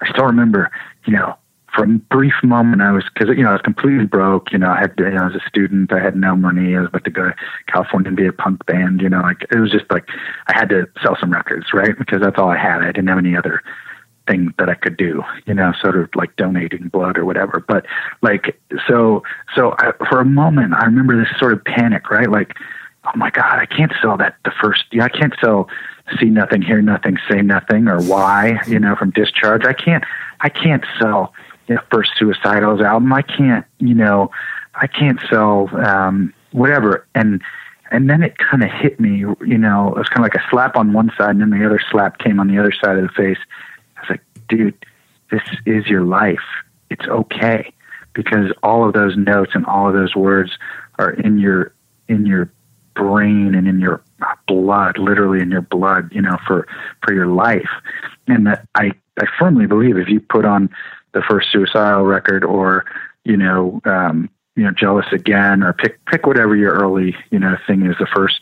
I 0.01 0.09
still 0.11 0.25
remember, 0.25 0.71
you 1.05 1.13
know, 1.13 1.35
for 1.73 1.83
a 1.83 1.87
brief 1.87 2.33
moment, 2.43 2.81
I 2.81 2.91
was 2.91 3.03
because 3.13 3.35
you 3.35 3.43
know 3.43 3.49
I 3.49 3.53
was 3.53 3.61
completely 3.61 4.05
broke. 4.05 4.51
You 4.51 4.57
know, 4.57 4.69
I 4.69 4.79
had 4.79 4.93
you 4.97 5.09
know, 5.09 5.27
as 5.27 5.35
a 5.35 5.47
student, 5.47 5.91
I 5.91 5.99
had 5.99 6.15
no 6.15 6.35
money. 6.35 6.75
I 6.75 6.81
was 6.81 6.89
about 6.89 7.03
to 7.05 7.11
go 7.11 7.23
to 7.23 7.35
California 7.67 8.07
and 8.07 8.17
be 8.17 8.25
a 8.25 8.33
punk 8.33 8.65
band. 8.65 9.01
You 9.01 9.09
know, 9.09 9.21
like 9.21 9.45
it 9.51 9.59
was 9.59 9.71
just 9.71 9.85
like 9.91 10.07
I 10.47 10.57
had 10.57 10.69
to 10.69 10.87
sell 11.01 11.17
some 11.19 11.31
records, 11.31 11.67
right? 11.73 11.97
Because 11.97 12.21
that's 12.21 12.37
all 12.37 12.49
I 12.49 12.57
had. 12.57 12.81
I 12.81 12.87
didn't 12.87 13.07
have 13.07 13.17
any 13.17 13.35
other 13.35 13.61
thing 14.27 14.53
that 14.57 14.69
I 14.69 14.75
could 14.75 14.97
do. 14.97 15.23
You 15.45 15.53
know, 15.53 15.73
sort 15.81 15.97
of 15.97 16.09
like 16.15 16.35
donating 16.35 16.87
blood 16.89 17.17
or 17.17 17.25
whatever. 17.25 17.63
But 17.67 17.85
like 18.21 18.59
so, 18.87 19.23
so 19.55 19.75
I, 19.79 19.91
for 20.09 20.19
a 20.19 20.25
moment, 20.25 20.73
I 20.73 20.85
remember 20.85 21.17
this 21.17 21.29
sort 21.39 21.53
of 21.53 21.63
panic, 21.65 22.09
right? 22.09 22.29
Like, 22.29 22.55
oh 23.05 23.15
my 23.15 23.29
god, 23.29 23.59
I 23.59 23.65
can't 23.65 23.93
sell 24.01 24.17
that 24.17 24.35
the 24.45 24.51
first. 24.61 24.85
Yeah, 24.91 25.03
I 25.03 25.09
can't 25.09 25.33
sell 25.41 25.69
see 26.19 26.25
nothing, 26.25 26.61
hear 26.61 26.81
nothing, 26.81 27.17
say 27.29 27.41
nothing, 27.41 27.87
or 27.87 28.01
why. 28.01 28.59
You 28.67 28.79
know, 28.79 28.95
from 28.95 29.11
discharge, 29.11 29.65
I 29.65 29.73
can't. 29.73 30.03
I 30.41 30.49
can't 30.49 30.85
sell 30.99 31.33
you 31.69 31.75
know, 31.75 31.81
first 31.91 32.11
Suicidals 32.19 32.83
album. 32.83 33.13
I 33.13 33.21
can't, 33.21 33.65
you 33.77 33.93
know, 33.93 34.31
I 34.73 34.87
can't 34.87 35.19
sell 35.29 35.69
um, 35.85 36.33
whatever. 36.51 37.07
And 37.15 37.41
and 37.91 38.09
then 38.09 38.21
it 38.21 38.37
kind 38.37 38.63
of 38.63 38.69
hit 38.69 38.99
me, 38.99 39.17
you 39.17 39.57
know, 39.57 39.89
it 39.89 39.97
was 39.97 40.09
kind 40.09 40.25
of 40.25 40.31
like 40.31 40.35
a 40.35 40.49
slap 40.49 40.75
on 40.75 40.93
one 40.93 41.11
side, 41.17 41.31
and 41.31 41.41
then 41.41 41.49
the 41.51 41.65
other 41.65 41.81
slap 41.89 42.19
came 42.19 42.39
on 42.39 42.47
the 42.47 42.59
other 42.59 42.71
side 42.71 42.97
of 42.97 43.03
the 43.03 43.09
face. 43.09 43.37
I 43.97 44.01
was 44.01 44.09
like, 44.11 44.21
dude, 44.47 44.85
this 45.31 45.41
is 45.65 45.87
your 45.87 46.03
life. 46.03 46.43
It's 46.89 47.05
okay 47.07 47.73
because 48.13 48.51
all 48.63 48.87
of 48.87 48.93
those 48.93 49.15
notes 49.15 49.51
and 49.53 49.65
all 49.65 49.87
of 49.87 49.93
those 49.93 50.15
words 50.15 50.51
are 50.97 51.11
in 51.11 51.39
your 51.39 51.73
in 52.07 52.25
your 52.25 52.51
brain 52.95 53.55
and 53.55 53.67
in 53.67 53.79
your 53.79 54.01
blood, 54.47 54.97
literally 54.97 55.39
in 55.39 55.51
your 55.51 55.61
blood, 55.61 56.11
you 56.11 56.21
know, 56.21 56.37
for 56.47 56.67
for 57.03 57.13
your 57.13 57.27
life. 57.27 57.69
And 58.27 58.47
that 58.47 58.67
I 58.75 58.91
I 59.19 59.25
firmly 59.37 59.67
believe 59.67 59.97
if 59.97 60.09
you 60.09 60.19
put 60.19 60.45
on 60.45 60.69
the 61.13 61.21
first 61.21 61.51
suicidal 61.51 62.03
record 62.03 62.43
or 62.43 62.85
you 63.25 63.37
know 63.37 63.81
um, 63.85 64.29
you 64.55 64.63
know 64.63 64.71
jealous 64.71 65.05
again 65.11 65.63
or 65.63 65.73
pick 65.73 66.03
pick 66.05 66.27
whatever 66.27 66.55
your 66.55 66.73
early 66.73 67.15
you 67.31 67.39
know 67.39 67.55
thing 67.65 67.85
is 67.85 67.95
the 67.99 68.07
first 68.13 68.41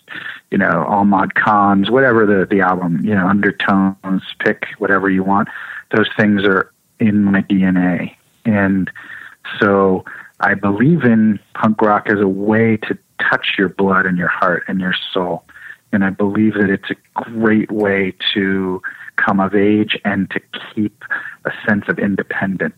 you 0.52 0.58
know 0.58 0.86
all 0.88 1.06
mod 1.06 1.36
cons 1.36 1.92
whatever 1.92 2.26
the 2.26 2.46
the 2.46 2.62
album 2.62 3.00
you 3.04 3.14
know 3.14 3.28
undertones 3.28 4.24
pick 4.40 4.66
whatever 4.80 5.10
you 5.10 5.24
want. 5.24 5.48
Those 5.96 6.10
things 6.18 6.44
are 6.44 6.72
in 7.00 7.24
my 7.24 7.44
dna 7.44 8.16
and 8.46 8.90
so 9.60 10.04
i 10.40 10.56
believe 10.56 11.04
in 11.04 11.40
punk 11.54 11.80
rock 11.82 12.10
as 12.10 12.20
a 12.20 12.28
way 12.28 12.78
to 12.78 12.98
touch 13.30 13.54
your 13.58 13.70
blood 13.70 14.08
and 14.08 14.18
your 14.18 14.28
heart 14.28 14.64
and 14.68 14.80
your 14.80 14.96
soul. 15.14 15.44
And 15.92 16.04
i 16.04 16.10
believe 16.10 16.56
that 16.56 16.72
it's 16.72 16.90
a 16.90 16.96
great 17.14 17.72
way 17.72 18.16
to 18.34 18.82
come 19.18 19.40
of 19.40 19.54
age 19.56 20.00
and 20.06 20.30
to 20.32 20.40
keep 20.74 21.04
a 21.46 21.52
sense 21.68 21.86
of 21.88 22.00
independence. 22.00 22.76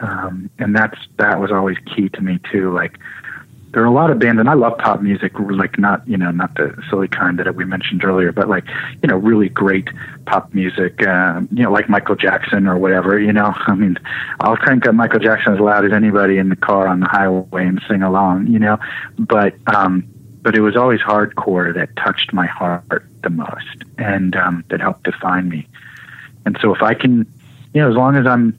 Um, 0.00 0.50
and 0.58 0.76
that's 0.76 0.98
that 1.18 1.40
was 1.40 1.50
always 1.50 1.78
key 1.94 2.08
to 2.10 2.20
me 2.20 2.38
too. 2.52 2.72
Like 2.72 2.98
there 3.72 3.82
are 3.82 3.86
a 3.86 3.92
lot 3.92 4.10
of 4.10 4.18
bands, 4.18 4.40
and 4.40 4.48
I 4.48 4.54
love 4.54 4.78
pop 4.78 5.02
music. 5.02 5.32
Like 5.38 5.78
not 5.78 6.06
you 6.06 6.16
know 6.16 6.30
not 6.30 6.54
the 6.54 6.74
silly 6.88 7.08
kind 7.08 7.38
that 7.38 7.54
we 7.54 7.64
mentioned 7.64 8.04
earlier, 8.04 8.32
but 8.32 8.48
like 8.48 8.64
you 9.02 9.08
know 9.08 9.16
really 9.16 9.48
great 9.48 9.88
pop 10.26 10.52
music. 10.54 11.06
Uh, 11.06 11.42
you 11.50 11.62
know 11.62 11.72
like 11.72 11.88
Michael 11.88 12.16
Jackson 12.16 12.66
or 12.66 12.78
whatever. 12.78 13.18
You 13.18 13.32
know 13.32 13.52
I 13.66 13.74
mean 13.74 13.98
I'll 14.40 14.56
crank 14.56 14.86
up 14.86 14.94
Michael 14.94 15.20
Jackson 15.20 15.54
as 15.54 15.60
loud 15.60 15.84
as 15.84 15.92
anybody 15.92 16.38
in 16.38 16.50
the 16.50 16.56
car 16.56 16.86
on 16.86 17.00
the 17.00 17.08
highway 17.08 17.66
and 17.66 17.80
sing 17.88 18.02
along. 18.02 18.48
You 18.48 18.58
know, 18.58 18.78
but 19.18 19.54
um, 19.74 20.06
but 20.42 20.54
it 20.54 20.60
was 20.60 20.76
always 20.76 21.00
hardcore 21.00 21.74
that 21.74 21.94
touched 21.96 22.32
my 22.32 22.46
heart 22.46 23.04
the 23.26 23.30
most 23.30 23.76
and 23.98 24.36
um, 24.36 24.64
that 24.70 24.80
helped 24.80 25.02
define 25.02 25.48
me. 25.48 25.66
And 26.44 26.56
so 26.60 26.72
if 26.72 26.80
I 26.80 26.94
can, 26.94 27.26
you 27.74 27.80
know, 27.82 27.90
as 27.90 27.96
long 27.96 28.14
as 28.14 28.26
I'm 28.26 28.56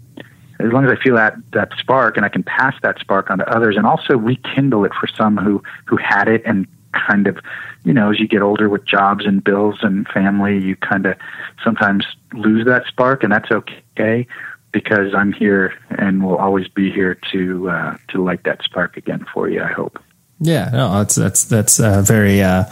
as 0.60 0.72
long 0.73 0.85
as 0.85 0.91
I 0.91 1.02
feel 1.02 1.15
that 1.15 1.35
that 1.53 1.69
spark 1.80 2.18
and 2.18 2.26
I 2.26 2.30
can 2.30 2.44
pass 2.44 2.76
that 2.81 2.99
spark 2.99 3.30
on 3.31 3.38
to 3.38 3.48
others, 3.56 3.77
and 3.77 3.85
also 3.85 4.18
rekindle 4.18 4.84
it 4.85 4.91
for 4.99 5.07
some 5.07 5.38
who 5.38 5.64
who 5.85 5.95
had 5.98 6.27
it 6.27 6.41
and 6.45 6.68
kind 6.91 7.27
of, 7.27 7.38
you 7.85 7.94
know, 7.94 8.11
as 8.11 8.19
you 8.19 8.27
get 8.27 8.41
older 8.41 8.68
with 8.68 8.84
jobs 8.85 9.26
and 9.26 9.44
bills 9.44 9.77
and 9.81 10.07
family, 10.10 10.57
you 10.57 10.76
kind 10.76 11.06
of 11.06 11.15
sometimes 11.64 12.06
lose 12.34 12.65
that 12.65 12.85
spark, 12.88 13.23
and 13.23 13.31
that's 13.31 13.52
okay 13.52 14.27
because 14.73 15.14
I'm 15.14 15.31
here 15.31 15.73
and 15.98 16.23
will 16.23 16.38
always 16.38 16.68
be 16.68 16.91
here 16.91 17.18
to 17.31 17.69
uh, 17.69 17.98
to 18.10 18.22
light 18.22 18.44
that 18.44 18.61
spark 18.64 18.98
again 18.98 19.26
for 19.34 19.48
you. 19.49 19.64
I 19.64 19.72
hope. 19.72 19.98
Yeah, 20.39 20.69
no, 20.73 20.91
that's 20.98 21.15
that's 21.15 21.45
that's 21.45 21.80
uh, 21.80 22.02
very. 22.02 22.41
Uh, 22.41 22.65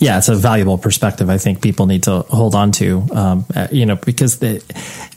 yeah, 0.00 0.16
it's 0.16 0.30
a 0.30 0.34
valuable 0.34 0.78
perspective. 0.78 1.28
I 1.28 1.36
think 1.36 1.60
people 1.60 1.84
need 1.84 2.04
to 2.04 2.20
hold 2.20 2.54
on 2.54 2.72
to, 2.72 3.06
um, 3.12 3.44
uh, 3.54 3.68
you 3.70 3.84
know, 3.84 3.96
because 3.96 4.38
the, 4.38 4.56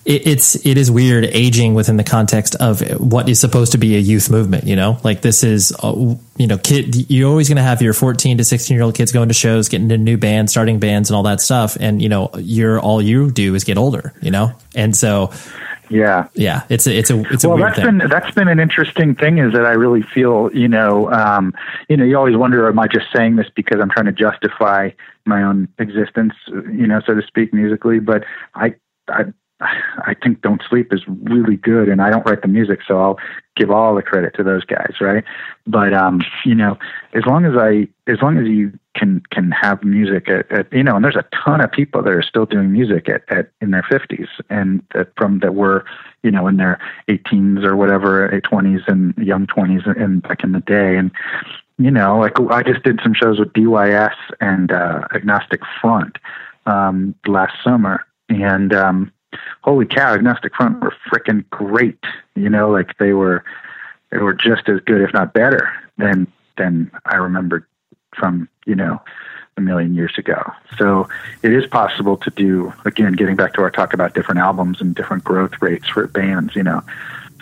it, 0.03 0.27
it's 0.27 0.65
it 0.65 0.77
is 0.77 0.91
weird 0.91 1.23
aging 1.23 1.73
within 1.73 1.95
the 1.95 2.03
context 2.03 2.55
of 2.55 2.81
what 2.99 3.29
is 3.29 3.39
supposed 3.39 3.71
to 3.71 3.77
be 3.77 3.95
a 3.95 3.99
youth 3.99 4.29
movement. 4.29 4.65
You 4.65 4.75
know, 4.75 4.97
like 5.01 5.21
this 5.21 5.41
is, 5.41 5.73
uh, 5.81 6.15
you 6.35 6.47
know, 6.47 6.57
kid. 6.57 7.09
You're 7.09 7.29
always 7.29 7.47
going 7.47 7.55
to 7.55 7.63
have 7.63 7.81
your 7.81 7.93
14 7.93 8.39
to 8.39 8.43
16 8.43 8.75
year 8.75 8.83
old 8.83 8.93
kids 8.93 9.13
going 9.13 9.29
to 9.29 9.33
shows, 9.33 9.69
getting 9.69 9.89
into 9.89 9.97
new 9.97 10.17
bands, 10.17 10.51
starting 10.51 10.79
bands, 10.79 11.09
and 11.09 11.15
all 11.15 11.23
that 11.23 11.39
stuff. 11.39 11.77
And 11.79 12.01
you 12.01 12.09
know, 12.09 12.29
you're 12.37 12.77
all 12.77 13.01
you 13.01 13.31
do 13.31 13.55
is 13.55 13.63
get 13.63 13.77
older. 13.77 14.13
You 14.21 14.31
know, 14.31 14.51
and 14.75 14.93
so 14.93 15.31
yeah, 15.93 16.27
yeah, 16.33 16.63
it's 16.69 16.87
a 16.87 16.97
it's 16.97 17.09
a 17.09 17.19
it's 17.31 17.45
well, 17.45 17.53
a 17.53 17.55
weird 17.57 17.67
that's 17.69 17.79
thing. 17.79 17.97
been 17.99 18.09
that's 18.09 18.33
been 18.33 18.47
an 18.47 18.59
interesting 18.59 19.13
thing 19.13 19.37
is 19.37 19.53
that 19.53 19.65
I 19.65 19.71
really 19.71 20.01
feel 20.01 20.49
you 20.53 20.67
know 20.67 21.11
um, 21.11 21.53
you 21.87 21.97
know 21.97 22.03
you 22.03 22.17
always 22.17 22.35
wonder 22.35 22.67
am 22.67 22.79
I 22.79 22.87
just 22.87 23.05
saying 23.15 23.35
this 23.35 23.47
because 23.55 23.79
I'm 23.79 23.89
trying 23.89 24.07
to 24.07 24.11
justify 24.11 24.89
my 25.25 25.43
own 25.43 25.67
existence 25.77 26.33
you 26.47 26.87
know 26.87 27.01
so 27.05 27.13
to 27.13 27.21
speak 27.25 27.53
musically 27.53 27.99
but 27.99 28.23
I 28.55 28.73
I 29.07 29.25
I 30.05 30.15
think 30.21 30.41
Don't 30.41 30.61
Sleep 30.69 30.93
is 30.93 31.01
really 31.07 31.55
good, 31.55 31.89
and 31.89 32.01
I 32.01 32.09
don't 32.09 32.25
write 32.25 32.41
the 32.41 32.47
music, 32.47 32.79
so 32.87 32.99
I'll 32.99 33.17
give 33.55 33.71
all 33.71 33.95
the 33.95 34.01
credit 34.01 34.33
to 34.35 34.43
those 34.43 34.63
guys, 34.63 34.95
right? 34.99 35.23
But 35.67 35.93
um, 35.93 36.21
you 36.45 36.55
know, 36.55 36.77
as 37.13 37.25
long 37.25 37.45
as 37.45 37.53
I, 37.57 37.87
as 38.07 38.21
long 38.21 38.37
as 38.37 38.47
you 38.47 38.71
can 38.95 39.21
can 39.31 39.51
have 39.51 39.83
music 39.83 40.29
at, 40.29 40.51
at 40.51 40.71
you 40.71 40.83
know, 40.83 40.95
and 40.95 41.03
there's 41.03 41.15
a 41.15 41.25
ton 41.43 41.61
of 41.61 41.71
people 41.71 42.01
that 42.03 42.13
are 42.13 42.21
still 42.21 42.45
doing 42.45 42.71
music 42.71 43.09
at, 43.09 43.23
at 43.29 43.51
in 43.61 43.71
their 43.71 43.83
50s, 43.83 44.27
and 44.49 44.83
that 44.93 45.11
from 45.17 45.39
that 45.39 45.55
were 45.55 45.85
you 46.23 46.31
know 46.31 46.47
in 46.47 46.57
their 46.57 46.79
18s 47.09 47.63
or 47.63 47.75
whatever, 47.75 48.29
20s 48.29 48.87
and 48.87 49.13
young 49.17 49.47
20s, 49.47 50.01
and 50.01 50.21
back 50.21 50.43
in 50.43 50.51
the 50.51 50.59
day, 50.61 50.97
and 50.97 51.11
you 51.77 51.91
know, 51.91 52.19
like 52.19 52.39
I 52.51 52.63
just 52.63 52.83
did 52.83 52.99
some 53.03 53.13
shows 53.13 53.39
with 53.39 53.53
DYS 53.53 54.15
and 54.39 54.71
uh, 54.71 55.07
Agnostic 55.13 55.61
Front 55.81 56.17
um, 56.65 57.15
last 57.25 57.55
summer, 57.63 58.05
and 58.29 58.73
um, 58.73 59.11
holy 59.61 59.85
cow, 59.85 60.13
Agnostic 60.13 60.55
Front 60.55 60.81
were 60.81 60.95
freaking 61.11 61.47
great. 61.49 61.99
You 62.35 62.49
know, 62.49 62.69
like 62.69 62.97
they 62.97 63.13
were 63.13 63.43
they 64.11 64.17
were 64.17 64.33
just 64.33 64.69
as 64.69 64.79
good, 64.81 65.01
if 65.01 65.13
not 65.13 65.33
better, 65.33 65.71
than 65.97 66.27
than 66.57 66.91
I 67.05 67.15
remembered 67.15 67.65
from 68.15 68.47
you 68.65 68.75
know 68.75 69.01
a 69.57 69.61
million 69.61 69.93
years 69.93 70.13
ago. 70.17 70.41
So 70.77 71.07
it 71.43 71.53
is 71.53 71.65
possible 71.67 72.17
to 72.17 72.29
do 72.31 72.73
again, 72.85 73.13
getting 73.13 73.35
back 73.35 73.53
to 73.53 73.61
our 73.61 73.71
talk 73.71 73.93
about 73.93 74.13
different 74.13 74.39
albums 74.39 74.81
and 74.81 74.95
different 74.95 75.23
growth 75.23 75.61
rates 75.61 75.87
for 75.87 76.07
bands. 76.07 76.55
You 76.55 76.63
know, 76.63 76.81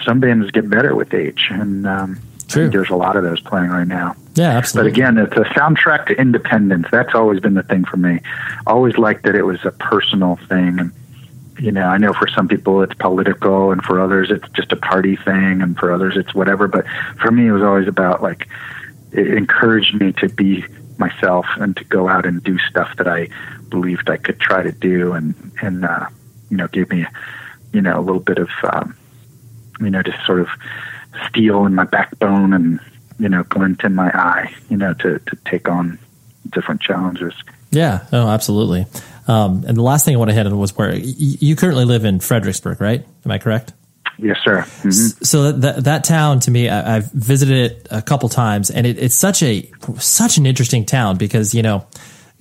some 0.04 0.20
bands 0.20 0.52
get 0.52 0.70
better 0.70 0.96
with 0.96 1.14
age, 1.14 1.48
and 1.50 1.88
um, 1.88 2.20
there's 2.50 2.90
a 2.90 2.96
lot 2.96 3.16
of 3.16 3.24
those 3.24 3.40
playing 3.42 3.70
right 3.70 3.88
now. 3.88 4.16
Yeah, 4.36 4.52
absolutely. 4.52 4.92
But 4.92 4.98
again, 4.98 5.18
it's 5.18 5.38
a 5.38 5.54
soundtrack 5.54 6.08
to 6.08 6.20
independence. 6.20 6.88
That's 6.92 7.14
always 7.14 7.40
been 7.40 7.54
the 7.54 7.64
thing 7.64 7.86
for 7.86 7.98
me. 7.98 8.20
Always 8.68 8.98
liked 8.98 9.24
that 9.24 9.36
it 9.36 9.44
was 9.44 9.64
a 9.66 9.72
personal 9.72 10.38
thing. 10.48 10.80
And, 10.80 10.92
you 11.62 11.72
know, 11.72 11.86
I 11.86 12.00
know 12.00 12.12
for 12.12 12.28
some 12.28 12.48
people 12.48 12.82
it's 12.82 12.96
political 12.96 13.72
and 13.72 13.84
for 13.84 14.02
others 14.02 14.32
it's 14.32 14.50
just 14.50 14.72
a 14.72 14.76
party 14.76 15.16
thing 15.16 15.62
and 15.62 15.78
for 15.78 15.92
others 15.94 16.18
it's 16.18 16.34
whatever. 16.34 16.68
But 16.68 16.86
for 17.22 17.30
me, 17.30 17.48
it 17.48 17.52
was 17.52 17.62
always 17.62 17.88
about 17.88 18.24
like, 18.24 18.48
it 19.12 19.28
encouraged 19.28 19.94
me 19.94 20.12
to 20.14 20.28
be 20.28 20.66
myself 20.98 21.46
and 21.58 21.78
to 21.78 21.84
go 21.84 22.08
out 22.10 22.26
and 22.26 22.44
do 22.44 22.58
stuff 22.58 22.98
that 22.98 23.08
I 23.08 23.30
believed 23.70 24.10
I 24.10 24.18
could 24.18 24.40
try 24.40 24.64
to 24.64 24.72
do 24.72 25.14
and, 25.14 25.36
and, 25.62 25.86
uh, 25.86 26.08
you 26.50 26.58
know, 26.58 26.68
gave 26.68 26.90
me, 26.90 27.06
you 27.74 27.82
know, 27.82 28.00
a 28.00 28.02
little 28.02 28.20
bit 28.20 28.40
of, 28.40 28.50
um, 28.64 28.98
you 29.80 29.92
know, 29.92 30.02
just 30.02 30.26
sort 30.26 30.42
of 30.42 30.48
steel 31.28 31.68
in 31.68 31.76
my 31.76 31.84
backbone 31.84 32.54
and, 32.54 32.80
you 33.20 33.30
know, 33.30 33.44
glint 33.44 33.84
in 33.84 33.94
my 33.94 34.10
eye, 34.16 34.52
you 34.70 34.78
know, 34.78 34.96
to, 34.96 35.20
to 35.20 35.38
take 35.46 35.70
on 35.70 36.00
different 36.50 36.82
challenges. 36.82 37.34
Yeah, 37.70 38.06
Oh, 38.12 38.30
absolutely. 38.30 38.88
Um, 39.28 39.64
and 39.68 39.78
the 39.78 39.82
last 39.84 40.06
thing 40.06 40.16
I 40.16 40.18
want 40.18 40.30
to 40.30 40.36
hit 40.36 40.46
on 40.48 40.58
was 40.58 40.76
where 40.78 40.92
y- 40.92 41.02
you 41.04 41.56
currently 41.56 41.86
live 41.86 42.06
in 42.06 42.20
Fredericksburg, 42.20 42.82
right? 42.82 43.06
Am 43.26 43.32
I 43.32 43.38
correct? 43.38 43.74
Yes, 44.18 44.38
sir. 44.44 44.62
Mhm. 44.84 45.26
So 45.26 45.52
that 45.52 45.84
that 45.86 46.04
town 46.04 46.40
to 46.42 46.52
me, 46.52 46.70
I, 46.70 46.98
I've 46.98 47.12
visited 47.12 47.72
it 47.72 47.88
a 47.92 48.02
couple 48.02 48.30
times, 48.30 48.70
and 48.70 48.86
it, 48.86 49.00
it's 49.00 49.16
such 49.16 49.42
a 49.42 49.70
such 50.00 50.38
an 50.38 50.46
interesting 50.46 50.86
town 50.86 51.18
because 51.18 51.56
you 51.56 51.62
know 51.64 51.86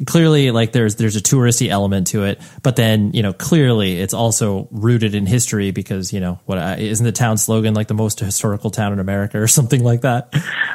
clearly 0.06 0.50
like 0.50 0.72
there's 0.72 0.96
there's 0.96 1.16
a 1.16 1.20
touristy 1.20 1.68
element 1.68 2.08
to 2.08 2.24
it, 2.24 2.40
but 2.62 2.76
then 2.76 3.12
you 3.12 3.22
know 3.22 3.32
clearly 3.32 4.00
it's 4.00 4.14
also 4.14 4.68
rooted 4.70 5.14
in 5.14 5.26
history 5.26 5.70
because 5.70 6.12
you 6.12 6.20
know 6.20 6.38
what 6.46 6.58
uh, 6.58 6.76
isn't 6.78 7.04
the 7.04 7.12
town 7.12 7.38
slogan 7.38 7.74
like 7.74 7.88
the 7.88 7.94
most 7.94 8.20
historical 8.20 8.70
town 8.70 8.92
in 8.92 8.98
America 8.98 9.40
or 9.40 9.46
something 9.60 9.82
like 9.82 10.02
that? 10.02 10.34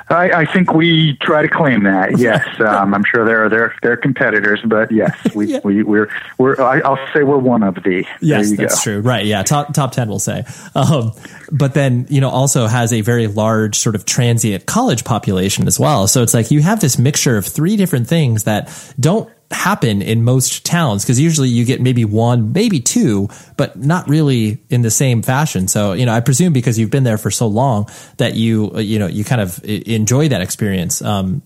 I, 0.10 0.30
I 0.32 0.46
think 0.46 0.74
we 0.74 1.18
try 1.22 1.42
to 1.42 1.50
claim 1.50 1.84
that. 1.84 2.20
Yes, 2.26 2.48
um, 2.60 2.94
I'm 2.96 3.04
sure 3.04 3.24
there 3.24 3.46
are 3.46 3.50
their 3.50 3.76
their 3.84 3.98
competitors, 3.98 4.60
but 4.66 4.92
yes, 4.92 5.16
we 5.36 5.60
we 5.64 5.84
we're 5.84 6.10
we're 6.40 6.60
I, 6.60 6.80
I'll 6.80 6.98
say 7.14 7.24
we're 7.24 7.38
one 7.38 7.62
of 7.62 7.76
the. 7.76 8.04
Yes, 8.20 8.46
there 8.46 8.52
you 8.52 8.58
that's 8.58 8.76
go. 8.76 8.82
true. 8.82 9.02
Right. 9.02 9.26
Yeah. 9.26 9.44
Top 9.44 9.74
top 9.74 9.92
ten, 9.92 10.08
we'll 10.08 10.18
say. 10.18 10.44
Um, 10.74 11.12
but 11.52 11.74
then 11.74 12.08
you 12.10 12.22
know 12.22 12.30
also 12.30 12.66
has 12.66 12.94
a 12.94 13.02
very 13.02 13.28
large 13.28 13.78
sort 13.78 13.96
of 13.96 14.06
transient 14.06 14.66
college 14.66 15.04
population 15.04 15.68
as 15.68 15.80
well. 15.80 16.08
So 16.08 16.24
it's 16.24 16.34
like 16.34 16.50
you 16.50 16.62
have 16.62 16.80
this 16.80 16.98
mixture 16.98 17.38
of 17.38 17.46
three 17.46 17.76
different 17.76 18.08
things 18.08 18.46
that 18.46 18.72
don't 19.00 19.15
happen 19.52 20.02
in 20.02 20.24
most 20.24 20.66
towns 20.66 21.04
because 21.04 21.20
usually 21.20 21.50
you 21.50 21.66
get 21.66 21.82
maybe 21.82 22.06
one, 22.06 22.52
maybe 22.52 22.80
two, 22.80 23.30
but 23.58 23.78
not 23.78 24.08
really 24.08 24.60
in 24.70 24.82
the 24.82 24.92
same 24.92 25.22
fashion. 25.22 25.68
So 25.68 25.94
you 25.94 26.06
know, 26.06 26.14
I 26.14 26.20
presume 26.20 26.54
because 26.54 26.80
you've 26.80 26.92
been 26.92 27.04
there 27.04 27.18
for 27.18 27.32
so 27.32 27.48
long 27.48 27.88
that 28.18 28.36
you 28.36 28.78
you 28.80 29.00
know 29.00 29.08
you 29.08 29.24
kind 29.24 29.42
of 29.42 29.64
enjoy 29.64 30.30
that 30.30 30.42
experience. 30.42 31.02
Um, 31.02 31.42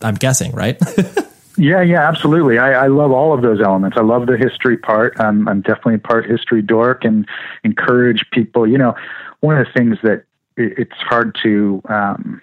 I'm 0.00 0.16
guessing, 0.16 0.52
right? 0.52 0.80
Yeah, 1.56 1.82
yeah, 1.82 2.08
absolutely. 2.08 2.58
I, 2.58 2.84
I 2.84 2.86
love 2.88 3.12
all 3.12 3.32
of 3.32 3.42
those 3.42 3.60
elements. 3.60 3.96
I 3.96 4.02
love 4.02 4.26
the 4.26 4.36
history 4.36 4.76
part. 4.76 5.14
I'm, 5.20 5.46
I'm 5.46 5.60
definitely 5.60 5.94
a 5.94 5.98
part 5.98 6.28
history 6.28 6.62
dork 6.62 7.04
and 7.04 7.28
encourage 7.62 8.24
people. 8.32 8.66
You 8.66 8.78
know, 8.78 8.94
one 9.40 9.58
of 9.58 9.66
the 9.66 9.72
things 9.72 9.98
that 10.02 10.24
it, 10.56 10.78
it's 10.78 10.96
hard 10.98 11.36
to, 11.44 11.80
um, 11.88 12.40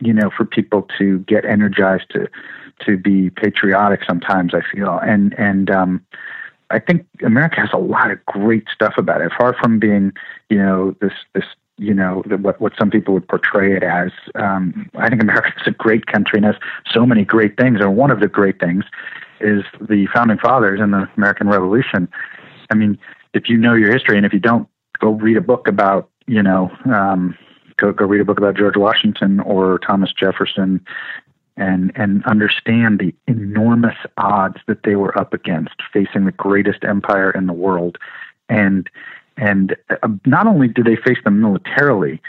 you 0.00 0.12
know, 0.12 0.30
for 0.36 0.44
people 0.44 0.88
to 0.98 1.20
get 1.20 1.44
energized 1.44 2.10
to 2.10 2.28
to 2.86 2.96
be 2.96 3.30
patriotic. 3.30 4.00
Sometimes 4.06 4.54
I 4.54 4.60
feel, 4.72 4.98
and 5.02 5.34
and 5.38 5.70
um, 5.70 6.04
I 6.70 6.78
think 6.78 7.06
America 7.24 7.60
has 7.60 7.70
a 7.72 7.78
lot 7.78 8.10
of 8.10 8.24
great 8.26 8.64
stuff 8.74 8.94
about 8.96 9.20
it. 9.20 9.32
Far 9.38 9.54
from 9.60 9.78
being, 9.78 10.12
you 10.48 10.58
know, 10.58 10.96
this 11.00 11.12
this 11.34 11.44
you 11.78 11.94
know 11.94 12.22
what 12.26 12.60
what 12.60 12.72
some 12.78 12.90
people 12.90 13.14
would 13.14 13.28
portray 13.28 13.76
it 13.76 13.82
as. 13.82 14.10
Um, 14.34 14.90
I 14.96 15.08
think 15.08 15.22
America 15.22 15.52
is 15.60 15.66
a 15.66 15.72
great 15.72 16.06
country 16.06 16.38
and 16.38 16.46
has 16.46 16.56
so 16.90 17.04
many 17.04 17.24
great 17.24 17.56
things. 17.56 17.80
And 17.80 17.96
one 17.96 18.10
of 18.10 18.20
the 18.20 18.28
great 18.28 18.58
things 18.58 18.84
is 19.40 19.64
the 19.80 20.06
founding 20.14 20.38
fathers 20.38 20.80
and 20.80 20.92
the 20.92 21.08
American 21.16 21.48
Revolution. 21.48 22.08
I 22.70 22.74
mean, 22.74 22.98
if 23.34 23.48
you 23.48 23.58
know 23.58 23.74
your 23.74 23.92
history, 23.92 24.16
and 24.16 24.24
if 24.24 24.32
you 24.32 24.40
don't, 24.40 24.68
go 24.98 25.10
read 25.10 25.36
a 25.36 25.42
book 25.42 25.68
about 25.68 26.08
you 26.26 26.42
know. 26.42 26.70
Um, 26.86 27.36
Go, 27.78 27.90
go 27.90 28.04
read 28.04 28.20
a 28.20 28.24
book 28.24 28.38
about 28.38 28.54
George 28.54 28.76
Washington 28.76 29.40
or 29.40 29.78
Thomas 29.78 30.12
Jefferson 30.12 30.84
and 31.56 31.92
and 31.94 32.24
understand 32.24 32.98
the 32.98 33.14
enormous 33.26 33.96
odds 34.16 34.58
that 34.66 34.82
they 34.84 34.96
were 34.96 35.16
up 35.18 35.34
against 35.34 35.74
facing 35.92 36.24
the 36.24 36.32
greatest 36.32 36.84
empire 36.84 37.30
in 37.30 37.46
the 37.46 37.52
world. 37.52 37.98
And 38.48 38.88
and 39.36 39.76
uh, 39.90 40.08
not 40.26 40.46
only 40.46 40.68
did 40.68 40.86
they 40.86 40.96
face 40.96 41.18
them 41.24 41.40
militarily 41.40 42.20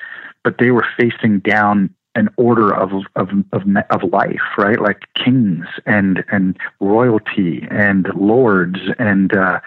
but 0.43 0.57
they 0.57 0.71
were 0.71 0.85
facing 0.97 1.39
down 1.39 1.93
an 2.15 2.29
order 2.37 2.73
of 2.73 2.91
of 3.15 3.29
of, 3.53 3.63
of 3.89 4.11
life 4.11 4.41
right? 4.57 4.79
Like 4.79 5.01
kings 5.15 5.65
and 5.85 6.23
and 6.31 6.57
royalty 6.79 7.67
and 7.71 8.07
lords 8.15 8.79
and 8.99 9.35
uh 9.35 9.59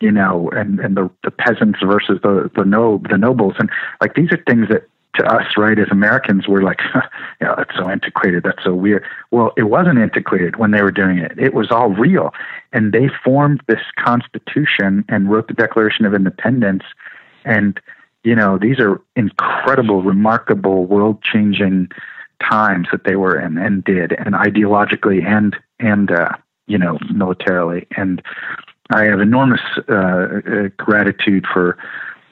you 0.00 0.10
know 0.10 0.50
and 0.50 0.80
and 0.80 0.96
the 0.96 1.08
the 1.22 1.30
peasants 1.30 1.78
versus 1.84 2.18
the 2.22 2.50
the 2.56 2.64
no 2.64 3.00
the 3.08 3.18
nobles. 3.18 3.54
And 3.58 3.70
like 4.00 4.14
these 4.14 4.32
are 4.32 4.42
things 4.46 4.68
that 4.68 4.88
to 5.14 5.24
us, 5.26 5.46
right, 5.56 5.78
as 5.78 5.88
Americans, 5.90 6.48
we're 6.48 6.62
like, 6.62 6.80
yeah, 7.40 7.54
that's 7.56 7.74
so 7.76 7.88
antiquated, 7.88 8.42
that's 8.44 8.64
so 8.64 8.74
weird. 8.74 9.04
Well, 9.30 9.52
it 9.56 9.64
wasn't 9.64 9.98
antiquated 9.98 10.56
when 10.56 10.70
they 10.70 10.82
were 10.82 10.90
doing 10.90 11.18
it. 11.18 11.38
It 11.38 11.54
was 11.54 11.70
all 11.70 11.90
real. 11.90 12.32
And 12.72 12.92
they 12.92 13.10
formed 13.22 13.62
this 13.66 13.80
Constitution 14.02 15.04
and 15.08 15.30
wrote 15.30 15.48
the 15.48 15.54
Declaration 15.54 16.06
of 16.06 16.14
Independence. 16.14 16.84
And, 17.44 17.78
you 18.24 18.34
know, 18.34 18.58
these 18.58 18.78
are 18.78 19.00
incredible, 19.14 20.02
remarkable, 20.02 20.86
world 20.86 21.22
changing 21.22 21.88
times 22.42 22.88
that 22.90 23.04
they 23.04 23.16
were 23.16 23.38
in 23.38 23.58
and 23.58 23.84
did, 23.84 24.12
and 24.12 24.34
ideologically 24.34 25.24
and, 25.24 25.56
and, 25.78 26.10
uh, 26.10 26.30
you 26.66 26.78
know, 26.78 26.98
militarily. 27.12 27.86
And 27.96 28.22
I 28.90 29.04
have 29.04 29.20
enormous 29.20 29.60
uh, 29.88 29.92
uh, 29.94 30.68
gratitude 30.76 31.46
for 31.52 31.78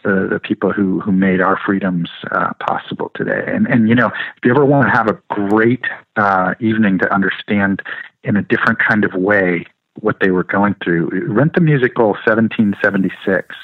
the, 0.02 0.28
the 0.30 0.40
people 0.40 0.72
who, 0.72 1.00
who 1.00 1.12
made 1.12 1.40
our 1.40 1.58
freedoms 1.64 2.08
uh, 2.30 2.52
possible 2.60 3.10
today. 3.14 3.42
And, 3.46 3.66
and, 3.66 3.88
you 3.88 3.94
know, 3.94 4.06
if 4.06 4.44
you 4.44 4.50
ever 4.50 4.64
want 4.64 4.86
to 4.86 4.90
have 4.90 5.08
a 5.08 5.18
great 5.28 5.84
uh, 6.16 6.54
evening 6.60 6.98
to 6.98 7.12
understand 7.12 7.82
in 8.24 8.36
a 8.36 8.42
different 8.42 8.78
kind 8.78 9.04
of 9.04 9.14
way 9.14 9.64
what 10.00 10.20
they 10.20 10.30
were 10.30 10.44
going 10.44 10.74
through, 10.82 11.10
rent 11.28 11.54
the 11.54 11.60
musical 11.60 12.08
1776. 12.08 13.54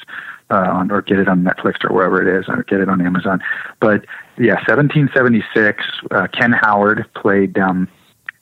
Uh, 0.49 0.65
on, 0.71 0.89
or 0.91 1.01
get 1.01 1.19
it 1.19 1.27
on 1.27 1.43
Netflix 1.43 1.83
or 1.83 1.93
wherever 1.93 2.25
it 2.25 2.39
is, 2.39 2.45
or 2.47 2.63
get 2.63 2.79
it 2.79 2.87
on 2.87 3.05
Amazon. 3.05 3.41
But 3.81 4.05
yeah, 4.37 4.53
1776. 4.65 5.83
Uh, 6.09 6.27
Ken 6.27 6.53
Howard 6.53 7.05
played 7.15 7.57
um, 7.57 7.89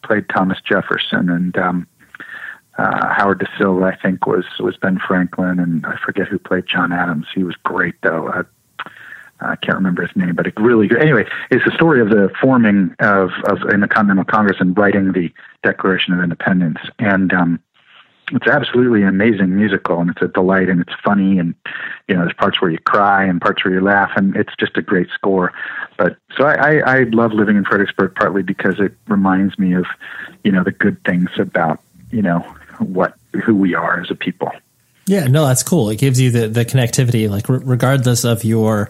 played 0.03 0.29
Thomas 0.29 0.59
Jefferson, 0.61 1.31
and 1.31 1.57
um, 1.57 1.87
uh, 2.77 3.13
Howard 3.13 3.39
Da 3.39 3.45
Silva, 3.57 3.85
I 3.85 3.95
think, 3.95 4.27
was 4.27 4.45
was 4.59 4.75
Ben 4.77 4.99
Franklin, 4.99 5.59
and 5.59 5.85
I 5.85 5.97
forget 5.97 6.27
who 6.27 6.37
played 6.37 6.65
John 6.67 6.91
Adams. 6.91 7.27
He 7.33 7.43
was 7.43 7.55
great, 7.63 7.95
though. 8.03 8.27
Uh, 8.27 8.43
I 9.41 9.55
can't 9.57 9.77
remember 9.77 10.05
his 10.05 10.15
name, 10.15 10.35
but 10.35 10.47
it 10.47 10.53
really. 10.57 10.89
Anyway, 10.99 11.25
it's 11.51 11.65
the 11.65 11.71
story 11.71 12.01
of 12.01 12.09
the 12.09 12.29
forming 12.39 12.95
of, 12.99 13.31
of 13.45 13.61
in 13.69 13.81
the 13.81 13.87
Continental 13.87 14.23
Congress 14.25 14.57
and 14.59 14.77
writing 14.77 15.11
the 15.11 15.31
Declaration 15.63 16.13
of 16.13 16.21
Independence. 16.21 16.79
And 16.99 17.33
um, 17.33 17.59
it's 18.31 18.47
absolutely 18.47 19.03
an 19.03 19.09
amazing 19.09 19.55
musical, 19.55 19.99
and 19.99 20.09
it's 20.09 20.21
a 20.21 20.27
delight, 20.27 20.69
and 20.69 20.81
it's 20.81 20.93
funny, 21.03 21.37
and 21.37 21.53
you 22.07 22.15
know, 22.15 22.21
there's 22.21 22.33
parts 22.33 22.61
where 22.61 22.71
you 22.71 22.79
cry 22.79 23.23
and 23.25 23.41
parts 23.41 23.63
where 23.63 23.73
you 23.73 23.81
laugh, 23.81 24.11
and 24.15 24.35
it's 24.35 24.53
just 24.59 24.77
a 24.77 24.81
great 24.81 25.09
score. 25.13 25.53
But 25.97 26.17
so 26.37 26.45
I, 26.45 26.53
I, 26.53 26.97
I 26.97 27.03
love 27.03 27.33
living 27.33 27.57
in 27.57 27.65
Fredericksburg 27.65 28.15
partly 28.15 28.41
because 28.41 28.79
it 28.79 28.93
reminds 29.07 29.59
me 29.59 29.73
of, 29.73 29.85
you 30.43 30.51
know, 30.51 30.63
the 30.63 30.71
good 30.71 31.01
things 31.05 31.29
about 31.37 31.81
you 32.11 32.21
know 32.21 32.45
what 32.79 33.15
who 33.45 33.55
we 33.55 33.75
are 33.75 34.01
as 34.01 34.11
a 34.11 34.15
people. 34.15 34.51
Yeah, 35.07 35.27
no, 35.27 35.45
that's 35.45 35.63
cool. 35.63 35.89
It 35.89 35.97
gives 35.97 36.19
you 36.19 36.31
the 36.31 36.47
the 36.47 36.65
connectivity, 36.65 37.29
like 37.29 37.45
regardless 37.47 38.23
of 38.23 38.43
your 38.43 38.89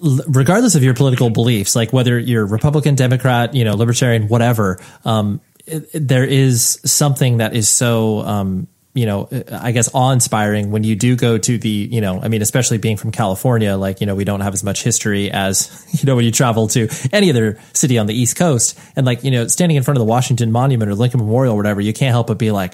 regardless 0.00 0.74
of 0.74 0.84
your 0.84 0.94
political 0.94 1.30
beliefs, 1.30 1.74
like 1.74 1.92
whether 1.92 2.18
you're 2.18 2.46
Republican, 2.46 2.94
Democrat, 2.94 3.54
you 3.54 3.64
know, 3.64 3.74
Libertarian, 3.74 4.28
whatever. 4.28 4.78
Um, 5.04 5.40
it, 5.66 5.88
there 5.94 6.24
is 6.24 6.80
something 6.84 7.38
that 7.38 7.56
is 7.56 7.68
so 7.68 8.20
um, 8.20 8.68
you 8.96 9.04
know, 9.04 9.28
I 9.52 9.72
guess 9.72 9.90
awe 9.92 10.10
inspiring 10.10 10.70
when 10.70 10.82
you 10.82 10.96
do 10.96 11.16
go 11.16 11.36
to 11.36 11.58
the, 11.58 11.68
you 11.68 12.00
know, 12.00 12.18
I 12.18 12.28
mean, 12.28 12.40
especially 12.40 12.78
being 12.78 12.96
from 12.96 13.12
California, 13.12 13.76
like, 13.76 14.00
you 14.00 14.06
know, 14.06 14.14
we 14.14 14.24
don't 14.24 14.40
have 14.40 14.54
as 14.54 14.64
much 14.64 14.82
history 14.82 15.30
as, 15.30 15.86
you 16.00 16.06
know, 16.06 16.16
when 16.16 16.24
you 16.24 16.32
travel 16.32 16.66
to 16.68 16.88
any 17.12 17.28
other 17.28 17.58
city 17.74 17.98
on 17.98 18.06
the 18.06 18.14
East 18.14 18.36
Coast. 18.36 18.78
And 18.96 19.04
like, 19.04 19.22
you 19.22 19.30
know, 19.30 19.48
standing 19.48 19.76
in 19.76 19.82
front 19.82 19.98
of 19.98 20.00
the 20.00 20.06
Washington 20.06 20.50
Monument 20.50 20.90
or 20.90 20.94
Lincoln 20.94 21.20
Memorial 21.20 21.52
or 21.52 21.56
whatever, 21.58 21.82
you 21.82 21.92
can't 21.92 22.12
help 22.12 22.28
but 22.28 22.38
be 22.38 22.50
like, 22.50 22.72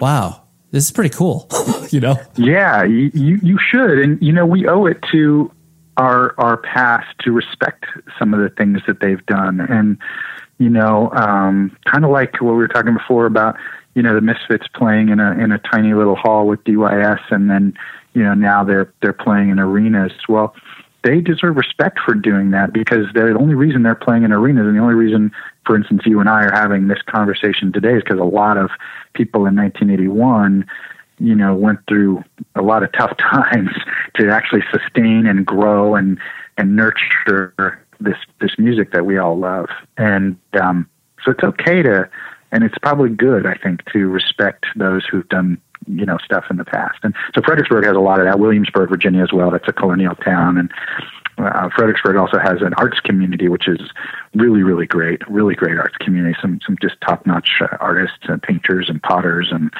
wow, 0.00 0.42
this 0.70 0.86
is 0.86 0.90
pretty 0.90 1.14
cool, 1.14 1.46
you 1.90 2.00
know? 2.00 2.16
Yeah, 2.36 2.84
you, 2.84 3.10
you 3.12 3.58
should. 3.70 3.98
And, 3.98 4.22
you 4.22 4.32
know, 4.32 4.46
we 4.46 4.66
owe 4.66 4.86
it 4.86 5.02
to 5.12 5.52
our, 5.98 6.34
our 6.38 6.56
past 6.56 7.08
to 7.24 7.32
respect 7.32 7.84
some 8.18 8.32
of 8.32 8.40
the 8.40 8.48
things 8.48 8.80
that 8.86 9.00
they've 9.00 9.24
done. 9.26 9.60
And, 9.60 9.98
you 10.56 10.70
know, 10.70 11.10
um, 11.12 11.76
kind 11.84 12.06
of 12.06 12.10
like 12.10 12.40
what 12.40 12.52
we 12.52 12.58
were 12.58 12.68
talking 12.68 12.94
before 12.94 13.26
about, 13.26 13.56
you 13.98 14.02
know 14.04 14.14
the 14.14 14.20
Misfits 14.20 14.68
playing 14.76 15.08
in 15.08 15.18
a 15.18 15.32
in 15.32 15.50
a 15.50 15.58
tiny 15.58 15.92
little 15.92 16.14
hall 16.14 16.46
with 16.46 16.62
DYS, 16.62 17.18
and 17.32 17.50
then 17.50 17.76
you 18.14 18.22
know 18.22 18.32
now 18.32 18.62
they're 18.62 18.94
they're 19.02 19.12
playing 19.12 19.48
in 19.48 19.58
arenas. 19.58 20.12
Well, 20.28 20.54
they 21.02 21.20
deserve 21.20 21.56
respect 21.56 21.98
for 22.06 22.14
doing 22.14 22.52
that 22.52 22.72
because 22.72 23.06
they're 23.12 23.32
the 23.32 23.40
only 23.40 23.56
reason 23.56 23.82
they're 23.82 23.96
playing 23.96 24.22
in 24.22 24.30
arenas, 24.30 24.68
and 24.68 24.76
the 24.76 24.80
only 24.80 24.94
reason, 24.94 25.32
for 25.66 25.74
instance, 25.74 26.02
you 26.06 26.20
and 26.20 26.28
I 26.28 26.44
are 26.44 26.52
having 26.52 26.86
this 26.86 27.02
conversation 27.02 27.72
today 27.72 27.94
is 27.94 28.04
because 28.04 28.20
a 28.20 28.22
lot 28.22 28.56
of 28.56 28.70
people 29.14 29.46
in 29.46 29.56
1981 29.56 30.64
you 31.18 31.34
know 31.34 31.56
went 31.56 31.80
through 31.88 32.22
a 32.54 32.62
lot 32.62 32.84
of 32.84 32.92
tough 32.92 33.16
times 33.18 33.70
to 34.14 34.30
actually 34.30 34.62
sustain 34.70 35.26
and 35.26 35.44
grow 35.44 35.96
and 35.96 36.20
and 36.56 36.76
nurture 36.76 37.84
this 37.98 38.18
this 38.40 38.52
music 38.58 38.92
that 38.92 39.04
we 39.04 39.18
all 39.18 39.36
love 39.36 39.66
and 39.96 40.36
um 40.62 40.88
so 41.24 41.32
it's 41.32 41.42
okay 41.42 41.82
to 41.82 42.08
and 42.52 42.64
it's 42.64 42.78
probably 42.78 43.10
good, 43.10 43.46
I 43.46 43.54
think, 43.54 43.84
to 43.92 44.08
respect 44.08 44.66
those 44.76 45.04
who've 45.06 45.28
done 45.28 45.60
you 45.86 46.04
know 46.04 46.18
stuff 46.18 46.44
in 46.50 46.56
the 46.56 46.64
past. 46.64 46.98
And 47.02 47.14
so 47.34 47.42
Fredericksburg 47.42 47.84
has 47.84 47.96
a 47.96 48.00
lot 48.00 48.20
of 48.20 48.26
that. 48.26 48.38
Williamsburg, 48.38 48.90
Virginia, 48.90 49.22
as 49.22 49.32
well. 49.32 49.50
That's 49.50 49.68
a 49.68 49.72
colonial 49.72 50.14
town, 50.16 50.58
and 50.58 50.70
uh, 51.38 51.68
Fredericksburg 51.74 52.16
also 52.16 52.38
has 52.38 52.62
an 52.62 52.74
arts 52.74 53.00
community, 53.00 53.48
which 53.48 53.68
is 53.68 53.80
really, 54.34 54.62
really 54.62 54.86
great. 54.86 55.26
Really 55.28 55.54
great 55.54 55.78
arts 55.78 55.96
community. 55.96 56.36
Some 56.40 56.60
some 56.64 56.76
just 56.80 57.00
top 57.00 57.26
notch 57.26 57.50
uh, 57.60 57.76
artists 57.80 58.18
and 58.22 58.42
painters 58.42 58.88
and 58.88 59.02
potters 59.02 59.48
and 59.50 59.72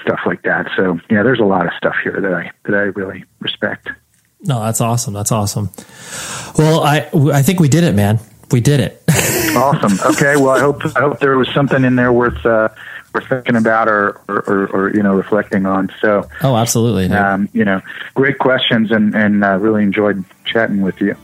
stuff 0.00 0.20
like 0.26 0.42
that. 0.42 0.68
So 0.76 0.98
yeah, 1.10 1.22
there's 1.22 1.40
a 1.40 1.44
lot 1.44 1.66
of 1.66 1.72
stuff 1.76 1.94
here 2.02 2.20
that 2.20 2.32
I 2.32 2.50
that 2.64 2.74
I 2.74 2.84
really 2.98 3.24
respect. 3.40 3.88
No, 4.44 4.60
that's 4.60 4.80
awesome. 4.80 5.14
That's 5.14 5.30
awesome. 5.30 5.70
Well, 6.58 6.82
I 6.82 7.08
I 7.32 7.42
think 7.42 7.60
we 7.60 7.68
did 7.68 7.84
it, 7.84 7.94
man 7.94 8.18
we 8.52 8.60
did 8.60 8.80
it. 8.80 9.01
Awesome. 9.56 9.98
Okay. 10.12 10.36
Well, 10.36 10.50
I 10.50 10.60
hope 10.60 10.84
I 10.96 11.00
hope 11.00 11.20
there 11.20 11.36
was 11.36 11.48
something 11.52 11.84
in 11.84 11.96
there 11.96 12.12
worth 12.12 12.44
uh, 12.44 12.68
worth 13.14 13.28
thinking 13.28 13.56
about 13.56 13.88
or, 13.88 14.20
or, 14.28 14.38
or, 14.46 14.66
or 14.68 14.94
you 14.94 15.02
know 15.02 15.14
reflecting 15.14 15.66
on. 15.66 15.90
So. 16.00 16.28
Oh, 16.42 16.56
absolutely. 16.56 17.08
Um, 17.10 17.48
you 17.52 17.64
know, 17.64 17.80
great 18.14 18.38
questions, 18.38 18.90
and 18.90 19.14
and 19.14 19.44
uh, 19.44 19.58
really 19.58 19.82
enjoyed 19.82 20.24
chatting 20.44 20.82
with 20.82 21.00
you. 21.00 21.16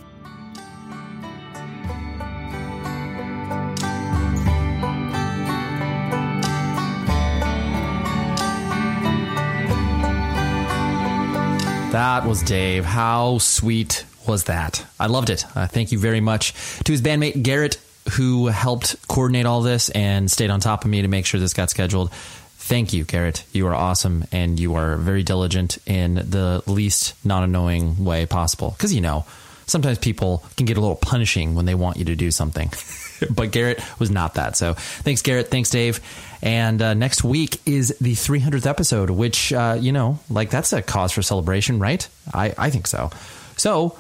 That 11.93 12.27
was 12.27 12.43
Dave. 12.43 12.85
How 12.85 13.39
sweet 13.39 14.05
was 14.29 14.45
that. 14.45 14.85
I 15.01 15.07
loved 15.07 15.31
it. 15.31 15.45
Uh, 15.57 15.67
thank 15.67 15.93
you 15.93 15.99
very 15.99 16.21
much 16.21 16.53
to 16.85 16.93
his 16.93 17.03
bandmate 17.03 17.43
Garrett, 17.43 17.79
who 18.13 18.47
helped 18.47 18.97
coordinate 19.09 19.47
all 19.47 19.63
this 19.63 19.89
and 19.91 20.31
stayed 20.31 20.51
on 20.51 20.61
top 20.61 20.85
of 20.85 20.91
me 20.91 21.03
to 21.03 21.09
make 21.09 21.27
sure 21.27 21.41
this 21.41 21.55
got 21.55 21.71
scheduled. 21.71 22.13
Thank 22.13 22.93
you, 22.93 23.05
Garrett. 23.05 23.45
You 23.53 23.67
are 23.69 23.75
awesome 23.75 24.25
and 24.31 24.61
you 24.61 24.75
are 24.75 24.97
very 24.97 25.23
diligent 25.23 25.79
in 25.87 26.15
the 26.15 26.63
least 26.67 27.15
non 27.25 27.43
annoying 27.43 28.05
way 28.05 28.27
possible. 28.27 28.73
Because, 28.73 28.95
you 28.95 29.01
know, 29.01 29.25
sometimes 29.67 29.99
people 29.99 30.45
can 30.57 30.67
get 30.67 30.77
a 30.77 30.81
little 30.81 30.97
punishing 30.97 31.55
when 31.55 31.65
they 31.65 31.75
want 31.75 31.97
you 31.97 32.05
to 32.07 32.17
do 32.17 32.31
something. 32.31 32.71
but 33.35 33.53
Garrett 33.53 33.83
was 33.99 34.11
not 34.11 34.35
that. 34.35 34.57
So 34.57 34.75
thanks, 34.75 35.23
Garrett. 35.23 35.49
Thanks, 35.49 35.71
Dave. 35.71 36.01
And 36.43 36.81
uh, 36.83 36.95
next 36.95 37.25
week 37.25 37.61
is 37.67 37.97
the 38.01 38.13
300th 38.13 38.67
episode, 38.67 39.11
which, 39.11 39.53
uh, 39.53 39.77
you 39.81 39.93
know, 39.93 40.19
like 40.29 40.51
that's 40.51 40.73
a 40.73 40.83
cause 40.83 41.13
for 41.13 41.23
celebration, 41.23 41.79
right? 41.79 42.07
I, 42.33 42.55
I 42.59 42.71
think 42.71 42.87
so. 42.87 43.11
So 43.57 43.99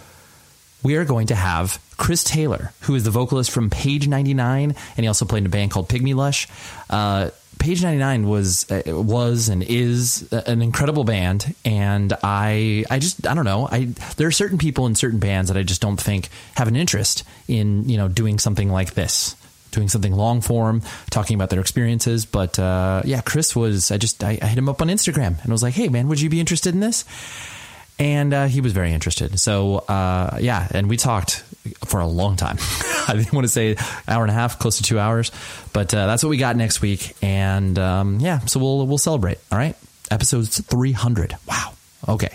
we 0.83 0.97
are 0.97 1.05
going 1.05 1.29
to 1.29 1.35
have 1.35 1.81
Chris 1.97 2.23
Taylor, 2.23 2.73
who 2.83 2.95
is 2.95 3.05
the 3.05 3.11
vocalist 3.11 3.51
from 3.51 3.71
Page 3.71 4.07
99, 4.07 4.71
and 4.71 5.05
he 5.05 5.07
also 5.07 5.25
played 5.25 5.41
in 5.41 5.47
a 5.47 5.51
band 5.51 5.71
called 5.71 5.89
Pygmy 5.89 6.15
Lush. 6.15 6.47
Uh, 6.89 7.31
Page 7.59 7.83
99 7.83 8.29
was 8.29 8.71
uh, 8.71 8.83
was 8.87 9.49
and 9.49 9.65
is 9.65 10.33
an 10.33 10.63
incredible 10.63 11.03
band 11.03 11.57
and 11.65 12.13
I 12.23 12.85
I 12.89 13.01
just 13.01 13.27
I 13.27 13.35
don't 13.35 13.45
know. 13.45 13.69
I 13.71 13.87
there 14.17 14.29
are 14.29 14.33
certain 14.33 14.59
people 14.59 14.87
in 14.87 14.95
certain 14.95 15.19
bands 15.19 15.49
that 15.49 15.57
I 15.57 15.65
just 15.65 15.81
don't 15.81 16.01
think 16.01 16.29
have 16.55 16.69
an 16.69 16.77
interest 16.77 17.25
in 17.49 17.89
you 17.89 17.97
know 17.97 18.07
doing 18.07 18.39
something 18.39 18.71
like 18.71 18.95
this 18.95 19.35
doing 19.73 19.89
something 19.89 20.13
long 20.13 20.41
form 20.41 20.83
talking 21.11 21.35
about 21.35 21.51
their 21.51 21.61
experiences. 21.61 22.27
But 22.27 22.61
uh, 22.61 23.03
yeah 23.05 23.23
Chris 23.23 23.57
was 23.57 23.91
I 23.91 23.99
just 23.99 24.23
I, 24.23 24.39
I 24.41 24.47
hit 24.47 24.57
him 24.59 24.69
up 24.69 24.81
on 24.81 24.89
Instagram 24.89 25.43
and 25.43 25.49
I 25.49 25.51
was 25.51 25.63
like 25.63 25.75
hey 25.75 25.89
man 25.89 26.07
would 26.07 26.21
you 26.21 26.31
be 26.31 26.39
interested 26.39 26.75
in 26.75 26.81
this 26.81 27.05
and 27.99 28.33
uh, 28.33 28.47
he 28.47 28.61
was 28.61 28.73
very 28.73 28.93
interested. 28.93 29.39
So 29.39 29.79
uh, 29.79 30.39
yeah, 30.41 30.66
and 30.70 30.89
we 30.89 30.97
talked 30.97 31.45
for 31.85 32.01
a 32.01 32.07
long 32.07 32.37
time. 32.37 32.59
I 33.09 33.15
didn't 33.15 33.33
want 33.33 33.45
to 33.45 33.53
say 33.53 33.77
hour 34.07 34.23
and 34.23 34.31
a 34.31 34.35
half, 34.35 34.59
close 34.59 34.79
to 34.79 34.83
two 34.83 34.99
hours, 34.99 35.33
but 35.73 35.93
uh, 35.95 36.07
that's 36.07 36.23
what 36.23 36.31
we 36.31 36.37
got 36.37 36.57
next 36.57 36.81
week. 36.81 37.16
And 37.23 37.79
um, 37.79 38.20
yeah, 38.20 38.41
so 38.41 38.61
we'll 38.61 38.87
we'll 38.87 38.99
celebrate. 38.99 39.39
All 39.51 39.59
right, 39.59 39.77
episodes 40.11 40.61
three 40.61 40.93
hundred. 40.93 41.37
Wow. 41.47 41.73
Okay, 42.09 42.35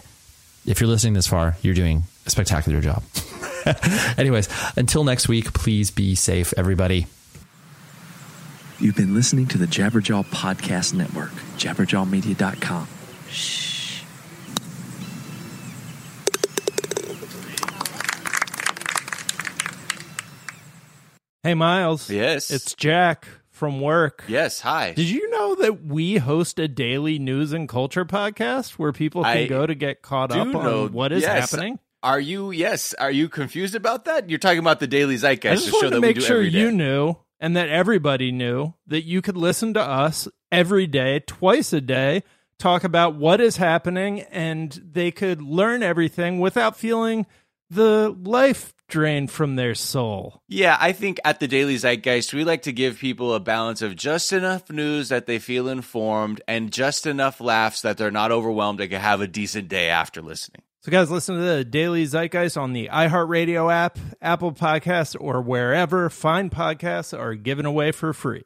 if 0.66 0.82
you're 0.82 0.90
listening 0.90 1.14
this 1.14 1.28
far, 1.28 1.56
you're 1.62 1.74
doing 1.74 2.04
a 2.26 2.30
spectacular 2.30 2.82
job. 2.82 3.04
Anyways, 4.18 4.50
until 4.76 5.04
next 5.04 5.28
week, 5.28 5.54
please 5.54 5.90
be 5.92 6.16
safe, 6.16 6.54
everybody. 6.58 7.08
You've 8.80 8.96
been 8.96 9.14
listening 9.14 9.48
to 9.48 9.58
the 9.58 9.66
Jabberjaw 9.66 10.26
Podcast 10.26 10.94
Network, 10.94 11.32
jabberjawmedia.com. 11.58 12.88
Shh. 13.30 13.73
Hey, 21.46 21.56
Miles. 21.56 22.10
Yes. 22.10 22.50
It's 22.52 22.74
Jack 22.74 23.28
from 23.50 23.82
work. 23.82 24.24
Yes. 24.30 24.62
Hi. 24.62 24.94
Did 24.94 25.10
you 25.10 25.30
know 25.30 25.56
that 25.56 25.84
we 25.84 26.16
host 26.16 26.58
a 26.58 26.70
daily 26.70 27.20
news 27.20 27.52
and 27.52 27.68
culture 27.68 28.06
podcast 28.06 28.80
where 28.80 28.94
people 28.94 29.24
can 29.26 29.38
I 29.38 29.48
go 29.48 29.68
to 29.68 29.76
get 29.76 30.02
caught 30.02 30.32
up 30.32 30.48
know, 30.48 30.86
on 30.86 30.94
what 30.94 31.12
is 31.12 31.24
yes. 31.24 31.52
happening? 31.52 31.80
Are 32.02 32.20
you, 32.20 32.52
yes. 32.52 32.94
Are 32.94 33.12
you 33.12 33.28
confused 33.28 33.76
about 33.76 34.06
that? 34.06 34.30
You're 34.30 34.40
talking 34.40 34.60
about 34.60 34.80
the 34.80 34.88
Daily 34.88 35.18
Zeitgeist. 35.18 35.52
I 35.52 35.56
just 35.56 35.80
to 35.82 36.00
make 36.00 36.22
sure 36.22 36.42
you 36.42 36.72
knew 36.72 37.18
and 37.42 37.58
that 37.58 37.68
everybody 37.68 38.32
knew 38.32 38.74
that 38.88 39.04
you 39.04 39.22
could 39.22 39.36
listen 39.36 39.74
to 39.74 39.82
us 39.82 40.30
every 40.50 40.88
day, 40.88 41.20
twice 41.28 41.74
a 41.74 41.82
day, 41.82 42.24
talk 42.58 42.86
about 42.86 43.16
what 43.16 43.42
is 43.42 43.58
happening 43.58 44.22
and 44.22 44.72
they 44.72 45.12
could 45.12 45.42
learn 45.42 45.84
everything 45.84 46.40
without 46.40 46.78
feeling 46.78 47.26
the 47.70 48.16
life 48.24 48.74
drain 48.94 49.26
from 49.26 49.56
their 49.56 49.74
soul. 49.74 50.40
Yeah, 50.48 50.78
I 50.80 50.92
think 50.92 51.20
at 51.26 51.40
the 51.40 51.48
Daily 51.48 51.76
Zeitgeist, 51.76 52.32
we 52.32 52.44
like 52.44 52.62
to 52.62 52.72
give 52.72 53.00
people 53.00 53.34
a 53.34 53.40
balance 53.40 53.82
of 53.82 53.96
just 53.96 54.32
enough 54.32 54.70
news 54.70 55.10
that 55.10 55.26
they 55.26 55.40
feel 55.40 55.68
informed 55.68 56.42
and 56.48 56.72
just 56.72 57.08
enough 57.08 57.42
laughs 57.42 57.82
that 57.82 57.98
they're 57.98 58.12
not 58.12 58.32
overwhelmed 58.32 58.80
and 58.82 58.92
can 58.92 59.02
have 59.02 59.20
a 59.20 59.28
decent 59.28 59.68
day 59.68 59.90
after 59.90 60.22
listening. 60.22 60.62
So, 60.82 60.92
guys, 60.92 61.10
listen 61.10 61.36
to 61.36 61.42
the 61.42 61.66
Daily 61.66 62.06
Zeitgeist 62.06 62.56
on 62.56 62.74
the 62.74 62.88
iHeartRadio 62.94 63.74
app, 63.74 63.98
Apple 64.22 64.52
Podcasts, 64.52 65.16
or 65.20 65.42
wherever 65.42 66.08
fine 66.12 66.52
podcasts 66.52 67.18
are 67.18 67.34
given 67.34 67.66
away 67.66 67.92
for 67.92 68.14
free. 68.14 68.44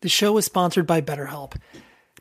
The 0.00 0.08
show 0.08 0.36
is 0.36 0.46
sponsored 0.46 0.88
by 0.88 1.00
BetterHelp. 1.00 1.54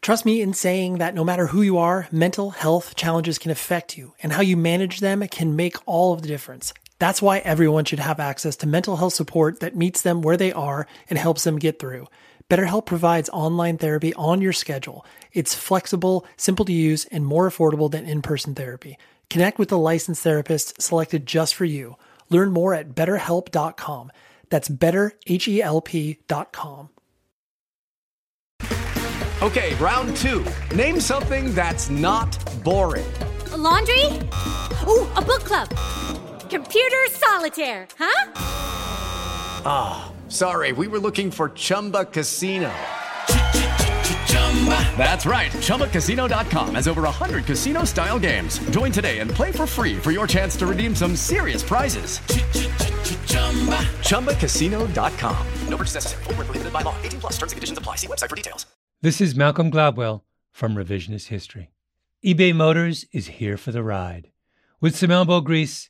Trust 0.02 0.24
me 0.24 0.40
in 0.40 0.54
saying 0.54 1.00
that 1.00 1.16
no 1.16 1.24
matter 1.24 1.48
who 1.48 1.64
you 1.64 1.80
are, 1.80 2.08
mental 2.12 2.52
health 2.52 2.96
challenges 2.96 3.40
can 3.40 3.50
affect 3.50 3.98
you, 3.98 4.14
and 4.22 4.34
how 4.34 4.42
you 4.42 4.56
manage 4.56 5.00
them 5.00 5.28
can 5.30 5.56
make 5.56 5.78
all 5.88 6.14
of 6.14 6.22
the 6.22 6.28
difference. 6.28 6.74
That's 7.00 7.22
why 7.22 7.40
everyone 7.40 7.86
should 7.86 8.00
have 8.00 8.20
access 8.20 8.58
to 8.58 8.68
mental 8.68 8.98
health 8.98 9.14
support 9.14 9.62
that 9.62 9.76
meets 9.76 10.02
them 10.02 10.22
where 10.22 10.38
they 10.38 10.52
are 10.52 10.86
and 11.10 11.18
helps 11.18 11.46
them 11.46 11.58
get 11.58 11.80
through. 11.80 12.08
BetterHelp 12.50 12.86
provides 12.86 13.30
online 13.30 13.78
therapy 13.78 14.14
on 14.16 14.42
your 14.42 14.54
schedule. 14.54 15.06
It's 15.32 15.56
flexible, 15.56 16.26
simple 16.36 16.66
to 16.66 16.74
use, 16.74 17.06
and 17.06 17.26
more 17.26 17.50
affordable 17.50 17.90
than 17.90 18.06
in 18.06 18.22
person 18.22 18.54
therapy. 18.54 18.98
Connect 19.30 19.58
with 19.60 19.72
a 19.72 19.78
licensed 19.78 20.24
therapist 20.24 20.82
selected 20.82 21.26
just 21.26 21.56
for 21.56 21.66
you. 21.66 21.96
Learn 22.30 22.52
more 22.52 22.74
at 22.74 22.96
betterhelp.com. 22.96 24.12
That's 24.50 24.68
betterhelp.com. 24.68 26.90
Okay, 29.42 29.74
round 29.76 30.18
two. 30.18 30.46
Name 30.76 31.00
something 31.00 31.54
that's 31.54 31.90
not 31.90 32.38
boring. 32.64 33.06
A 33.54 33.58
laundry? 33.58 34.04
Ooh, 34.86 35.08
a 35.16 35.22
book 35.22 35.46
club. 35.46 35.70
Computer 36.50 36.98
solitaire, 37.12 37.88
huh? 37.98 38.32
Ah, 39.66 40.12
oh, 40.12 40.30
sorry, 40.30 40.72
we 40.72 40.88
were 40.88 41.00
looking 41.00 41.32
for 41.32 41.50
Chumba 41.50 42.06
Casino. 42.06 42.72
That's 44.98 45.26
right. 45.26 45.52
ChumbaCasino.com 45.52 46.76
has 46.76 46.88
over 46.88 47.04
100 47.04 47.46
casino 47.46 47.86
style 47.86 48.20
games. 48.20 48.60
Join 48.72 48.92
today 48.92 49.20
and 49.20 49.32
play 49.32 49.52
for 49.52 49.66
free 49.66 49.96
for 49.96 50.12
your 50.12 50.28
chance 50.28 50.58
to 50.58 50.68
redeem 50.68 50.96
some 50.96 51.16
serious 51.16 51.64
prizes. 51.64 52.20
ChumbaCasino.com. 54.08 55.48
No 55.68 55.78
purchase 55.78 55.96
necessary. 55.96 56.24
Full 56.24 56.34
prohibited 56.34 56.74
by 56.74 56.82
law. 56.82 56.96
18 57.04 57.20
plus 57.20 57.34
terms 57.38 57.52
and 57.54 57.58
conditions 57.58 57.78
apply. 57.78 57.96
See 57.96 58.08
website 58.08 58.30
for 58.30 58.36
details. 58.36 58.66
This 59.02 59.22
is 59.22 59.36
Malcolm 59.36 59.72
Gladwell 59.72 60.24
from 60.52 60.76
Revisionist 60.76 61.28
History. 61.28 61.70
eBay 62.26 62.54
Motors 62.56 63.06
is 63.14 63.28
here 63.28 63.56
for 63.56 63.72
the 63.72 63.84
ride. 63.84 64.32
With 64.82 64.96
some 64.96 65.12
elbow 65.12 65.42
grease, 65.42 65.90